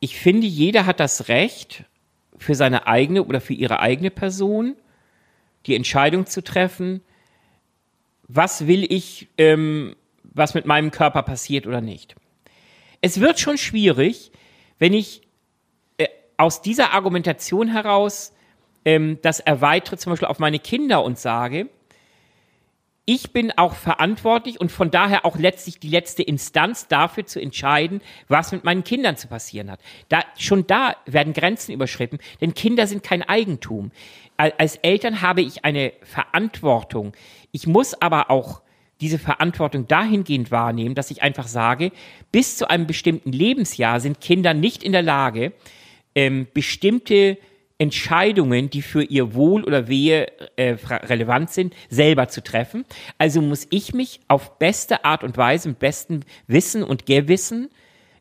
Ich 0.00 0.18
finde, 0.18 0.46
jeder 0.46 0.86
hat 0.86 0.98
das 0.98 1.28
Recht, 1.28 1.84
für 2.42 2.54
seine 2.54 2.86
eigene 2.86 3.24
oder 3.24 3.40
für 3.40 3.54
ihre 3.54 3.80
eigene 3.80 4.10
Person 4.10 4.76
die 5.66 5.76
Entscheidung 5.76 6.26
zu 6.26 6.42
treffen, 6.42 7.02
was 8.28 8.66
will 8.66 8.84
ich, 8.90 9.28
ähm, 9.38 9.94
was 10.22 10.54
mit 10.54 10.66
meinem 10.66 10.90
Körper 10.90 11.22
passiert 11.22 11.66
oder 11.66 11.80
nicht. 11.80 12.14
Es 13.00 13.20
wird 13.20 13.38
schon 13.38 13.58
schwierig, 13.58 14.32
wenn 14.78 14.94
ich 14.94 15.22
äh, 15.98 16.08
aus 16.36 16.62
dieser 16.62 16.92
Argumentation 16.92 17.68
heraus 17.68 18.32
ähm, 18.84 19.18
das 19.22 19.40
erweitere 19.40 19.96
zum 19.96 20.12
Beispiel 20.12 20.28
auf 20.28 20.38
meine 20.38 20.58
Kinder 20.58 21.04
und 21.04 21.18
sage, 21.18 21.68
ich 23.04 23.32
bin 23.32 23.50
auch 23.50 23.74
verantwortlich 23.74 24.60
und 24.60 24.70
von 24.70 24.90
daher 24.90 25.26
auch 25.26 25.36
letztlich 25.36 25.80
die 25.80 25.88
letzte 25.88 26.22
Instanz 26.22 26.86
dafür 26.86 27.26
zu 27.26 27.40
entscheiden, 27.40 28.00
was 28.28 28.52
mit 28.52 28.62
meinen 28.64 28.84
Kindern 28.84 29.16
zu 29.16 29.26
passieren 29.26 29.70
hat. 29.70 29.80
Da, 30.08 30.20
schon 30.38 30.66
da 30.66 30.94
werden 31.06 31.32
Grenzen 31.32 31.72
überschritten, 31.72 32.18
denn 32.40 32.54
Kinder 32.54 32.86
sind 32.86 33.02
kein 33.02 33.22
Eigentum. 33.22 33.90
Al- 34.36 34.54
Als 34.56 34.76
Eltern 34.76 35.20
habe 35.20 35.42
ich 35.42 35.64
eine 35.64 35.92
Verantwortung. 36.02 37.12
Ich 37.50 37.66
muss 37.66 38.00
aber 38.00 38.30
auch 38.30 38.62
diese 39.00 39.18
Verantwortung 39.18 39.88
dahingehend 39.88 40.52
wahrnehmen, 40.52 40.94
dass 40.94 41.10
ich 41.10 41.22
einfach 41.22 41.48
sage, 41.48 41.90
bis 42.30 42.56
zu 42.56 42.70
einem 42.70 42.86
bestimmten 42.86 43.32
Lebensjahr 43.32 43.98
sind 43.98 44.20
Kinder 44.20 44.54
nicht 44.54 44.84
in 44.84 44.92
der 44.92 45.02
Lage, 45.02 45.52
ähm, 46.14 46.46
bestimmte 46.54 47.36
Entscheidungen, 47.82 48.70
die 48.70 48.80
für 48.80 49.02
ihr 49.02 49.34
Wohl 49.34 49.64
oder 49.64 49.88
Wehe 49.88 50.28
äh, 50.56 50.76
relevant 50.84 51.50
sind, 51.50 51.74
selber 51.88 52.28
zu 52.28 52.40
treffen. 52.40 52.84
Also 53.18 53.42
muss 53.42 53.66
ich 53.70 53.92
mich 53.92 54.20
auf 54.28 54.60
beste 54.60 55.04
Art 55.04 55.24
und 55.24 55.36
Weise, 55.36 55.68
mit 55.70 55.80
bestem 55.80 56.20
Wissen 56.46 56.84
und 56.84 57.06
Gewissen 57.06 57.70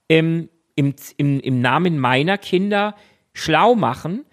ähm, 0.09 0.49
im, 0.75 0.95
im, 1.17 1.39
im 1.39 1.61
Namen 1.61 1.99
meiner 1.99 2.39
Kinder 2.39 2.95
schlau 3.33 3.75
machen, 3.75 4.25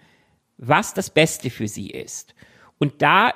was 0.57 0.95
das 0.95 1.11
Beste 1.11 1.51
für 1.51 1.67
sie 1.67 1.91
ist. 1.91 2.33
Und 2.79 3.03
da 3.03 3.33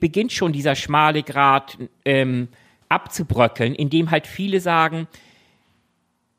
beginnt 0.00 0.32
schon 0.32 0.52
dieser 0.52 0.74
schmale 0.74 1.22
Grat 1.22 1.78
ähm, 2.04 2.48
abzubröckeln, 2.88 3.72
indem 3.72 4.10
halt 4.10 4.26
viele 4.26 4.58
sagen, 4.58 5.06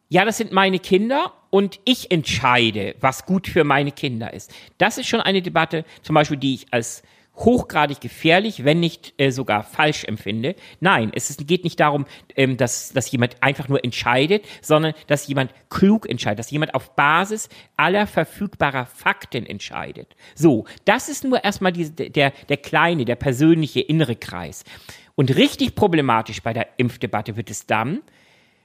ja, 0.09 0.25
das 0.25 0.37
sind 0.37 0.51
meine 0.51 0.79
Kinder 0.79 1.33
und 1.57 1.79
ich 1.85 2.11
entscheide, 2.11 2.93
was 2.99 3.25
gut 3.25 3.47
für 3.47 3.63
meine 3.63 3.91
Kinder 3.91 4.31
ist. 4.31 4.53
Das 4.77 4.99
ist 4.99 5.07
schon 5.07 5.21
eine 5.21 5.41
Debatte, 5.41 5.85
zum 6.03 6.13
Beispiel, 6.13 6.37
die 6.37 6.53
ich 6.53 6.67
als 6.69 7.01
hochgradig 7.35 7.99
gefährlich, 7.99 8.63
wenn 8.63 8.79
nicht 8.79 9.15
äh, 9.17 9.31
sogar 9.31 9.63
falsch 9.63 10.03
empfinde. 10.03 10.55
Nein, 10.81 11.09
es 11.15 11.31
ist, 11.31 11.47
geht 11.47 11.63
nicht 11.63 11.79
darum, 11.79 12.05
ähm, 12.35 12.57
dass, 12.57 12.93
dass 12.93 13.09
jemand 13.09 13.41
einfach 13.41 13.69
nur 13.69 13.83
entscheidet, 13.83 14.45
sondern 14.61 14.93
dass 15.07 15.25
jemand 15.25 15.51
klug 15.71 16.07
entscheidet, 16.07 16.37
dass 16.37 16.51
jemand 16.51 16.75
auf 16.75 16.95
Basis 16.95 17.49
aller 17.75 18.05
verfügbarer 18.05 18.85
Fakten 18.85 19.47
entscheidet. 19.47 20.15
So, 20.35 20.65
das 20.85 21.09
ist 21.09 21.23
nur 21.23 21.43
erstmal 21.43 21.71
diese, 21.71 21.91
der, 21.93 22.33
der 22.49 22.57
kleine, 22.57 23.03
der 23.03 23.15
persönliche 23.15 23.79
innere 23.79 24.15
Kreis. 24.15 24.63
Und 25.15 25.35
richtig 25.35 25.73
problematisch 25.73 26.43
bei 26.43 26.53
der 26.53 26.67
Impfdebatte 26.77 27.35
wird 27.35 27.49
es 27.49 27.65
dann, 27.65 28.03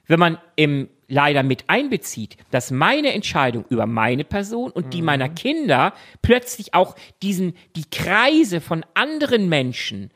wenn 0.07 0.19
man 0.19 0.37
im, 0.55 0.89
leider 1.07 1.43
mit 1.43 1.65
einbezieht, 1.67 2.37
dass 2.51 2.71
meine 2.71 3.13
Entscheidung 3.13 3.65
über 3.69 3.85
meine 3.85 4.23
Person 4.23 4.71
und 4.71 4.93
die 4.93 5.01
meiner 5.01 5.29
Kinder 5.29 5.93
plötzlich 6.21 6.73
auch 6.73 6.95
diesen, 7.21 7.55
die 7.75 7.89
Kreise 7.89 8.61
von 8.61 8.85
anderen 8.93 9.49
Menschen, 9.49 10.11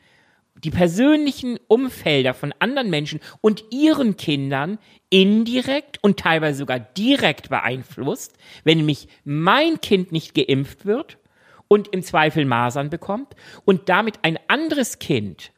die 0.64 0.70
persönlichen 0.70 1.58
Umfelder 1.68 2.34
von 2.34 2.52
anderen 2.58 2.90
Menschen 2.90 3.20
und 3.40 3.64
ihren 3.70 4.16
Kindern 4.16 4.78
indirekt 5.08 6.02
und 6.02 6.18
teilweise 6.18 6.58
sogar 6.58 6.80
direkt 6.80 7.48
beeinflusst, 7.48 8.36
wenn 8.64 8.78
nämlich 8.78 9.08
mein 9.24 9.80
Kind 9.80 10.12
nicht 10.12 10.34
geimpft 10.34 10.84
wird 10.84 11.18
und 11.68 11.88
im 11.88 12.02
Zweifel 12.02 12.44
Masern 12.44 12.90
bekommt 12.90 13.34
und 13.64 13.88
damit 13.88 14.20
ein 14.22 14.38
anderes 14.48 14.98
Kind 14.98 15.52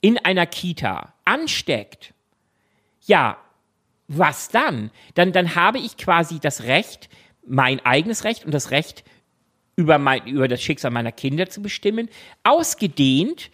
in 0.00 0.18
einer 0.18 0.46
Kita 0.46 1.14
ansteckt, 1.24 2.14
ja, 3.10 3.36
was 4.06 4.48
dann? 4.48 4.90
Dann, 5.14 5.32
dann 5.32 5.56
habe 5.56 5.78
ich 5.78 5.96
quasi 5.96 6.38
das 6.40 6.62
Recht, 6.62 7.08
mein 7.44 7.84
eigenes 7.84 8.24
Recht 8.24 8.44
und 8.44 8.54
das 8.54 8.70
Recht, 8.70 9.04
über, 9.74 9.98
mein, 9.98 10.26
über 10.26 10.46
das 10.46 10.62
Schicksal 10.62 10.90
meiner 10.92 11.10
Kinder 11.10 11.48
zu 11.48 11.60
bestimmen, 11.60 12.08
ausgedehnt, 12.44 13.50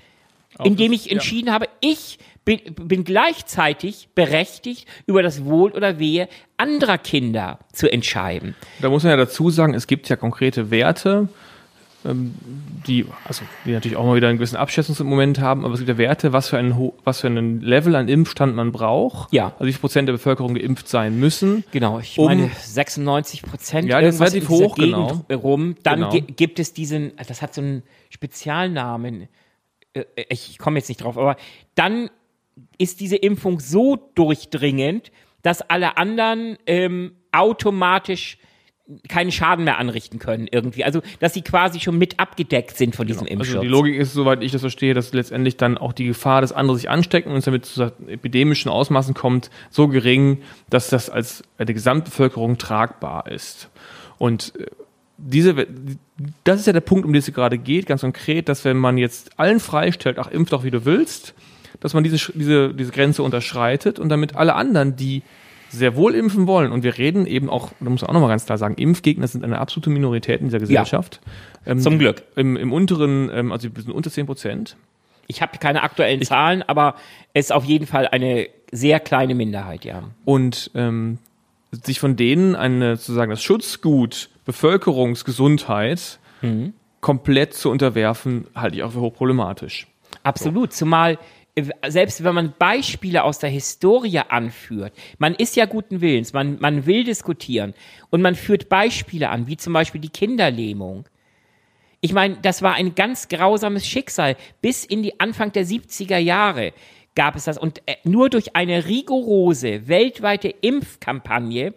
indem 0.62 0.92
ich 0.92 1.10
entschieden 1.10 1.52
habe, 1.52 1.68
ich 1.80 2.18
bin, 2.44 2.60
bin 2.74 3.04
gleichzeitig 3.04 4.08
berechtigt, 4.14 4.86
über 5.06 5.22
das 5.22 5.44
Wohl 5.44 5.72
oder 5.72 5.98
Wehe 5.98 6.28
anderer 6.56 6.98
Kinder 6.98 7.58
zu 7.72 7.90
entscheiden. 7.90 8.54
Da 8.80 8.90
muss 8.90 9.02
man 9.04 9.10
ja 9.10 9.16
dazu 9.16 9.50
sagen, 9.50 9.74
es 9.74 9.86
gibt 9.86 10.08
ja 10.08 10.16
konkrete 10.16 10.70
Werte, 10.70 11.28
die, 12.04 13.04
also, 13.24 13.44
die 13.64 13.72
natürlich 13.72 13.96
auch 13.96 14.04
mal 14.06 14.14
wieder 14.16 14.28
einen 14.28 14.38
gewissen 14.38 14.56
Abschätzungsmoment 14.56 15.40
haben, 15.40 15.64
aber 15.64 15.74
es 15.74 15.80
gibt 15.80 15.88
ja 15.88 15.98
Werte, 15.98 16.32
was 16.32 16.48
für 16.48 16.56
einen, 16.58 16.92
was 17.02 17.20
für 17.20 17.26
einen 17.26 17.60
Level 17.60 17.96
an 17.96 18.08
Impfstand 18.08 18.54
man 18.54 18.70
braucht. 18.70 19.32
Ja. 19.32 19.46
Also 19.54 19.64
wie 19.66 19.72
viel 19.72 19.80
Prozent 19.80 20.06
der 20.08 20.12
Bevölkerung 20.12 20.54
geimpft 20.54 20.88
sein 20.88 21.18
müssen. 21.18 21.64
Genau, 21.72 21.98
ich 21.98 22.16
Um- 22.18 22.26
meine 22.26 22.50
96 22.60 23.42
Prozent 23.42 23.88
Ja, 23.88 24.00
das 24.00 24.14
ist 24.16 24.20
relativ 24.20 24.48
hoch, 24.48 24.76
genau. 24.76 25.24
Rum. 25.32 25.74
Dann 25.82 26.00
Genau. 26.00 26.10
gi- 26.12 26.20
gibt 26.20 26.58
es 26.60 26.72
diesen, 26.72 27.12
das 27.26 27.42
hat 27.42 27.54
so 27.54 27.60
einen 27.60 27.82
Spezialnamen, 28.10 29.28
äh, 29.94 30.04
ich 30.28 30.58
komme 30.58 30.78
jetzt 30.78 30.88
nicht 30.88 30.98
drauf, 31.02 31.18
aber 31.18 31.36
dann 31.74 32.08
ist 32.78 33.00
diese 33.00 33.16
Impfung 33.16 33.58
so 33.58 33.96
durchdringend, 34.14 35.10
dass 35.42 35.60
alle 35.62 35.96
anderen 35.96 36.56
ähm, 36.66 37.12
automatisch 37.32 38.38
keinen 39.08 39.32
Schaden 39.32 39.64
mehr 39.64 39.78
anrichten 39.78 40.18
können 40.18 40.46
irgendwie. 40.50 40.84
Also, 40.84 41.02
dass 41.18 41.34
sie 41.34 41.42
quasi 41.42 41.80
schon 41.80 41.98
mit 41.98 42.20
abgedeckt 42.20 42.76
sind 42.76 42.94
von 42.94 43.06
diesem 43.06 43.26
Impfschutz. 43.26 43.56
Also 43.56 43.62
die 43.62 43.68
Logik 43.68 43.96
ist, 43.96 44.12
soweit 44.12 44.42
ich 44.42 44.52
das 44.52 44.60
verstehe, 44.60 44.94
dass 44.94 45.12
letztendlich 45.12 45.56
dann 45.56 45.76
auch 45.76 45.92
die 45.92 46.06
Gefahr, 46.06 46.40
dass 46.40 46.52
andere 46.52 46.76
sich 46.76 46.88
anstecken 46.88 47.32
und 47.32 47.38
es 47.38 47.44
damit 47.44 47.66
zu 47.66 47.92
epidemischen 48.06 48.70
Ausmaßen 48.70 49.14
kommt, 49.14 49.50
so 49.70 49.88
gering, 49.88 50.38
dass 50.70 50.88
das 50.88 51.10
als 51.10 51.42
der 51.58 51.66
Gesamtbevölkerung 51.66 52.58
tragbar 52.58 53.28
ist. 53.28 53.70
Und 54.18 54.52
äh, 54.56 54.66
diese, 55.18 55.66
das 56.44 56.60
ist 56.60 56.66
ja 56.66 56.72
der 56.72 56.80
Punkt, 56.80 57.06
um 57.06 57.12
den 57.12 57.20
es 57.20 57.32
gerade 57.32 57.58
geht, 57.58 57.86
ganz 57.86 58.02
konkret, 58.02 58.48
dass 58.48 58.64
wenn 58.64 58.76
man 58.76 58.98
jetzt 58.98 59.38
allen 59.38 59.60
freistellt, 59.60 60.18
ach, 60.18 60.28
impf 60.28 60.50
doch 60.50 60.62
wie 60.62 60.70
du 60.70 60.84
willst, 60.84 61.34
dass 61.80 61.94
man 61.94 62.04
diese, 62.04 62.32
diese, 62.34 62.72
diese 62.72 62.92
Grenze 62.92 63.22
unterschreitet 63.22 63.98
und 63.98 64.10
damit 64.10 64.36
alle 64.36 64.54
anderen, 64.54 64.96
die 64.96 65.22
sehr 65.70 65.96
wohl 65.96 66.14
impfen 66.14 66.46
wollen, 66.46 66.72
und 66.72 66.82
wir 66.82 66.98
reden 66.98 67.26
eben 67.26 67.50
auch, 67.50 67.70
da 67.80 67.90
muss 67.90 68.02
man 68.02 68.10
auch 68.10 68.14
nochmal 68.14 68.30
ganz 68.30 68.46
klar 68.46 68.58
sagen, 68.58 68.74
Impfgegner 68.76 69.26
sind 69.26 69.44
eine 69.44 69.58
absolute 69.58 69.90
Minorität 69.90 70.40
in 70.40 70.46
dieser 70.46 70.58
Gesellschaft. 70.58 71.20
Ähm, 71.66 71.80
Zum 71.80 71.98
Glück. 71.98 72.22
Im, 72.36 72.56
im 72.56 72.72
unteren, 72.72 73.30
ähm, 73.32 73.52
also 73.52 73.68
wir 73.74 73.82
sind 73.82 73.92
unter 73.92 74.10
10 74.10 74.26
Prozent. 74.26 74.76
Ich 75.26 75.42
habe 75.42 75.58
keine 75.58 75.82
aktuellen 75.82 76.22
Zahlen, 76.22 76.62
aber 76.62 76.94
es 77.32 77.46
ist 77.46 77.52
auf 77.52 77.64
jeden 77.64 77.86
Fall 77.86 78.06
eine 78.06 78.48
sehr 78.70 79.00
kleine 79.00 79.34
Minderheit, 79.34 79.84
ja. 79.84 80.04
Und 80.24 80.70
ähm, 80.74 81.18
sich 81.72 81.98
von 81.98 82.16
denen 82.16 82.54
eine, 82.54 82.96
sozusagen 82.96 83.30
das 83.30 83.42
Schutzgut 83.42 84.30
Bevölkerungsgesundheit 84.44 86.20
komplett 87.00 87.54
zu 87.54 87.70
unterwerfen, 87.70 88.46
halte 88.54 88.76
ich 88.76 88.82
auch 88.82 88.92
für 88.92 89.00
hochproblematisch. 89.00 89.86
Absolut, 90.22 90.72
zumal 90.72 91.14
äh, 91.14 91.16
selbst 91.88 92.22
wenn 92.22 92.34
man 92.34 92.54
Beispiele 92.58 93.24
aus 93.24 93.38
der 93.38 93.48
Historie 93.50 94.18
anführt, 94.18 94.92
man 95.18 95.34
ist 95.34 95.56
ja 95.56 95.64
guten 95.64 96.00
Willens, 96.00 96.32
man, 96.32 96.58
man 96.60 96.84
will 96.84 97.04
diskutieren 97.04 97.74
und 98.10 98.20
man 98.20 98.34
führt 98.34 98.68
Beispiele 98.68 99.30
an, 99.30 99.46
wie 99.46 99.56
zum 99.56 99.72
Beispiel 99.72 100.00
die 100.00 100.10
Kinderlähmung. 100.10 101.08
Ich 102.02 102.12
meine, 102.12 102.36
das 102.42 102.60
war 102.60 102.74
ein 102.74 102.94
ganz 102.94 103.28
grausames 103.28 103.86
Schicksal. 103.86 104.36
Bis 104.60 104.84
in 104.84 105.02
die 105.02 105.18
Anfang 105.18 105.50
der 105.52 105.64
70er 105.64 106.18
Jahre 106.18 106.72
gab 107.14 107.36
es 107.36 107.44
das. 107.44 107.56
Und 107.56 107.80
äh, 107.86 107.96
nur 108.04 108.28
durch 108.28 108.54
eine 108.54 108.86
rigorose 108.86 109.88
weltweite 109.88 110.48
Impfkampagne 110.48 111.74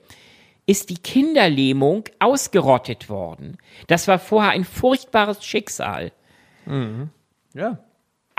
ist 0.66 0.90
die 0.90 0.98
Kinderlähmung 0.98 2.04
ausgerottet 2.20 3.10
worden. 3.10 3.58
Das 3.88 4.08
war 4.08 4.20
vorher 4.20 4.52
ein 4.52 4.66
furchtbares 4.66 5.44
Schicksal. 5.44 6.12
Ja. 7.54 7.80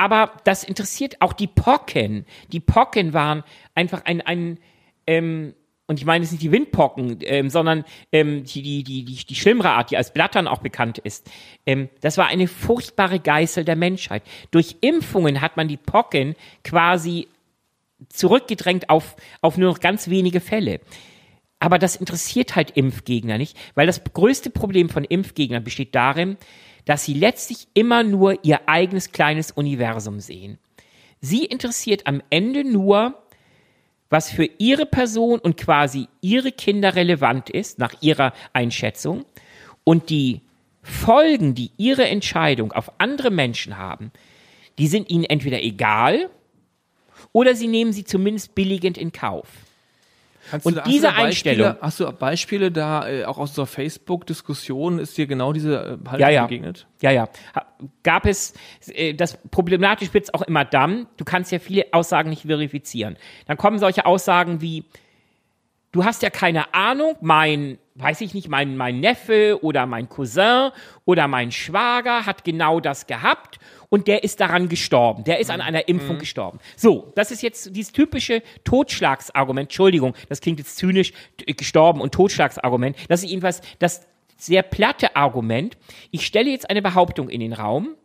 Aber 0.00 0.32
das 0.44 0.64
interessiert 0.64 1.20
auch 1.20 1.34
die 1.34 1.46
Pocken. 1.46 2.24
Die 2.52 2.60
Pocken 2.60 3.12
waren 3.12 3.44
einfach 3.74 4.06
ein, 4.06 4.22
ein 4.22 4.58
ähm, 5.06 5.54
und 5.88 5.98
ich 5.98 6.06
meine 6.06 6.24
es 6.24 6.30
nicht 6.30 6.42
die 6.42 6.52
Windpocken, 6.52 7.18
ähm, 7.20 7.50
sondern 7.50 7.84
ähm, 8.10 8.44
die, 8.44 8.62
die, 8.62 8.82
die, 8.82 9.04
die, 9.04 9.26
die 9.26 9.34
schlimmere 9.34 9.72
Art, 9.72 9.90
die 9.90 9.98
als 9.98 10.14
Blattern 10.14 10.48
auch 10.48 10.60
bekannt 10.60 10.96
ist. 10.96 11.30
Ähm, 11.66 11.90
das 12.00 12.16
war 12.16 12.28
eine 12.28 12.48
furchtbare 12.48 13.20
Geißel 13.20 13.66
der 13.66 13.76
Menschheit. 13.76 14.22
Durch 14.52 14.76
Impfungen 14.80 15.42
hat 15.42 15.58
man 15.58 15.68
die 15.68 15.76
Pocken 15.76 16.34
quasi 16.64 17.28
zurückgedrängt 18.08 18.88
auf, 18.88 19.16
auf 19.42 19.58
nur 19.58 19.68
noch 19.68 19.80
ganz 19.80 20.08
wenige 20.08 20.40
Fälle. 20.40 20.80
Aber 21.58 21.78
das 21.78 21.96
interessiert 21.96 22.56
halt 22.56 22.70
Impfgegner 22.70 23.36
nicht, 23.36 23.54
weil 23.74 23.86
das 23.86 24.02
größte 24.02 24.48
Problem 24.48 24.88
von 24.88 25.04
Impfgegnern 25.04 25.62
besteht 25.62 25.94
darin, 25.94 26.38
dass 26.90 27.04
sie 27.04 27.14
letztlich 27.14 27.68
immer 27.72 28.02
nur 28.02 28.44
ihr 28.44 28.68
eigenes 28.68 29.12
kleines 29.12 29.52
Universum 29.52 30.18
sehen. 30.18 30.58
Sie 31.20 31.44
interessiert 31.44 32.08
am 32.08 32.20
Ende 32.30 32.64
nur, 32.64 33.14
was 34.08 34.28
für 34.28 34.50
ihre 34.58 34.86
Person 34.86 35.38
und 35.38 35.56
quasi 35.56 36.08
ihre 36.20 36.50
Kinder 36.50 36.96
relevant 36.96 37.48
ist, 37.48 37.78
nach 37.78 37.94
ihrer 38.00 38.32
Einschätzung. 38.52 39.24
Und 39.84 40.10
die 40.10 40.40
Folgen, 40.82 41.54
die 41.54 41.70
ihre 41.76 42.08
Entscheidung 42.08 42.72
auf 42.72 42.90
andere 42.98 43.30
Menschen 43.30 43.78
haben, 43.78 44.10
die 44.80 44.88
sind 44.88 45.10
ihnen 45.10 45.22
entweder 45.22 45.62
egal 45.62 46.28
oder 47.30 47.54
sie 47.54 47.68
nehmen 47.68 47.92
sie 47.92 48.02
zumindest 48.02 48.56
billigend 48.56 48.98
in 48.98 49.12
Kauf. 49.12 49.46
Kannst 50.50 50.66
Und 50.66 50.76
hast 50.78 50.86
diese 50.86 51.06
da 51.08 51.12
Beispiele, 51.12 51.54
Einstellung- 51.66 51.76
Hast 51.82 52.00
du 52.00 52.12
Beispiele 52.12 52.70
da, 52.72 53.08
äh, 53.08 53.24
auch 53.24 53.38
aus 53.38 53.54
der 53.54 53.66
Facebook-Diskussion, 53.66 54.98
ist 54.98 55.16
dir 55.18 55.26
genau 55.26 55.52
diese 55.52 55.74
äh, 55.76 56.08
Haltung 56.08 56.20
Ja, 56.20 56.28
ja. 56.30 56.42
begegnet? 56.46 56.86
Ja, 57.02 57.10
ja. 57.10 57.28
Gab 58.02 58.26
es, 58.26 58.54
äh, 58.88 59.14
das 59.14 59.38
problematisch 59.50 60.12
wird 60.14 60.24
es 60.24 60.34
auch 60.34 60.42
immer 60.42 60.64
dann, 60.64 61.06
du 61.16 61.24
kannst 61.24 61.52
ja 61.52 61.58
viele 61.58 61.86
Aussagen 61.92 62.30
nicht 62.30 62.42
verifizieren. 62.46 63.16
Dann 63.46 63.56
kommen 63.56 63.78
solche 63.78 64.06
Aussagen 64.06 64.60
wie, 64.60 64.84
du 65.92 66.04
hast 66.04 66.22
ja 66.22 66.30
keine 66.30 66.74
Ahnung, 66.74 67.16
mein, 67.20 67.78
weiß 67.96 68.20
ich 68.20 68.34
nicht, 68.34 68.48
mein, 68.48 68.76
mein 68.76 69.00
Neffe 69.00 69.58
oder 69.62 69.86
mein 69.86 70.08
Cousin 70.08 70.70
oder 71.04 71.28
mein 71.28 71.50
Schwager 71.52 72.26
hat 72.26 72.44
genau 72.44 72.80
das 72.80 73.06
gehabt 73.06 73.58
und 73.88 74.06
der 74.06 74.22
ist 74.22 74.40
daran 74.40 74.68
gestorben. 74.68 75.24
Der 75.24 75.40
ist 75.40 75.50
an 75.50 75.60
einer 75.60 75.88
Impfung 75.88 76.18
gestorben. 76.18 76.60
So, 76.76 77.12
das 77.16 77.30
ist 77.30 77.42
jetzt 77.42 77.74
dieses 77.74 77.92
typische 77.92 78.42
Totschlagsargument. 78.64 79.66
Entschuldigung, 79.66 80.14
das 80.28 80.40
klingt 80.40 80.58
jetzt 80.58 80.76
zynisch, 80.76 81.12
gestorben 81.46 82.00
und 82.00 82.14
Totschlagsargument. 82.14 82.96
Das 83.08 83.22
ist 83.22 83.30
jedenfalls 83.30 83.60
das 83.78 84.06
sehr 84.36 84.62
platte 84.62 85.16
Argument. 85.16 85.76
Ich 86.10 86.24
stelle 86.24 86.50
jetzt 86.50 86.70
eine 86.70 86.82
Behauptung 86.82 87.28
in 87.28 87.40
den 87.40 87.52
Raum 87.52 87.96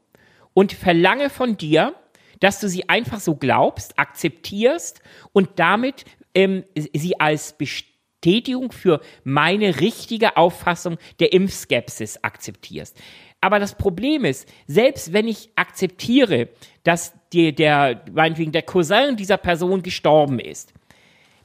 und 0.54 0.74
verlange 0.74 1.30
von 1.30 1.56
dir, 1.56 1.94
dass 2.40 2.60
du 2.60 2.68
sie 2.68 2.90
einfach 2.90 3.20
so 3.20 3.36
glaubst, 3.36 3.98
akzeptierst 3.98 5.02
und 5.32 5.52
damit 5.56 6.06
ähm, 6.36 6.64
sie 6.94 7.20
als 7.20 7.58
Bestätigung 7.58 8.72
für 8.72 9.02
meine 9.24 9.80
richtige 9.80 10.38
Auffassung 10.38 10.98
der 11.20 11.34
Impfskepsis 11.34 12.24
akzeptierst. 12.24 12.98
Aber 13.42 13.60
das 13.60 13.76
Problem 13.76 14.26
ist, 14.26 14.52
selbst 14.68 15.14
wenn 15.14 15.28
ich 15.28 15.50
akzeptiere, 15.56 16.50
dass 16.84 17.14
die, 17.32 17.54
der, 17.54 18.04
meinetwegen 18.12 18.52
der 18.52 18.64
Cousin 18.64 19.18
dieser 19.18 19.38
Person 19.38 19.84
gestorben 19.84 20.40
ist, 20.40 20.74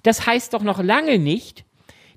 das 0.02 0.26
heißt 0.26 0.54
doch 0.54 0.62
noch 0.62 0.82
lange 0.82 1.18
nicht, 1.18 1.64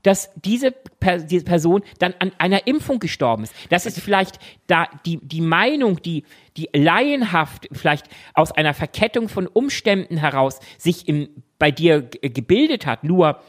dass 0.03 0.31
diese, 0.35 0.71
per 0.71 1.19
diese 1.19 1.45
Person 1.45 1.81
dann 1.99 2.13
an 2.19 2.31
einer 2.37 2.67
Impfung 2.67 2.99
gestorben 2.99 3.43
ist. 3.43 3.53
Das 3.69 3.85
ist 3.85 3.99
vielleicht 3.99 4.37
da 4.67 4.87
die, 5.05 5.17
die 5.21 5.41
Meinung, 5.41 6.01
die, 6.01 6.23
die 6.57 6.69
laienhaft 6.73 7.67
vielleicht 7.71 8.07
aus 8.33 8.51
einer 8.51 8.73
Verkettung 8.73 9.29
von 9.29 9.47
Umständen 9.47 10.17
heraus 10.17 10.59
sich 10.77 11.07
im, 11.07 11.29
bei 11.57 11.71
dir 11.71 12.01
gebildet 12.01 12.85
hat. 12.85 13.03
Nur, 13.03 13.41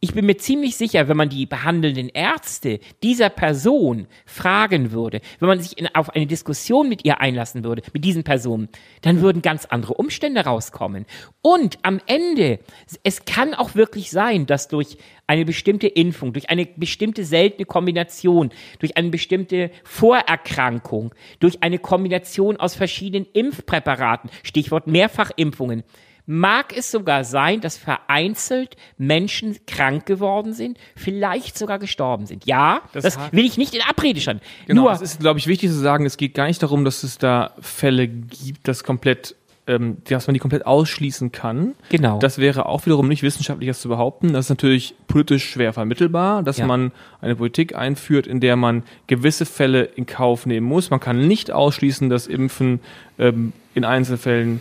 ich 0.00 0.14
bin 0.14 0.26
mir 0.26 0.36
ziemlich 0.36 0.76
sicher, 0.76 1.08
wenn 1.08 1.16
man 1.16 1.28
die 1.28 1.46
behandelnden 1.46 2.08
Ärzte 2.08 2.78
dieser 3.02 3.30
Person 3.30 4.06
fragen 4.26 4.92
würde, 4.92 5.20
wenn 5.40 5.48
man 5.48 5.60
sich 5.60 5.76
in, 5.76 5.88
auf 5.94 6.10
eine 6.10 6.26
Diskussion 6.26 6.88
mit 6.88 7.04
ihr 7.04 7.20
einlassen 7.20 7.64
würde, 7.64 7.82
mit 7.92 8.04
diesen 8.04 8.22
Personen, 8.22 8.68
dann 9.02 9.20
würden 9.20 9.42
ganz 9.42 9.64
andere 9.64 9.94
Umstände 9.94 10.44
rauskommen. 10.44 11.04
Und 11.42 11.78
am 11.82 12.00
Ende, 12.06 12.60
es 13.02 13.24
kann 13.24 13.54
auch 13.54 13.74
wirklich 13.74 14.10
sein, 14.10 14.46
dass 14.46 14.68
durch 14.68 14.98
eine 15.26 15.44
bestimmte 15.44 15.88
Impfung, 15.88 16.32
durch 16.32 16.48
eine 16.48 16.64
bestimmte 16.64 17.24
seltene 17.24 17.66
Kombination, 17.66 18.50
durch 18.78 18.96
eine 18.96 19.10
bestimmte 19.10 19.70
Vorerkrankung, 19.82 21.12
durch 21.40 21.62
eine 21.62 21.78
Kombination 21.78 22.56
aus 22.56 22.76
verschiedenen 22.76 23.26
Impfpräparaten, 23.32 24.30
Stichwort 24.44 24.86
Mehrfachimpfungen, 24.86 25.82
mag 26.30 26.76
es 26.76 26.90
sogar 26.90 27.24
sein, 27.24 27.62
dass 27.62 27.78
vereinzelt 27.78 28.76
Menschen 28.98 29.56
krank 29.66 30.04
geworden 30.04 30.52
sind, 30.52 30.76
vielleicht 30.94 31.56
sogar 31.56 31.78
gestorben 31.78 32.26
sind. 32.26 32.44
Ja, 32.46 32.82
das, 32.92 33.02
Das 33.02 33.18
will 33.32 33.46
ich 33.46 33.56
nicht 33.56 33.74
in 33.74 33.80
Abrede 33.80 34.20
stellen. 34.20 34.42
Genau, 34.66 34.82
Nur, 34.82 34.92
es 34.92 35.00
ist, 35.00 35.20
glaube 35.20 35.38
ich, 35.38 35.46
wichtig 35.46 35.70
zu 35.70 35.76
sagen, 35.78 36.04
es 36.04 36.18
geht 36.18 36.34
gar 36.34 36.46
nicht 36.46 36.62
darum, 36.62 36.84
dass 36.84 37.02
es 37.02 37.16
da 37.16 37.52
Fälle 37.60 38.06
gibt, 38.06 38.68
dass 38.68 38.84
komplett, 38.84 39.36
ähm, 39.66 39.96
dass 40.04 40.26
man 40.26 40.34
die 40.34 40.40
komplett 40.40 40.66
ausschließen 40.66 41.32
kann. 41.32 41.74
Genau. 41.88 42.18
Das 42.18 42.36
wäre 42.36 42.66
auch 42.66 42.84
wiederum 42.84 43.08
nicht 43.08 43.22
wissenschaftlich 43.22 43.68
das 43.68 43.80
zu 43.80 43.88
behaupten. 43.88 44.34
Das 44.34 44.44
ist 44.46 44.50
natürlich 44.50 44.94
politisch 45.06 45.48
schwer 45.48 45.72
vermittelbar, 45.72 46.42
dass 46.42 46.58
Ja. 46.58 46.66
man 46.66 46.92
eine 47.22 47.36
Politik 47.36 47.74
einführt, 47.74 48.26
in 48.26 48.40
der 48.40 48.56
man 48.56 48.82
gewisse 49.06 49.46
Fälle 49.46 49.84
in 49.84 50.04
Kauf 50.04 50.44
nehmen 50.44 50.66
muss. 50.66 50.90
Man 50.90 51.00
kann 51.00 51.26
nicht 51.26 51.50
ausschließen, 51.50 52.10
dass 52.10 52.26
Impfen 52.26 52.80
ähm, 53.18 53.54
in 53.74 53.86
Einzelfällen 53.86 54.60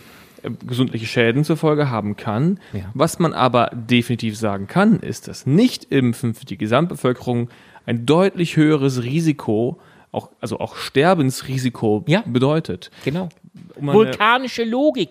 gesundliche 0.65 1.05
Schäden 1.05 1.43
zur 1.43 1.57
Folge 1.57 1.89
haben 1.89 2.15
kann. 2.15 2.59
Ja. 2.73 2.81
Was 2.93 3.19
man 3.19 3.33
aber 3.33 3.69
definitiv 3.73 4.37
sagen 4.37 4.67
kann, 4.67 4.99
ist, 4.99 5.27
dass 5.27 5.45
Nicht-Impfen 5.45 6.33
für 6.33 6.45
die 6.45 6.57
Gesamtbevölkerung 6.57 7.49
ein 7.85 8.05
deutlich 8.05 8.57
höheres 8.57 9.03
Risiko, 9.03 9.79
auch, 10.11 10.29
also 10.41 10.59
auch 10.59 10.75
Sterbensrisiko 10.75 12.03
Ja. 12.07 12.23
bedeutet. 12.25 12.91
genau. 13.03 13.29
Um 13.75 13.87
Vulkanische 13.87 14.63
Logik, 14.63 15.09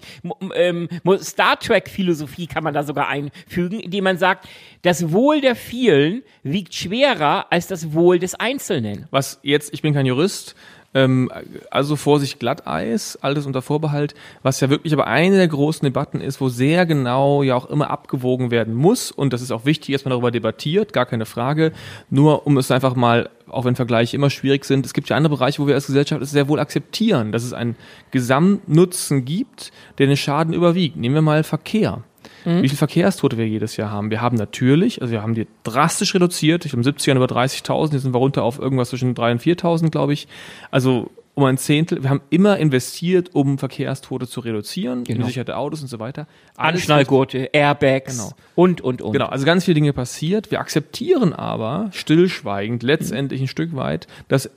ähm, 0.54 0.88
Star 1.20 1.58
Trek 1.58 1.88
Philosophie 1.88 2.46
kann 2.46 2.62
man 2.62 2.74
da 2.74 2.84
sogar 2.84 3.08
einfügen, 3.08 3.80
indem 3.80 4.04
man 4.04 4.18
sagt, 4.18 4.46
das 4.82 5.10
Wohl 5.12 5.40
der 5.40 5.56
vielen 5.56 6.22
wiegt 6.44 6.72
schwerer 6.72 7.46
als 7.50 7.66
das 7.66 7.92
Wohl 7.92 8.20
des 8.20 8.36
Einzelnen. 8.36 9.06
Was 9.10 9.40
jetzt, 9.42 9.74
ich 9.74 9.82
bin 9.82 9.94
kein 9.94 10.06
Jurist, 10.06 10.54
ähm, 10.96 11.30
also 11.70 11.94
Vorsicht 11.94 12.40
Glatteis, 12.40 13.18
alles 13.20 13.44
unter 13.44 13.60
Vorbehalt, 13.60 14.14
was 14.42 14.60
ja 14.60 14.70
wirklich 14.70 14.94
aber 14.94 15.06
eine 15.06 15.36
der 15.36 15.46
großen 15.46 15.84
Debatten 15.84 16.22
ist, 16.22 16.40
wo 16.40 16.48
sehr 16.48 16.86
genau 16.86 17.42
ja 17.42 17.54
auch 17.54 17.66
immer 17.66 17.90
abgewogen 17.90 18.50
werden 18.50 18.74
muss 18.74 19.10
und 19.10 19.34
das 19.34 19.42
ist 19.42 19.50
auch 19.50 19.66
wichtig, 19.66 19.92
dass 19.94 20.06
man 20.06 20.10
darüber 20.10 20.30
debattiert, 20.30 20.94
gar 20.94 21.04
keine 21.04 21.26
Frage, 21.26 21.72
nur 22.08 22.46
um 22.46 22.56
es 22.56 22.70
einfach 22.70 22.94
mal, 22.96 23.28
auch 23.46 23.66
wenn 23.66 23.76
Vergleiche 23.76 24.16
immer 24.16 24.30
schwierig 24.30 24.64
sind, 24.64 24.86
es 24.86 24.94
gibt 24.94 25.10
ja 25.10 25.16
andere 25.16 25.36
Bereiche, 25.36 25.62
wo 25.62 25.66
wir 25.66 25.74
als 25.74 25.86
Gesellschaft 25.86 26.22
es 26.22 26.30
sehr 26.30 26.48
wohl 26.48 26.58
akzeptieren, 26.58 27.30
dass 27.30 27.44
es 27.44 27.52
einen 27.52 27.76
Gesamtnutzen 28.10 29.26
gibt, 29.26 29.72
der 29.98 30.06
den 30.06 30.16
Schaden 30.16 30.54
überwiegt. 30.54 30.96
Nehmen 30.96 31.14
wir 31.14 31.22
mal 31.22 31.44
Verkehr. 31.44 32.02
Wie 32.46 32.68
viele 32.68 32.76
Verkehrstote 32.76 33.36
wir 33.36 33.46
jedes 33.46 33.76
Jahr 33.76 33.90
haben. 33.90 34.10
Wir 34.10 34.20
haben 34.20 34.36
natürlich, 34.36 35.02
also 35.02 35.12
wir 35.12 35.22
haben 35.22 35.34
die 35.34 35.46
drastisch 35.64 36.14
reduziert. 36.14 36.64
Ich 36.64 36.72
habe 36.72 36.82
in 36.82 36.84
den 36.84 36.94
70ern 36.94 37.16
über 37.16 37.26
30.000, 37.26 37.92
jetzt 37.92 38.02
sind 38.02 38.14
wir 38.14 38.18
runter 38.18 38.42
auf 38.42 38.58
irgendwas 38.58 38.90
zwischen 38.90 39.14
3.000 39.14 39.32
und 39.32 39.42
4.000, 39.42 39.90
glaube 39.90 40.12
ich. 40.12 40.28
Also 40.70 41.10
um 41.36 41.44
ein 41.44 41.58
Zehntel. 41.58 42.02
Wir 42.02 42.08
haben 42.08 42.22
immer 42.30 42.56
investiert, 42.56 43.34
um 43.34 43.58
Verkehrstote 43.58 44.26
zu 44.26 44.40
reduzieren, 44.40 45.04
Genau. 45.04 45.28
Der 45.28 45.58
Autos 45.58 45.82
und 45.82 45.88
so 45.88 45.98
weiter. 45.98 46.26
Alles 46.56 46.80
Anschnallgurte, 46.80 47.50
Airbags 47.52 48.16
Genau. 48.16 48.30
und, 48.54 48.80
und, 48.80 49.02
und. 49.02 49.12
Genau, 49.12 49.26
also 49.26 49.44
ganz 49.44 49.66
viele 49.66 49.74
Dinge 49.74 49.92
passiert. 49.92 50.50
Wir 50.50 50.60
akzeptieren 50.60 51.34
aber 51.34 51.90
stillschweigend 51.92 52.82
letztendlich 52.82 53.42
ein 53.42 53.48
Stück 53.48 53.76
weit, 53.76 54.06
dass 54.28 54.48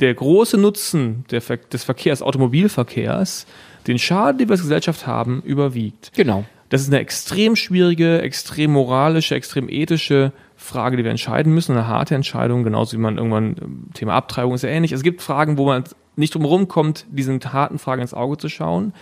der 0.00 0.12
große 0.14 0.58
Nutzen 0.58 1.24
der, 1.30 1.40
des 1.40 1.84
Verkehrs, 1.84 2.20
Automobilverkehrs, 2.20 3.46
den 3.86 3.98
Schaden, 4.00 4.38
den 4.38 4.48
wir 4.48 4.54
als 4.54 4.62
Gesellschaft 4.62 5.06
haben, 5.06 5.40
überwiegt. 5.42 6.12
Genau. 6.14 6.44
Das 6.72 6.80
ist 6.80 6.88
eine 6.88 7.00
extrem 7.00 7.54
schwierige, 7.54 8.22
extrem 8.22 8.72
moralische, 8.72 9.34
extrem 9.34 9.68
ethische 9.68 10.32
Frage, 10.56 10.96
die 10.96 11.04
wir 11.04 11.10
entscheiden 11.10 11.52
müssen, 11.52 11.72
eine 11.72 11.86
harte 11.86 12.14
Entscheidung, 12.14 12.64
genauso 12.64 12.96
wie 12.96 13.00
man 13.02 13.18
irgendwann, 13.18 13.56
ähm, 13.60 13.88
Thema 13.92 14.14
Abtreibung 14.14 14.54
ist 14.54 14.62
ja 14.62 14.70
ähnlich. 14.70 14.92
Es 14.92 15.02
gibt 15.02 15.20
Fragen, 15.20 15.58
wo 15.58 15.66
man 15.66 15.84
nicht 16.16 16.34
drum 16.34 16.46
rumkommt, 16.46 17.04
diesen 17.10 17.40
harten 17.40 17.78
Fragen 17.78 18.00
ins 18.00 18.14
Auge 18.14 18.38
zu 18.38 18.48
schauen. 18.48 18.94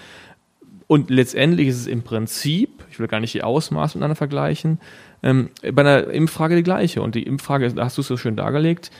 Und 0.88 1.10
letztendlich 1.10 1.68
ist 1.68 1.82
es 1.82 1.86
im 1.86 2.02
Prinzip, 2.02 2.82
ich 2.90 2.98
will 2.98 3.06
gar 3.06 3.20
nicht 3.20 3.34
die 3.34 3.44
Ausmaße 3.44 3.96
miteinander 3.96 4.16
vergleichen, 4.16 4.80
ähm, 5.22 5.50
bei 5.62 5.82
einer 5.82 6.08
Impffrage 6.08 6.56
die 6.56 6.64
gleiche. 6.64 7.02
Und 7.02 7.14
die 7.14 7.22
Impffrage, 7.22 7.72
da 7.72 7.84
hast 7.84 7.96
du 7.96 8.00
es 8.00 8.08
so 8.08 8.16
schön 8.16 8.34
dargelegt, 8.34 8.90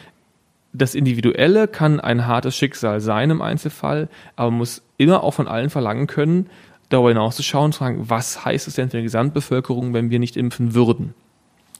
das 0.72 0.94
Individuelle 0.94 1.66
kann 1.66 1.98
ein 1.98 2.28
hartes 2.28 2.54
Schicksal 2.54 3.00
sein 3.00 3.30
im 3.30 3.42
Einzelfall, 3.42 4.08
aber 4.36 4.52
muss 4.52 4.82
immer 4.96 5.24
auch 5.24 5.34
von 5.34 5.48
allen 5.48 5.70
verlangen 5.70 6.06
können, 6.06 6.46
darüber 6.90 7.08
hinaus 7.08 7.36
zu 7.36 7.42
schauen, 7.42 7.72
zu 7.72 7.78
fragen, 7.78 8.10
was 8.10 8.44
heißt 8.44 8.68
es 8.68 8.74
denn 8.74 8.90
für 8.90 8.98
die 8.98 9.04
Gesamtbevölkerung, 9.04 9.94
wenn 9.94 10.10
wir 10.10 10.18
nicht 10.18 10.36
impfen 10.36 10.74
würden? 10.74 11.14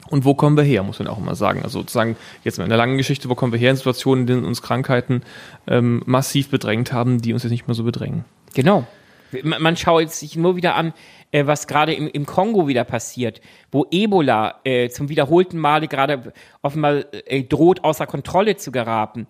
Und 0.09 0.25
wo 0.25 0.33
kommen 0.33 0.57
wir 0.57 0.63
her, 0.63 0.83
muss 0.83 0.99
man 0.99 1.07
auch 1.07 1.19
immer 1.19 1.35
sagen. 1.35 1.61
Also 1.63 1.79
sozusagen 1.79 2.17
jetzt 2.43 2.57
mal 2.57 2.63
in 2.63 2.69
der 2.69 2.77
langen 2.77 2.97
Geschichte, 2.97 3.29
wo 3.29 3.35
kommen 3.35 3.53
wir 3.53 3.59
her 3.59 3.71
in 3.71 3.77
Situationen, 3.77 4.23
in 4.23 4.27
denen 4.27 4.45
uns 4.45 4.61
Krankheiten 4.61 5.21
ähm, 5.67 6.01
massiv 6.05 6.49
bedrängt 6.49 6.91
haben, 6.91 7.21
die 7.21 7.33
uns 7.33 7.43
jetzt 7.43 7.51
nicht 7.51 7.67
mehr 7.67 7.75
so 7.75 7.83
bedrängen. 7.83 8.25
Genau. 8.53 8.85
Man 9.43 9.61
man 9.61 9.77
schaut 9.77 10.11
sich 10.11 10.35
nur 10.35 10.57
wieder 10.57 10.75
an, 10.75 10.93
äh, 11.31 11.45
was 11.45 11.67
gerade 11.67 11.93
im, 11.93 12.09
im 12.09 12.25
Kongo 12.25 12.67
wieder 12.67 12.83
passiert, 12.83 13.39
wo 13.71 13.85
Ebola 13.89 14.59
äh, 14.65 14.89
zum 14.89 15.07
wiederholten 15.07 15.57
Male 15.57 15.87
gerade 15.87 16.33
offenbar 16.61 17.03
äh, 17.27 17.43
droht, 17.43 17.83
außer 17.83 18.07
Kontrolle 18.07 18.57
zu 18.57 18.71
geraten. 18.71 19.27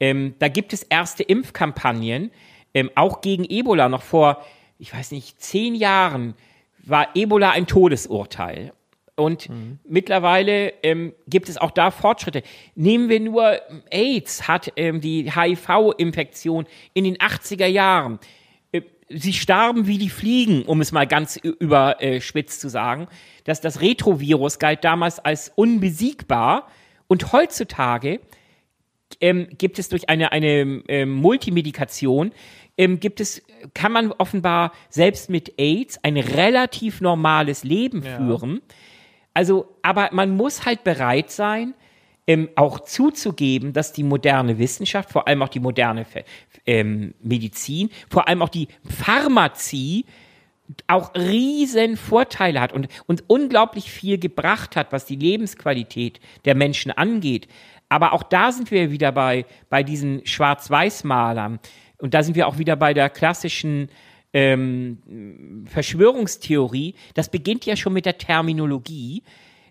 Ähm, 0.00 0.34
da 0.38 0.48
gibt 0.48 0.72
es 0.72 0.82
erste 0.82 1.22
Impfkampagnen, 1.22 2.30
ähm, 2.72 2.90
auch 2.94 3.20
gegen 3.20 3.44
Ebola. 3.44 3.90
Noch 3.90 4.02
vor, 4.02 4.42
ich 4.78 4.92
weiß 4.92 5.10
nicht, 5.12 5.40
zehn 5.40 5.74
Jahren 5.74 6.34
war 6.84 7.08
Ebola 7.14 7.50
ein 7.50 7.66
Todesurteil. 7.66 8.72
Und 9.14 9.48
mittlerweile 9.84 10.72
ähm, 10.82 11.12
gibt 11.28 11.48
es 11.48 11.58
auch 11.58 11.70
da 11.70 11.90
Fortschritte. 11.90 12.42
Nehmen 12.74 13.08
wir 13.10 13.20
nur 13.20 13.52
ähm, 13.70 13.82
AIDS, 13.90 14.48
hat 14.48 14.72
ähm, 14.76 15.00
die 15.00 15.30
HIV-Infektion 15.30 16.66
in 16.94 17.04
den 17.04 17.16
80er 17.18 17.66
Jahren. 17.66 18.18
Äh, 18.72 18.82
Sie 19.10 19.34
starben 19.34 19.86
wie 19.86 19.98
die 19.98 20.08
Fliegen, 20.08 20.64
um 20.64 20.80
es 20.80 20.92
mal 20.92 21.06
ganz 21.06 21.36
überspitzt 21.36 22.60
zu 22.60 22.68
sagen. 22.68 23.06
Das, 23.44 23.60
das 23.60 23.82
Retrovirus 23.82 24.58
galt 24.58 24.82
damals 24.82 25.18
als 25.18 25.52
unbesiegbar. 25.54 26.68
Und 27.06 27.32
heutzutage 27.32 28.20
ähm, 29.20 29.46
gibt 29.58 29.78
es 29.78 29.90
durch 29.90 30.08
eine, 30.08 30.32
eine 30.32 30.82
ähm, 30.88 31.12
Multimedikation, 31.12 32.32
ähm, 32.78 33.00
gibt 33.00 33.20
es, 33.20 33.42
kann 33.74 33.92
man 33.92 34.12
offenbar 34.12 34.72
selbst 34.88 35.30
mit 35.30 35.58
AIDS 35.58 35.98
ein 36.02 36.16
relativ 36.16 37.00
normales 37.00 37.64
Leben 37.64 38.02
führen. 38.02 38.60
Also, 39.34 39.76
aber 39.82 40.10
man 40.12 40.36
muss 40.36 40.64
halt 40.64 40.84
bereit 40.84 41.30
sein, 41.30 41.74
ähm, 42.26 42.48
auch 42.54 42.80
zuzugeben, 42.80 43.72
dass 43.72 43.92
die 43.92 44.04
moderne 44.04 44.58
Wissenschaft, 44.58 45.10
vor 45.10 45.26
allem 45.26 45.42
auch 45.42 45.48
die 45.48 45.60
moderne 45.60 46.06
ähm, 46.66 47.14
Medizin, 47.22 47.90
vor 48.08 48.28
allem 48.28 48.42
auch 48.42 48.48
die 48.48 48.68
Pharmazie, 48.84 50.04
auch 50.86 51.14
riesen 51.14 51.96
Vorteile 51.96 52.60
hat 52.60 52.72
und, 52.72 52.88
und 53.06 53.24
unglaublich 53.26 53.90
viel 53.90 54.18
gebracht 54.18 54.76
hat, 54.76 54.92
was 54.92 55.04
die 55.04 55.16
Lebensqualität 55.16 56.20
der 56.44 56.54
Menschen 56.54 56.90
angeht. 56.92 57.48
Aber 57.88 58.12
auch 58.14 58.22
da 58.22 58.52
sind 58.52 58.70
wir 58.70 58.90
wieder 58.90 59.12
bei, 59.12 59.44
bei 59.68 59.82
diesen 59.82 60.24
Schwarz-Weiß-Malern. 60.24 61.58
Und 62.02 62.14
da 62.14 62.24
sind 62.24 62.34
wir 62.34 62.48
auch 62.48 62.58
wieder 62.58 62.74
bei 62.74 62.94
der 62.94 63.08
klassischen 63.08 63.88
ähm, 64.32 65.64
Verschwörungstheorie. 65.66 66.96
Das 67.14 67.28
beginnt 67.28 67.64
ja 67.64 67.76
schon 67.76 67.92
mit 67.92 68.06
der 68.06 68.18
Terminologie. 68.18 69.22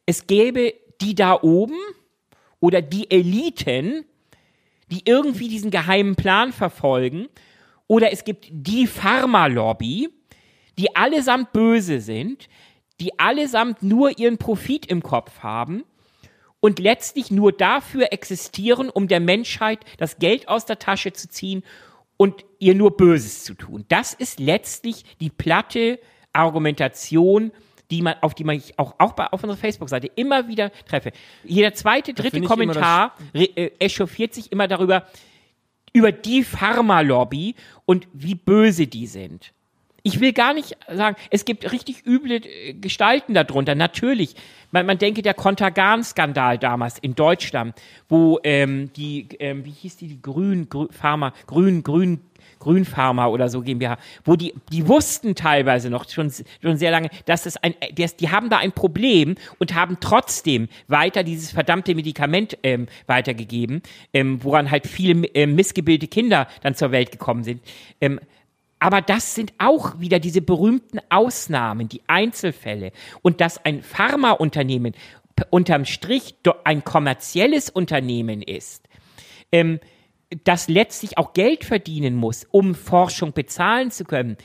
Es 0.05 0.27
gäbe 0.27 0.73
die 1.01 1.13
da 1.13 1.37
oben 1.41 1.75
oder 2.61 2.81
die 2.81 3.11
Eliten, 3.11 4.05
die 4.91 5.01
irgendwie 5.03 5.49
diesen 5.49 5.71
geheimen 5.71 6.15
Plan 6.15 6.53
verfolgen. 6.53 7.27
Oder 7.87 8.13
es 8.13 8.23
gibt 8.23 8.47
die 8.49 8.87
Pharmalobby, 8.87 10.07
die 10.77 10.95
allesamt 10.95 11.51
böse 11.51 11.99
sind, 11.99 12.47
die 13.01 13.19
allesamt 13.19 13.83
nur 13.83 14.17
ihren 14.17 14.37
Profit 14.37 14.85
im 14.85 15.03
Kopf 15.03 15.39
haben 15.39 15.83
und 16.61 16.79
letztlich 16.79 17.29
nur 17.29 17.51
dafür 17.51 18.13
existieren, 18.13 18.89
um 18.89 19.09
der 19.09 19.19
Menschheit 19.19 19.79
das 19.97 20.17
Geld 20.17 20.47
aus 20.47 20.65
der 20.65 20.79
Tasche 20.79 21.11
zu 21.11 21.27
ziehen 21.27 21.63
und 22.21 22.45
ihr 22.59 22.75
nur 22.75 22.97
Böses 22.97 23.45
zu 23.45 23.55
tun. 23.55 23.83
Das 23.87 24.13
ist 24.13 24.39
letztlich 24.39 25.05
die 25.19 25.31
platte 25.31 25.99
Argumentation, 26.33 27.51
die 27.89 28.03
man, 28.03 28.13
auf 28.21 28.35
die 28.35 28.43
man 28.43 28.57
ich 28.57 28.77
auch, 28.77 28.93
auch 28.99 29.13
bei, 29.13 29.25
auf 29.25 29.43
unserer 29.43 29.57
Facebook-Seite 29.57 30.05
immer 30.15 30.47
wieder 30.47 30.71
treffe. 30.85 31.13
Jeder 31.43 31.73
zweite, 31.73 32.13
dritte 32.13 32.39
Kommentar 32.41 33.15
äh, 33.33 33.71
echauffiert 33.79 34.35
sich 34.35 34.51
immer 34.51 34.67
darüber, 34.67 35.07
über 35.93 36.11
die 36.11 36.43
Pharmalobby 36.43 37.55
und 37.85 38.07
wie 38.13 38.35
böse 38.35 38.85
die 38.85 39.07
sind. 39.07 39.51
Ich 40.03 40.19
will 40.19 40.33
gar 40.33 40.53
nicht 40.53 40.77
sagen, 40.91 41.15
es 41.29 41.45
gibt 41.45 41.71
richtig 41.71 42.05
üble 42.05 42.41
äh, 42.45 42.73
Gestalten 42.73 43.33
darunter, 43.33 43.75
natürlich. 43.75 44.35
Man, 44.71 44.85
man 44.85 44.97
denke 44.97 45.21
der 45.21 45.33
Kontergan-Skandal 45.33 46.57
damals 46.57 46.97
in 46.99 47.13
Deutschland, 47.13 47.75
wo 48.09 48.39
ähm, 48.43 48.91
die, 48.93 49.27
ähm, 49.39 49.65
wie 49.65 49.71
hieß 49.71 49.97
die, 49.97 50.07
die 50.07 50.21
Grün, 50.21 50.69
Grün 50.69 50.89
Pharma, 50.91 51.33
Grün, 51.45 51.83
Grün, 51.83 52.21
Grünpharma 52.59 53.27
oder 53.27 53.49
so 53.49 53.61
GmbH, 53.61 53.97
wo 54.23 54.35
die, 54.35 54.53
die 54.71 54.87
wussten 54.87 55.35
teilweise 55.35 55.89
noch 55.89 56.09
schon, 56.09 56.31
schon 56.61 56.77
sehr 56.77 56.91
lange, 56.91 57.09
dass 57.25 57.45
es 57.45 57.57
ein, 57.57 57.75
das, 57.95 58.15
die 58.15 58.29
haben 58.29 58.49
da 58.49 58.57
ein 58.57 58.71
Problem 58.71 59.35
und 59.59 59.75
haben 59.75 59.97
trotzdem 59.99 60.69
weiter 60.87 61.23
dieses 61.23 61.51
verdammte 61.51 61.95
Medikament 61.95 62.57
ähm, 62.63 62.87
weitergegeben, 63.07 63.81
ähm, 64.13 64.43
woran 64.43 64.71
halt 64.71 64.87
viele 64.87 65.27
ähm, 65.33 65.55
missgebildete 65.55 66.07
Kinder 66.07 66.47
dann 66.61 66.75
zur 66.75 66.91
Welt 66.91 67.11
gekommen 67.11 67.43
sind. 67.43 67.61
Ähm, 67.99 68.19
Aber 68.81 69.01
das 69.01 69.35
sind 69.35 69.53
auch 69.59 69.99
wieder 69.99 70.19
diese 70.19 70.41
berühmten 70.41 70.99
Ausnahmen, 71.09 71.87
die 71.87 72.01
Einzelfälle. 72.07 72.91
Und 73.21 73.39
dass 73.39 73.63
ein 73.63 73.83
Pharmaunternehmen 73.83 74.95
unterm 75.51 75.85
Strich 75.85 76.35
ein 76.63 76.83
kommerzielles 76.83 77.69
Unternehmen 77.69 78.41
ist, 78.41 78.89
ähm, 79.51 79.79
das 80.43 80.67
letztlich 80.67 81.19
auch 81.19 81.33
Geld 81.33 81.63
verdienen 81.63 82.15
muss, 82.15 82.47
um 82.49 82.73
Forschung 82.73 83.33
bezahlen 83.33 83.91
zu 83.91 84.03
können. 84.03 84.35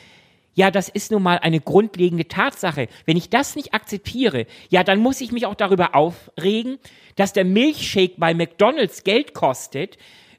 Ja, 0.52 0.70
das 0.70 0.90
ist 0.90 1.12
nun 1.12 1.22
mal 1.22 1.38
eine 1.38 1.60
grundlegende 1.60 2.28
Tatsache. 2.28 2.88
Wenn 3.06 3.16
ich 3.16 3.30
das 3.30 3.56
nicht 3.56 3.72
akzeptiere, 3.72 4.44
ja, 4.68 4.84
dann 4.84 4.98
muss 4.98 5.22
ich 5.22 5.32
mich 5.32 5.46
auch 5.46 5.54
darüber 5.54 5.94
aufregen, 5.94 6.78
dass 7.14 7.32
der 7.32 7.46
Milchshake 7.46 8.16
bei 8.18 8.34
McDonald's 8.34 9.02
Geld 9.02 9.32
kostet. 9.32 9.96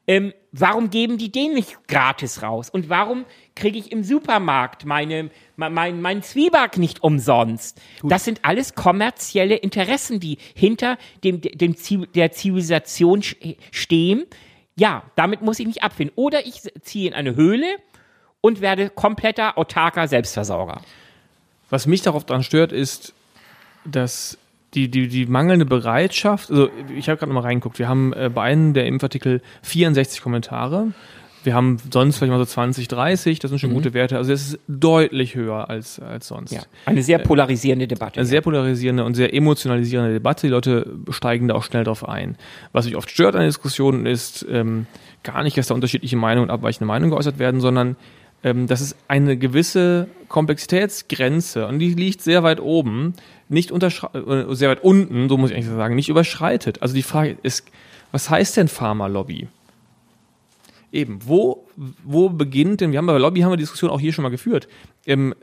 Ähm, 0.07 0.33
warum 0.53 0.89
geben 0.89 1.17
die 1.17 1.31
den 1.31 1.53
nicht 1.53 1.85
gratis 1.87 2.41
raus? 2.41 2.69
Und 2.69 2.87
warum 2.87 3.25
kriege 3.55 3.77
ich 3.77 3.91
im 3.91 4.03
Supermarkt 4.03 4.85
meine, 4.85 5.29
mein, 5.57 5.73
mein, 5.73 6.23
Zwieback 6.23 6.77
nicht 6.77 7.03
umsonst? 7.03 7.81
Das 8.03 8.23
sind 8.23 8.39
alles 8.43 8.73
kommerzielle 8.73 9.55
Interessen, 9.55 10.21
die 10.21 10.37
hinter 10.55 10.97
dem, 11.25 11.41
dem, 11.41 11.75
der 12.13 12.31
Zivilisation 12.31 13.21
sch- 13.21 13.57
stehen. 13.71 14.25
Ja, 14.77 15.03
damit 15.15 15.41
muss 15.41 15.59
ich 15.59 15.67
mich 15.67 15.83
abfinden. 15.83 16.13
Oder 16.15 16.45
ich 16.45 16.61
ziehe 16.81 17.09
in 17.09 17.13
eine 17.13 17.35
Höhle 17.35 17.67
und 18.39 18.61
werde 18.61 18.89
kompletter 18.89 19.57
autarker 19.57 20.07
Selbstversorger. 20.07 20.81
Was 21.69 21.85
mich 21.85 22.01
darauf 22.01 22.23
dran 22.23 22.43
stört, 22.43 22.71
ist, 22.71 23.13
dass 23.83 24.37
die, 24.77 24.89
die, 24.89 25.07
die 25.07 25.25
mangelnde 25.25 25.65
Bereitschaft, 25.65 26.51
also 26.51 26.69
ich 26.95 27.09
habe 27.09 27.17
gerade 27.17 27.33
mal 27.33 27.39
reingeguckt, 27.39 27.79
wir 27.79 27.87
haben 27.87 28.13
äh, 28.13 28.29
bei 28.33 28.43
einem 28.43 28.73
der 28.73 28.85
Impfartikel 28.85 29.41
64 29.63 30.21
Kommentare. 30.21 30.93
Wir 31.43 31.55
haben 31.55 31.77
sonst 31.91 32.17
vielleicht 32.17 32.31
mal 32.31 32.39
so 32.39 32.45
20, 32.45 32.87
30, 32.87 33.39
das 33.39 33.49
sind 33.49 33.59
schon 33.59 33.73
gute 33.73 33.93
Werte. 33.93 34.17
Also 34.17 34.33
es 34.33 34.49
ist 34.49 34.59
deutlich 34.67 35.33
höher 35.33 35.69
als, 35.69 35.99
als 35.99 36.27
sonst. 36.27 36.51
Ja, 36.51 36.61
eine 36.85 37.01
sehr 37.01 37.19
polarisierende 37.19 37.87
Debatte. 37.87 38.19
Eine 38.19 38.27
sehr 38.27 38.41
polarisierende 38.41 39.05
und 39.05 39.13
sehr 39.13 39.33
emotionalisierende 39.33 40.11
Debatte. 40.13 40.47
Die 40.47 40.51
Leute 40.51 40.91
steigen 41.09 41.47
da 41.47 41.55
auch 41.55 41.63
schnell 41.63 41.85
drauf 41.85 42.07
ein. 42.07 42.35
Was 42.73 42.85
mich 42.85 42.97
oft 42.97 43.09
stört 43.09 43.35
an 43.35 43.41
der 43.41 43.47
Diskussion 43.47 44.05
ist 44.05 44.45
ähm, 44.49 44.87
gar 45.23 45.41
nicht, 45.43 45.57
dass 45.57 45.67
da 45.67 45.73
unterschiedliche 45.73 46.17
Meinungen 46.17 46.49
und 46.49 46.53
abweichende 46.53 46.85
Meinungen 46.85 47.11
geäußert 47.11 47.39
werden, 47.39 47.61
sondern 47.61 47.95
ähm, 48.43 48.67
dass 48.67 48.81
es 48.81 48.95
eine 49.07 49.37
gewisse 49.37 50.07
Komplexitätsgrenze, 50.27 51.65
und 51.65 51.79
die 51.79 51.93
liegt 51.93 52.21
sehr 52.21 52.43
weit 52.43 52.59
oben, 52.59 53.13
nicht 53.49 53.71
unterschre- 53.71 54.49
äh, 54.49 54.55
sehr 54.55 54.69
weit 54.69 54.83
unten, 54.83 55.29
so 55.29 55.37
muss 55.37 55.49
ich 55.51 55.55
eigentlich 55.55 55.69
sagen, 55.69 55.95
nicht 55.95 56.09
überschreitet. 56.09 56.81
Also 56.81 56.93
die 56.93 57.03
Frage 57.03 57.37
ist, 57.43 57.69
was 58.11 58.29
heißt 58.29 58.57
denn 58.57 58.67
Pharma-Lobby? 58.67 59.47
Eben, 60.91 61.19
wo, 61.25 61.65
wo 62.03 62.29
beginnt 62.29 62.81
denn, 62.81 62.91
wir 62.91 62.97
haben 62.99 63.07
bei 63.07 63.17
Lobby 63.17 63.41
haben 63.41 63.51
wir 63.51 63.57
die 63.57 63.63
Diskussion 63.63 63.91
auch 63.91 63.99
hier 63.99 64.13
schon 64.13 64.23
mal 64.23 64.29
geführt, 64.29 64.67
ähm, 65.05 65.33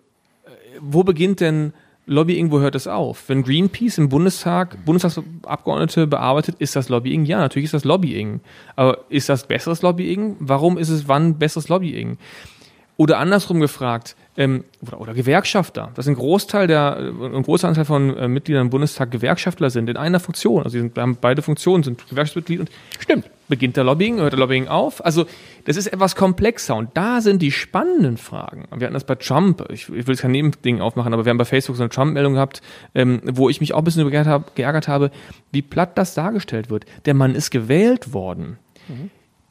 äh, 0.44 0.50
wo 0.80 1.04
beginnt 1.04 1.40
denn 1.40 1.72
Lobbying, 2.06 2.50
wo 2.50 2.60
hört 2.60 2.74
es 2.74 2.86
auf? 2.86 3.28
Wenn 3.28 3.42
Greenpeace 3.42 3.96
im 3.96 4.10
Bundestag 4.10 4.84
Bundestagsabgeordnete 4.84 6.06
bearbeitet, 6.06 6.56
ist 6.58 6.76
das 6.76 6.90
Lobbying? 6.90 7.24
Ja, 7.24 7.38
natürlich 7.38 7.66
ist 7.66 7.74
das 7.74 7.84
Lobbying. 7.84 8.40
Aber 8.76 9.04
ist 9.08 9.30
das 9.30 9.46
besseres 9.46 9.80
Lobbying? 9.80 10.36
Warum 10.38 10.76
ist 10.76 10.90
es 10.90 11.08
wann 11.08 11.38
besseres 11.38 11.70
Lobbying? 11.70 12.18
Oder 12.98 13.18
andersrum 13.18 13.58
gefragt, 13.58 14.16
ähm, 14.36 14.64
oder, 14.82 15.00
oder 15.00 15.14
Gewerkschafter, 15.14 15.90
dass 15.94 16.08
ein 16.08 16.14
Großteil 16.14 16.66
der, 16.66 16.96
äh, 16.98 17.36
ein 17.36 17.42
großer 17.42 17.68
Anteil 17.68 17.84
von 17.84 18.16
äh, 18.16 18.28
Mitgliedern 18.28 18.62
im 18.62 18.70
Bundestag 18.70 19.10
Gewerkschaftler 19.10 19.70
sind, 19.70 19.88
in 19.88 19.96
einer 19.96 20.20
Funktion. 20.20 20.58
Also 20.58 20.70
sie 20.70 20.80
sind, 20.80 20.98
haben 20.98 21.16
beide 21.20 21.42
Funktionen, 21.42 21.84
sind 21.84 22.08
Gewerkschaftsmitglied 22.08 22.60
und 22.60 22.70
Stimmt. 22.98 23.30
beginnt 23.48 23.76
der 23.76 23.84
Lobbying, 23.84 24.18
hört 24.18 24.32
der 24.32 24.40
Lobbying 24.40 24.66
auf? 24.68 25.04
Also 25.04 25.26
das 25.66 25.76
ist 25.76 25.86
etwas 25.86 26.16
komplexer 26.16 26.74
und 26.76 26.90
da 26.94 27.20
sind 27.20 27.42
die 27.42 27.52
spannenden 27.52 28.16
Fragen. 28.16 28.66
Wir 28.74 28.86
hatten 28.86 28.94
das 28.94 29.04
bei 29.04 29.14
Trump, 29.14 29.64
ich, 29.70 29.88
ich 29.88 30.06
will 30.06 30.14
jetzt 30.14 30.22
kein 30.22 30.32
Nebending 30.32 30.80
aufmachen, 30.80 31.14
aber 31.14 31.24
wir 31.24 31.30
haben 31.30 31.38
bei 31.38 31.44
Facebook 31.44 31.76
so 31.76 31.82
eine 31.82 31.90
Trump-Meldung 31.90 32.34
gehabt, 32.34 32.60
ähm, 32.94 33.20
wo 33.24 33.48
ich 33.48 33.60
mich 33.60 33.72
auch 33.72 33.78
ein 33.78 33.84
bisschen 33.84 34.10
geärgert, 34.10 34.32
hab, 34.32 34.56
geärgert 34.56 34.88
habe, 34.88 35.10
wie 35.52 35.62
platt 35.62 35.96
das 35.96 36.14
dargestellt 36.14 36.70
wird. 36.70 36.86
Der 37.06 37.14
Mann 37.14 37.34
ist 37.34 37.50
gewählt 37.50 38.12
worden. 38.12 38.58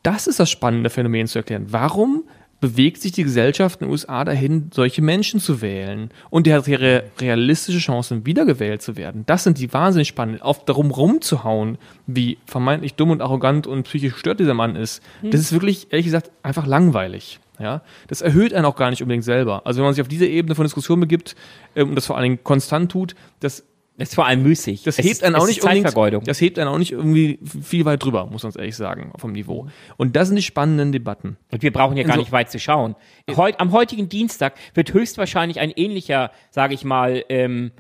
Das 0.04 0.28
ist 0.28 0.40
das 0.40 0.52
spannende 0.52 0.90
Phänomen 0.90 1.28
zu 1.28 1.40
erklären. 1.40 1.68
Warum 1.70 2.24
bewegt 2.64 3.02
sich 3.02 3.12
die 3.12 3.24
Gesellschaft 3.24 3.82
in 3.82 3.88
den 3.88 3.92
USA 3.92 4.24
dahin, 4.24 4.72
solche 4.74 5.02
Menschen 5.02 5.42
zu 5.42 5.62
wählen? 5.62 6.12
Und 6.30 6.48
der 6.48 6.60
hat 6.60 6.68
re 6.70 7.04
realistische 7.20 7.80
Chancen, 7.80 8.26
wiedergewählt 8.26 8.82
zu 8.82 8.96
werden. 8.96 9.26
Das 9.26 9.44
sind 9.44 9.58
die 9.58 9.74
wahnsinnig 9.74 10.08
spannenden. 10.08 10.42
Auf 10.42 10.64
darum 10.64 10.90
rumzuhauen, 10.90 11.78
wie 12.08 12.38
vermeintlich 12.46 12.94
dumm 12.94 13.10
und 13.10 13.20
arrogant 13.20 13.68
und 13.68 13.84
psychisch 13.84 14.14
gestört 14.14 14.40
dieser 14.40 14.54
Mann 14.54 14.78
ist, 14.78 15.04
das 15.24 15.42
ist 15.42 15.52
wirklich, 15.52 15.92
ehrlich 15.92 16.06
gesagt, 16.06 16.32
einfach 16.42 16.66
langweilig. 16.66 17.42
Ja, 17.60 17.82
das 18.08 18.22
erhöht 18.22 18.54
einen 18.54 18.66
auch 18.66 18.78
gar 18.78 18.90
nicht 18.92 19.02
unbedingt 19.02 19.26
selber. 19.26 19.62
Also 19.66 19.80
wenn 19.80 19.86
man 19.86 19.94
sich 19.94 20.02
auf 20.02 20.08
diese 20.08 20.26
Ebene 20.26 20.56
von 20.56 20.64
Diskussion 20.64 21.02
begibt 21.02 21.36
ähm, 21.76 21.90
und 21.90 21.96
das 21.96 22.06
vor 22.06 22.16
allen 22.16 22.24
Dingen 22.24 22.44
konstant 22.46 22.94
tut, 22.94 23.14
das 23.42 23.66
Das 23.98 24.10
ist 24.10 24.16
vor 24.16 24.26
allem 24.26 24.42
müßig. 24.42 24.82
das 24.84 24.98
Es 24.98 25.06
hebt 25.06 25.12
ist- 25.18 25.24
einen 25.24 25.36
auch 25.36 25.46
nicht 25.46 25.62
Zeitvergeudung. 25.62 26.24
das 26.24 26.42
hebt 26.42 26.58
einen 26.58 26.68
auch 26.68 26.80
nicht 26.80 26.92
irgendwie 26.94 27.40
viel 27.44 27.86
weit 27.86 28.04
drüber, 28.04 28.26
muss 28.26 28.42
man 28.44 28.50
es 28.50 28.56
ehrlich 28.56 28.76
sagen, 28.76 29.12
vom 29.18 29.34
Niveau. 29.34 29.68
Und 29.98 30.16
das 30.16 30.30
sind 30.30 30.36
die 30.38 30.42
spannenden 30.44 30.92
Debatten. 30.92 31.38
Und 31.52 31.62
wir 31.62 31.72
brauchen 31.72 31.96
ja 31.96 32.04
gar 32.04 32.16
Inso- 32.16 32.20
nicht 32.20 32.32
weit 32.32 32.50
zu 32.50 32.58
schauen. 32.60 32.96
Heut, 33.36 33.60
am 33.60 33.72
heutigen 33.72 34.10
Dienstag 34.10 34.56
wird 34.74 34.94
höchstwahrscheinlich 34.94 35.60
ein 35.60 35.70
ähnlicher, 35.70 36.32
sage 36.50 36.74
ich 36.74 36.84
mal, 36.84 37.24
ähm, 37.30 37.72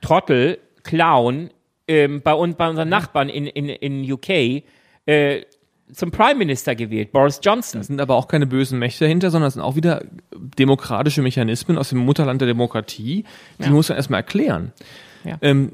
Trottel, 0.00 0.58
Clown 0.84 1.50
ähm, 1.86 2.22
bei, 2.22 2.32
uns, 2.32 2.56
bei 2.56 2.68
unseren 2.68 2.88
Nachbarn 2.88 3.28
in, 3.28 3.46
in, 3.46 3.68
in 3.68 4.10
UK 4.12 4.62
äh, 5.06 5.42
zum 5.92 6.10
Prime 6.10 6.36
Minister 6.36 6.74
gewählt, 6.74 7.12
Boris 7.12 7.40
Johnson. 7.42 7.80
Es 7.82 7.88
sind 7.88 8.00
aber 8.00 8.14
auch 8.14 8.26
keine 8.26 8.46
bösen 8.46 8.78
Mächte 8.78 9.04
dahinter, 9.04 9.30
sondern 9.30 9.48
es 9.48 9.54
sind 9.54 9.62
auch 9.62 9.76
wieder 9.76 10.02
demokratische 10.58 11.20
Mechanismen 11.20 11.76
aus 11.76 11.90
dem 11.90 11.98
Mutterland 11.98 12.40
der 12.40 12.48
Demokratie. 12.48 13.24
Die 13.58 13.68
muss 13.68 13.90
man 13.90 13.96
erstmal 13.96 14.20
erklären. 14.20 14.72
Ja. 15.24 15.38
Ähm, 15.40 15.72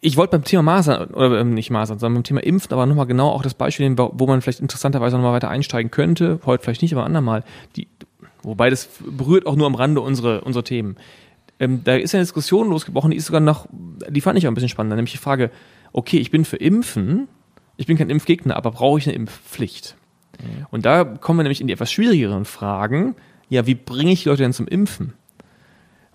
ich 0.00 0.16
wollte 0.16 0.32
beim 0.32 0.44
Thema 0.44 0.62
Masern, 0.62 1.08
oder 1.10 1.40
ähm, 1.40 1.54
nicht 1.54 1.70
Masern, 1.70 1.98
sondern 1.98 2.14
beim 2.14 2.24
Thema 2.24 2.42
Impfen, 2.42 2.72
aber 2.72 2.86
nochmal 2.86 3.06
genau 3.06 3.30
auch 3.30 3.42
das 3.42 3.54
Beispiel 3.54 3.88
nehmen, 3.88 3.98
wo 3.98 4.26
man 4.26 4.40
vielleicht 4.40 4.60
interessanterweise 4.60 5.16
nochmal 5.16 5.32
weiter 5.32 5.48
einsteigen 5.48 5.90
könnte. 5.90 6.40
Heute 6.46 6.62
vielleicht 6.62 6.82
nicht, 6.82 6.92
aber 6.92 7.04
andermal. 7.04 7.44
Die, 7.76 7.88
wobei 8.42 8.70
das 8.70 8.88
berührt 9.04 9.46
auch 9.46 9.56
nur 9.56 9.66
am 9.66 9.74
Rande 9.74 10.00
unsere, 10.00 10.42
unsere 10.42 10.64
Themen. 10.64 10.96
Ähm, 11.58 11.82
da 11.84 11.96
ist 11.96 12.14
eine 12.14 12.22
Diskussion 12.22 12.68
losgebrochen, 12.68 13.10
die 13.10 13.16
ist 13.16 13.26
sogar 13.26 13.40
noch, 13.40 13.66
die 14.08 14.20
fand 14.20 14.38
ich 14.38 14.46
auch 14.46 14.50
ein 14.50 14.54
bisschen 14.54 14.68
spannender, 14.68 14.96
nämlich 14.96 15.12
die 15.12 15.18
Frage, 15.18 15.50
okay, 15.92 16.18
ich 16.18 16.30
bin 16.30 16.44
für 16.44 16.56
Impfen, 16.56 17.28
ich 17.76 17.86
bin 17.86 17.96
kein 17.96 18.10
Impfgegner, 18.10 18.56
aber 18.56 18.70
brauche 18.70 18.98
ich 18.98 19.06
eine 19.06 19.16
Impfpflicht? 19.16 19.96
Und 20.70 20.84
da 20.84 21.04
kommen 21.04 21.38
wir 21.38 21.44
nämlich 21.44 21.60
in 21.60 21.66
die 21.66 21.72
etwas 21.72 21.90
schwierigeren 21.90 22.44
Fragen. 22.44 23.14
Ja, 23.48 23.66
wie 23.66 23.74
bringe 23.74 24.12
ich 24.12 24.24
die 24.24 24.28
Leute 24.28 24.42
denn 24.42 24.52
zum 24.52 24.68
Impfen? 24.68 25.14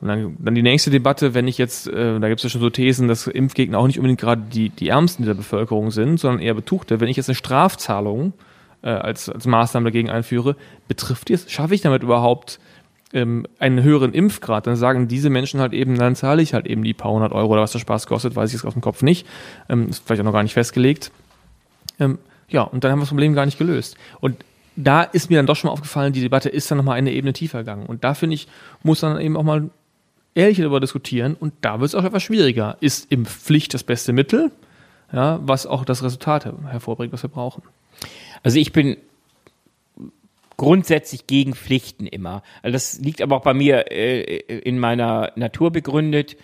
Und 0.02 0.08
dann, 0.08 0.36
dann 0.40 0.56
die 0.56 0.64
nächste 0.64 0.90
Debatte, 0.90 1.36
wenn 1.36 1.48
ich 1.48 1.60
jetzt, 1.60 1.88
äh, 1.88 2.20
da 2.20 2.28
gibt 2.28 2.40
es 2.40 2.44
ja 2.44 2.50
schon 2.50 2.62
so 2.62 2.72
Thesen, 2.72 3.08
dass 3.08 3.28
Impfgegner 3.28 3.78
auch 3.78 3.86
nicht 3.86 4.00
unbedingt 4.00 4.20
gerade 4.20 4.42
die, 4.42 4.70
die 4.70 4.90
Ärmsten 4.90 5.24
dieser 5.24 5.36
Bevölkerung 5.36 5.92
sind, 5.92 6.20
sondern 6.20 6.42
eher 6.42 6.56
Betuchte. 6.56 7.00
Wenn 7.00 7.08
ich 7.08 7.18
jetzt 7.18 7.30
eine 7.30 7.36
Strafzahlung 7.36 8.34
äh, 8.82 8.90
als, 8.90 9.30
als 9.30 9.46
Maßnahme 9.46 9.86
dagegen 9.86 10.10
einführe, 10.10 10.56
betrifft 10.88 11.30
die 11.30 11.34
es, 11.34 11.52
schaffe 11.52 11.76
ich 11.76 11.82
damit 11.82 12.02
überhaupt 12.02 12.60
ähm, 13.14 13.46
einen 13.60 13.84
höheren 13.84 14.14
Impfgrad? 14.14 14.66
Dann 14.66 14.76
sagen 14.76 15.08
diese 15.08 15.30
Menschen 15.30 15.60
halt 15.60 15.74
eben, 15.74 15.96
dann 15.96 16.16
zahle 16.16 16.42
ich 16.42 16.56
halt 16.56 16.66
eben 16.66 16.84
die 16.84 16.96
paar 16.96 17.12
hundert 17.12 17.32
Euro 17.32 17.54
oder 17.54 17.62
was 17.62 17.72
der 17.72 17.80
Spaß 17.80 18.08
kostet, 18.08 18.36
weiß 18.36 18.50
ich 18.50 18.56
jetzt 18.56 18.66
aus 18.66 18.74
dem 18.74 18.82
Kopf 18.82 19.04
nicht. 19.04 19.28
Ähm, 19.70 19.88
ist 19.88 20.04
vielleicht 20.04 20.22
auch 20.22 20.26
noch 20.26 20.34
gar 20.34 20.44
nicht 20.44 20.54
festgelegt. 20.54 21.12
Ähm, 22.00 22.18
ja, 22.50 22.64
und 22.64 22.84
dann 22.84 22.92
haben 22.92 23.00
wir 23.00 23.04
das 23.04 23.10
Problem 23.10 23.36
gar 23.36 23.46
nicht 23.46 23.60
gelöst. 23.60 23.98
Und 24.20 24.36
da 24.76 25.04
ist 25.04 25.30
mir 25.30 25.38
dann 25.38 25.46
doch 25.46 25.56
schon 25.56 25.68
mal 25.68 25.74
aufgefallen, 25.74 26.14
die 26.14 26.22
Debatte 26.22 26.50
ist 26.50 26.72
dann 26.72 26.78
nochmal 26.78 26.98
eine 26.98 27.12
Ebene 27.12 27.34
tiefer 27.34 27.60
gegangen. 27.60 27.86
Und 27.86 28.04
da 28.04 28.14
finde 28.14 28.34
ich, 28.34 28.48
muss 28.84 29.02
dann 29.02 29.20
eben 29.20 29.38
auch 29.38 29.44
mal 29.44 29.70
ehrlich 30.36 30.58
darüber 30.58 30.80
diskutieren. 30.80 31.36
Und 31.40 31.54
da 31.62 31.80
wird 31.80 31.90
es 31.90 31.96
auch 31.96 32.04
etwas 32.04 32.24
schwieriger. 32.24 32.78
Ist 32.80 33.12
Impfpflicht 33.12 33.74
das 33.74 33.84
beste 33.84 34.14
Mittel? 34.14 34.52
Ja, 35.14 35.40
was 35.44 35.66
auch 35.66 35.84
das 35.84 36.04
Resultat 36.04 36.46
her- 36.46 36.58
hervorbringt, 36.70 37.12
was 37.12 37.24
wir 37.24 37.30
brauchen. 37.30 37.64
Also 38.44 38.60
ich 38.60 38.72
bin 38.72 38.98
grundsätzlich 40.58 41.28
gegen 41.28 41.54
Pflichten 41.54 42.08
immer. 42.08 42.44
Also 42.62 42.74
das 42.74 43.00
liegt 43.00 43.22
aber 43.22 43.36
auch 43.38 43.42
bei 43.42 43.54
mir 43.54 43.92
äh, 43.92 44.38
in 44.60 44.80
meiner 44.80 45.32
Natur 45.36 45.72
begründet. 45.72 46.38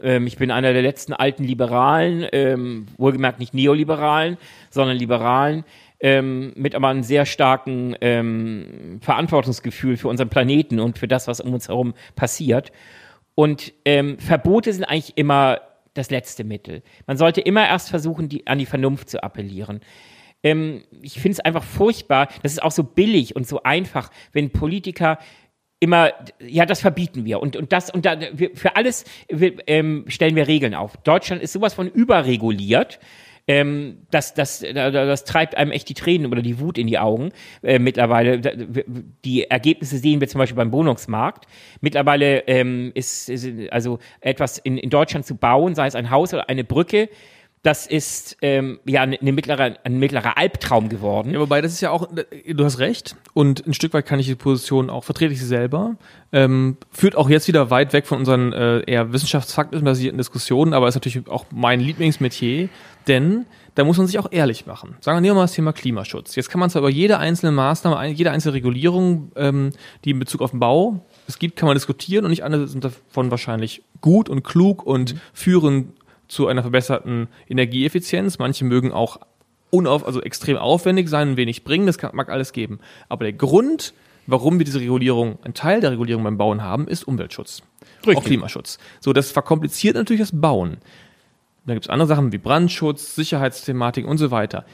Ähm, 0.00 0.26
ich 0.26 0.38
bin 0.38 0.50
einer 0.50 0.72
der 0.72 0.82
letzten 0.82 1.12
alten 1.12 1.44
Liberalen, 1.44 2.26
ähm, 2.32 2.86
wohlgemerkt 2.96 3.40
nicht 3.40 3.52
Neoliberalen, 3.52 4.38
sondern 4.70 4.96
Liberalen, 4.96 5.64
ähm, 5.98 6.52
mit 6.54 6.74
aber 6.74 6.88
einem 6.88 7.02
sehr 7.02 7.26
starken 7.26 7.96
ähm, 8.00 8.98
Verantwortungsgefühl 9.02 9.96
für 9.96 10.08
unseren 10.08 10.30
Planeten 10.30 10.80
und 10.80 10.98
für 10.98 11.08
das, 11.08 11.28
was 11.28 11.40
um 11.40 11.52
uns 11.52 11.68
herum 11.68 11.94
passiert. 12.16 12.72
Und 13.40 13.72
ähm, 13.86 14.18
Verbote 14.18 14.70
sind 14.70 14.84
eigentlich 14.84 15.16
immer 15.16 15.62
das 15.94 16.10
letzte 16.10 16.44
Mittel. 16.44 16.82
Man 17.06 17.16
sollte 17.16 17.40
immer 17.40 17.66
erst 17.66 17.88
versuchen, 17.88 18.28
die, 18.28 18.46
an 18.46 18.58
die 18.58 18.66
Vernunft 18.66 19.08
zu 19.08 19.22
appellieren 19.22 19.80
ähm, 20.42 20.84
ich 21.02 21.14
finde 21.14 21.32
es 21.32 21.40
einfach 21.40 21.64
furchtbar. 21.64 22.28
Das 22.42 22.52
ist 22.52 22.62
auch 22.62 22.70
so 22.70 22.82
billig 22.82 23.36
und 23.36 23.46
so 23.46 23.62
einfach, 23.62 24.10
wenn 24.32 24.50
Politiker 24.50 25.18
immer, 25.80 26.12
ja, 26.38 26.66
das 26.66 26.80
verbieten 26.80 27.24
wir 27.24 27.40
und, 27.40 27.56
und 27.56 27.72
das 27.72 27.90
und 27.90 28.04
da, 28.06 28.18
wir, 28.32 28.54
für 28.54 28.76
alles 28.76 29.04
wir, 29.28 29.56
ähm, 29.66 30.04
stellen 30.08 30.36
wir 30.36 30.46
Regeln 30.46 30.74
auf. 30.74 30.96
Deutschland 30.98 31.42
ist 31.42 31.52
sowas 31.52 31.74
von 31.74 31.88
überreguliert. 31.88 33.00
Ähm, 33.50 34.06
das, 34.12 34.32
das, 34.32 34.60
das, 34.60 35.24
treibt 35.24 35.56
einem 35.56 35.72
echt 35.72 35.88
die 35.88 35.94
Tränen 35.94 36.30
oder 36.30 36.40
die 36.40 36.60
Wut 36.60 36.78
in 36.78 36.86
die 36.86 37.00
Augen 37.00 37.32
äh, 37.64 37.80
mittlerweile. 37.80 38.38
Die 39.24 39.50
Ergebnisse 39.50 39.98
sehen 39.98 40.20
wir 40.20 40.28
zum 40.28 40.38
Beispiel 40.38 40.56
beim 40.56 40.70
Wohnungsmarkt. 40.70 41.46
Mittlerweile 41.80 42.46
ähm, 42.46 42.92
ist, 42.94 43.28
ist 43.28 43.48
also 43.72 43.98
etwas 44.20 44.58
in, 44.58 44.78
in 44.78 44.88
Deutschland 44.88 45.26
zu 45.26 45.34
bauen, 45.34 45.74
sei 45.74 45.88
es 45.88 45.96
ein 45.96 46.10
Haus 46.10 46.32
oder 46.32 46.48
eine 46.48 46.62
Brücke, 46.62 47.08
das 47.62 47.86
ist 47.86 48.38
ähm, 48.40 48.80
ja 48.86 49.02
eine 49.02 49.32
mittlere, 49.32 49.76
ein 49.84 49.98
mittlerer 49.98 50.38
Albtraum 50.38 50.88
geworden. 50.88 51.32
Ja, 51.32 51.40
wobei 51.40 51.60
das 51.60 51.72
ist 51.72 51.82
ja 51.82 51.90
auch, 51.90 52.08
du 52.08 52.64
hast 52.64 52.78
recht 52.78 53.16
und 53.34 53.66
ein 53.66 53.74
Stück 53.74 53.92
weit 53.92 54.06
kann 54.06 54.18
ich 54.18 54.26
die 54.26 54.34
Position 54.34 54.88
auch, 54.88 55.04
vertrete 55.04 55.34
ich 55.34 55.40
sie 55.40 55.46
selber, 55.46 55.96
ähm, 56.32 56.78
führt 56.90 57.16
auch 57.16 57.28
jetzt 57.28 57.48
wieder 57.48 57.70
weit 57.70 57.92
weg 57.92 58.06
von 58.06 58.18
unseren 58.18 58.54
äh, 58.54 58.80
eher 58.80 59.12
wissenschaftsfaktenbasierten 59.12 60.16
Diskussionen, 60.16 60.72
aber 60.72 60.88
ist 60.88 60.94
natürlich 60.94 61.28
auch 61.28 61.44
mein 61.50 61.80
Lieblingsmetier, 61.80 62.70
denn 63.06 63.44
da 63.74 63.84
muss 63.84 63.98
man 63.98 64.06
sich 64.06 64.18
auch 64.18 64.28
ehrlich 64.30 64.66
machen. 64.66 64.96
Sagen 65.00 65.22
wir 65.22 65.34
mal 65.34 65.42
das 65.42 65.52
Thema 65.52 65.72
Klimaschutz. 65.72 66.34
Jetzt 66.36 66.50
kann 66.50 66.60
man 66.60 66.70
zwar 66.70 66.80
über 66.80 66.90
jede 66.90 67.18
einzelne 67.18 67.52
Maßnahme, 67.52 68.08
jede 68.08 68.30
einzelne 68.30 68.54
Regulierung, 68.54 69.32
ähm, 69.36 69.70
die 70.04 70.10
in 70.10 70.18
Bezug 70.18 70.40
auf 70.40 70.50
den 70.50 70.60
Bau 70.60 71.04
es 71.28 71.38
gibt, 71.38 71.56
kann 71.56 71.66
man 71.66 71.76
diskutieren 71.76 72.24
und 72.24 72.30
nicht 72.30 72.42
alle 72.44 72.66
sind 72.66 72.84
davon 72.84 73.30
wahrscheinlich 73.30 73.82
gut 74.00 74.28
und 74.28 74.42
klug 74.42 74.82
und 74.84 75.14
mhm. 75.14 75.20
führen 75.32 75.92
zu 76.30 76.46
einer 76.46 76.62
verbesserten 76.62 77.28
Energieeffizienz. 77.48 78.38
Manche 78.38 78.64
mögen 78.64 78.92
auch 78.92 79.18
unauf, 79.70 80.06
also 80.06 80.22
extrem 80.22 80.56
aufwendig 80.56 81.08
sein 81.08 81.30
und 81.30 81.36
wenig 81.36 81.64
bringen. 81.64 81.86
Das 81.86 81.98
kann, 81.98 82.14
mag 82.14 82.28
alles 82.28 82.52
geben. 82.52 82.78
Aber 83.08 83.24
der 83.24 83.32
Grund, 83.32 83.92
warum 84.26 84.58
wir 84.58 84.64
diese 84.64 84.80
Regulierung, 84.80 85.38
ein 85.42 85.54
Teil 85.54 85.80
der 85.80 85.90
Regulierung 85.90 86.22
beim 86.22 86.38
Bauen 86.38 86.62
haben, 86.62 86.86
ist 86.86 87.04
Umweltschutz. 87.04 87.62
Richtig. 87.98 88.16
Auch 88.16 88.24
Klimaschutz. 88.24 88.78
So, 89.00 89.12
das 89.12 89.32
verkompliziert 89.32 89.96
natürlich 89.96 90.20
das 90.20 90.40
Bauen. 90.40 90.78
Da 91.66 91.74
gibt 91.74 91.86
es 91.86 91.90
andere 91.90 92.08
Sachen 92.08 92.32
wie 92.32 92.38
Brandschutz, 92.38 93.14
Sicherheitsthematik 93.16 94.06
und 94.06 94.18
so 94.18 94.30
weiter. 94.30 94.64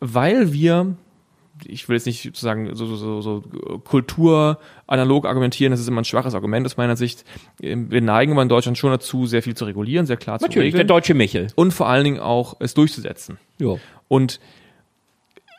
Weil 0.00 0.52
wir 0.52 0.96
ich 1.66 1.88
will 1.88 1.96
jetzt 1.96 2.06
nicht 2.06 2.22
sozusagen 2.22 2.74
so, 2.74 2.86
so, 2.86 2.96
so, 2.96 3.20
so 3.20 3.42
Kultur 3.84 4.58
analog 4.86 5.26
argumentieren, 5.26 5.70
das 5.70 5.80
ist 5.80 5.88
immer 5.88 6.00
ein 6.00 6.04
schwaches 6.04 6.34
Argument 6.34 6.66
aus 6.66 6.76
meiner 6.76 6.96
Sicht. 6.96 7.24
Ähm, 7.60 7.90
wir 7.90 8.00
neigen 8.00 8.32
aber 8.32 8.42
in 8.42 8.48
Deutschland 8.48 8.78
schon 8.78 8.90
dazu, 8.90 9.26
sehr 9.26 9.42
viel 9.42 9.56
zu 9.56 9.64
regulieren, 9.64 10.06
sehr 10.06 10.16
klar 10.16 10.34
Natürlich, 10.34 10.54
zu 10.54 10.60
regeln. 10.60 10.76
der 10.76 10.86
deutsche 10.86 11.14
Michel. 11.14 11.48
Und 11.54 11.72
vor 11.72 11.88
allen 11.88 12.04
Dingen 12.04 12.20
auch 12.20 12.56
es 12.60 12.74
durchzusetzen. 12.74 13.38
Ja. 13.58 13.76
Und 14.08 14.40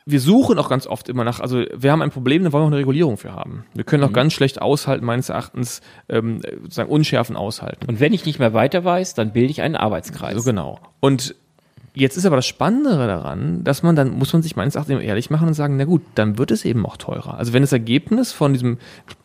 wir 0.06 0.20
suchen 0.20 0.58
auch 0.58 0.70
ganz 0.70 0.88
oft 0.88 1.08
immer 1.08 1.24
nach, 1.24 1.40
also 1.40 1.64
wir 1.76 1.92
haben 1.92 2.02
ein 2.02 2.10
Problem, 2.10 2.44
da 2.44 2.52
wollen 2.52 2.64
wir 2.64 2.66
auch 2.66 2.72
eine 2.72 2.80
Regulierung 2.80 3.18
für 3.18 3.34
haben. 3.34 3.66
Wir 3.74 3.84
können 3.84 4.04
auch 4.04 4.10
mhm. 4.10 4.14
ganz 4.14 4.34
schlecht 4.34 4.62
aushalten, 4.62 5.06
meines 5.06 5.30
Erachtens, 5.30 5.82
ähm, 6.08 6.42
sozusagen 6.64 6.90
Unschärfen 6.90 7.36
aushalten. 7.36 7.86
Und 7.88 8.00
wenn 8.00 8.14
ich 8.14 8.26
nicht 8.26 8.40
mehr 8.40 8.54
weiter 8.54 8.84
weiß, 8.84 9.14
dann 9.14 9.34
bilde 9.34 9.52
ich 9.52 9.62
einen 9.62 9.76
Arbeitskreis. 9.76 10.36
So 10.36 10.44
genau. 10.44 10.80
Und 11.00 11.36
Jetzt 11.94 12.18
ist 12.18 12.26
aber 12.26 12.36
das 12.36 12.46
Spannendere 12.46 13.08
daran, 13.08 13.64
dass 13.64 13.84
man 13.84 13.96
dann, 13.96 14.12
muss 14.12 14.32
man 14.32 14.42
sich 14.42 14.56
meines 14.56 14.76
Erachtens 14.76 15.02
ehrlich 15.02 15.30
machen 15.30 15.48
und 15.48 15.54
sagen, 15.54 15.78
na 15.78 15.86
gut, 15.86 16.02
dann 16.16 16.38
wird 16.38 16.52
es 16.52 16.66
eben 16.66 16.86
auch 16.86 16.98
teurer. 16.98 17.38
Also 17.38 17.54
wenn 17.54 17.64
das 17.64 17.72
Ergebnis 17.72 18.32
von 18.32 18.54
diesem 18.54 18.78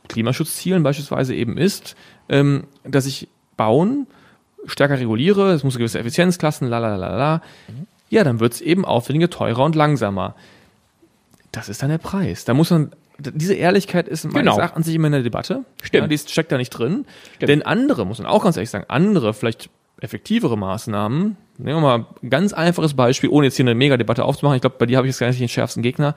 Klimaschutzzielen 0.08 0.82
beispielsweise 0.82 1.34
eben 1.34 1.58
ist, 1.58 1.94
ähm, 2.28 2.64
dass 2.84 3.06
ich 3.06 3.28
Bauen 3.56 4.06
stärker 4.66 4.98
reguliere, 4.98 5.52
es 5.52 5.62
muss 5.62 5.76
gewisse 5.76 5.98
Effizienzklassen, 5.98 6.68
la 6.68 6.78
la 6.78 6.96
la 6.96 7.16
la, 7.16 7.42
ja, 8.08 8.24
dann 8.24 8.40
wird 8.40 8.54
es 8.54 8.60
eben 8.60 8.84
aufwendiger, 8.84 9.28
teurer 9.28 9.64
und 9.64 9.74
langsamer. 9.74 10.34
Das 11.52 11.68
ist 11.68 11.82
dann 11.82 11.90
der 11.90 11.98
Preis. 11.98 12.44
Da 12.44 12.54
muss 12.54 12.70
man, 12.70 12.92
diese 13.18 13.54
Ehrlichkeit 13.54 14.08
ist 14.08 14.24
meines 14.24 14.38
genau. 14.38 14.58
Erachtens 14.58 14.88
immer 14.88 15.06
in 15.06 15.12
der 15.12 15.22
Debatte. 15.22 15.64
Stimmt. 15.82 16.02
Ja, 16.02 16.06
die 16.06 16.18
steckt 16.18 16.50
da 16.50 16.56
nicht 16.56 16.70
drin. 16.70 17.06
Stimmt. 17.36 17.48
Denn 17.48 17.62
andere, 17.62 18.06
muss 18.06 18.18
man 18.18 18.26
auch 18.26 18.44
ganz 18.44 18.56
ehrlich 18.56 18.70
sagen, 18.70 18.86
andere, 18.88 19.34
vielleicht 19.34 19.70
effektivere 20.00 20.58
Maßnahmen, 20.58 21.36
nehmen 21.58 21.82
wir 21.82 21.98
mal 21.98 22.06
ein 22.22 22.30
ganz 22.30 22.52
einfaches 22.52 22.94
Beispiel, 22.94 23.30
ohne 23.30 23.46
jetzt 23.46 23.56
hier 23.56 23.64
eine 23.64 23.74
Mega-Debatte 23.74 24.24
aufzumachen, 24.24 24.56
ich 24.56 24.62
glaube, 24.62 24.76
bei 24.78 24.86
dir 24.86 24.96
habe 24.96 25.06
ich 25.06 25.12
jetzt 25.12 25.20
gar 25.20 25.28
nicht 25.28 25.40
den 25.40 25.48
schärfsten 25.48 25.82
Gegner, 25.82 26.14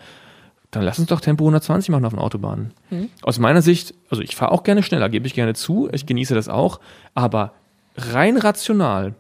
dann 0.72 0.84
lass 0.84 1.00
uns 1.00 1.08
doch 1.08 1.22
Tempo 1.22 1.44
120 1.44 1.90
machen 1.90 2.06
auf 2.06 2.14
den 2.14 2.20
Autobahnen. 2.20 2.74
Mhm. 2.90 3.10
Aus 3.22 3.40
meiner 3.40 3.62
Sicht, 3.62 3.94
also 4.10 4.22
ich 4.22 4.36
fahre 4.36 4.52
auch 4.52 4.64
gerne 4.64 4.84
schneller, 4.84 5.10
gebe 5.10 5.28
ich 5.28 5.34
gerne 5.34 5.54
zu, 5.54 5.90
ich 5.92 6.06
genieße 6.06 6.36
das 6.36 6.50
auch, 6.50 6.80
aber 7.14 7.54
rein 7.96 8.38
rational 8.38 9.16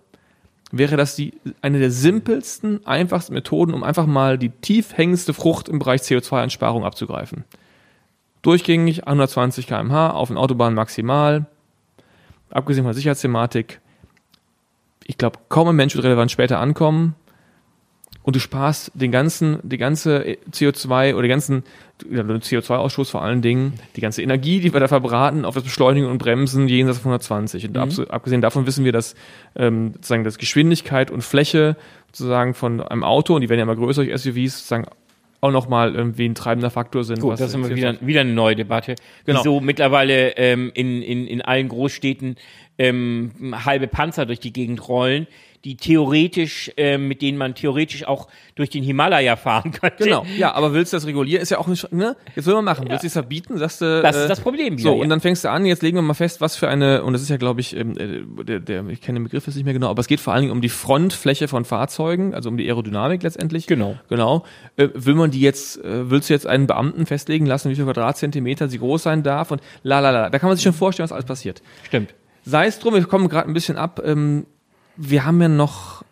wäre 0.71 0.97
das 0.97 1.15
die, 1.15 1.33
eine 1.61 1.79
der 1.79 1.91
simpelsten, 1.91 2.85
einfachsten 2.85 3.33
Methoden, 3.33 3.73
um 3.73 3.83
einfach 3.83 4.05
mal 4.05 4.37
die 4.37 4.49
tief 4.49 4.97
hängendste 4.97 5.33
Frucht 5.33 5.69
im 5.69 5.79
Bereich 5.79 6.01
CO2-Einsparung 6.01 6.83
abzugreifen. 6.83 7.45
Durchgängig 8.41 9.07
120 9.07 9.67
km/h 9.67 10.11
auf 10.11 10.27
den 10.27 10.37
Autobahnen 10.37 10.75
maximal, 10.75 11.45
abgesehen 12.49 12.83
von 12.83 12.89
der 12.89 12.95
Sicherheitsthematik, 12.95 13.79
ich 15.07 15.17
glaube, 15.17 15.39
kaum 15.49 15.69
ein 15.69 15.75
Mensch 15.75 15.95
wird 15.95 16.05
relevant 16.05 16.31
später 16.31 16.59
ankommen 16.59 17.15
und 18.23 18.35
du 18.35 18.41
sparst 18.41 18.91
den 18.93 19.11
ganzen, 19.11 19.59
die 19.63 19.77
ganze 19.77 20.37
CO2 20.51 21.13
oder 21.13 21.21
den 21.21 21.29
ganzen 21.29 21.63
CO2-Ausstoß 22.03 23.09
vor 23.09 23.23
allen 23.23 23.41
Dingen, 23.41 23.79
die 23.95 24.01
ganze 24.01 24.21
Energie, 24.21 24.59
die 24.59 24.73
wir 24.73 24.81
da 24.81 24.89
verbraten, 24.89 25.45
auf 25.45 25.55
das 25.55 25.63
Beschleunigen 25.63 26.09
und 26.09 26.17
Bremsen 26.17 26.67
jenseits 26.67 26.99
von 26.99 27.11
120. 27.11 27.69
Und 27.69 27.97
mhm. 27.97 28.05
abgesehen 28.09 28.41
davon 28.41 28.67
wissen 28.67 28.83
wir, 28.83 28.91
dass 28.91 29.15
ähm, 29.55 29.93
sozusagen 29.93 30.25
das 30.25 30.37
Geschwindigkeit 30.37 31.09
und 31.09 31.21
Fläche 31.21 31.77
sozusagen 32.07 32.53
von 32.53 32.81
einem 32.81 33.05
Auto, 33.05 33.33
und 33.33 33.41
die 33.41 33.49
werden 33.49 33.59
ja 33.59 33.63
immer 33.63 33.77
größer 33.77 34.03
durch 34.03 34.21
SUVs, 34.21 34.57
sozusagen 34.57 34.87
auch 35.39 35.51
nochmal 35.51 35.95
irgendwie 35.95 36.27
ein 36.27 36.35
treibender 36.35 36.69
Faktor 36.69 37.03
sind. 37.03 37.21
Gut, 37.21 37.33
das 37.33 37.41
ist 37.41 37.53
immer 37.53 37.69
wieder, 37.69 37.95
wieder 38.01 38.21
eine 38.21 38.33
neue 38.33 38.55
Debatte. 38.55 38.95
Genau. 39.25 39.39
Wieso 39.39 39.61
mittlerweile 39.61 40.35
ähm, 40.35 40.71
in, 40.73 41.01
in, 41.01 41.27
in 41.27 41.41
allen 41.41 41.69
Großstädten 41.69 42.35
ähm, 42.77 43.55
halbe 43.65 43.87
Panzer 43.87 44.25
durch 44.25 44.39
die 44.39 44.53
Gegend 44.53 44.87
rollen, 44.87 45.27
die 45.65 45.75
theoretisch, 45.75 46.71
äh, 46.77 46.97
mit 46.97 47.21
denen 47.21 47.37
man 47.37 47.55
theoretisch 47.55 48.07
auch 48.07 48.27
durch 48.55 48.69
den 48.69 48.83
Himalaya 48.83 49.35
fahren 49.35 49.71
könnte. 49.71 50.03
Genau, 50.03 50.25
ja, 50.37 50.53
aber 50.53 50.73
willst 50.73 50.93
du 50.93 50.97
das 50.97 51.05
regulieren? 51.05 51.41
Ist 51.41 51.49
ja 51.49 51.57
auch 51.57 51.67
nicht, 51.67 51.91
ne? 51.91 52.15
Jetzt 52.35 52.45
will 52.45 52.53
man 52.53 52.63
machen. 52.63 52.85
Ja. 52.85 52.91
Willst 52.91 53.03
du 53.03 53.07
es 53.07 53.13
verbieten? 53.13 53.57
Sagst 53.57 53.81
du, 53.81 54.01
das 54.01 54.15
ist 54.15 54.29
das 54.29 54.39
Problem 54.39 54.77
wieder. 54.77 54.83
So, 54.83 54.95
und 54.95 55.09
dann 55.09 55.19
fängst 55.19 55.43
du 55.43 55.49
an, 55.49 55.65
jetzt 55.65 55.81
legen 55.81 55.97
wir 55.97 56.01
mal 56.03 56.13
fest, 56.13 56.39
was 56.41 56.55
für 56.55 56.69
eine, 56.69 57.03
und 57.03 57.13
das 57.13 57.21
ist 57.21 57.29
ja, 57.29 57.37
glaube 57.37 57.59
ich, 57.59 57.75
ähm, 57.75 57.97
äh, 57.97 58.43
der, 58.45 58.59
der, 58.59 58.87
ich 58.87 59.01
kenne 59.01 59.19
den 59.19 59.23
Begriff 59.23 59.45
jetzt 59.47 59.55
nicht 59.55 59.65
mehr 59.65 59.73
genau, 59.73 59.89
aber 59.89 59.99
es 59.99 60.07
geht 60.07 60.19
vor 60.19 60.33
allen 60.33 60.43
Dingen 60.43 60.53
um 60.53 60.61
die 60.61 60.69
Frontfläche 60.69 61.47
von 61.47 61.65
Fahrzeugen, 61.65 62.33
also 62.33 62.49
um 62.49 62.57
die 62.57 62.67
Aerodynamik 62.67 63.23
letztendlich. 63.23 63.67
Genau. 63.67 63.97
Genau. 64.09 64.45
Äh, 64.77 64.89
will 64.93 65.15
man 65.15 65.31
die 65.31 65.41
jetzt, 65.41 65.83
äh, 65.83 66.09
willst 66.09 66.29
du 66.29 66.33
jetzt 66.33 66.47
einen 66.47 66.67
Beamten 66.67 67.05
festlegen 67.05 67.45
lassen, 67.45 67.69
wie 67.71 67.75
viel 67.75 67.85
Quadratzentimeter 67.85 68.69
sie 68.69 68.77
groß 68.77 69.03
sein 69.03 69.23
darf 69.23 69.51
und 69.51 69.61
la 69.83 69.99
la 69.99 70.11
la. 70.11 70.29
Da 70.29 70.39
kann 70.39 70.47
man 70.47 70.55
sich 70.55 70.63
schon 70.63 70.73
vorstellen, 70.73 71.05
was 71.05 71.11
alles 71.11 71.25
passiert. 71.25 71.61
Stimmt. 71.83 72.13
Sei 72.47 72.67
es 72.67 72.79
drum, 72.79 72.93
wir 72.93 73.03
kommen 73.03 73.27
gerade 73.27 73.49
ein 73.49 73.53
bisschen 73.53 73.75
ab. 73.75 74.01
Ähm, 74.05 74.45
wir 74.95 75.25
haben 75.25 75.41
ja 75.41 75.49
noch 75.49 76.05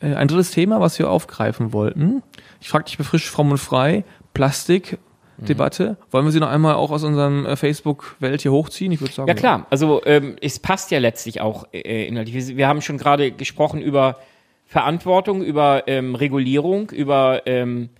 äh, 0.00 0.14
ein 0.14 0.28
drittes 0.28 0.52
Thema, 0.52 0.78
was 0.78 1.00
wir 1.00 1.10
aufgreifen 1.10 1.72
wollten. 1.72 2.22
Ich 2.60 2.68
frage 2.68 2.84
dich 2.84 2.96
befrischt 2.96 3.26
fromm 3.26 3.50
und 3.50 3.58
frei. 3.58 4.04
Plastik. 4.34 4.98
Debatte. 5.36 5.90
Mhm. 5.90 6.12
Wollen 6.12 6.24
wir 6.26 6.30
sie 6.30 6.38
noch 6.38 6.48
einmal 6.48 6.76
auch 6.76 6.92
aus 6.92 7.02
unserem 7.02 7.44
äh, 7.44 7.56
Facebook-Welt 7.56 8.42
hier 8.42 8.52
hochziehen? 8.52 8.92
Ich 8.92 9.00
würde 9.00 9.12
sagen. 9.12 9.26
Ja 9.26 9.34
klar, 9.34 9.66
also 9.68 10.00
ähm, 10.04 10.36
es 10.40 10.60
passt 10.60 10.92
ja 10.92 11.00
letztlich 11.00 11.40
auch 11.40 11.66
äh, 11.72 12.06
inhaltlich. 12.06 12.34
Wir, 12.36 12.56
wir 12.56 12.68
haben 12.68 12.80
schon 12.80 12.98
gerade 12.98 13.32
gesprochen 13.32 13.82
über 13.82 14.20
Verantwortung, 14.66 15.42
über 15.42 15.88
ähm, 15.88 16.14
Regulierung, 16.14 16.90
über 16.90 17.42
ähm, 17.46 17.90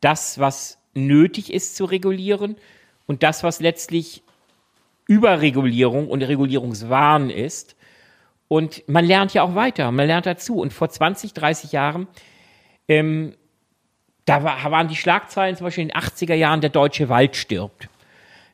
das, 0.00 0.40
was 0.40 0.78
nötig 0.94 1.52
ist 1.52 1.76
zu 1.76 1.84
regulieren 1.84 2.56
und 3.06 3.22
das, 3.22 3.44
was 3.44 3.60
letztlich 3.60 4.24
Überregulierung 5.10 6.06
und 6.06 6.22
Regulierungswahn 6.22 7.30
ist. 7.30 7.74
Und 8.46 8.88
man 8.88 9.04
lernt 9.04 9.34
ja 9.34 9.42
auch 9.42 9.56
weiter, 9.56 9.90
man 9.90 10.06
lernt 10.06 10.24
dazu. 10.24 10.60
Und 10.60 10.72
vor 10.72 10.88
20, 10.88 11.34
30 11.34 11.72
Jahren, 11.72 12.06
ähm, 12.86 13.34
da 14.24 14.44
war, 14.44 14.70
waren 14.70 14.86
die 14.86 14.94
Schlagzeilen 14.94 15.56
zum 15.56 15.64
Beispiel 15.64 15.82
in 15.82 15.88
den 15.88 15.96
80er 15.96 16.34
Jahren, 16.34 16.60
der 16.60 16.70
deutsche 16.70 17.08
Wald 17.08 17.34
stirbt. 17.34 17.88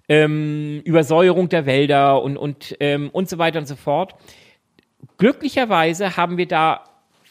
Ähm, 0.08 0.80
Übersäuerung 0.84 1.50
der 1.50 1.66
Wälder 1.66 2.22
und, 2.22 2.38
und, 2.38 2.74
ähm, 2.80 3.10
und 3.10 3.28
so 3.28 3.36
weiter 3.36 3.58
und 3.58 3.66
so 3.66 3.76
fort. 3.76 4.14
Glücklicherweise 5.18 6.16
haben 6.16 6.38
wir 6.38 6.48
da 6.48 6.84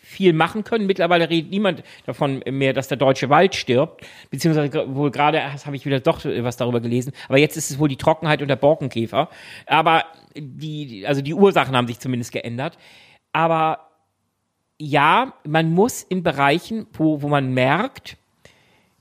viel 0.06 0.34
machen 0.34 0.64
können. 0.64 0.86
Mittlerweile 0.86 1.30
redet 1.30 1.50
niemand 1.50 1.84
davon 2.06 2.44
mehr, 2.50 2.74
dass 2.74 2.88
der 2.88 2.98
deutsche 2.98 3.30
Wald 3.30 3.56
stirbt, 3.56 4.06
beziehungsweise 4.30 4.96
wohl 4.96 5.10
gerade 5.10 5.42
habe 5.44 5.76
ich 5.76 5.86
wieder 5.86 6.00
doch 6.00 6.24
was 6.24 6.58
darüber 6.58 6.80
gelesen. 6.80 7.12
Aber 7.28 7.40
jetzt 7.40 7.58
ist 7.58 7.72
es 7.72 7.80
wohl 7.80 7.90
die 7.90 7.98
Trockenheit 7.98 8.42
und 8.42 8.48
der 8.48 8.56
Borkenkäfer. 8.56 9.30
Aber 9.66 10.06
die, 10.36 11.06
also 11.08 11.22
die 11.22 11.34
Ursachen 11.34 11.76
haben 11.76 11.88
sich 11.88 12.00
zumindest 12.00 12.32
geändert. 12.32 12.78
Aber 13.34 13.90
ja, 14.78 15.34
man 15.44 15.72
muss 15.72 16.04
in 16.04 16.22
Bereichen, 16.22 16.86
wo, 16.94 17.24
wo 17.24 17.28
man 17.28 17.54
merkt, 17.54 18.18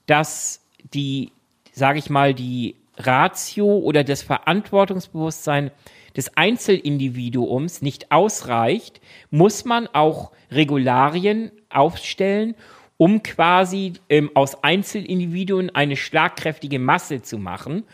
dass 0.07 0.65
die, 0.95 1.33
sage 1.73 1.99
ich 1.99 2.09
mal, 2.09 2.33
die 2.33 2.77
Ratio 2.97 3.67
oder 3.79 4.05
das 4.05 4.23
Verantwortungsbewusstsein 4.23 5.71
des 6.17 6.37
Einzelindividuums 6.37 7.83
nicht 7.83 8.13
ausreicht, 8.13 9.01
muss 9.31 9.65
man 9.65 9.87
auch 9.89 10.33
Regularien 10.51 11.51
aufstellen, 11.71 12.55
um 12.97 13.23
quasi 13.23 13.95
ähm, 14.09 14.31
aus 14.35 14.63
Einzelindividuen 14.63 15.75
eine 15.75 15.97
schlagkräftige 15.97 16.79
Masse 16.79 17.23
zu 17.23 17.39
machen, 17.39 17.85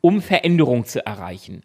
um 0.00 0.20
Veränderung 0.20 0.84
zu 0.84 1.04
erreichen. 1.04 1.62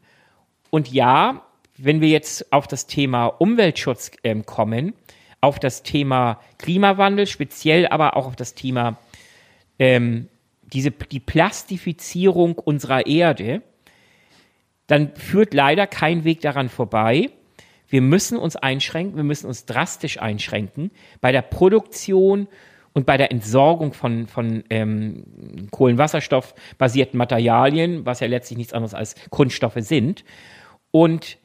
Und 0.70 0.92
ja, 0.92 1.44
wenn 1.78 2.02
wir 2.02 2.10
jetzt 2.10 2.52
auf 2.54 2.68
das 2.68 2.88
Thema 2.88 3.28
Umweltschutz 3.28 4.12
ähm, 4.24 4.46
kommen, 4.46 4.94
auf 5.42 5.60
das 5.60 5.84
Thema 5.84 6.40
Klimawandel, 6.58 7.28
speziell 7.28 7.88
aber 7.88 8.16
auch 8.16 8.28
auf 8.28 8.36
das 8.36 8.54
Thema 8.54 8.98
ähm, 9.78 10.28
diese, 10.64 10.92
die 10.92 11.20
Plastifizierung 11.20 12.58
unserer 12.58 13.08
Erde, 13.08 13.62
dann 14.90 15.16
führt 15.16 15.54
leider 15.54 15.86
kein 15.88 16.24
Weg 16.24 16.42
daran 16.42 16.68
vorbei. 16.68 17.30
Wir 17.88 18.02
müssen 18.02 18.38
uns 18.38 18.56
einschränken, 18.56 19.16
wir 19.16 19.24
müssen 19.24 19.48
uns 19.48 19.66
drastisch 19.66 20.20
einschränken 20.20 20.92
bei 21.22 21.32
der 21.32 21.44
Produktion 21.44 22.48
und 22.94 23.06
bei 23.06 23.16
der 23.16 23.32
Entsorgung 23.32 23.94
von, 23.94 24.28
von 24.28 24.64
ähm, 24.72 25.68
Kohlenwasserstoff-basierten 25.70 27.18
Materialien, 27.18 28.06
was 28.06 28.20
ja 28.20 28.28
letztlich 28.28 28.58
nichts 28.58 28.74
anderes 28.74 28.96
als 28.96 29.16
Kunststoffe 29.30 29.78
sind. 29.78 30.26
Und 30.90 31.38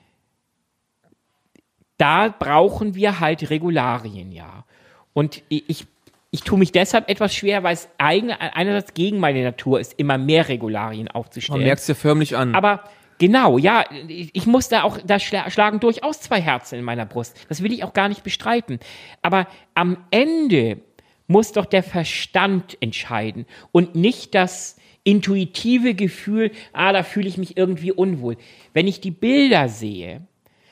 da 1.98 2.28
brauchen 2.28 2.94
wir 2.94 3.20
halt 3.20 3.50
Regularien, 3.50 4.32
ja. 4.32 4.64
Und 5.12 5.42
ich, 5.50 5.86
ich 6.30 6.42
tue 6.42 6.58
mich 6.58 6.72
deshalb 6.72 7.10
etwas 7.10 7.34
schwer, 7.34 7.62
weil 7.62 7.74
es 7.74 7.90
einerseits 7.98 8.94
gegen 8.94 9.20
meine 9.20 9.42
Natur 9.42 9.80
ist, 9.80 9.98
immer 9.98 10.16
mehr 10.16 10.48
Regularien 10.48 11.08
aufzustellen. 11.08 11.60
Man 11.60 11.66
merkt 11.66 11.82
es 11.82 11.88
ja 11.88 11.94
förmlich 11.94 12.36
an. 12.36 12.54
Aber 12.54 12.84
genau, 13.24 13.56
ja, 13.56 13.86
ich 14.06 14.44
muss 14.44 14.68
da 14.68 14.82
auch, 14.82 14.98
da 14.98 15.18
schlagen 15.18 15.80
durchaus 15.80 16.20
zwei 16.20 16.42
Herzen 16.42 16.78
in 16.78 16.84
meiner 16.84 17.06
Brust. 17.06 17.34
Das 17.48 17.62
will 17.62 17.72
ich 17.72 17.82
auch 17.82 17.94
gar 17.94 18.10
nicht 18.10 18.22
bestreiten. 18.22 18.78
Aber 19.22 19.46
am 19.72 19.96
Ende 20.10 20.82
muss 21.26 21.52
doch 21.52 21.64
der 21.64 21.82
Verstand 21.82 22.76
entscheiden 22.82 23.46
und 23.72 23.94
nicht 23.94 24.34
das 24.34 24.76
intuitive 25.04 25.94
Gefühl, 25.94 26.50
ah, 26.74 26.92
da 26.92 27.02
fühle 27.02 27.26
ich 27.26 27.38
mich 27.38 27.56
irgendwie 27.56 27.92
unwohl. 27.92 28.36
Wenn 28.74 28.86
ich 28.86 29.00
die 29.00 29.10
Bilder 29.10 29.70
sehe 29.70 30.20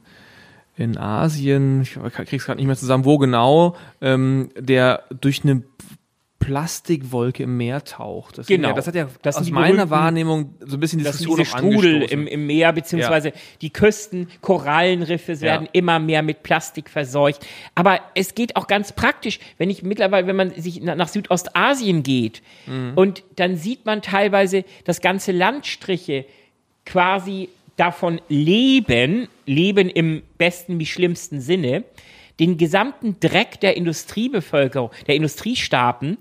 in 0.77 0.97
Asien, 0.97 1.81
ich 1.81 1.97
krieg's 2.11 2.45
gerade 2.45 2.57
nicht 2.57 2.67
mehr 2.67 2.75
zusammen, 2.75 3.05
wo 3.05 3.17
genau, 3.17 3.75
ähm, 4.01 4.49
der 4.57 5.03
durch 5.09 5.43
eine 5.43 5.63
Plastikwolke 6.39 7.43
im 7.43 7.57
Meer 7.57 7.83
taucht. 7.83 8.37
Das 8.37 8.47
genau. 8.47 8.69
Ja, 8.69 8.73
das 8.73 8.87
hat 8.87 8.95
ja 8.95 9.07
das 9.21 9.37
aus 9.37 9.51
meiner 9.51 9.89
Wahrnehmung 9.89 10.55
so 10.59 10.77
ein 10.77 10.79
bisschen 10.79 10.99
die 10.99 11.05
Diskussion 11.05 11.37
diese 11.37 11.49
Strudel 11.49 12.01
im, 12.03 12.27
im 12.27 12.47
Meer, 12.47 12.71
beziehungsweise 12.71 13.29
ja. 13.29 13.35
die 13.61 13.71
Küsten, 13.71 14.29
Korallenriffe 14.41 15.33
ja. 15.33 15.41
werden 15.41 15.67
immer 15.73 15.99
mehr 15.99 16.23
mit 16.23 16.41
Plastik 16.43 16.89
verseucht. 16.89 17.45
Aber 17.75 17.99
es 18.15 18.35
geht 18.35 18.55
auch 18.55 18.67
ganz 18.67 18.93
praktisch, 18.93 19.39
wenn 19.57 19.69
ich 19.69 19.83
mittlerweile, 19.83 20.27
wenn 20.27 20.37
man 20.37 20.51
sich 20.51 20.81
nach 20.81 21.07
Südostasien 21.09 22.03
geht 22.03 22.41
mhm. 22.65 22.93
und 22.95 23.23
dann 23.35 23.57
sieht 23.57 23.85
man 23.85 24.01
teilweise, 24.01 24.63
dass 24.85 25.01
ganze 25.01 25.33
Landstriche 25.33 26.25
quasi 26.85 27.49
davon 27.75 28.21
leben, 28.29 29.27
leben 29.45 29.89
im 29.89 30.21
besten 30.37 30.79
wie 30.79 30.85
schlimmsten 30.85 31.41
Sinne, 31.41 31.83
den 32.39 32.57
gesamten 32.57 33.19
Dreck 33.19 33.59
der 33.59 33.77
Industriebevölkerung, 33.77 34.91
der 35.07 35.15
Industriestaaten 35.15 36.17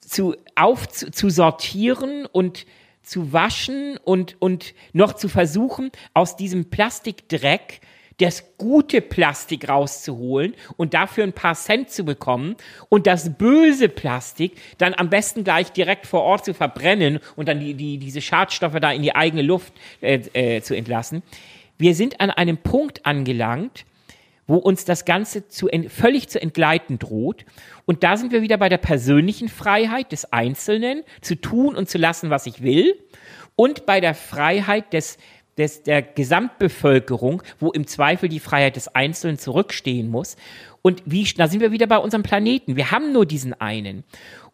zu, 0.00 0.36
auf, 0.54 0.88
zu, 0.88 1.10
zu 1.10 1.30
sortieren 1.30 2.26
und 2.26 2.66
zu 3.02 3.32
waschen 3.32 3.98
und, 4.04 4.36
und 4.40 4.74
noch 4.92 5.14
zu 5.14 5.28
versuchen, 5.28 5.90
aus 6.14 6.36
diesem 6.36 6.70
Plastikdreck 6.70 7.80
das 8.18 8.56
gute 8.56 9.00
Plastik 9.00 9.68
rauszuholen 9.68 10.54
und 10.76 10.94
dafür 10.94 11.24
ein 11.24 11.32
paar 11.32 11.54
Cent 11.54 11.90
zu 11.90 12.04
bekommen 12.04 12.56
und 12.88 13.06
das 13.06 13.36
böse 13.36 13.88
Plastik 13.88 14.52
dann 14.78 14.94
am 14.94 15.10
besten 15.10 15.44
gleich 15.44 15.72
direkt 15.72 16.06
vor 16.06 16.22
Ort 16.22 16.44
zu 16.44 16.54
verbrennen 16.54 17.18
und 17.36 17.48
dann 17.48 17.58
die, 17.58 17.74
die, 17.74 17.98
diese 17.98 18.20
Schadstoffe 18.20 18.78
da 18.80 18.92
in 18.92 19.02
die 19.02 19.14
eigene 19.14 19.42
Luft 19.42 19.72
äh, 20.00 20.20
äh, 20.34 20.62
zu 20.62 20.76
entlassen. 20.76 21.22
Wir 21.78 21.94
sind 21.94 22.20
an 22.20 22.30
einem 22.30 22.58
Punkt 22.58 23.04
angelangt, 23.06 23.84
wo 24.52 24.58
uns 24.58 24.84
das 24.84 25.06
Ganze 25.06 25.48
zu, 25.48 25.70
völlig 25.88 26.28
zu 26.28 26.38
entgleiten 26.38 26.98
droht. 26.98 27.46
Und 27.86 28.04
da 28.04 28.18
sind 28.18 28.32
wir 28.32 28.42
wieder 28.42 28.58
bei 28.58 28.68
der 28.68 28.76
persönlichen 28.76 29.48
Freiheit 29.48 30.12
des 30.12 30.30
Einzelnen, 30.30 31.04
zu 31.22 31.40
tun 31.40 31.74
und 31.74 31.88
zu 31.88 31.96
lassen, 31.96 32.28
was 32.28 32.44
ich 32.44 32.62
will, 32.62 33.02
und 33.56 33.86
bei 33.86 33.98
der 34.02 34.14
Freiheit 34.14 34.92
des, 34.92 35.16
des, 35.56 35.84
der 35.84 36.02
Gesamtbevölkerung, 36.02 37.42
wo 37.60 37.70
im 37.70 37.86
Zweifel 37.86 38.28
die 38.28 38.40
Freiheit 38.40 38.76
des 38.76 38.88
Einzelnen 38.88 39.38
zurückstehen 39.38 40.10
muss. 40.10 40.36
Und 40.82 41.02
wie, 41.06 41.24
da 41.24 41.48
sind 41.48 41.60
wir 41.60 41.72
wieder 41.72 41.86
bei 41.86 41.96
unserem 41.96 42.22
Planeten. 42.22 42.76
Wir 42.76 42.90
haben 42.90 43.10
nur 43.10 43.24
diesen 43.24 43.58
einen. 43.58 44.04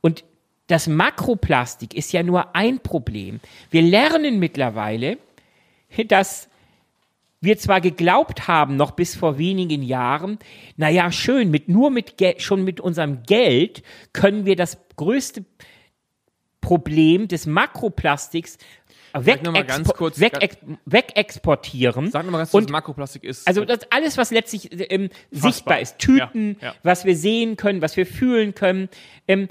Und 0.01 0.23
das 0.69 0.87
Makroplastik 0.87 1.93
ist 1.93 2.13
ja 2.13 2.23
nur 2.23 2.55
ein 2.55 2.79
Problem. 2.79 3.41
Wir 3.71 3.83
lernen 3.83 4.39
mittlerweile, 4.39 5.19
dass 6.07 6.48
wir 7.41 7.59
zwar 7.59 7.81
geglaubt 7.81 8.49
haben, 8.49 8.77
noch 8.77 8.93
bis 8.93 9.15
vor 9.15 9.39
wenigen 9.39 9.83
Jahren, 9.83 10.39
naja, 10.77 11.13
schön, 11.13 11.51
mit, 11.51 11.69
nur 11.69 11.91
mit 11.91 12.15
schon 12.39 12.65
mit 12.65 12.81
unserem 12.81 13.23
Geld 13.23 13.83
können 14.13 14.45
wir 14.45 14.57
das 14.57 14.79
größte 14.97 15.45
Problem 16.61 17.29
des 17.29 17.47
Makroplastiks 17.47 18.59
wegexpo 19.15 20.11
weg 20.17 20.59
wegexportieren. 20.85 22.11
Sag 22.11 22.25
nochmal 22.25 22.41
ganz 22.41 22.51
kurz, 22.51 22.65
was 22.65 22.73
Makroplastik 22.73 23.25
ist. 23.25 23.47
Also 23.47 23.65
das 23.65 23.81
alles, 23.91 24.19
was 24.19 24.31
letztlich 24.31 24.69
ähm, 24.91 25.09
sichtbar 25.31 25.81
ist. 25.81 25.99
Tüten, 25.99 26.57
ja, 26.61 26.69
ja. 26.69 26.75
was 26.83 27.05
wir 27.05 27.17
sehen 27.17 27.57
können, 27.57 27.81
was 27.81 27.97
wir 27.97 28.07
fühlen 28.07 28.55
können. 28.55 28.89
Ähm, 29.27 29.49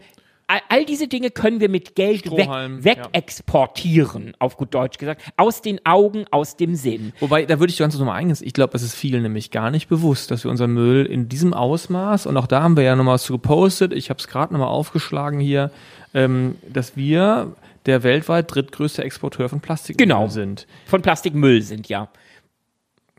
all 0.47 0.85
diese 0.85 1.07
Dinge 1.07 1.29
können 1.29 1.59
wir 1.59 1.69
mit 1.69 1.95
Geld 1.95 2.31
weg, 2.31 2.49
wegexportieren, 2.49 4.27
ja. 4.27 4.33
auf 4.39 4.57
gut 4.57 4.73
Deutsch 4.73 4.97
gesagt, 4.97 5.21
aus 5.35 5.61
den 5.61 5.85
Augen, 5.85 6.25
aus 6.31 6.55
dem 6.55 6.75
Sinn. 6.75 7.13
Wobei, 7.19 7.45
da 7.45 7.59
würde 7.59 7.71
ich 7.71 7.79
ganz 7.79 7.97
nochmal 7.97 8.19
eingehen, 8.19 8.37
ich 8.41 8.53
glaube, 8.53 8.75
es 8.75 8.81
ist 8.81 8.95
vielen 8.95 9.23
nämlich 9.23 9.51
gar 9.51 9.71
nicht 9.71 9.89
bewusst, 9.89 10.31
dass 10.31 10.43
wir 10.45 10.51
unseren 10.51 10.73
Müll 10.73 11.05
in 11.05 11.27
diesem 11.27 11.53
Ausmaß, 11.53 12.25
und 12.27 12.37
auch 12.37 12.47
da 12.47 12.63
haben 12.63 12.77
wir 12.77 12.83
ja 12.83 12.95
nochmal 12.95 13.15
was 13.15 13.23
zu 13.23 13.33
gepostet, 13.33 13.93
ich 13.93 14.09
habe 14.09 14.19
es 14.19 14.27
gerade 14.27 14.53
nochmal 14.53 14.69
aufgeschlagen 14.69 15.39
hier, 15.39 15.71
ähm, 16.13 16.55
dass 16.67 16.95
wir 16.95 17.53
der 17.85 18.03
weltweit 18.03 18.53
drittgrößte 18.53 19.03
Exporteur 19.03 19.49
von 19.49 19.59
Plastikmüll 19.59 20.07
genau. 20.07 20.27
sind. 20.27 20.67
Von 20.85 21.01
Plastikmüll 21.01 21.61
sind, 21.61 21.89
ja. 21.89 22.09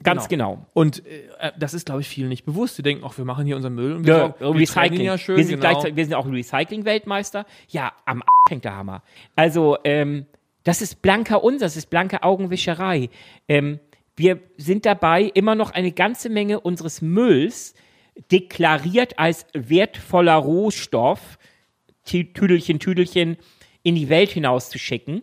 Ganz 0.03 0.29
genau. 0.29 0.55
genau. 0.55 0.67
Und 0.75 1.05
äh, 1.07 1.53
das 1.59 1.75
ist, 1.75 1.87
glaube 1.87 2.01
ich, 2.01 2.09
vielen 2.09 2.29
nicht 2.29 2.45
bewusst. 2.45 2.79
Die 2.79 2.83
denken, 2.83 3.05
auch 3.05 3.17
wir 3.19 3.25
machen 3.25 3.47
hier 3.47 3.57
unseren 3.57 3.75
Müll 3.75 3.95
und 3.95 4.07
wir, 4.07 4.35
ja, 4.41 4.49
Recycling. 4.49 5.01
ja 5.03 5.19
schön. 5.19 5.37
Wir 5.37 5.45
sind, 5.45 5.61
genau. 5.61 5.85
wir 5.85 6.05
sind 6.05 6.15
auch 6.15 6.27
Recycling-Weltmeister. 6.27 7.47
Ja, 7.69 7.93
am 8.05 8.23
A 8.23 8.51
hängt 8.51 8.65
der 8.65 8.77
Hammer. 8.77 9.03
Also, 9.37 9.77
ähm, 9.85 10.27
das 10.65 10.83
ist 10.83 11.03
blanker 11.03 11.43
Unsinn, 11.43 11.61
das 11.61 11.77
ist 11.77 11.91
blanke 11.91 12.23
Augenwischerei. 12.23 13.11
Ähm, 13.49 13.81
wir 14.17 14.41
sind 14.57 14.85
dabei, 14.85 15.23
immer 15.23 15.55
noch 15.55 15.71
eine 15.71 15.93
ganze 15.93 16.29
Menge 16.29 16.61
unseres 16.61 17.01
Mülls 17.01 17.75
deklariert 18.33 19.19
als 19.19 19.47
wertvoller 19.53 20.35
Rohstoff, 20.35 21.39
Tüdelchen, 22.05 22.81
Tüdelchen, 22.81 23.37
in 23.83 23.95
die 23.95 24.09
Welt 24.09 24.31
hinauszuschicken. 24.31 25.23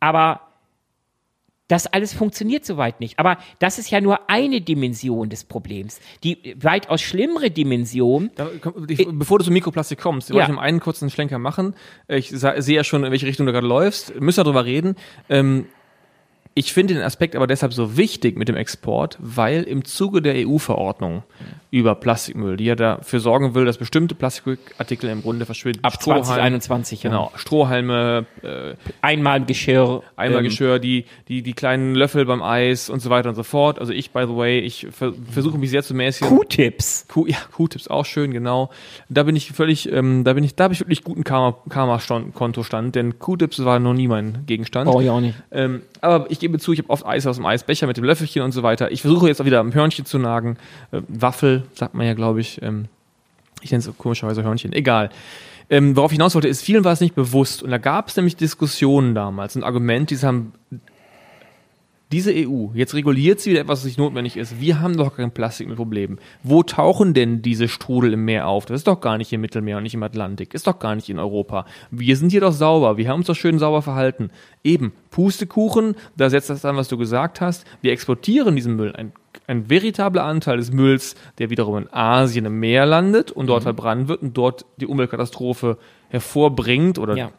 Aber 0.00 0.51
das 1.68 1.86
alles 1.86 2.12
funktioniert 2.12 2.64
soweit 2.64 3.00
nicht. 3.00 3.18
Aber 3.18 3.38
das 3.58 3.78
ist 3.78 3.90
ja 3.90 4.00
nur 4.00 4.28
eine 4.28 4.60
Dimension 4.60 5.30
des 5.30 5.44
Problems. 5.44 6.00
Die 6.22 6.54
weitaus 6.60 7.00
schlimmere 7.00 7.50
Dimension. 7.50 8.30
Da, 8.34 8.48
ich, 8.88 9.06
bevor 9.10 9.38
du 9.38 9.44
zum 9.44 9.54
Mikroplastik 9.54 9.98
kommst, 9.98 10.28
ja. 10.28 10.34
wollte 10.34 10.50
ich 10.50 10.56
noch 10.56 10.62
einen 10.62 10.80
kurzen 10.80 11.10
Schlenker 11.10 11.38
machen. 11.38 11.74
Ich 12.08 12.30
sehe 12.30 12.76
ja 12.76 12.84
schon, 12.84 13.04
in 13.04 13.10
welche 13.10 13.26
Richtung 13.26 13.46
du 13.46 13.52
gerade 13.52 13.66
läufst. 13.66 14.20
Müssen 14.20 14.38
wir 14.38 14.44
darüber 14.44 14.64
reden. 14.64 14.96
Ähm, 15.28 15.66
ich 16.54 16.72
finde 16.72 16.94
den 16.94 17.02
Aspekt 17.02 17.34
aber 17.34 17.46
deshalb 17.46 17.72
so 17.72 17.96
wichtig 17.96 18.36
mit 18.36 18.48
dem 18.48 18.56
Export, 18.56 19.16
weil 19.20 19.62
im 19.62 19.84
Zuge 19.84 20.20
der 20.20 20.46
EU-Verordnung 20.46 21.22
über 21.72 21.94
Plastikmüll, 21.94 22.58
die 22.58 22.66
ja 22.66 22.74
dafür 22.74 23.18
sorgen 23.18 23.54
will, 23.54 23.64
dass 23.64 23.78
bestimmte 23.78 24.14
Plastikartikel 24.14 25.08
im 25.08 25.22
Grunde 25.22 25.46
verschwinden. 25.46 25.82
Ab 25.82 26.02
2021, 26.02 27.02
ja. 27.02 27.08
Genau, 27.08 27.32
Strohhalme, 27.34 28.26
äh, 28.42 28.74
Einmalgeschirr. 29.00 30.02
Einmalgeschirr, 30.14 30.76
ähm, 30.76 30.82
die, 30.82 31.06
die, 31.28 31.42
die 31.42 31.54
kleinen 31.54 31.94
Löffel 31.94 32.26
beim 32.26 32.42
Eis 32.42 32.90
und 32.90 33.00
so 33.00 33.08
weiter 33.08 33.30
und 33.30 33.36
so 33.36 33.42
fort. 33.42 33.78
Also 33.78 33.94
ich, 33.94 34.10
by 34.10 34.24
the 34.26 34.36
way, 34.36 34.58
ich 34.58 34.88
ver 34.90 35.14
versuche 35.30 35.56
mich 35.56 35.70
sehr 35.70 35.82
zu 35.82 35.94
mäßigen. 35.94 36.28
Q-Tips. 36.36 37.06
Q, 37.08 37.26
ja, 37.26 37.38
Q-Tips 37.52 37.88
auch 37.88 38.04
schön, 38.04 38.32
genau. 38.32 38.68
Da 39.08 39.22
bin 39.22 39.34
ich 39.34 39.52
völlig, 39.52 39.90
ähm, 39.90 40.24
da 40.24 40.34
bin 40.34 40.44
ich, 40.44 40.54
da 40.54 40.64
habe 40.64 40.74
ich 40.74 40.80
wirklich 40.80 41.04
guten 41.04 41.24
Karma-Kontostand, 41.24 42.94
denn 42.94 43.18
Q-Tips 43.18 43.64
war 43.64 43.78
noch 43.78 43.94
nie 43.94 44.08
mein 44.08 44.44
Gegenstand. 44.44 44.90
Oh, 44.90 45.00
ja 45.00 45.12
auch 45.12 45.20
nicht. 45.20 45.36
Ähm, 45.50 45.80
aber 46.02 46.30
ich 46.30 46.41
gebe 46.42 46.58
zu, 46.58 46.72
ich 46.72 46.80
habe 46.80 46.90
oft 46.90 47.06
Eis 47.06 47.26
aus 47.26 47.36
dem 47.36 47.46
Eisbecher 47.46 47.86
mit 47.86 47.96
dem 47.96 48.04
Löffelchen 48.04 48.42
und 48.42 48.52
so 48.52 48.62
weiter. 48.62 48.90
Ich 48.90 49.00
versuche 49.00 49.28
jetzt 49.28 49.40
auch 49.40 49.46
wieder 49.46 49.60
am 49.60 49.72
Hörnchen 49.72 50.04
zu 50.04 50.18
nagen. 50.18 50.58
Äh, 50.90 51.00
Waffel, 51.08 51.64
sagt 51.74 51.94
man 51.94 52.06
ja, 52.06 52.14
glaube 52.14 52.40
ich. 52.40 52.60
Ähm, 52.60 52.86
ich 53.62 53.70
nenne 53.70 53.82
es 53.82 53.90
komischerweise 53.96 54.42
Hörnchen. 54.42 54.72
Egal. 54.72 55.10
Ähm, 55.70 55.96
worauf 55.96 56.10
ich 56.10 56.16
hinaus 56.16 56.34
wollte, 56.34 56.48
ist, 56.48 56.62
vielen 56.62 56.84
war 56.84 56.92
es 56.92 57.00
nicht 57.00 57.14
bewusst. 57.14 57.62
Und 57.62 57.70
da 57.70 57.78
gab 57.78 58.08
es 58.08 58.16
nämlich 58.16 58.36
Diskussionen 58.36 59.14
damals 59.14 59.56
und 59.56 59.62
Argumente, 59.62 60.14
die 60.14 60.26
haben 60.26 60.52
diese 62.12 62.32
EU, 62.32 62.68
jetzt 62.74 62.94
reguliert 62.94 63.40
sie 63.40 63.50
wieder 63.50 63.62
etwas, 63.62 63.80
was 63.80 63.86
nicht 63.86 63.98
notwendig 63.98 64.36
ist. 64.36 64.60
Wir 64.60 64.80
haben 64.80 64.96
doch 64.96 65.16
kein 65.16 65.30
Plastikproblem. 65.30 66.18
Wo 66.42 66.62
tauchen 66.62 67.14
denn 67.14 67.42
diese 67.42 67.68
Strudel 67.68 68.12
im 68.12 68.24
Meer 68.24 68.46
auf? 68.46 68.66
Das 68.66 68.80
ist 68.80 68.86
doch 68.86 69.00
gar 69.00 69.16
nicht 69.18 69.32
im 69.32 69.40
Mittelmeer 69.40 69.78
und 69.78 69.82
nicht 69.84 69.94
im 69.94 70.02
Atlantik. 70.02 70.52
Ist 70.52 70.66
doch 70.66 70.78
gar 70.78 70.94
nicht 70.94 71.08
in 71.08 71.18
Europa. 71.18 71.64
Wir 71.90 72.16
sind 72.16 72.30
hier 72.30 72.42
doch 72.42 72.52
sauber. 72.52 72.98
Wir 72.98 73.08
haben 73.08 73.20
uns 73.20 73.26
doch 73.26 73.34
schön 73.34 73.58
sauber 73.58 73.80
verhalten. 73.80 74.30
Eben, 74.62 74.92
Pustekuchen, 75.10 75.96
da 76.16 76.28
setzt 76.28 76.50
das 76.50 76.64
an, 76.64 76.76
was 76.76 76.88
du 76.88 76.98
gesagt 76.98 77.40
hast. 77.40 77.66
Wir 77.80 77.92
exportieren 77.92 78.54
diesen 78.54 78.76
Müll. 78.76 78.94
Ein, 78.94 79.12
ein 79.46 79.70
veritabler 79.70 80.24
Anteil 80.24 80.58
des 80.58 80.70
Mülls, 80.70 81.16
der 81.38 81.48
wiederum 81.50 81.78
in 81.78 81.92
Asien 81.92 82.44
im 82.44 82.60
Meer 82.60 82.84
landet 82.84 83.30
und 83.30 83.46
dort 83.46 83.62
verbrannt 83.62 84.08
wird 84.08 84.22
und 84.22 84.36
dort 84.36 84.66
die 84.76 84.86
Umweltkatastrophe 84.86 85.78
hervorbringt 86.10 86.98
oder 86.98 87.16
Ja. 87.16 87.30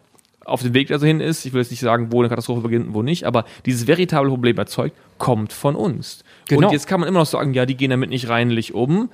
Auf 0.45 0.61
dem 0.61 0.73
Weg 0.73 0.89
dahin 0.89 1.19
ist. 1.19 1.45
Ich 1.45 1.53
will 1.53 1.61
jetzt 1.61 1.71
nicht 1.71 1.79
sagen, 1.79 2.11
wo 2.11 2.19
eine 2.19 2.29
Katastrophe 2.29 2.61
beginnt 2.61 2.87
und 2.87 2.93
wo 2.93 3.01
nicht, 3.01 3.25
aber 3.25 3.45
dieses 3.65 3.87
veritable 3.87 4.29
Problem 4.29 4.57
erzeugt, 4.57 4.95
kommt 5.17 5.53
von 5.53 5.75
uns. 5.75 6.23
Genau. 6.47 6.67
Und 6.67 6.73
jetzt 6.73 6.87
kann 6.87 6.99
man 6.99 7.09
immer 7.09 7.19
noch 7.19 7.25
sagen, 7.25 7.53
ja, 7.53 7.65
die 7.65 7.75
gehen 7.75 7.91
damit 7.91 8.09
nicht 8.09 8.29
reinlich 8.29 8.73
um. 8.73 9.09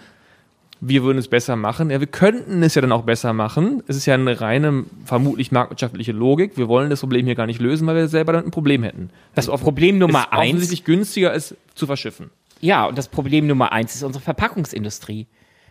Wir 0.82 1.04
würden 1.04 1.18
es 1.18 1.28
besser 1.28 1.58
machen. 1.58 1.90
Ja, 1.90 2.00
wir 2.00 2.08
könnten 2.08 2.64
es 2.64 2.74
ja 2.74 2.82
dann 2.82 2.94
auch 2.94 3.04
besser 3.04 3.34
machen. 3.34 3.84
Es 3.88 3.98
ist 3.98 4.06
ja 4.06 4.14
eine 4.14 4.40
reine, 4.40 4.86
vermutlich 5.04 5.52
marktwirtschaftliche 5.52 6.14
Logik. 6.14 6.58
Wir 6.58 6.70
wollen 6.70 6.90
das 6.90 7.02
Problem 7.02 7.26
hier 7.26 7.36
gar 7.36 7.48
nicht 7.48 7.60
lösen, 7.60 7.86
weil 7.86 7.96
wir 7.96 8.08
selber 8.08 8.32
dann 8.32 8.46
ein 8.46 8.52
Problem 8.52 8.84
hätten. 8.84 9.10
Das 9.36 9.48
Problem 9.48 9.98
Nummer 9.98 10.28
es 10.32 10.32
eins 10.32 10.50
offensichtlich 10.52 10.86
günstiger 10.86 11.34
ist, 11.34 11.56
zu 11.76 11.86
verschiffen. 11.86 12.30
Ja, 12.62 12.86
und 12.86 12.98
das 12.98 13.10
Problem 13.10 13.46
Nummer 13.46 13.74
eins 13.74 13.94
ist 13.94 14.04
unsere 14.04 14.24
Verpackungsindustrie. 14.24 15.28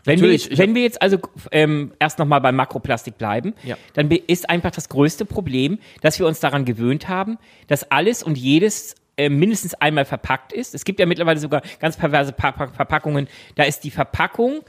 Wenn, 0.08 0.20
wir 0.20 0.32
jetzt, 0.32 0.58
wenn 0.58 0.74
wir 0.74 0.82
jetzt 0.82 1.00
also 1.00 1.18
ähm, 1.52 1.92
erst 1.98 2.18
nochmal 2.18 2.40
beim 2.40 2.56
Makroplastik 2.56 3.16
bleiben, 3.18 3.54
Ja. 3.62 3.76
dann 3.94 4.10
ist 4.10 4.50
einfach 4.50 4.70
das 4.72 4.88
größte 4.88 5.24
Problem, 5.24 5.78
dass 6.00 6.18
wir 6.18 6.26
uns 6.26 6.40
daran 6.40 6.64
gewöhnt 6.64 7.08
haben, 7.08 7.38
dass 7.68 7.90
alles 7.90 8.22
und 8.22 8.36
jedes 8.36 8.96
äh, 9.16 9.28
mindestens 9.28 9.74
einmal 9.74 10.04
verpackt 10.04 10.52
ist. 10.52 10.74
Es 10.74 10.84
gibt 10.84 10.98
ja 11.00 11.06
mittlerweile 11.06 11.38
sogar 11.40 11.62
ganz 11.80 11.96
perverse 11.96 12.32
pa 12.32 12.52
Pa- 12.52 12.68
Verpackungen. 12.68 13.28
Da 13.56 13.64
ist 13.64 13.84
die 13.84 13.90
Verpackung 13.90 14.60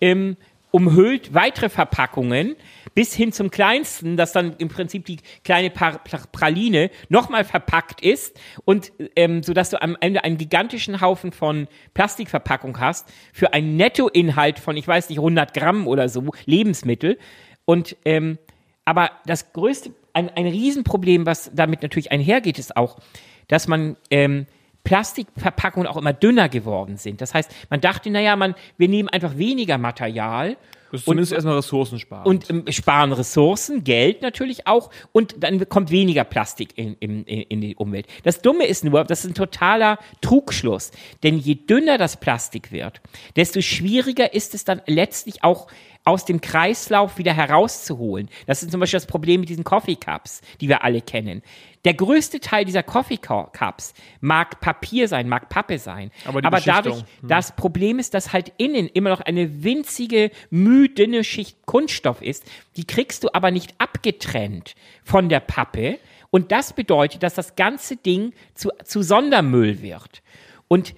ähm, 0.00 0.36
umhüllt 0.70 1.34
weitere 1.34 1.68
Verpackungen 1.68 2.56
bis 2.94 3.14
hin 3.14 3.32
zum 3.32 3.50
kleinsten, 3.50 4.16
dass 4.16 4.32
dann 4.32 4.56
im 4.58 4.68
Prinzip 4.68 5.06
die 5.06 5.18
kleine 5.44 5.70
Praline 5.70 6.90
nochmal 7.08 7.44
verpackt 7.44 8.00
ist 8.00 8.38
und 8.64 8.92
ähm, 9.16 9.42
so 9.42 9.52
dass 9.52 9.70
du 9.70 9.80
am 9.80 9.96
Ende 10.00 10.24
einen 10.24 10.36
gigantischen 10.36 11.00
Haufen 11.00 11.32
von 11.32 11.68
Plastikverpackung 11.94 12.78
hast 12.80 13.08
für 13.32 13.52
einen 13.52 13.76
Nettoinhalt 13.76 14.58
von, 14.58 14.76
ich 14.76 14.86
weiß 14.86 15.08
nicht, 15.08 15.18
100 15.18 15.54
Gramm 15.54 15.86
oder 15.86 16.08
so 16.08 16.24
Lebensmittel. 16.44 17.18
Und 17.64 17.96
ähm, 18.04 18.38
aber 18.84 19.10
das 19.26 19.52
größte, 19.52 19.90
ein, 20.14 20.30
ein 20.30 20.46
Riesenproblem, 20.46 21.26
was 21.26 21.50
damit 21.54 21.82
natürlich 21.82 22.10
einhergeht, 22.10 22.58
ist 22.58 22.76
auch, 22.76 22.98
dass 23.46 23.68
man 23.68 23.96
ähm, 24.10 24.46
Plastikverpackungen 24.84 25.86
auch 25.86 25.96
immer 25.96 26.12
dünner 26.12 26.48
geworden 26.48 26.96
sind. 26.96 27.20
Das 27.20 27.34
heißt, 27.34 27.50
man 27.68 27.80
dachte, 27.80 28.10
naja, 28.10 28.36
man, 28.36 28.54
wir 28.76 28.88
nehmen 28.88 29.08
einfach 29.08 29.36
weniger 29.36 29.76
Material 29.76 30.56
Das 30.90 31.00
ist 31.00 31.04
zumindest 31.04 31.32
erstmal 31.32 31.56
Ressourcen 31.56 31.98
sparen. 31.98 32.26
und 32.26 32.48
ähm, 32.48 32.64
sparen 32.70 33.12
Ressourcen, 33.12 33.84
Geld 33.84 34.22
natürlich 34.22 34.66
auch 34.66 34.90
und 35.12 35.36
dann 35.42 35.68
kommt 35.68 35.90
weniger 35.90 36.24
Plastik 36.24 36.70
in, 36.76 36.94
in, 36.94 37.24
in 37.24 37.60
die 37.60 37.76
Umwelt. 37.76 38.06
Das 38.24 38.40
Dumme 38.40 38.66
ist 38.66 38.84
nur, 38.84 39.04
das 39.04 39.20
ist 39.20 39.32
ein 39.32 39.34
totaler 39.34 39.98
Trugschluss, 40.22 40.90
denn 41.22 41.38
je 41.38 41.56
dünner 41.56 41.98
das 41.98 42.18
Plastik 42.18 42.72
wird, 42.72 43.02
desto 43.36 43.60
schwieriger 43.60 44.32
ist 44.32 44.54
es 44.54 44.64
dann 44.64 44.80
letztlich 44.86 45.44
auch 45.44 45.66
aus 46.08 46.24
dem 46.24 46.40
Kreislauf 46.40 47.18
wieder 47.18 47.34
herauszuholen. 47.34 48.30
Das 48.46 48.62
ist 48.62 48.72
zum 48.72 48.80
Beispiel 48.80 48.96
das 48.96 49.06
Problem 49.06 49.40
mit 49.40 49.50
diesen 49.50 49.62
Coffee 49.62 49.96
Cups, 49.96 50.40
die 50.58 50.68
wir 50.68 50.82
alle 50.82 51.02
kennen. 51.02 51.42
Der 51.84 51.92
größte 51.92 52.40
Teil 52.40 52.64
dieser 52.64 52.82
Coffee 52.82 53.18
Cups 53.18 53.92
mag 54.20 54.58
Papier 54.60 55.06
sein, 55.06 55.28
mag 55.28 55.50
Pappe 55.50 55.78
sein. 55.78 56.10
Aber 56.24 56.40
die 56.40 56.64
dadurch, 56.64 57.00
hm. 57.00 57.28
das 57.28 57.54
Problem 57.54 57.98
ist, 57.98 58.14
dass 58.14 58.32
halt 58.32 58.52
innen 58.56 58.88
immer 58.88 59.10
noch 59.10 59.20
eine 59.20 59.62
winzige, 59.62 60.30
mühdünne 60.48 61.24
Schicht 61.24 61.66
Kunststoff 61.66 62.22
ist. 62.22 62.44
Die 62.76 62.86
kriegst 62.86 63.22
du 63.22 63.28
aber 63.34 63.50
nicht 63.50 63.74
abgetrennt 63.76 64.76
von 65.04 65.28
der 65.28 65.40
Pappe. 65.40 65.98
Und 66.30 66.52
das 66.52 66.72
bedeutet, 66.72 67.22
dass 67.22 67.34
das 67.34 67.54
ganze 67.54 67.96
Ding 67.96 68.32
zu, 68.54 68.70
zu 68.82 69.02
Sondermüll 69.02 69.82
wird. 69.82 70.22
Und 70.68 70.94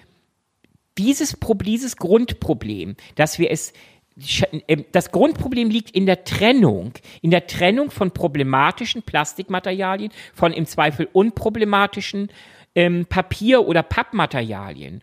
dieses, 0.99 1.37
dieses 1.41 1.97
Grundproblem, 1.97 2.97
dass 3.17 3.39
wir 3.41 3.51
es 3.51 3.73
das 4.93 5.13
Grundproblem 5.13 5.71
liegt 5.71 5.93
in 5.93 6.07
der 6.07 6.25
Trennung, 6.25 6.93
in 7.23 7.31
der 7.31 7.47
Trennung 7.47 7.91
von 7.91 8.11
problematischen 8.11 9.03
Plastikmaterialien, 9.03 10.13
von 10.35 10.53
im 10.53 10.67
Zweifel 10.67 11.09
unproblematischen 11.13 12.31
ähm, 12.75 13.07
Papier- 13.07 13.67
oder 13.67 13.83
Pappmaterialien. 13.83 15.03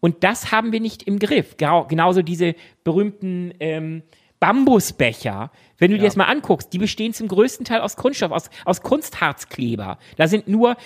Und 0.00 0.24
das 0.24 0.52
haben 0.52 0.72
wir 0.72 0.80
nicht 0.80 1.04
im 1.04 1.18
Griff. 1.18 1.56
Genau, 1.56 1.84
genauso 1.84 2.22
diese 2.22 2.54
berühmten 2.84 3.54
ähm, 3.60 4.02
Bambusbecher, 4.40 5.50
wenn 5.78 5.90
du 5.90 5.98
dir 5.98 6.04
das 6.04 6.16
mal 6.16 6.24
anguckst, 6.24 6.72
die 6.72 6.78
bestehen 6.78 7.12
zum 7.14 7.28
größten 7.28 7.64
Teil 7.64 7.80
aus 7.80 7.96
Kunststoff, 7.96 8.32
aus, 8.32 8.50
aus 8.64 8.82
Kunstharzkleber. 8.82 9.98
Da 10.16 10.28
sind 10.28 10.46
nur, 10.46 10.76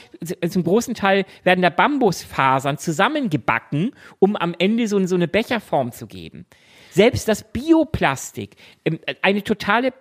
zum 0.48 0.64
großen 0.64 0.94
Teil 0.94 1.24
werden 1.42 1.62
da 1.62 1.70
Bambusfasern 1.70 2.78
zusammengebacken, 2.78 3.92
um 4.18 4.36
am 4.36 4.54
Ende 4.58 4.86
so, 4.86 5.04
so 5.06 5.16
eine 5.16 5.28
Becherform 5.28 5.92
zu 5.92 6.06
geben. 6.06 6.46
Selbst 6.90 7.28
das 7.28 7.44
Bioplastik, 7.52 8.56
ähm, 8.84 8.98
eine 9.22 9.42
totale 9.42 9.92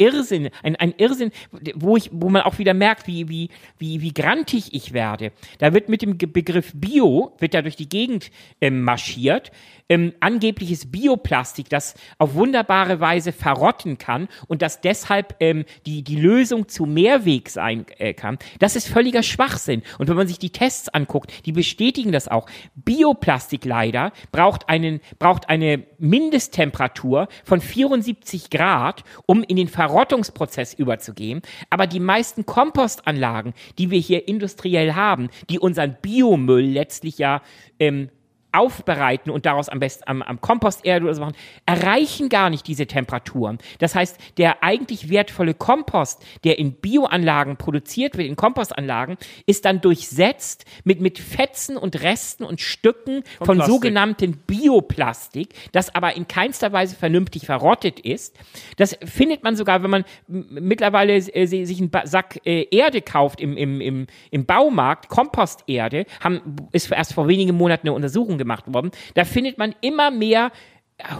Irrsinn, 0.00 0.48
ein, 0.62 0.76
ein 0.76 0.94
Irrsinn, 0.96 1.30
wo 1.74 1.96
ich, 1.96 2.08
wo 2.12 2.30
man 2.30 2.42
auch 2.42 2.58
wieder 2.58 2.72
merkt, 2.72 3.06
wie, 3.06 3.28
wie, 3.28 3.50
wie, 3.78 4.00
wie 4.00 4.14
grantig 4.14 4.72
ich 4.72 4.92
werde. 4.94 5.30
Da 5.58 5.74
wird 5.74 5.88
mit 5.90 6.00
dem 6.00 6.16
Begriff 6.16 6.72
Bio, 6.74 7.36
wird 7.38 7.52
da 7.52 7.62
durch 7.62 7.76
die 7.76 7.88
Gegend 7.88 8.30
ähm, 8.60 8.82
marschiert, 8.82 9.52
ähm, 9.90 10.14
angebliches 10.20 10.90
Bioplastik, 10.90 11.68
das 11.68 11.94
auf 12.16 12.34
wunderbare 12.34 13.00
Weise 13.00 13.32
verrotten 13.32 13.98
kann 13.98 14.28
und 14.46 14.62
das 14.62 14.80
deshalb 14.80 15.34
ähm, 15.40 15.64
die, 15.84 16.02
die 16.02 16.16
Lösung 16.16 16.68
zu 16.68 16.86
Mehrweg 16.86 17.50
sein 17.50 17.84
äh, 17.98 18.14
kann. 18.14 18.38
Das 18.60 18.76
ist 18.76 18.88
völliger 18.88 19.22
Schwachsinn. 19.22 19.82
Und 19.98 20.08
wenn 20.08 20.16
man 20.16 20.28
sich 20.28 20.38
die 20.38 20.50
Tests 20.50 20.88
anguckt, 20.88 21.44
die 21.44 21.52
bestätigen 21.52 22.12
das 22.12 22.28
auch. 22.28 22.48
Bioplastik 22.76 23.64
leider 23.64 24.12
braucht 24.30 24.68
einen, 24.68 25.00
braucht 25.18 25.48
eine 25.48 25.84
Mindesttemperatur 25.98 27.28
von 27.44 27.60
74 27.60 28.48
Grad, 28.50 29.02
um 29.26 29.42
in 29.42 29.56
den 29.56 29.68
Verrottungsprozess 29.68 30.72
überzugehen. 30.72 31.42
Aber 31.68 31.88
die 31.88 32.00
meisten 32.00 32.46
Kompostanlagen, 32.46 33.54
die 33.78 33.90
wir 33.90 33.98
hier 33.98 34.28
industriell 34.28 34.94
haben, 34.94 35.30
die 35.48 35.58
unseren 35.58 35.96
Biomüll 36.00 36.64
letztlich 36.64 37.18
ja 37.18 37.42
ähm, 37.80 38.08
aufbereiten 38.52 39.30
und 39.30 39.46
daraus 39.46 39.68
am 39.68 39.78
besten 39.80 40.04
am, 40.06 40.22
am 40.22 40.40
Komposterde 40.40 41.04
oder 41.04 41.14
so 41.14 41.20
machen, 41.20 41.36
erreichen 41.66 42.28
gar 42.28 42.50
nicht 42.50 42.66
diese 42.66 42.86
Temperaturen. 42.86 43.58
Das 43.78 43.94
heißt, 43.94 44.18
der 44.38 44.62
eigentlich 44.62 45.08
wertvolle 45.10 45.54
Kompost, 45.54 46.24
der 46.44 46.58
in 46.58 46.72
Bioanlagen 46.72 47.56
produziert 47.56 48.16
wird, 48.16 48.28
in 48.28 48.36
Kompostanlagen, 48.36 49.16
ist 49.46 49.64
dann 49.64 49.80
durchsetzt 49.80 50.64
mit, 50.84 51.00
mit 51.00 51.18
Fetzen 51.18 51.76
und 51.76 52.02
Resten 52.02 52.44
und 52.44 52.60
Stücken 52.60 53.22
von, 53.38 53.56
Plastik. 53.58 53.74
sogenannten 53.74 54.36
Bioplastik, 54.46 55.54
das 55.72 55.94
aber 55.94 56.16
in 56.16 56.26
keinster 56.26 56.72
Weise 56.72 56.96
vernünftig 56.96 57.46
verrottet 57.46 58.00
ist. 58.00 58.36
Das 58.76 58.96
findet 59.04 59.44
man 59.44 59.56
sogar, 59.56 59.82
wenn 59.82 59.90
man 59.90 60.04
mittlerweile 60.28 61.14
äh, 61.14 61.46
si- 61.46 61.66
sich 61.66 61.78
einen 61.78 61.90
Ba- 61.90 62.06
Sack 62.06 62.40
äh, 62.44 62.66
Erde 62.70 63.02
kauft 63.02 63.40
im, 63.40 63.56
im, 63.56 63.80
im, 63.80 64.06
im 64.30 64.46
Baumarkt, 64.46 65.08
Komposterde, 65.08 66.06
haben, 66.22 66.56
ist 66.72 66.90
erst 66.90 67.14
vor 67.14 67.28
wenigen 67.28 67.56
Monaten 67.56 67.86
eine 67.88 67.94
Untersuchung 67.94 68.39
gemacht 68.40 68.64
worden. 68.72 68.90
Da 69.14 69.24
findet 69.24 69.58
man 69.58 69.74
immer 69.80 70.10
mehr 70.10 70.50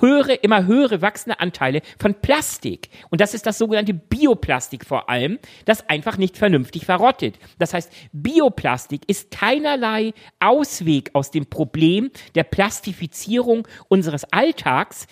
höhere, 0.01 0.35
immer 0.35 0.67
höhere 0.67 1.03
wachsende 1.03 1.41
Anteile 1.41 1.83
von 1.99 2.15
Plastik. 2.15 2.91
Und 3.11 3.21
das 3.21 3.35
ist 3.35 3.47
das 3.47 3.59
sogenannte 3.59 3.95
Bioplastik 3.95 4.85
vor 4.85 5.09
allem, 5.09 5.39
das 5.65 5.89
einfach 5.89 6.17
nicht 6.17 6.37
vernünftig 6.37 6.85
verrottet. 6.85 7.39
Das 7.59 7.75
heißt, 7.75 7.93
Bioplastik 8.13 9.03
ist 9.07 9.31
keinerlei 9.31 10.13
Ausweg 10.39 11.11
aus 11.15 11.31
dem 11.31 11.47
Problem 11.47 12.11
der 12.35 12.45
Plastifizierung 12.45 13.67
unseres 13.89 14.25
Alltags. 14.33 15.07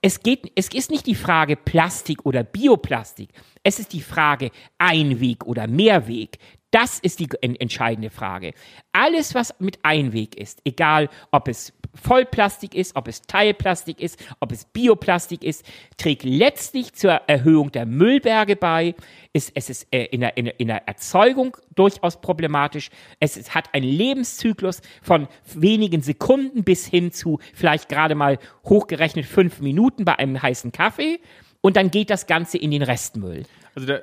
Es, 0.00 0.20
geht, 0.20 0.52
es 0.54 0.68
ist 0.68 0.90
nicht 0.90 1.06
die 1.06 1.14
Frage 1.14 1.56
Plastik 1.56 2.26
oder 2.26 2.42
Bioplastik. 2.42 3.30
Es 3.62 3.78
ist 3.78 3.92
die 3.92 4.02
Frage 4.02 4.50
Einweg 4.76 5.46
oder 5.46 5.66
Mehrweg. 5.66 6.38
Das 6.74 6.98
ist 6.98 7.20
die 7.20 7.28
en- 7.40 7.54
entscheidende 7.54 8.10
Frage. 8.10 8.52
Alles, 8.90 9.32
was 9.32 9.54
mit 9.60 9.78
Einweg 9.84 10.34
ist, 10.34 10.60
egal 10.64 11.08
ob 11.30 11.46
es 11.46 11.72
Vollplastik 11.94 12.74
ist, 12.74 12.96
ob 12.96 13.06
es 13.06 13.22
Teilplastik 13.22 14.00
ist, 14.00 14.18
ob 14.40 14.50
es 14.50 14.64
Bioplastik 14.64 15.44
ist, 15.44 15.64
trägt 15.98 16.24
letztlich 16.24 16.92
zur 16.94 17.12
Erhöhung 17.28 17.70
der 17.70 17.86
Müllberge 17.86 18.56
bei. 18.56 18.96
Es, 19.32 19.52
es 19.54 19.70
ist 19.70 19.86
äh, 19.92 20.06
in, 20.06 20.22
der, 20.22 20.36
in, 20.36 20.66
der, 20.66 20.88
Erzeugung 20.88 21.56
durchaus 21.76 22.20
problematisch. 22.20 22.90
Es 23.20 23.36
ist, 23.36 23.54
hat 23.54 23.72
einen 23.72 23.86
Lebenszyklus 23.86 24.80
von 25.00 25.28
wenigen 25.54 26.02
Sekunden 26.02 26.64
bis 26.64 26.88
hin 26.88 27.12
zu 27.12 27.38
vielleicht 27.54 27.88
gerade 27.88 28.16
mal 28.16 28.40
hochgerechnet 28.64 29.26
fünf 29.26 29.60
Minuten 29.60 30.04
bei 30.04 30.18
einem 30.18 30.42
heißen 30.42 30.72
Kaffee. 30.72 31.20
Und 31.64 31.76
dann 31.76 31.90
geht 31.90 32.10
das 32.10 32.26
Ganze 32.26 32.58
in 32.58 32.72
den 32.72 32.82
Restmüll. 32.82 33.44
Also 33.74 33.88
da 33.88 34.00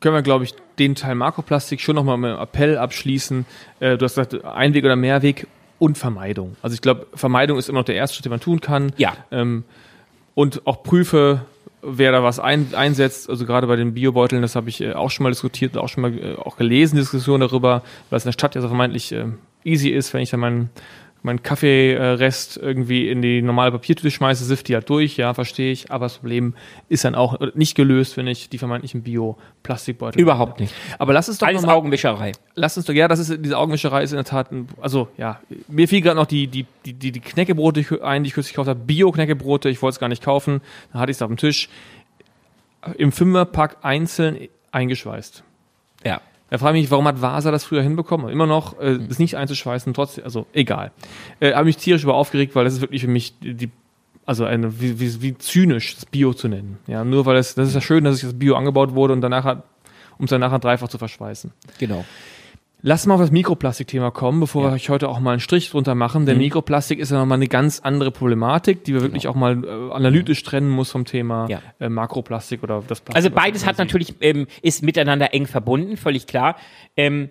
können 0.00 0.14
wir, 0.14 0.20
glaube 0.20 0.44
ich, 0.44 0.52
den 0.78 0.94
Teil 0.94 1.14
Makroplastik 1.14 1.80
schon 1.80 1.96
nochmal 1.96 2.18
mit 2.18 2.30
einem 2.30 2.40
Appell 2.40 2.76
abschließen. 2.76 3.46
Äh, 3.80 3.96
du 3.96 4.04
hast 4.04 4.16
gesagt, 4.16 4.44
Einweg 4.44 4.84
oder 4.84 4.96
Mehrweg 4.96 5.46
und 5.78 5.96
Vermeidung. 5.96 6.56
Also 6.60 6.74
ich 6.74 6.82
glaube, 6.82 7.06
Vermeidung 7.14 7.56
ist 7.56 7.70
immer 7.70 7.78
noch 7.78 7.86
der 7.86 7.94
erste 7.94 8.16
Schritt, 8.16 8.26
den 8.26 8.30
man 8.32 8.40
tun 8.40 8.60
kann. 8.60 8.92
Ja. 8.98 9.16
Ähm, 9.30 9.64
und 10.34 10.66
auch 10.66 10.82
prüfe, 10.82 11.46
wer 11.80 12.12
da 12.12 12.22
was 12.22 12.38
ein, 12.38 12.74
einsetzt. 12.74 13.30
Also 13.30 13.46
gerade 13.46 13.66
bei 13.66 13.76
den 13.76 13.94
Biobeuteln, 13.94 14.42
das 14.42 14.54
habe 14.54 14.68
ich 14.68 14.82
äh, 14.82 14.92
auch 14.92 15.10
schon 15.10 15.24
mal 15.24 15.30
diskutiert 15.30 15.76
und 15.76 15.82
auch 15.82 15.88
schon 15.88 16.02
mal 16.02 16.12
äh, 16.18 16.36
auch 16.36 16.58
gelesen, 16.58 16.96
Diskussionen 16.96 17.40
darüber, 17.40 17.82
weil 18.10 18.18
es 18.18 18.26
in 18.26 18.28
der 18.28 18.34
Stadt 18.34 18.54
ja 18.54 18.60
so 18.60 18.68
vermeintlich 18.68 19.10
äh, 19.12 19.24
easy 19.64 19.88
ist, 19.88 20.12
wenn 20.12 20.20
ich 20.20 20.28
dann 20.28 20.40
meinen 20.40 20.68
mein 21.22 21.42
Kaffeerest 21.42 22.56
irgendwie 22.56 23.08
in 23.08 23.20
die 23.20 23.42
normale 23.42 23.72
Papiertüte 23.72 24.10
schmeiße, 24.10 24.44
sift 24.44 24.68
die 24.68 24.74
halt 24.74 24.88
durch, 24.88 25.16
ja, 25.16 25.34
verstehe 25.34 25.70
ich. 25.72 25.90
Aber 25.90 26.06
das 26.06 26.18
Problem 26.18 26.54
ist 26.88 27.04
dann 27.04 27.14
auch 27.14 27.38
nicht 27.54 27.74
gelöst, 27.74 28.16
wenn 28.16 28.26
ich 28.26 28.48
die 28.48 28.58
vermeintlichen 28.58 29.02
Bio-Plastikbeutel. 29.02 30.20
Überhaupt 30.20 30.60
nicht. 30.60 30.74
Aber 30.98 31.12
lass 31.12 31.28
es 31.28 31.38
doch 31.38 31.46
Alles 31.46 31.62
mal, 31.62 31.74
Augenwischerei. 31.74 32.32
lass 32.54 32.76
uns 32.76 32.86
doch, 32.86 32.94
ja, 32.94 33.08
das 33.08 33.18
ist, 33.18 33.44
diese 33.44 33.58
Augenwischerei 33.58 34.02
ist 34.02 34.12
in 34.12 34.16
der 34.16 34.24
Tat, 34.24 34.50
ein, 34.50 34.68
also, 34.80 35.08
ja, 35.18 35.40
mir 35.68 35.88
fiel 35.88 36.00
gerade 36.00 36.16
noch 36.16 36.26
die, 36.26 36.46
die, 36.46 36.66
die, 36.86 36.94
die, 36.94 37.12
die 37.12 37.20
Knäckebrote 37.20 38.02
ein, 38.02 38.22
die 38.24 38.28
ich 38.28 38.34
kürzlich 38.34 38.54
gekauft 38.54 38.68
habe, 38.68 38.80
Bio-Knäckebrote, 38.80 39.68
ich 39.68 39.82
wollte 39.82 39.94
es 39.94 40.00
gar 40.00 40.08
nicht 40.08 40.22
kaufen, 40.22 40.60
dann 40.92 41.02
hatte 41.02 41.10
ich 41.10 41.18
es 41.18 41.22
auf 41.22 41.28
dem 41.28 41.36
Tisch, 41.36 41.68
im 42.96 43.12
Fünferpack 43.12 43.78
einzeln 43.82 44.48
eingeschweißt. 44.72 45.44
Ja. 46.04 46.20
Da 46.50 46.58
frage 46.58 46.78
ich 46.78 46.84
mich, 46.84 46.90
warum 46.90 47.06
hat 47.06 47.22
Vasa 47.22 47.50
das 47.50 47.64
früher 47.64 47.82
hinbekommen? 47.82 48.28
Immer 48.28 48.46
noch, 48.46 48.78
äh, 48.80 48.98
das 48.98 49.18
nicht 49.18 49.36
einzuschweißen, 49.36 49.94
trotzdem, 49.94 50.24
also 50.24 50.46
egal. 50.52 50.90
Äh, 51.38 51.54
habe 51.54 51.64
mich 51.66 51.76
tierisch 51.76 52.02
über 52.02 52.14
aufgeregt, 52.14 52.54
weil 52.54 52.64
das 52.64 52.74
ist 52.74 52.80
wirklich 52.80 53.02
für 53.02 53.08
mich 53.08 53.34
die, 53.40 53.70
also 54.26 54.44
eine, 54.44 54.80
wie, 54.80 54.98
wie, 55.00 55.22
wie 55.22 55.38
zynisch, 55.38 55.94
das 55.94 56.06
Bio 56.06 56.34
zu 56.34 56.48
nennen. 56.48 56.78
Ja, 56.86 57.04
nur 57.04 57.24
weil 57.24 57.36
es, 57.36 57.54
das 57.54 57.68
ist 57.68 57.74
ja 57.74 57.80
schön, 57.80 58.04
dass 58.04 58.20
das 58.20 58.38
Bio 58.38 58.56
angebaut 58.56 58.94
wurde 58.94 59.12
und 59.12 59.20
danach 59.20 59.44
hat, 59.44 59.62
um 60.18 60.24
es 60.24 60.30
dann 60.30 60.40
nachher 60.40 60.58
dreifach 60.58 60.88
zu 60.88 60.98
verschweißen. 60.98 61.52
Genau. 61.78 62.04
Lass 62.82 63.04
mal 63.06 63.14
auf 63.14 63.20
das 63.20 63.30
Mikroplastikthema 63.30 64.10
kommen, 64.10 64.40
bevor 64.40 64.62
Ja. 64.64 64.70
wir 64.70 64.74
euch 64.74 64.88
heute 64.88 65.08
auch 65.08 65.20
mal 65.20 65.32
einen 65.32 65.40
Strich 65.40 65.70
drunter 65.70 65.94
machen. 65.94 66.24
Denn 66.26 66.36
Mhm. 66.36 66.44
Mikroplastik 66.44 66.98
ist 66.98 67.10
ja 67.10 67.18
nochmal 67.18 67.36
eine 67.36 67.46
ganz 67.48 67.80
andere 67.80 68.10
Problematik, 68.10 68.84
die 68.84 68.94
wir 68.94 69.02
wirklich 69.02 69.28
auch 69.28 69.34
mal 69.34 69.62
äh, 69.64 69.92
analytisch 69.92 70.42
trennen 70.42 70.70
muss 70.70 70.90
vom 70.90 71.04
Thema 71.04 71.46
Ja. 71.48 71.60
äh, 71.78 71.88
Makroplastik 71.88 72.62
oder 72.62 72.82
das 72.86 73.00
Plastik. 73.00 73.16
Also 73.16 73.30
beides 73.30 73.66
hat 73.66 73.78
natürlich, 73.78 74.14
ähm, 74.20 74.46
ist 74.62 74.82
miteinander 74.82 75.34
eng 75.34 75.46
verbunden, 75.46 75.96
völlig 75.96 76.26
klar. 76.26 76.56
Ähm, 76.96 77.28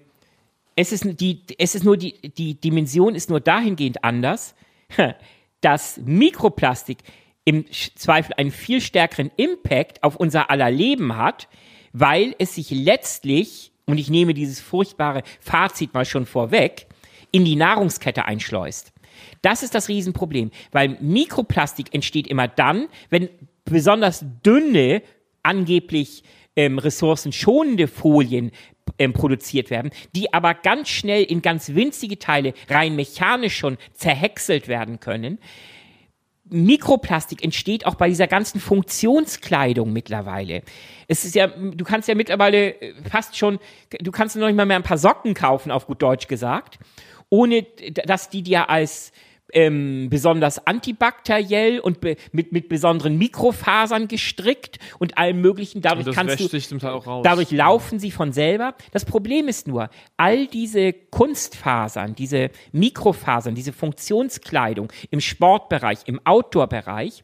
es 0.76 0.91
ist 0.91 1.19
die, 1.19 1.41
es 1.57 1.76
ist 1.76 1.84
nur 1.84 1.97
die, 1.97 2.13
die 2.38 2.53
Dimension 2.59 3.15
ist 3.15 3.30
nur 3.30 3.39
dahingehend 3.39 4.03
anders, 4.03 4.55
dass 5.61 5.99
Mikroplastik 6.05 6.99
im 7.43 7.65
Zweifel 7.95 8.34
einen 8.38 8.51
viel 8.51 8.80
stärkeren 8.81 9.31
Impact 9.35 10.03
auf 10.03 10.15
unser 10.15 10.51
aller 10.51 10.69
Leben 10.69 11.17
hat, 11.17 11.47
weil 11.91 12.35
es 12.38 12.53
sich 12.55 12.69
letztlich, 12.69 13.69
und 13.90 13.98
ich 13.98 14.10
nehme 14.10 14.34
dieses 14.34 14.61
furchtbare 14.61 15.24
Fazit 15.40 15.94
mal 15.94 16.06
schon 16.06 16.26
vorweg, 16.26 16.88
in 17.32 17.45
die 17.45 17.56
Nahrungskette 17.56 18.26
einschleust. 18.26 18.91
Das 19.41 19.64
ist 19.64 19.76
das 19.76 19.90
Riesenproblem, 19.90 20.52
weil 20.72 20.98
Mikroplastik 21.02 21.94
entsteht 21.94 22.28
immer 22.28 22.48
dann, 22.48 22.88
wenn 23.10 23.30
besonders 23.66 24.26
dünne, 24.44 25.02
angeblich 25.44 26.24
ähm, 26.56 26.80
ressourcenschonende 26.80 27.88
Folien 27.88 28.52
ähm, 28.98 29.14
produziert 29.14 29.70
werden, 29.70 29.91
die 30.16 30.34
aber 30.34 30.53
ganz 30.53 30.90
schnell 30.90 31.24
in 31.24 31.41
ganz 31.41 31.70
winzige 31.70 32.20
Teile 32.20 32.53
rein 32.70 32.95
mechanisch 32.95 33.57
schon 33.57 33.78
zerhäckselt 33.94 34.68
werden 34.68 34.99
können. 34.99 35.40
Mikroplastik 36.49 37.43
entsteht 37.43 37.85
auch 37.85 37.95
bei 37.95 38.09
dieser 38.09 38.27
ganzen 38.27 38.59
Funktionskleidung 38.59 39.93
mittlerweile. 39.93 40.63
Es 41.07 41.26
ist 41.26 41.35
ja, 41.35 41.47
du 41.47 41.84
kannst 41.85 42.07
ja 42.07 42.15
mittlerweile 42.15 42.81
äh, 42.81 42.93
fast 43.09 43.38
schon, 43.38 43.59
du 43.99 44.11
kannst 44.11 44.35
noch 44.35 44.47
nicht 44.47 44.55
mal 44.55 44.65
mehr 44.65 44.77
ein 44.77 44.84
paar 44.84 44.97
Socken 44.97 45.34
kaufen, 45.34 45.71
auf 45.71 45.88
gut 45.88 46.01
Deutsch 46.01 46.27
gesagt, 46.27 46.80
ohne 47.30 47.63
dass 48.05 48.30
die 48.30 48.41
dir 48.41 48.69
als 48.69 49.11
ähm, 49.53 50.07
besonders 50.09 50.65
antibakteriell 50.67 51.80
und 51.80 52.01
be 52.01 52.15
mit, 52.31 52.51
mit 52.51 52.69
besonderen 52.69 53.17
Mikrofasern 53.17 54.07
gestrickt 54.07 54.80
und 54.99 55.17
allem 55.17 55.41
möglichen. 55.41 55.81
Dadurch 55.81 56.07
Und 56.07 56.13
kannst 56.15 56.39
du. 56.39 56.43
Dadurch 57.23 57.51
laufen 57.51 57.99
sie 57.99 58.11
von 58.11 58.31
selber. 58.31 58.76
Das 58.91 59.05
Problem 59.05 59.47
ist 59.47 59.67
nur, 59.67 59.89
all 60.17 60.47
diese 60.47 60.93
Kunstfasern, 60.93 62.15
diese 62.15 62.51
Mikrofasern, 62.71 63.55
diese 63.55 63.73
Funktionskleidung 63.73 64.91
im 65.11 65.21
Sportbereich, 65.21 65.99
im 66.05 66.19
Outdoor-Bereich, 66.26 67.23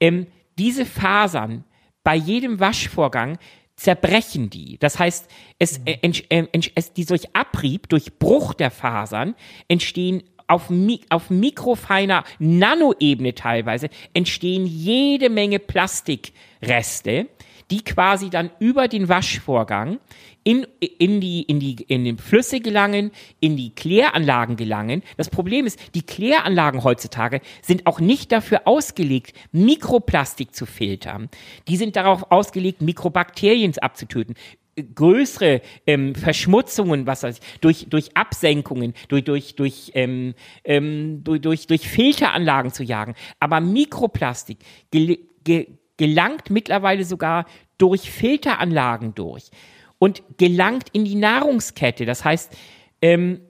ähm, 0.00 0.26
diese 0.58 0.84
Fasern 0.86 1.64
bei 2.02 2.14
jedem 2.14 2.60
Waschvorgang 2.60 3.38
zerbrechen 3.76 4.50
die. 4.50 4.78
Das 4.78 4.98
heißt, 5.00 5.28
es, 5.58 5.78
äh, 5.84 5.96
entsch- 6.02 6.26
äh, 6.28 6.42
entsch- 6.52 6.70
es, 6.76 6.92
die 6.92 7.04
durch 7.04 7.34
Abrieb, 7.34 7.88
durch 7.88 8.18
Bruch 8.18 8.54
der 8.54 8.70
Fasern 8.70 9.34
entstehen 9.66 10.22
auf, 10.54 10.70
auf 11.10 11.30
mikrofeiner 11.30 12.24
Nanoebene 12.38 13.34
teilweise 13.34 13.90
entstehen 14.12 14.66
jede 14.66 15.28
Menge 15.28 15.58
Plastikreste, 15.58 17.26
die 17.70 17.82
quasi 17.82 18.30
dann 18.30 18.50
über 18.60 18.88
den 18.88 19.08
Waschvorgang 19.08 19.98
in, 20.44 20.66
in, 20.78 21.20
die, 21.20 21.42
in, 21.42 21.58
die, 21.58 21.74
in 21.88 22.04
die 22.04 22.16
Flüsse 22.16 22.60
gelangen, 22.60 23.10
in 23.40 23.56
die 23.56 23.74
Kläranlagen 23.74 24.56
gelangen. 24.56 25.02
Das 25.16 25.30
Problem 25.30 25.66
ist, 25.66 25.78
die 25.94 26.02
Kläranlagen 26.02 26.84
heutzutage 26.84 27.40
sind 27.62 27.86
auch 27.86 27.98
nicht 27.98 28.30
dafür 28.30 28.62
ausgelegt, 28.66 29.34
Mikroplastik 29.52 30.54
zu 30.54 30.66
filtern. 30.66 31.30
Die 31.66 31.78
sind 31.78 31.96
darauf 31.96 32.30
ausgelegt, 32.30 32.82
Mikrobakterien 32.82 33.76
abzutöten 33.78 34.34
größere 34.76 35.60
ähm, 35.86 36.14
Verschmutzungen, 36.14 37.06
was 37.06 37.22
weiß 37.22 37.38
ich, 37.38 37.60
durch, 37.60 37.86
durch 37.88 38.16
Absenkungen, 38.16 38.94
durch, 39.08 39.24
durch, 39.24 39.56
durch, 39.56 39.92
ähm, 39.94 40.34
ähm, 40.64 41.22
durch, 41.22 41.40
durch, 41.40 41.66
durch 41.66 41.88
Filteranlagen 41.88 42.72
zu 42.72 42.82
jagen. 42.82 43.14
Aber 43.40 43.60
Mikroplastik 43.60 44.58
gel 44.90 45.18
ge 45.44 45.68
gelangt 45.96 46.50
mittlerweile 46.50 47.04
sogar 47.04 47.46
durch 47.78 48.10
Filteranlagen 48.10 49.14
durch 49.14 49.50
und 49.98 50.22
gelangt 50.38 50.88
in 50.92 51.04
die 51.04 51.14
Nahrungskette. 51.14 52.04
Das 52.04 52.24
heißt, 52.24 52.52
ähm, 53.00 53.40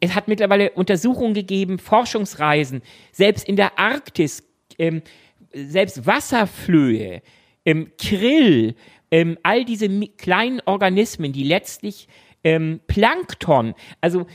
es 0.00 0.14
hat 0.14 0.28
mittlerweile 0.28 0.72
Untersuchungen 0.72 1.34
gegeben, 1.34 1.78
Forschungsreisen, 1.78 2.82
selbst 3.12 3.48
in 3.48 3.56
der 3.56 3.78
Arktis, 3.78 4.42
ähm, 4.78 5.02
selbst 5.52 6.04
Wasserflöhe, 6.06 7.22
ähm, 7.64 7.92
Krill, 7.98 8.74
ähm, 9.14 9.38
all 9.44 9.64
diese 9.64 9.88
kleinen 10.16 10.60
Organismen, 10.66 11.32
die 11.32 11.44
letztlich 11.44 12.08
ähm, 12.42 12.80
Plankton, 12.88 13.74
also 14.00 14.26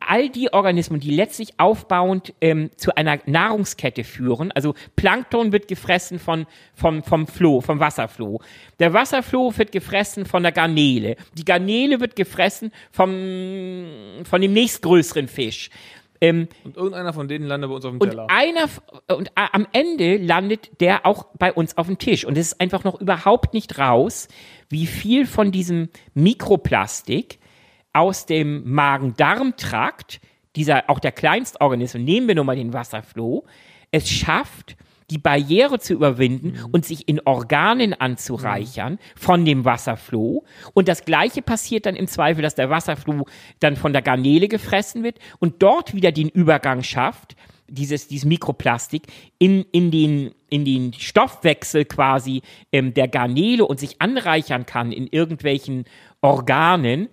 all 0.00 0.30
die 0.30 0.50
Organismen, 0.50 0.98
die 0.98 1.10
letztlich 1.10 1.60
aufbauend 1.60 2.32
ähm, 2.40 2.70
zu 2.76 2.94
einer 2.96 3.18
Nahrungskette 3.26 4.02
führen. 4.02 4.50
Also 4.52 4.74
Plankton 4.96 5.52
wird 5.52 5.68
gefressen 5.68 6.18
von, 6.18 6.46
vom, 6.74 7.02
vom 7.02 7.26
Floh, 7.26 7.60
vom 7.60 7.80
Wasserfloh. 7.80 8.40
Der 8.78 8.94
Wasserfloh 8.94 9.52
wird 9.58 9.72
gefressen 9.72 10.24
von 10.24 10.42
der 10.42 10.52
Garnele. 10.52 11.16
Die 11.36 11.44
Garnele 11.44 12.00
wird 12.00 12.16
gefressen 12.16 12.72
vom, 12.92 13.84
von 14.24 14.40
dem 14.40 14.54
nächstgrößeren 14.54 15.28
Fisch. 15.28 15.68
Ähm, 16.20 16.48
Und 16.64 16.76
irgendeiner 16.76 17.12
von 17.12 17.28
denen 17.28 17.46
landet 17.46 17.68
bei 17.70 17.76
uns 17.76 17.84
auf 17.84 17.90
dem 17.92 18.00
und 18.00 18.08
Teller. 18.10 18.26
einer 18.30 18.64
f- 18.64 18.82
und 19.08 19.32
am 19.34 19.66
Ende 19.72 20.16
landet 20.16 20.80
der 20.80 21.04
auch 21.06 21.26
bei 21.38 21.52
uns 21.52 21.76
auf 21.76 21.86
dem 21.86 21.98
Tisch 21.98 22.24
und 22.24 22.38
es 22.38 22.52
ist 22.52 22.60
einfach 22.60 22.84
noch 22.84 23.00
überhaupt 23.00 23.52
nicht 23.52 23.78
raus, 23.78 24.28
wie 24.68 24.86
viel 24.86 25.26
von 25.26 25.50
diesem 25.52 25.88
Mikroplastik 26.14 27.38
aus 27.92 28.26
dem 28.26 28.62
Magen-Darm-Trakt, 28.72 30.20
dieser 30.56 30.88
auch 30.88 30.98
der 30.98 31.12
Kleinstorganismen, 31.12 32.04
nehmen 32.04 32.28
wir 32.28 32.34
nur 32.34 32.44
mal 32.44 32.56
den 32.56 32.72
Wasserfloh, 32.72 33.44
es 33.90 34.08
schafft, 34.08 34.76
die 35.14 35.18
Barriere 35.18 35.78
zu 35.78 35.92
überwinden 35.92 36.58
und 36.72 36.84
sich 36.84 37.08
in 37.08 37.20
Organen 37.24 37.94
anzureichern 37.94 38.98
von 39.14 39.44
dem 39.44 39.64
Wasserfloh. 39.64 40.42
Und 40.72 40.88
das 40.88 41.04
Gleiche 41.04 41.40
passiert 41.40 41.86
dann 41.86 41.94
im 41.94 42.08
Zweifel, 42.08 42.42
dass 42.42 42.56
der 42.56 42.68
Wasserfloh 42.68 43.24
dann 43.60 43.76
von 43.76 43.92
der 43.92 44.02
Garnele 44.02 44.48
gefressen 44.48 45.04
wird 45.04 45.20
und 45.38 45.62
dort 45.62 45.94
wieder 45.94 46.10
den 46.10 46.28
Übergang 46.28 46.82
schafft, 46.82 47.36
dieses, 47.68 48.08
dieses 48.08 48.24
Mikroplastik 48.24 49.04
in, 49.38 49.64
in, 49.70 49.92
den, 49.92 50.32
in 50.50 50.64
den 50.64 50.92
Stoffwechsel 50.92 51.84
quasi 51.84 52.42
ähm, 52.72 52.92
der 52.92 53.06
Garnele 53.06 53.64
und 53.64 53.78
sich 53.78 54.00
anreichern 54.00 54.66
kann 54.66 54.90
in 54.90 55.06
irgendwelchen 55.06 55.84
Organen. 56.22 57.08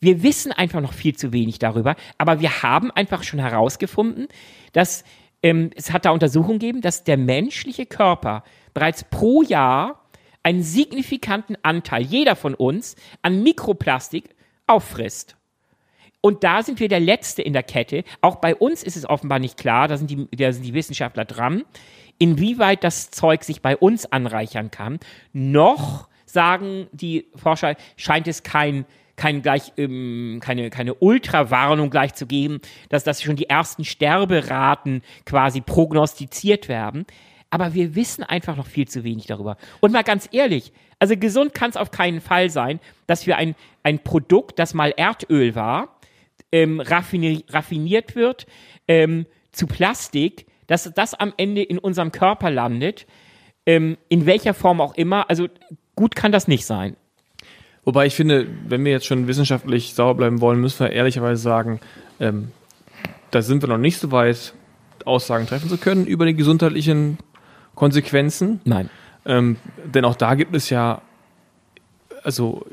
Wir 0.00 0.22
wissen 0.22 0.52
einfach 0.52 0.82
noch 0.82 0.92
viel 0.92 1.16
zu 1.16 1.32
wenig 1.32 1.58
darüber, 1.58 1.96
aber 2.18 2.40
wir 2.40 2.62
haben 2.62 2.90
einfach 2.90 3.22
schon 3.22 3.40
herausgefunden, 3.40 4.28
dass 4.72 5.04
ähm, 5.42 5.70
es 5.74 5.92
hat 5.92 6.04
da 6.04 6.10
Untersuchungen 6.10 6.58
gegeben, 6.58 6.80
dass 6.80 7.04
der 7.04 7.16
menschliche 7.16 7.86
Körper 7.86 8.44
bereits 8.74 9.04
pro 9.04 9.42
Jahr 9.42 10.02
einen 10.42 10.62
signifikanten 10.62 11.56
Anteil, 11.62 12.02
jeder 12.02 12.36
von 12.36 12.54
uns, 12.54 12.96
an 13.22 13.42
Mikroplastik 13.42 14.34
auffrisst. 14.66 15.36
Und 16.20 16.44
da 16.44 16.62
sind 16.62 16.78
wir 16.78 16.88
der 16.88 17.00
Letzte 17.00 17.42
in 17.42 17.52
der 17.52 17.64
Kette. 17.64 18.04
Auch 18.20 18.36
bei 18.36 18.54
uns 18.54 18.82
ist 18.82 18.96
es 18.96 19.08
offenbar 19.08 19.40
nicht 19.40 19.56
klar, 19.56 19.88
da 19.88 19.96
sind 19.96 20.10
die, 20.10 20.28
da 20.30 20.52
sind 20.52 20.64
die 20.64 20.74
Wissenschaftler 20.74 21.24
dran. 21.24 21.64
inwieweit 22.18 22.84
das 22.84 23.10
Zeug 23.10 23.42
sich 23.42 23.62
bei 23.62 23.76
uns 23.76 24.06
anreichern 24.06 24.70
kann, 24.70 25.00
noch 25.32 26.08
sagen 26.24 26.86
die 26.92 27.26
Forscher, 27.34 27.74
scheint 27.96 28.28
es 28.28 28.44
kein 28.44 28.86
kein 29.22 29.40
gleich, 29.40 29.72
ähm, 29.76 30.40
keine, 30.42 30.68
keine 30.68 30.94
Ultrawarnung 30.94 31.90
gleich 31.90 32.12
zu 32.14 32.26
geben, 32.26 32.60
dass, 32.88 33.04
dass 33.04 33.22
schon 33.22 33.36
die 33.36 33.48
ersten 33.48 33.84
Sterberaten 33.84 35.02
quasi 35.24 35.60
prognostiziert 35.60 36.68
werden. 36.68 37.06
Aber 37.48 37.72
wir 37.72 37.94
wissen 37.94 38.24
einfach 38.24 38.56
noch 38.56 38.66
viel 38.66 38.88
zu 38.88 39.04
wenig 39.04 39.26
darüber. 39.26 39.58
Und 39.78 39.92
mal 39.92 40.02
ganz 40.02 40.28
ehrlich, 40.32 40.72
also 40.98 41.16
gesund 41.16 41.54
kann 41.54 41.70
es 41.70 41.76
auf 41.76 41.92
keinen 41.92 42.20
Fall 42.20 42.50
sein, 42.50 42.80
dass 43.06 43.28
wir 43.28 43.36
ein, 43.36 43.54
ein 43.84 44.00
Produkt, 44.00 44.58
das 44.58 44.74
mal 44.74 44.92
Erdöl 44.96 45.54
war, 45.54 46.00
ähm, 46.50 46.80
raffinier, 46.80 47.44
raffiniert 47.48 48.16
wird 48.16 48.46
ähm, 48.88 49.26
zu 49.52 49.68
Plastik, 49.68 50.46
dass 50.66 50.92
das 50.96 51.14
am 51.14 51.32
Ende 51.36 51.62
in 51.62 51.78
unserem 51.78 52.10
Körper 52.10 52.50
landet, 52.50 53.06
ähm, 53.66 53.98
in 54.08 54.26
welcher 54.26 54.52
Form 54.52 54.80
auch 54.80 54.96
immer. 54.96 55.30
Also 55.30 55.46
gut 55.94 56.16
kann 56.16 56.32
das 56.32 56.48
nicht 56.48 56.66
sein. 56.66 56.96
Wobei 57.84 58.06
ich 58.06 58.14
finde, 58.14 58.46
wenn 58.68 58.84
wir 58.84 58.92
jetzt 58.92 59.06
schon 59.06 59.26
wissenschaftlich 59.26 59.94
sauer 59.94 60.16
bleiben 60.16 60.40
wollen, 60.40 60.60
müssen 60.60 60.80
wir 60.80 60.90
ehrlicherweise 60.90 61.42
sagen, 61.42 61.80
ähm, 62.20 62.52
da 63.32 63.42
sind 63.42 63.62
wir 63.62 63.68
noch 63.68 63.78
nicht 63.78 63.98
so 63.98 64.12
weit, 64.12 64.54
Aussagen 65.04 65.46
treffen 65.46 65.68
zu 65.68 65.78
können 65.78 66.06
über 66.06 66.26
die 66.26 66.34
gesundheitlichen 66.34 67.18
Konsequenzen. 67.74 68.60
Nein. 68.64 68.88
Ähm, 69.24 69.56
denn 69.84 70.04
auch 70.04 70.14
da 70.14 70.34
gibt 70.34 70.54
es 70.54 70.70
ja, 70.70 71.02
also 72.22 72.64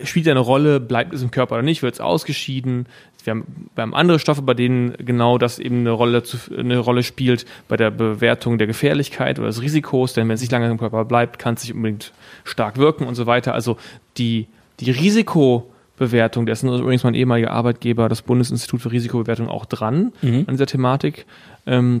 äh, 0.00 0.04
spielt 0.04 0.26
ja 0.26 0.32
eine 0.32 0.40
Rolle, 0.40 0.80
bleibt 0.80 1.14
es 1.14 1.22
im 1.22 1.30
Körper 1.30 1.54
oder 1.54 1.62
nicht, 1.62 1.82
wird 1.82 1.94
es 1.94 2.00
ausgeschieden. 2.00 2.86
Wir 3.24 3.32
haben, 3.32 3.44
wir 3.74 3.82
haben 3.82 3.94
andere 3.94 4.18
Stoffe, 4.18 4.42
bei 4.42 4.54
denen 4.54 4.94
genau 4.98 5.38
das 5.38 5.58
eben 5.58 5.80
eine 5.80 5.90
Rolle, 5.90 6.22
eine 6.56 6.78
Rolle 6.78 7.02
spielt 7.02 7.46
bei 7.68 7.76
der 7.76 7.90
Bewertung 7.90 8.58
der 8.58 8.66
Gefährlichkeit 8.66 9.38
oder 9.38 9.48
des 9.48 9.62
Risikos, 9.62 10.12
denn 10.12 10.28
wenn 10.28 10.34
es 10.34 10.40
nicht 10.40 10.52
lange 10.52 10.68
im 10.70 10.78
Körper 10.78 11.04
bleibt, 11.04 11.38
kann 11.38 11.54
es 11.54 11.62
nicht 11.64 11.74
unbedingt 11.74 12.12
stark 12.44 12.78
wirken 12.78 13.06
und 13.06 13.14
so 13.14 13.26
weiter. 13.26 13.54
Also 13.54 13.76
die, 14.18 14.46
die 14.80 14.90
Risikobewertung, 14.90 16.46
dessen 16.46 16.68
ist 16.72 16.80
übrigens 16.80 17.04
mein 17.04 17.14
ehemaliger 17.14 17.50
Arbeitgeber, 17.50 18.08
das 18.08 18.22
Bundesinstitut 18.22 18.80
für 18.80 18.92
Risikobewertung, 18.92 19.48
auch 19.48 19.66
dran 19.66 20.12
Mhm. 20.22 20.44
an 20.46 20.54
dieser 20.54 20.66
Thematik. 20.66 21.26
Ähm, 21.66 22.00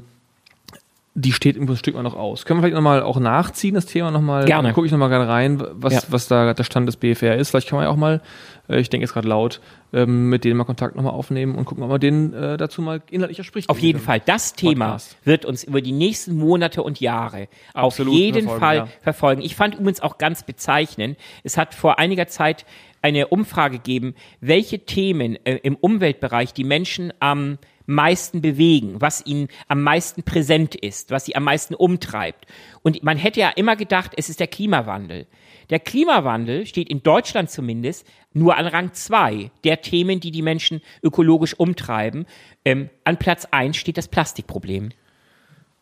die 1.14 1.32
steht 1.32 1.56
im 1.56 1.74
Stück 1.76 1.94
mal 1.94 2.02
noch 2.02 2.16
aus. 2.16 2.46
Können 2.46 2.58
wir 2.58 2.62
vielleicht 2.62 2.74
nochmal 2.74 3.02
auch 3.02 3.20
nachziehen, 3.20 3.74
das 3.74 3.84
Thema 3.84 4.10
nochmal? 4.10 4.46
Gerne. 4.46 4.72
Gucke 4.72 4.86
ich 4.86 4.92
nochmal 4.92 5.10
gerade 5.10 5.28
rein, 5.28 5.62
was, 5.72 5.92
Ja. 5.92 6.00
was 6.08 6.26
da 6.26 6.54
der 6.54 6.64
Stand 6.64 6.88
des 6.88 6.96
BFR 6.96 7.36
ist. 7.36 7.50
Vielleicht 7.50 7.68
kann 7.68 7.76
man 7.76 7.84
ja 7.84 7.90
auch 7.90 7.96
mal, 7.96 8.22
äh, 8.68 8.80
ich 8.80 8.88
denke 8.88 9.04
jetzt 9.04 9.12
gerade 9.12 9.28
laut, 9.28 9.60
ähm, 9.92 10.30
mit 10.30 10.44
denen 10.44 10.56
mal 10.56 10.64
Kontakt 10.64 10.96
nochmal 10.96 11.12
aufnehmen 11.12 11.56
und 11.56 11.66
gucken, 11.66 11.84
ob 11.84 11.90
man 11.90 12.00
denen 12.00 12.32
äh, 12.32 12.56
dazu 12.56 12.80
mal 12.80 13.02
inhaltlicher 13.10 13.44
spricht. 13.44 13.68
Auf 13.68 13.78
jeden 13.78 14.00
Fall. 14.00 14.20
Das 14.24 14.54
Thema 14.54 14.86
Podcast. 14.86 15.16
wird 15.24 15.44
uns 15.44 15.64
über 15.64 15.82
die 15.82 15.92
nächsten 15.92 16.34
Monate 16.34 16.82
und 16.82 16.98
Jahre 16.98 17.48
Absolut 17.74 18.14
auf 18.14 18.18
jeden 18.18 18.48
verfolgen, 18.48 18.60
Fall 18.60 18.76
ja. 18.76 18.88
verfolgen. 19.02 19.42
Ich 19.42 19.54
fand 19.54 19.74
übrigens 19.74 20.00
auch 20.00 20.16
ganz 20.16 20.44
bezeichnend, 20.44 21.18
es 21.44 21.58
hat 21.58 21.74
vor 21.74 21.98
einiger 21.98 22.26
Zeit 22.26 22.64
eine 23.02 23.26
Umfrage 23.26 23.78
gegeben, 23.78 24.14
welche 24.40 24.78
Themen 24.86 25.36
äh, 25.44 25.56
im 25.62 25.76
Umweltbereich 25.76 26.54
die 26.54 26.64
Menschen 26.64 27.12
am 27.20 27.58
meisten 27.94 28.40
bewegen, 28.40 29.00
was 29.00 29.24
ihnen 29.26 29.48
am 29.68 29.82
meisten 29.82 30.22
präsent 30.22 30.74
ist, 30.74 31.10
was 31.10 31.24
sie 31.24 31.36
am 31.36 31.44
meisten 31.44 31.74
umtreibt. 31.74 32.46
Und 32.82 33.02
man 33.02 33.16
hätte 33.16 33.40
ja 33.40 33.50
immer 33.50 33.76
gedacht, 33.76 34.12
es 34.16 34.28
ist 34.28 34.40
der 34.40 34.46
Klimawandel. 34.46 35.26
Der 35.70 35.80
Klimawandel 35.80 36.66
steht 36.66 36.90
in 36.90 37.02
Deutschland 37.02 37.50
zumindest 37.50 38.06
nur 38.32 38.56
an 38.56 38.66
Rang 38.66 38.92
zwei 38.92 39.50
der 39.64 39.80
Themen, 39.80 40.20
die 40.20 40.30
die 40.30 40.42
Menschen 40.42 40.80
ökologisch 41.02 41.54
umtreiben. 41.54 42.26
Ähm, 42.64 42.90
an 43.04 43.16
Platz 43.16 43.46
eins 43.50 43.76
steht 43.76 43.96
das 43.96 44.08
Plastikproblem. 44.08 44.90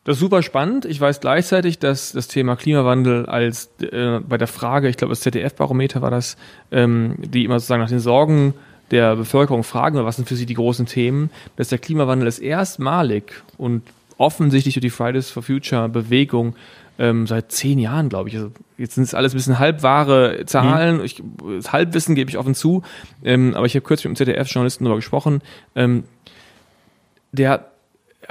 Das 0.03 0.15
ist 0.15 0.21
super 0.21 0.41
spannend. 0.41 0.85
Ich 0.85 0.99
weiß 0.99 1.19
gleichzeitig, 1.19 1.77
dass 1.77 2.11
das 2.11 2.27
Thema 2.27 2.55
Klimawandel 2.55 3.27
als 3.27 3.69
äh, 3.81 4.19
bei 4.19 4.37
der 4.37 4.47
Frage, 4.47 4.89
ich 4.89 4.97
glaube, 4.97 5.11
das 5.11 5.21
ZDF-Barometer 5.21 6.01
war 6.01 6.09
das, 6.09 6.37
ähm, 6.71 7.17
die 7.19 7.45
immer 7.45 7.59
sozusagen 7.59 7.81
nach 7.81 7.89
den 7.89 7.99
Sorgen 7.99 8.55
der 8.91 9.15
Bevölkerung 9.15 9.63
fragen, 9.63 10.03
was 10.03 10.17
sind 10.17 10.27
für 10.27 10.35
sie 10.35 10.45
die 10.45 10.53
großen 10.53 10.85
Themen, 10.85 11.29
dass 11.55 11.69
der 11.69 11.79
Klimawandel 11.79 12.27
ist 12.27 12.39
erstmalig 12.39 13.31
und 13.57 13.83
offensichtlich 14.17 14.75
durch 14.75 14.81
die 14.81 14.89
Fridays 14.89 15.31
for 15.31 15.41
Future 15.41 15.89
Bewegung 15.89 16.55
ähm, 16.99 17.25
seit 17.25 17.51
zehn 17.51 17.79
Jahren, 17.79 18.09
glaube 18.09 18.29
ich. 18.29 18.35
Also 18.35 18.51
jetzt 18.77 18.95
sind 18.95 19.03
es 19.05 19.15
alles 19.15 19.33
ein 19.33 19.37
bisschen 19.37 19.57
halbwahre 19.57 20.45
Zahlen. 20.45 21.03
Ich, 21.03 21.23
das 21.57 21.71
Halbwissen 21.71 22.13
gebe 22.13 22.29
ich 22.29 22.37
offen 22.37 22.53
zu. 22.53 22.83
Ähm, 23.23 23.55
aber 23.55 23.65
ich 23.65 23.73
habe 23.73 23.83
kürzlich 23.83 24.09
mit 24.09 24.19
dem 24.19 24.27
ZDF-Journalisten 24.27 24.83
darüber 24.83 24.97
gesprochen. 24.97 25.41
Ähm, 25.75 26.03
der 27.31 27.71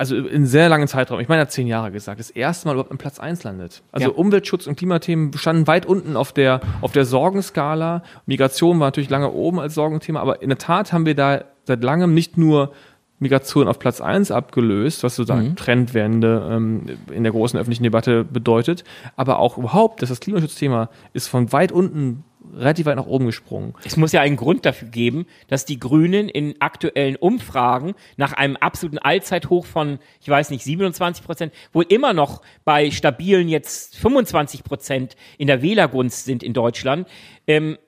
also 0.00 0.16
in 0.16 0.46
sehr 0.46 0.70
langen 0.70 0.88
Zeitraum, 0.88 1.20
ich 1.20 1.28
meine, 1.28 1.42
er 1.42 1.42
hat 1.42 1.52
zehn 1.52 1.66
Jahre 1.66 1.92
gesagt, 1.92 2.18
das 2.18 2.30
erste 2.30 2.66
Mal 2.66 2.72
überhaupt 2.72 2.90
am 2.90 2.96
Platz 2.96 3.20
eins 3.20 3.44
landet. 3.44 3.82
Also 3.92 4.08
Ja. 4.08 4.14
Umweltschutz 4.14 4.66
und 4.66 4.76
Klimathemen 4.76 5.34
standen 5.34 5.66
weit 5.66 5.84
unten 5.84 6.16
auf 6.16 6.32
der, 6.32 6.62
auf 6.80 6.92
der 6.92 7.04
Sorgenskala. 7.04 8.02
Migration 8.24 8.80
war 8.80 8.86
natürlich 8.86 9.10
lange 9.10 9.30
oben 9.30 9.60
als 9.60 9.74
Sorgenthema, 9.74 10.20
aber 10.20 10.40
in 10.40 10.48
der 10.48 10.56
Tat 10.56 10.94
haben 10.94 11.04
wir 11.04 11.14
da 11.14 11.44
seit 11.64 11.84
langem 11.84 12.14
nicht 12.14 12.38
nur 12.38 12.72
Migration 13.18 13.68
auf 13.68 13.78
Platz 13.78 14.00
eins 14.00 14.30
abgelöst, 14.30 15.04
was 15.04 15.16
sozusagen 15.16 15.54
Trendwende 15.54 16.48
ähm, 16.50 16.86
in 17.12 17.22
der 17.22 17.32
großen 17.32 17.60
öffentlichen 17.60 17.82
Debatte 17.82 18.24
bedeutet, 18.24 18.84
aber 19.16 19.38
auch 19.38 19.58
überhaupt, 19.58 20.00
dass 20.00 20.08
das 20.08 20.20
Klimaschutzthema 20.20 20.88
ist 21.12 21.28
von 21.28 21.52
weit 21.52 21.72
unten 21.72 22.24
relativ 22.54 22.86
weit 22.86 22.96
nach 22.96 23.06
oben 23.06 23.26
gesprungen. 23.26 23.74
Es 23.84 23.96
muss 23.96 24.12
ja 24.12 24.20
einen 24.20 24.36
Grund 24.36 24.66
dafür 24.66 24.88
geben, 24.88 25.26
dass 25.48 25.64
die 25.64 25.78
Grünen 25.78 26.28
in 26.28 26.54
aktuellen 26.60 27.16
Umfragen 27.16 27.94
nach 28.16 28.32
einem 28.32 28.56
absoluten 28.56 28.98
Allzeithoch 28.98 29.66
von, 29.66 29.98
ich 30.20 30.28
weiß 30.28 30.50
nicht, 30.50 30.64
27 30.64 31.24
Prozent, 31.24 31.52
wohl 31.72 31.84
immer 31.88 32.12
noch 32.12 32.42
bei 32.64 32.90
stabilen 32.90 33.48
jetzt 33.48 33.96
25 33.96 34.64
Prozent 34.64 35.16
in 35.38 35.46
der 35.46 35.62
Wählergunst 35.62 36.24
sind 36.24 36.42
in 36.42 36.52
Deutschland. 36.52 37.08
Ähm, 37.46 37.78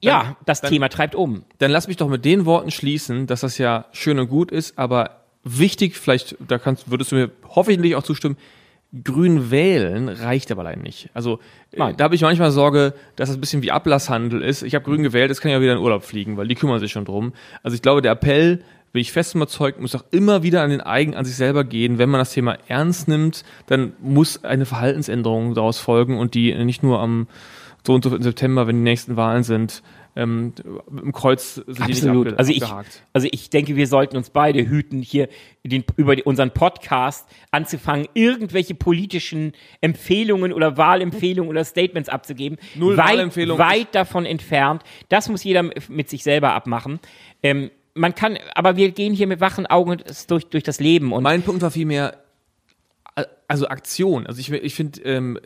ja, 0.00 0.36
das 0.44 0.60
dann- 0.60 0.70
Thema 0.70 0.88
treibt 0.88 1.14
um. 1.14 1.44
Dann 1.58 1.70
lass 1.70 1.88
mich 1.88 1.96
doch 1.96 2.08
mit 2.08 2.24
den 2.24 2.44
Worten 2.44 2.70
schließen, 2.70 3.26
dass 3.26 3.40
das 3.40 3.58
ja 3.58 3.86
schön 3.92 4.18
und 4.18 4.28
gut 4.28 4.50
ist, 4.52 4.78
aber 4.78 5.24
wichtig, 5.42 5.96
vielleicht, 5.96 6.36
da 6.46 6.58
kannst, 6.58 6.90
würdest 6.90 7.12
du 7.12 7.16
mir 7.16 7.30
hoffentlich 7.48 7.96
auch 7.96 8.02
zustimmen, 8.02 8.36
grün 9.02 9.50
wählen 9.50 10.08
reicht 10.08 10.52
aber 10.52 10.64
leider 10.64 10.80
nicht. 10.80 11.10
Also 11.14 11.40
äh, 11.72 11.78
Nein. 11.78 11.96
da 11.96 12.04
habe 12.04 12.14
ich 12.14 12.22
manchmal 12.22 12.50
Sorge, 12.50 12.94
dass 13.16 13.28
es 13.28 13.36
ein 13.36 13.40
bisschen 13.40 13.62
wie 13.62 13.72
Ablasshandel 13.72 14.42
ist. 14.42 14.62
Ich 14.62 14.74
habe 14.74 14.84
grün 14.84 15.02
gewählt, 15.02 15.30
jetzt 15.30 15.40
kann 15.40 15.50
ich 15.50 15.54
ja 15.54 15.60
wieder 15.60 15.72
in 15.72 15.78
Urlaub 15.78 16.04
fliegen, 16.04 16.36
weil 16.36 16.46
die 16.46 16.54
kümmern 16.54 16.80
sich 16.80 16.92
schon 16.92 17.04
drum. 17.04 17.32
Also 17.62 17.74
ich 17.74 17.82
glaube, 17.82 18.02
der 18.02 18.12
Appell, 18.12 18.62
bin 18.92 19.00
ich 19.00 19.10
fest 19.10 19.34
überzeugt, 19.34 19.80
muss 19.80 19.96
auch 19.96 20.04
immer 20.12 20.44
wieder 20.44 20.62
an 20.62 20.70
den 20.70 20.80
eigen, 20.80 21.16
an 21.16 21.24
sich 21.24 21.34
selber 21.34 21.64
gehen. 21.64 21.98
Wenn 21.98 22.10
man 22.10 22.20
das 22.20 22.32
Thema 22.32 22.56
ernst 22.68 23.08
nimmt, 23.08 23.44
dann 23.66 23.94
muss 24.00 24.44
eine 24.44 24.66
Verhaltensänderung 24.66 25.54
daraus 25.54 25.80
folgen 25.80 26.16
und 26.16 26.34
die 26.34 26.54
nicht 26.64 26.84
nur 26.84 27.00
am 27.00 27.26
so 27.84 27.92
und 27.92 28.04
so 28.04 28.14
im 28.14 28.22
September, 28.22 28.68
wenn 28.68 28.76
die 28.76 28.82
nächsten 28.82 29.16
Wahlen 29.16 29.42
sind, 29.42 29.82
ähm, 30.16 30.52
im 30.90 31.12
Kreuz 31.12 31.54
sind 31.54 31.78
die 31.78 31.82
nicht 31.82 32.04
Absolut. 32.04 32.38
Also 32.38 32.52
ich, 32.52 32.62
also 33.12 33.28
ich 33.30 33.50
denke, 33.50 33.76
wir 33.76 33.86
sollten 33.86 34.16
uns 34.16 34.30
beide 34.30 34.68
hüten, 34.68 35.02
hier 35.02 35.28
den, 35.64 35.84
über 35.96 36.14
unseren 36.24 36.52
Podcast 36.52 37.28
anzufangen, 37.50 38.06
irgendwelche 38.14 38.74
politischen 38.74 39.52
Empfehlungen 39.80 40.52
oder 40.52 40.76
Wahlempfehlungen 40.76 41.50
oder 41.50 41.64
Statements 41.64 42.08
abzugeben. 42.08 42.58
Null 42.74 42.96
weit. 42.96 43.36
Weit 43.36 43.94
davon 43.94 44.26
entfernt. 44.26 44.82
Das 45.08 45.28
muss 45.28 45.42
jeder 45.42 45.64
mit 45.88 46.08
sich 46.08 46.22
selber 46.22 46.52
abmachen. 46.52 47.00
Ähm, 47.42 47.70
man 47.94 48.14
kann, 48.14 48.38
aber 48.54 48.76
wir 48.76 48.90
gehen 48.90 49.14
hier 49.14 49.26
mit 49.26 49.40
wachen 49.40 49.66
Augen 49.66 50.02
durch, 50.28 50.46
durch 50.46 50.64
das 50.64 50.80
Leben 50.80 51.12
und 51.12 51.22
Mein 51.22 51.42
Punkt 51.42 51.62
war 51.62 51.70
vielmehr, 51.70 52.18
also 53.46 53.68
Aktion. 53.68 54.26
Also 54.26 54.40
ich, 54.40 54.50
ich 54.50 54.74
finde, 54.74 55.00
ähm, 55.02 55.38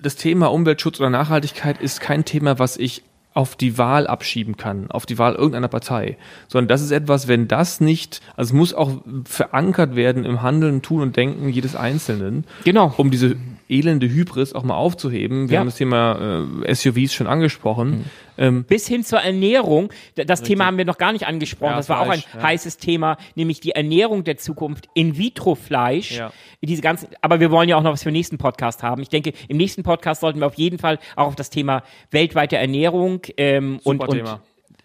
das 0.00 0.16
Thema 0.16 0.48
Umweltschutz 0.48 0.98
oder 1.00 1.10
Nachhaltigkeit 1.10 1.80
ist 1.80 2.00
kein 2.00 2.24
Thema, 2.24 2.58
was 2.58 2.76
ich 2.76 3.02
auf 3.34 3.56
die 3.56 3.78
Wahl 3.78 4.06
abschieben 4.06 4.56
kann, 4.56 4.90
auf 4.90 5.06
die 5.06 5.18
Wahl 5.18 5.34
irgendeiner 5.34 5.68
Partei, 5.68 6.16
sondern 6.48 6.68
das 6.68 6.82
ist 6.82 6.90
etwas, 6.90 7.28
wenn 7.28 7.48
das 7.48 7.80
nicht, 7.80 8.20
also 8.36 8.50
es 8.50 8.52
muss 8.52 8.74
auch 8.74 8.92
verankert 9.24 9.96
werden 9.96 10.24
im 10.24 10.42
Handeln, 10.42 10.82
Tun 10.82 11.00
und 11.02 11.16
Denken 11.16 11.48
jedes 11.48 11.74
Einzelnen, 11.76 12.44
Genau. 12.64 12.92
um 12.96 13.10
diese 13.10 13.36
elende 13.68 14.08
Hybris 14.08 14.52
auch 14.54 14.62
mal 14.62 14.74
aufzuheben. 14.76 15.48
Wir 15.48 15.54
Ja. 15.54 15.60
haben 15.60 15.66
das 15.68 15.76
Thema 15.76 16.46
äh, 16.66 16.74
SUVs 16.74 17.12
schon 17.14 17.26
angesprochen. 17.26 18.04
Ähm, 18.38 18.64
bis 18.64 18.88
hin 18.88 19.04
zur 19.04 19.20
Ernährung. 19.20 19.92
Das 20.14 20.42
Thema 20.42 20.64
haben 20.66 20.78
wir 20.78 20.84
noch 20.86 20.98
gar 20.98 21.12
nicht 21.12 21.26
angesprochen. 21.26 21.72
Ja, 21.72 21.76
das 21.76 21.88
war 21.88 22.04
Fleisch, 22.04 22.24
auch 22.30 22.34
ein 22.34 22.40
ja. 22.40 22.46
heißes 22.48 22.78
Thema, 22.78 23.16
nämlich 23.34 23.60
die 23.60 23.72
Ernährung 23.72 24.24
der 24.24 24.36
Zukunft. 24.38 24.88
In-vitro-Fleisch. 24.94 26.20
Diese 26.62 26.82
ganzen, 26.82 27.08
aber 27.20 27.40
wir 27.40 27.50
wollen 27.50 27.68
ja 27.68 27.76
auch 27.76 27.82
noch 27.82 27.92
was 27.92 28.02
für 28.02 28.08
den 28.10 28.14
nächsten 28.16 28.38
Podcast 28.38 28.82
haben. 28.82 29.02
Ich 29.02 29.08
denke, 29.08 29.32
im 29.48 29.56
nächsten 29.56 29.82
Podcast 29.82 30.20
sollten 30.20 30.40
wir 30.40 30.46
auf 30.46 30.54
jeden 30.54 30.78
Fall 30.78 30.98
auch 31.16 31.26
auf 31.28 31.36
das 31.36 31.50
Thema 31.50 31.82
weltweite 32.10 32.56
Ernährung 32.56 33.20
ähm, 33.36 33.80
und, 33.84 34.00
Super 34.00 34.08
und 34.10 34.16
Thema. 34.16 34.40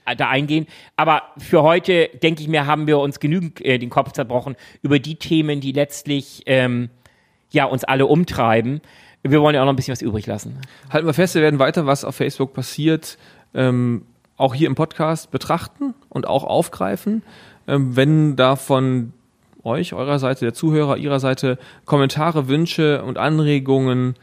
äh, 0.06 0.16
da 0.16 0.30
eingehen. 0.30 0.68
Aber 0.96 1.24
für 1.38 1.64
heute, 1.64 2.10
denke 2.22 2.42
ich 2.42 2.48
mir, 2.48 2.66
haben 2.66 2.88
wir 2.88 3.00
uns 3.00 3.20
genügend 3.20 3.64
äh, 3.64 3.78
den 3.78 3.90
Kopf 3.90 4.12
zerbrochen 4.12 4.56
über 4.82 5.00
die 5.00 5.16
Themen, 5.16 5.62
die 5.62 5.72
letztlich 5.72 6.44
ähm, 6.48 6.90
ja, 7.52 7.66
uns 7.66 7.84
alle 7.84 8.06
umtreiben. 8.06 8.82
Wir 9.24 9.42
wollen 9.42 9.56
ja 9.56 9.62
auch 9.62 9.66
noch 9.66 9.74
ein 9.74 9.76
bisschen 9.76 9.92
was 9.92 10.02
übrig 10.02 10.26
lassen. 10.28 10.58
halten 10.90 11.08
wir 11.08 11.14
fest, 11.14 11.36
wir 11.36 11.42
werden 11.42 11.60
weiter, 11.60 11.86
was 11.86 12.06
auf 12.06 12.16
Facebook 12.16 12.54
passiert, 12.54 13.18
ähm, 13.54 14.04
auch 14.38 14.54
hier 14.54 14.68
im 14.68 14.76
Podcast 14.76 15.32
betrachten 15.32 15.94
und 16.10 16.28
auch 16.28 16.44
aufgreifen. 16.44 17.24
Ähm, 17.68 17.96
wenn 17.96 18.36
davon 18.36 19.14
euch, 19.64 19.94
eurer 19.94 20.20
Seite, 20.20 20.46
der 20.46 20.54
Zuhörer, 20.54 20.98
ihrer 20.98 21.20
Seite 21.20 21.58
Kommentare, 21.86 22.48
Wünsche 22.48 23.04
und 23.04 23.18
Anregungen 23.18 24.16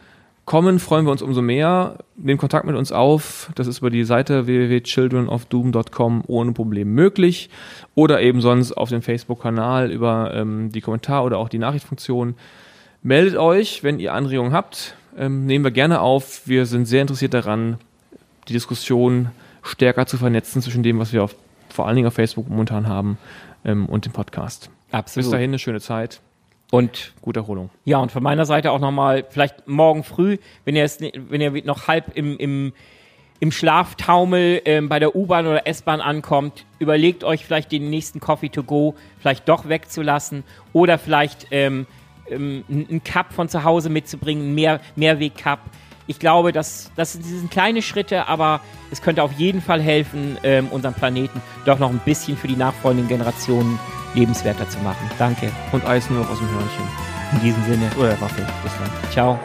kommen, 0.44 0.78
freuen 0.78 1.06
wir 1.06 1.12
uns 1.12 1.22
umso 1.22 1.42
mehr. 1.42 1.98
Nehmt 2.16 2.40
Kontakt 2.40 2.66
mit 2.66 2.76
uns 2.76 2.92
auf. 2.92 3.50
Das 3.54 3.66
ist 3.66 3.78
über 3.78 3.90
die 3.90 4.04
Seite 4.04 4.46
www.childrenofdoom.com 4.46 6.24
ohne 6.26 6.52
Problem 6.52 6.94
möglich. 6.94 7.50
Oder 7.94 8.20
eben 8.20 8.40
sonst 8.40 8.72
auf 8.72 8.88
dem 8.88 9.02
Facebook-Kanal 9.02 9.90
über 9.90 10.32
ähm, 10.34 10.70
die 10.70 10.80
Kommentar- 10.80 11.24
oder 11.24 11.38
auch 11.38 11.48
die 11.48 11.58
Nachrichtfunktion. 11.58 12.34
Meldet 13.06 13.36
euch, 13.36 13.82
wenn 13.82 13.98
ihr 14.00 14.14
Anregungen 14.14 14.54
habt. 14.54 14.94
Ähm, 15.18 15.44
nehmen 15.44 15.62
wir 15.62 15.70
gerne 15.70 16.00
auf. 16.00 16.48
Wir 16.48 16.64
sind 16.64 16.86
sehr 16.86 17.02
interessiert 17.02 17.34
daran, 17.34 17.76
die 18.48 18.54
Diskussion 18.54 19.28
stärker 19.62 20.06
zu 20.06 20.16
vernetzen 20.16 20.62
zwischen 20.62 20.82
dem, 20.82 20.98
was 20.98 21.12
wir 21.12 21.22
auf, 21.22 21.36
vor 21.68 21.86
allen 21.86 21.96
Dingen 21.96 22.08
auf 22.08 22.14
Facebook 22.14 22.48
momentan 22.48 22.88
haben 22.88 23.18
ähm, 23.62 23.84
und 23.90 24.06
dem 24.06 24.12
Podcast. 24.12 24.70
Absolut. 24.90 25.26
Bis 25.26 25.30
dahin 25.30 25.50
eine 25.50 25.58
schöne 25.58 25.82
Zeit. 25.82 26.22
Und 26.70 27.12
Gute 27.20 27.40
Erholung. 27.40 27.68
ja, 27.84 27.98
und 27.98 28.10
von 28.10 28.22
meiner 28.22 28.46
Seite 28.46 28.70
auch 28.70 28.80
nochmal, 28.80 29.26
vielleicht 29.28 29.68
morgen 29.68 30.02
früh, 30.02 30.38
wenn 30.64 30.74
ihr, 30.74 30.84
es, 30.84 30.98
wenn 30.98 31.42
ihr 31.42 31.62
noch 31.66 31.88
halb 31.88 32.16
im, 32.16 32.38
im, 32.38 32.72
im 33.38 33.52
Schlaftaumel 33.52 34.62
ähm, 34.64 34.88
bei 34.88 34.98
der 34.98 35.14
U-Bahn 35.14 35.46
oder 35.46 35.66
S-Bahn 35.66 36.00
ankommt, 36.00 36.64
überlegt 36.78 37.22
euch 37.22 37.44
vielleicht 37.44 37.70
den 37.70 37.90
nächsten 37.90 38.18
Coffee 38.18 38.48
to 38.48 38.62
go 38.62 38.94
vielleicht 39.18 39.46
doch 39.46 39.68
wegzulassen 39.68 40.42
oder 40.72 40.96
vielleicht 40.96 41.48
ähm, 41.50 41.86
ähm, 42.30 42.64
einen 42.68 43.02
Cup 43.04 43.32
von 43.32 43.48
zu 43.48 43.64
Hause 43.64 43.88
mitzubringen, 43.88 44.44
einen 44.44 44.54
Mehr, 44.54 44.80
Mehrweg-Cup. 44.96 45.60
Ich 46.06 46.18
glaube, 46.18 46.52
dass 46.52 46.90
das 46.96 47.14
sind 47.14 47.50
kleine 47.50 47.80
Schritte, 47.80 48.28
aber 48.28 48.60
es 48.90 49.00
könnte 49.00 49.22
auf 49.22 49.32
jeden 49.32 49.62
Fall 49.62 49.80
helfen, 49.80 50.36
ähm, 50.42 50.68
unseren 50.68 50.94
Planeten 50.94 51.40
doch 51.64 51.78
noch 51.78 51.90
ein 51.90 52.00
bisschen 52.04 52.36
für 52.36 52.48
die 52.48 52.56
nachfolgenden 52.56 53.08
Generationen 53.08 53.78
lebenswerter 54.14 54.68
zu 54.68 54.78
machen. 54.80 55.10
Danke. 55.18 55.50
Und 55.72 55.86
Eis 55.86 56.10
nur 56.10 56.20
noch 56.20 56.30
aus 56.30 56.38
dem 56.38 56.50
Hörnchen. 56.50 56.84
In 57.32 57.40
diesem 57.40 57.64
Sinne. 57.64 57.90
Oder 57.96 58.08
der 58.08 58.20
Waffel. 58.20 58.46
Bis 58.62 58.72
dann. 58.78 59.10
Ciao. 59.10 59.40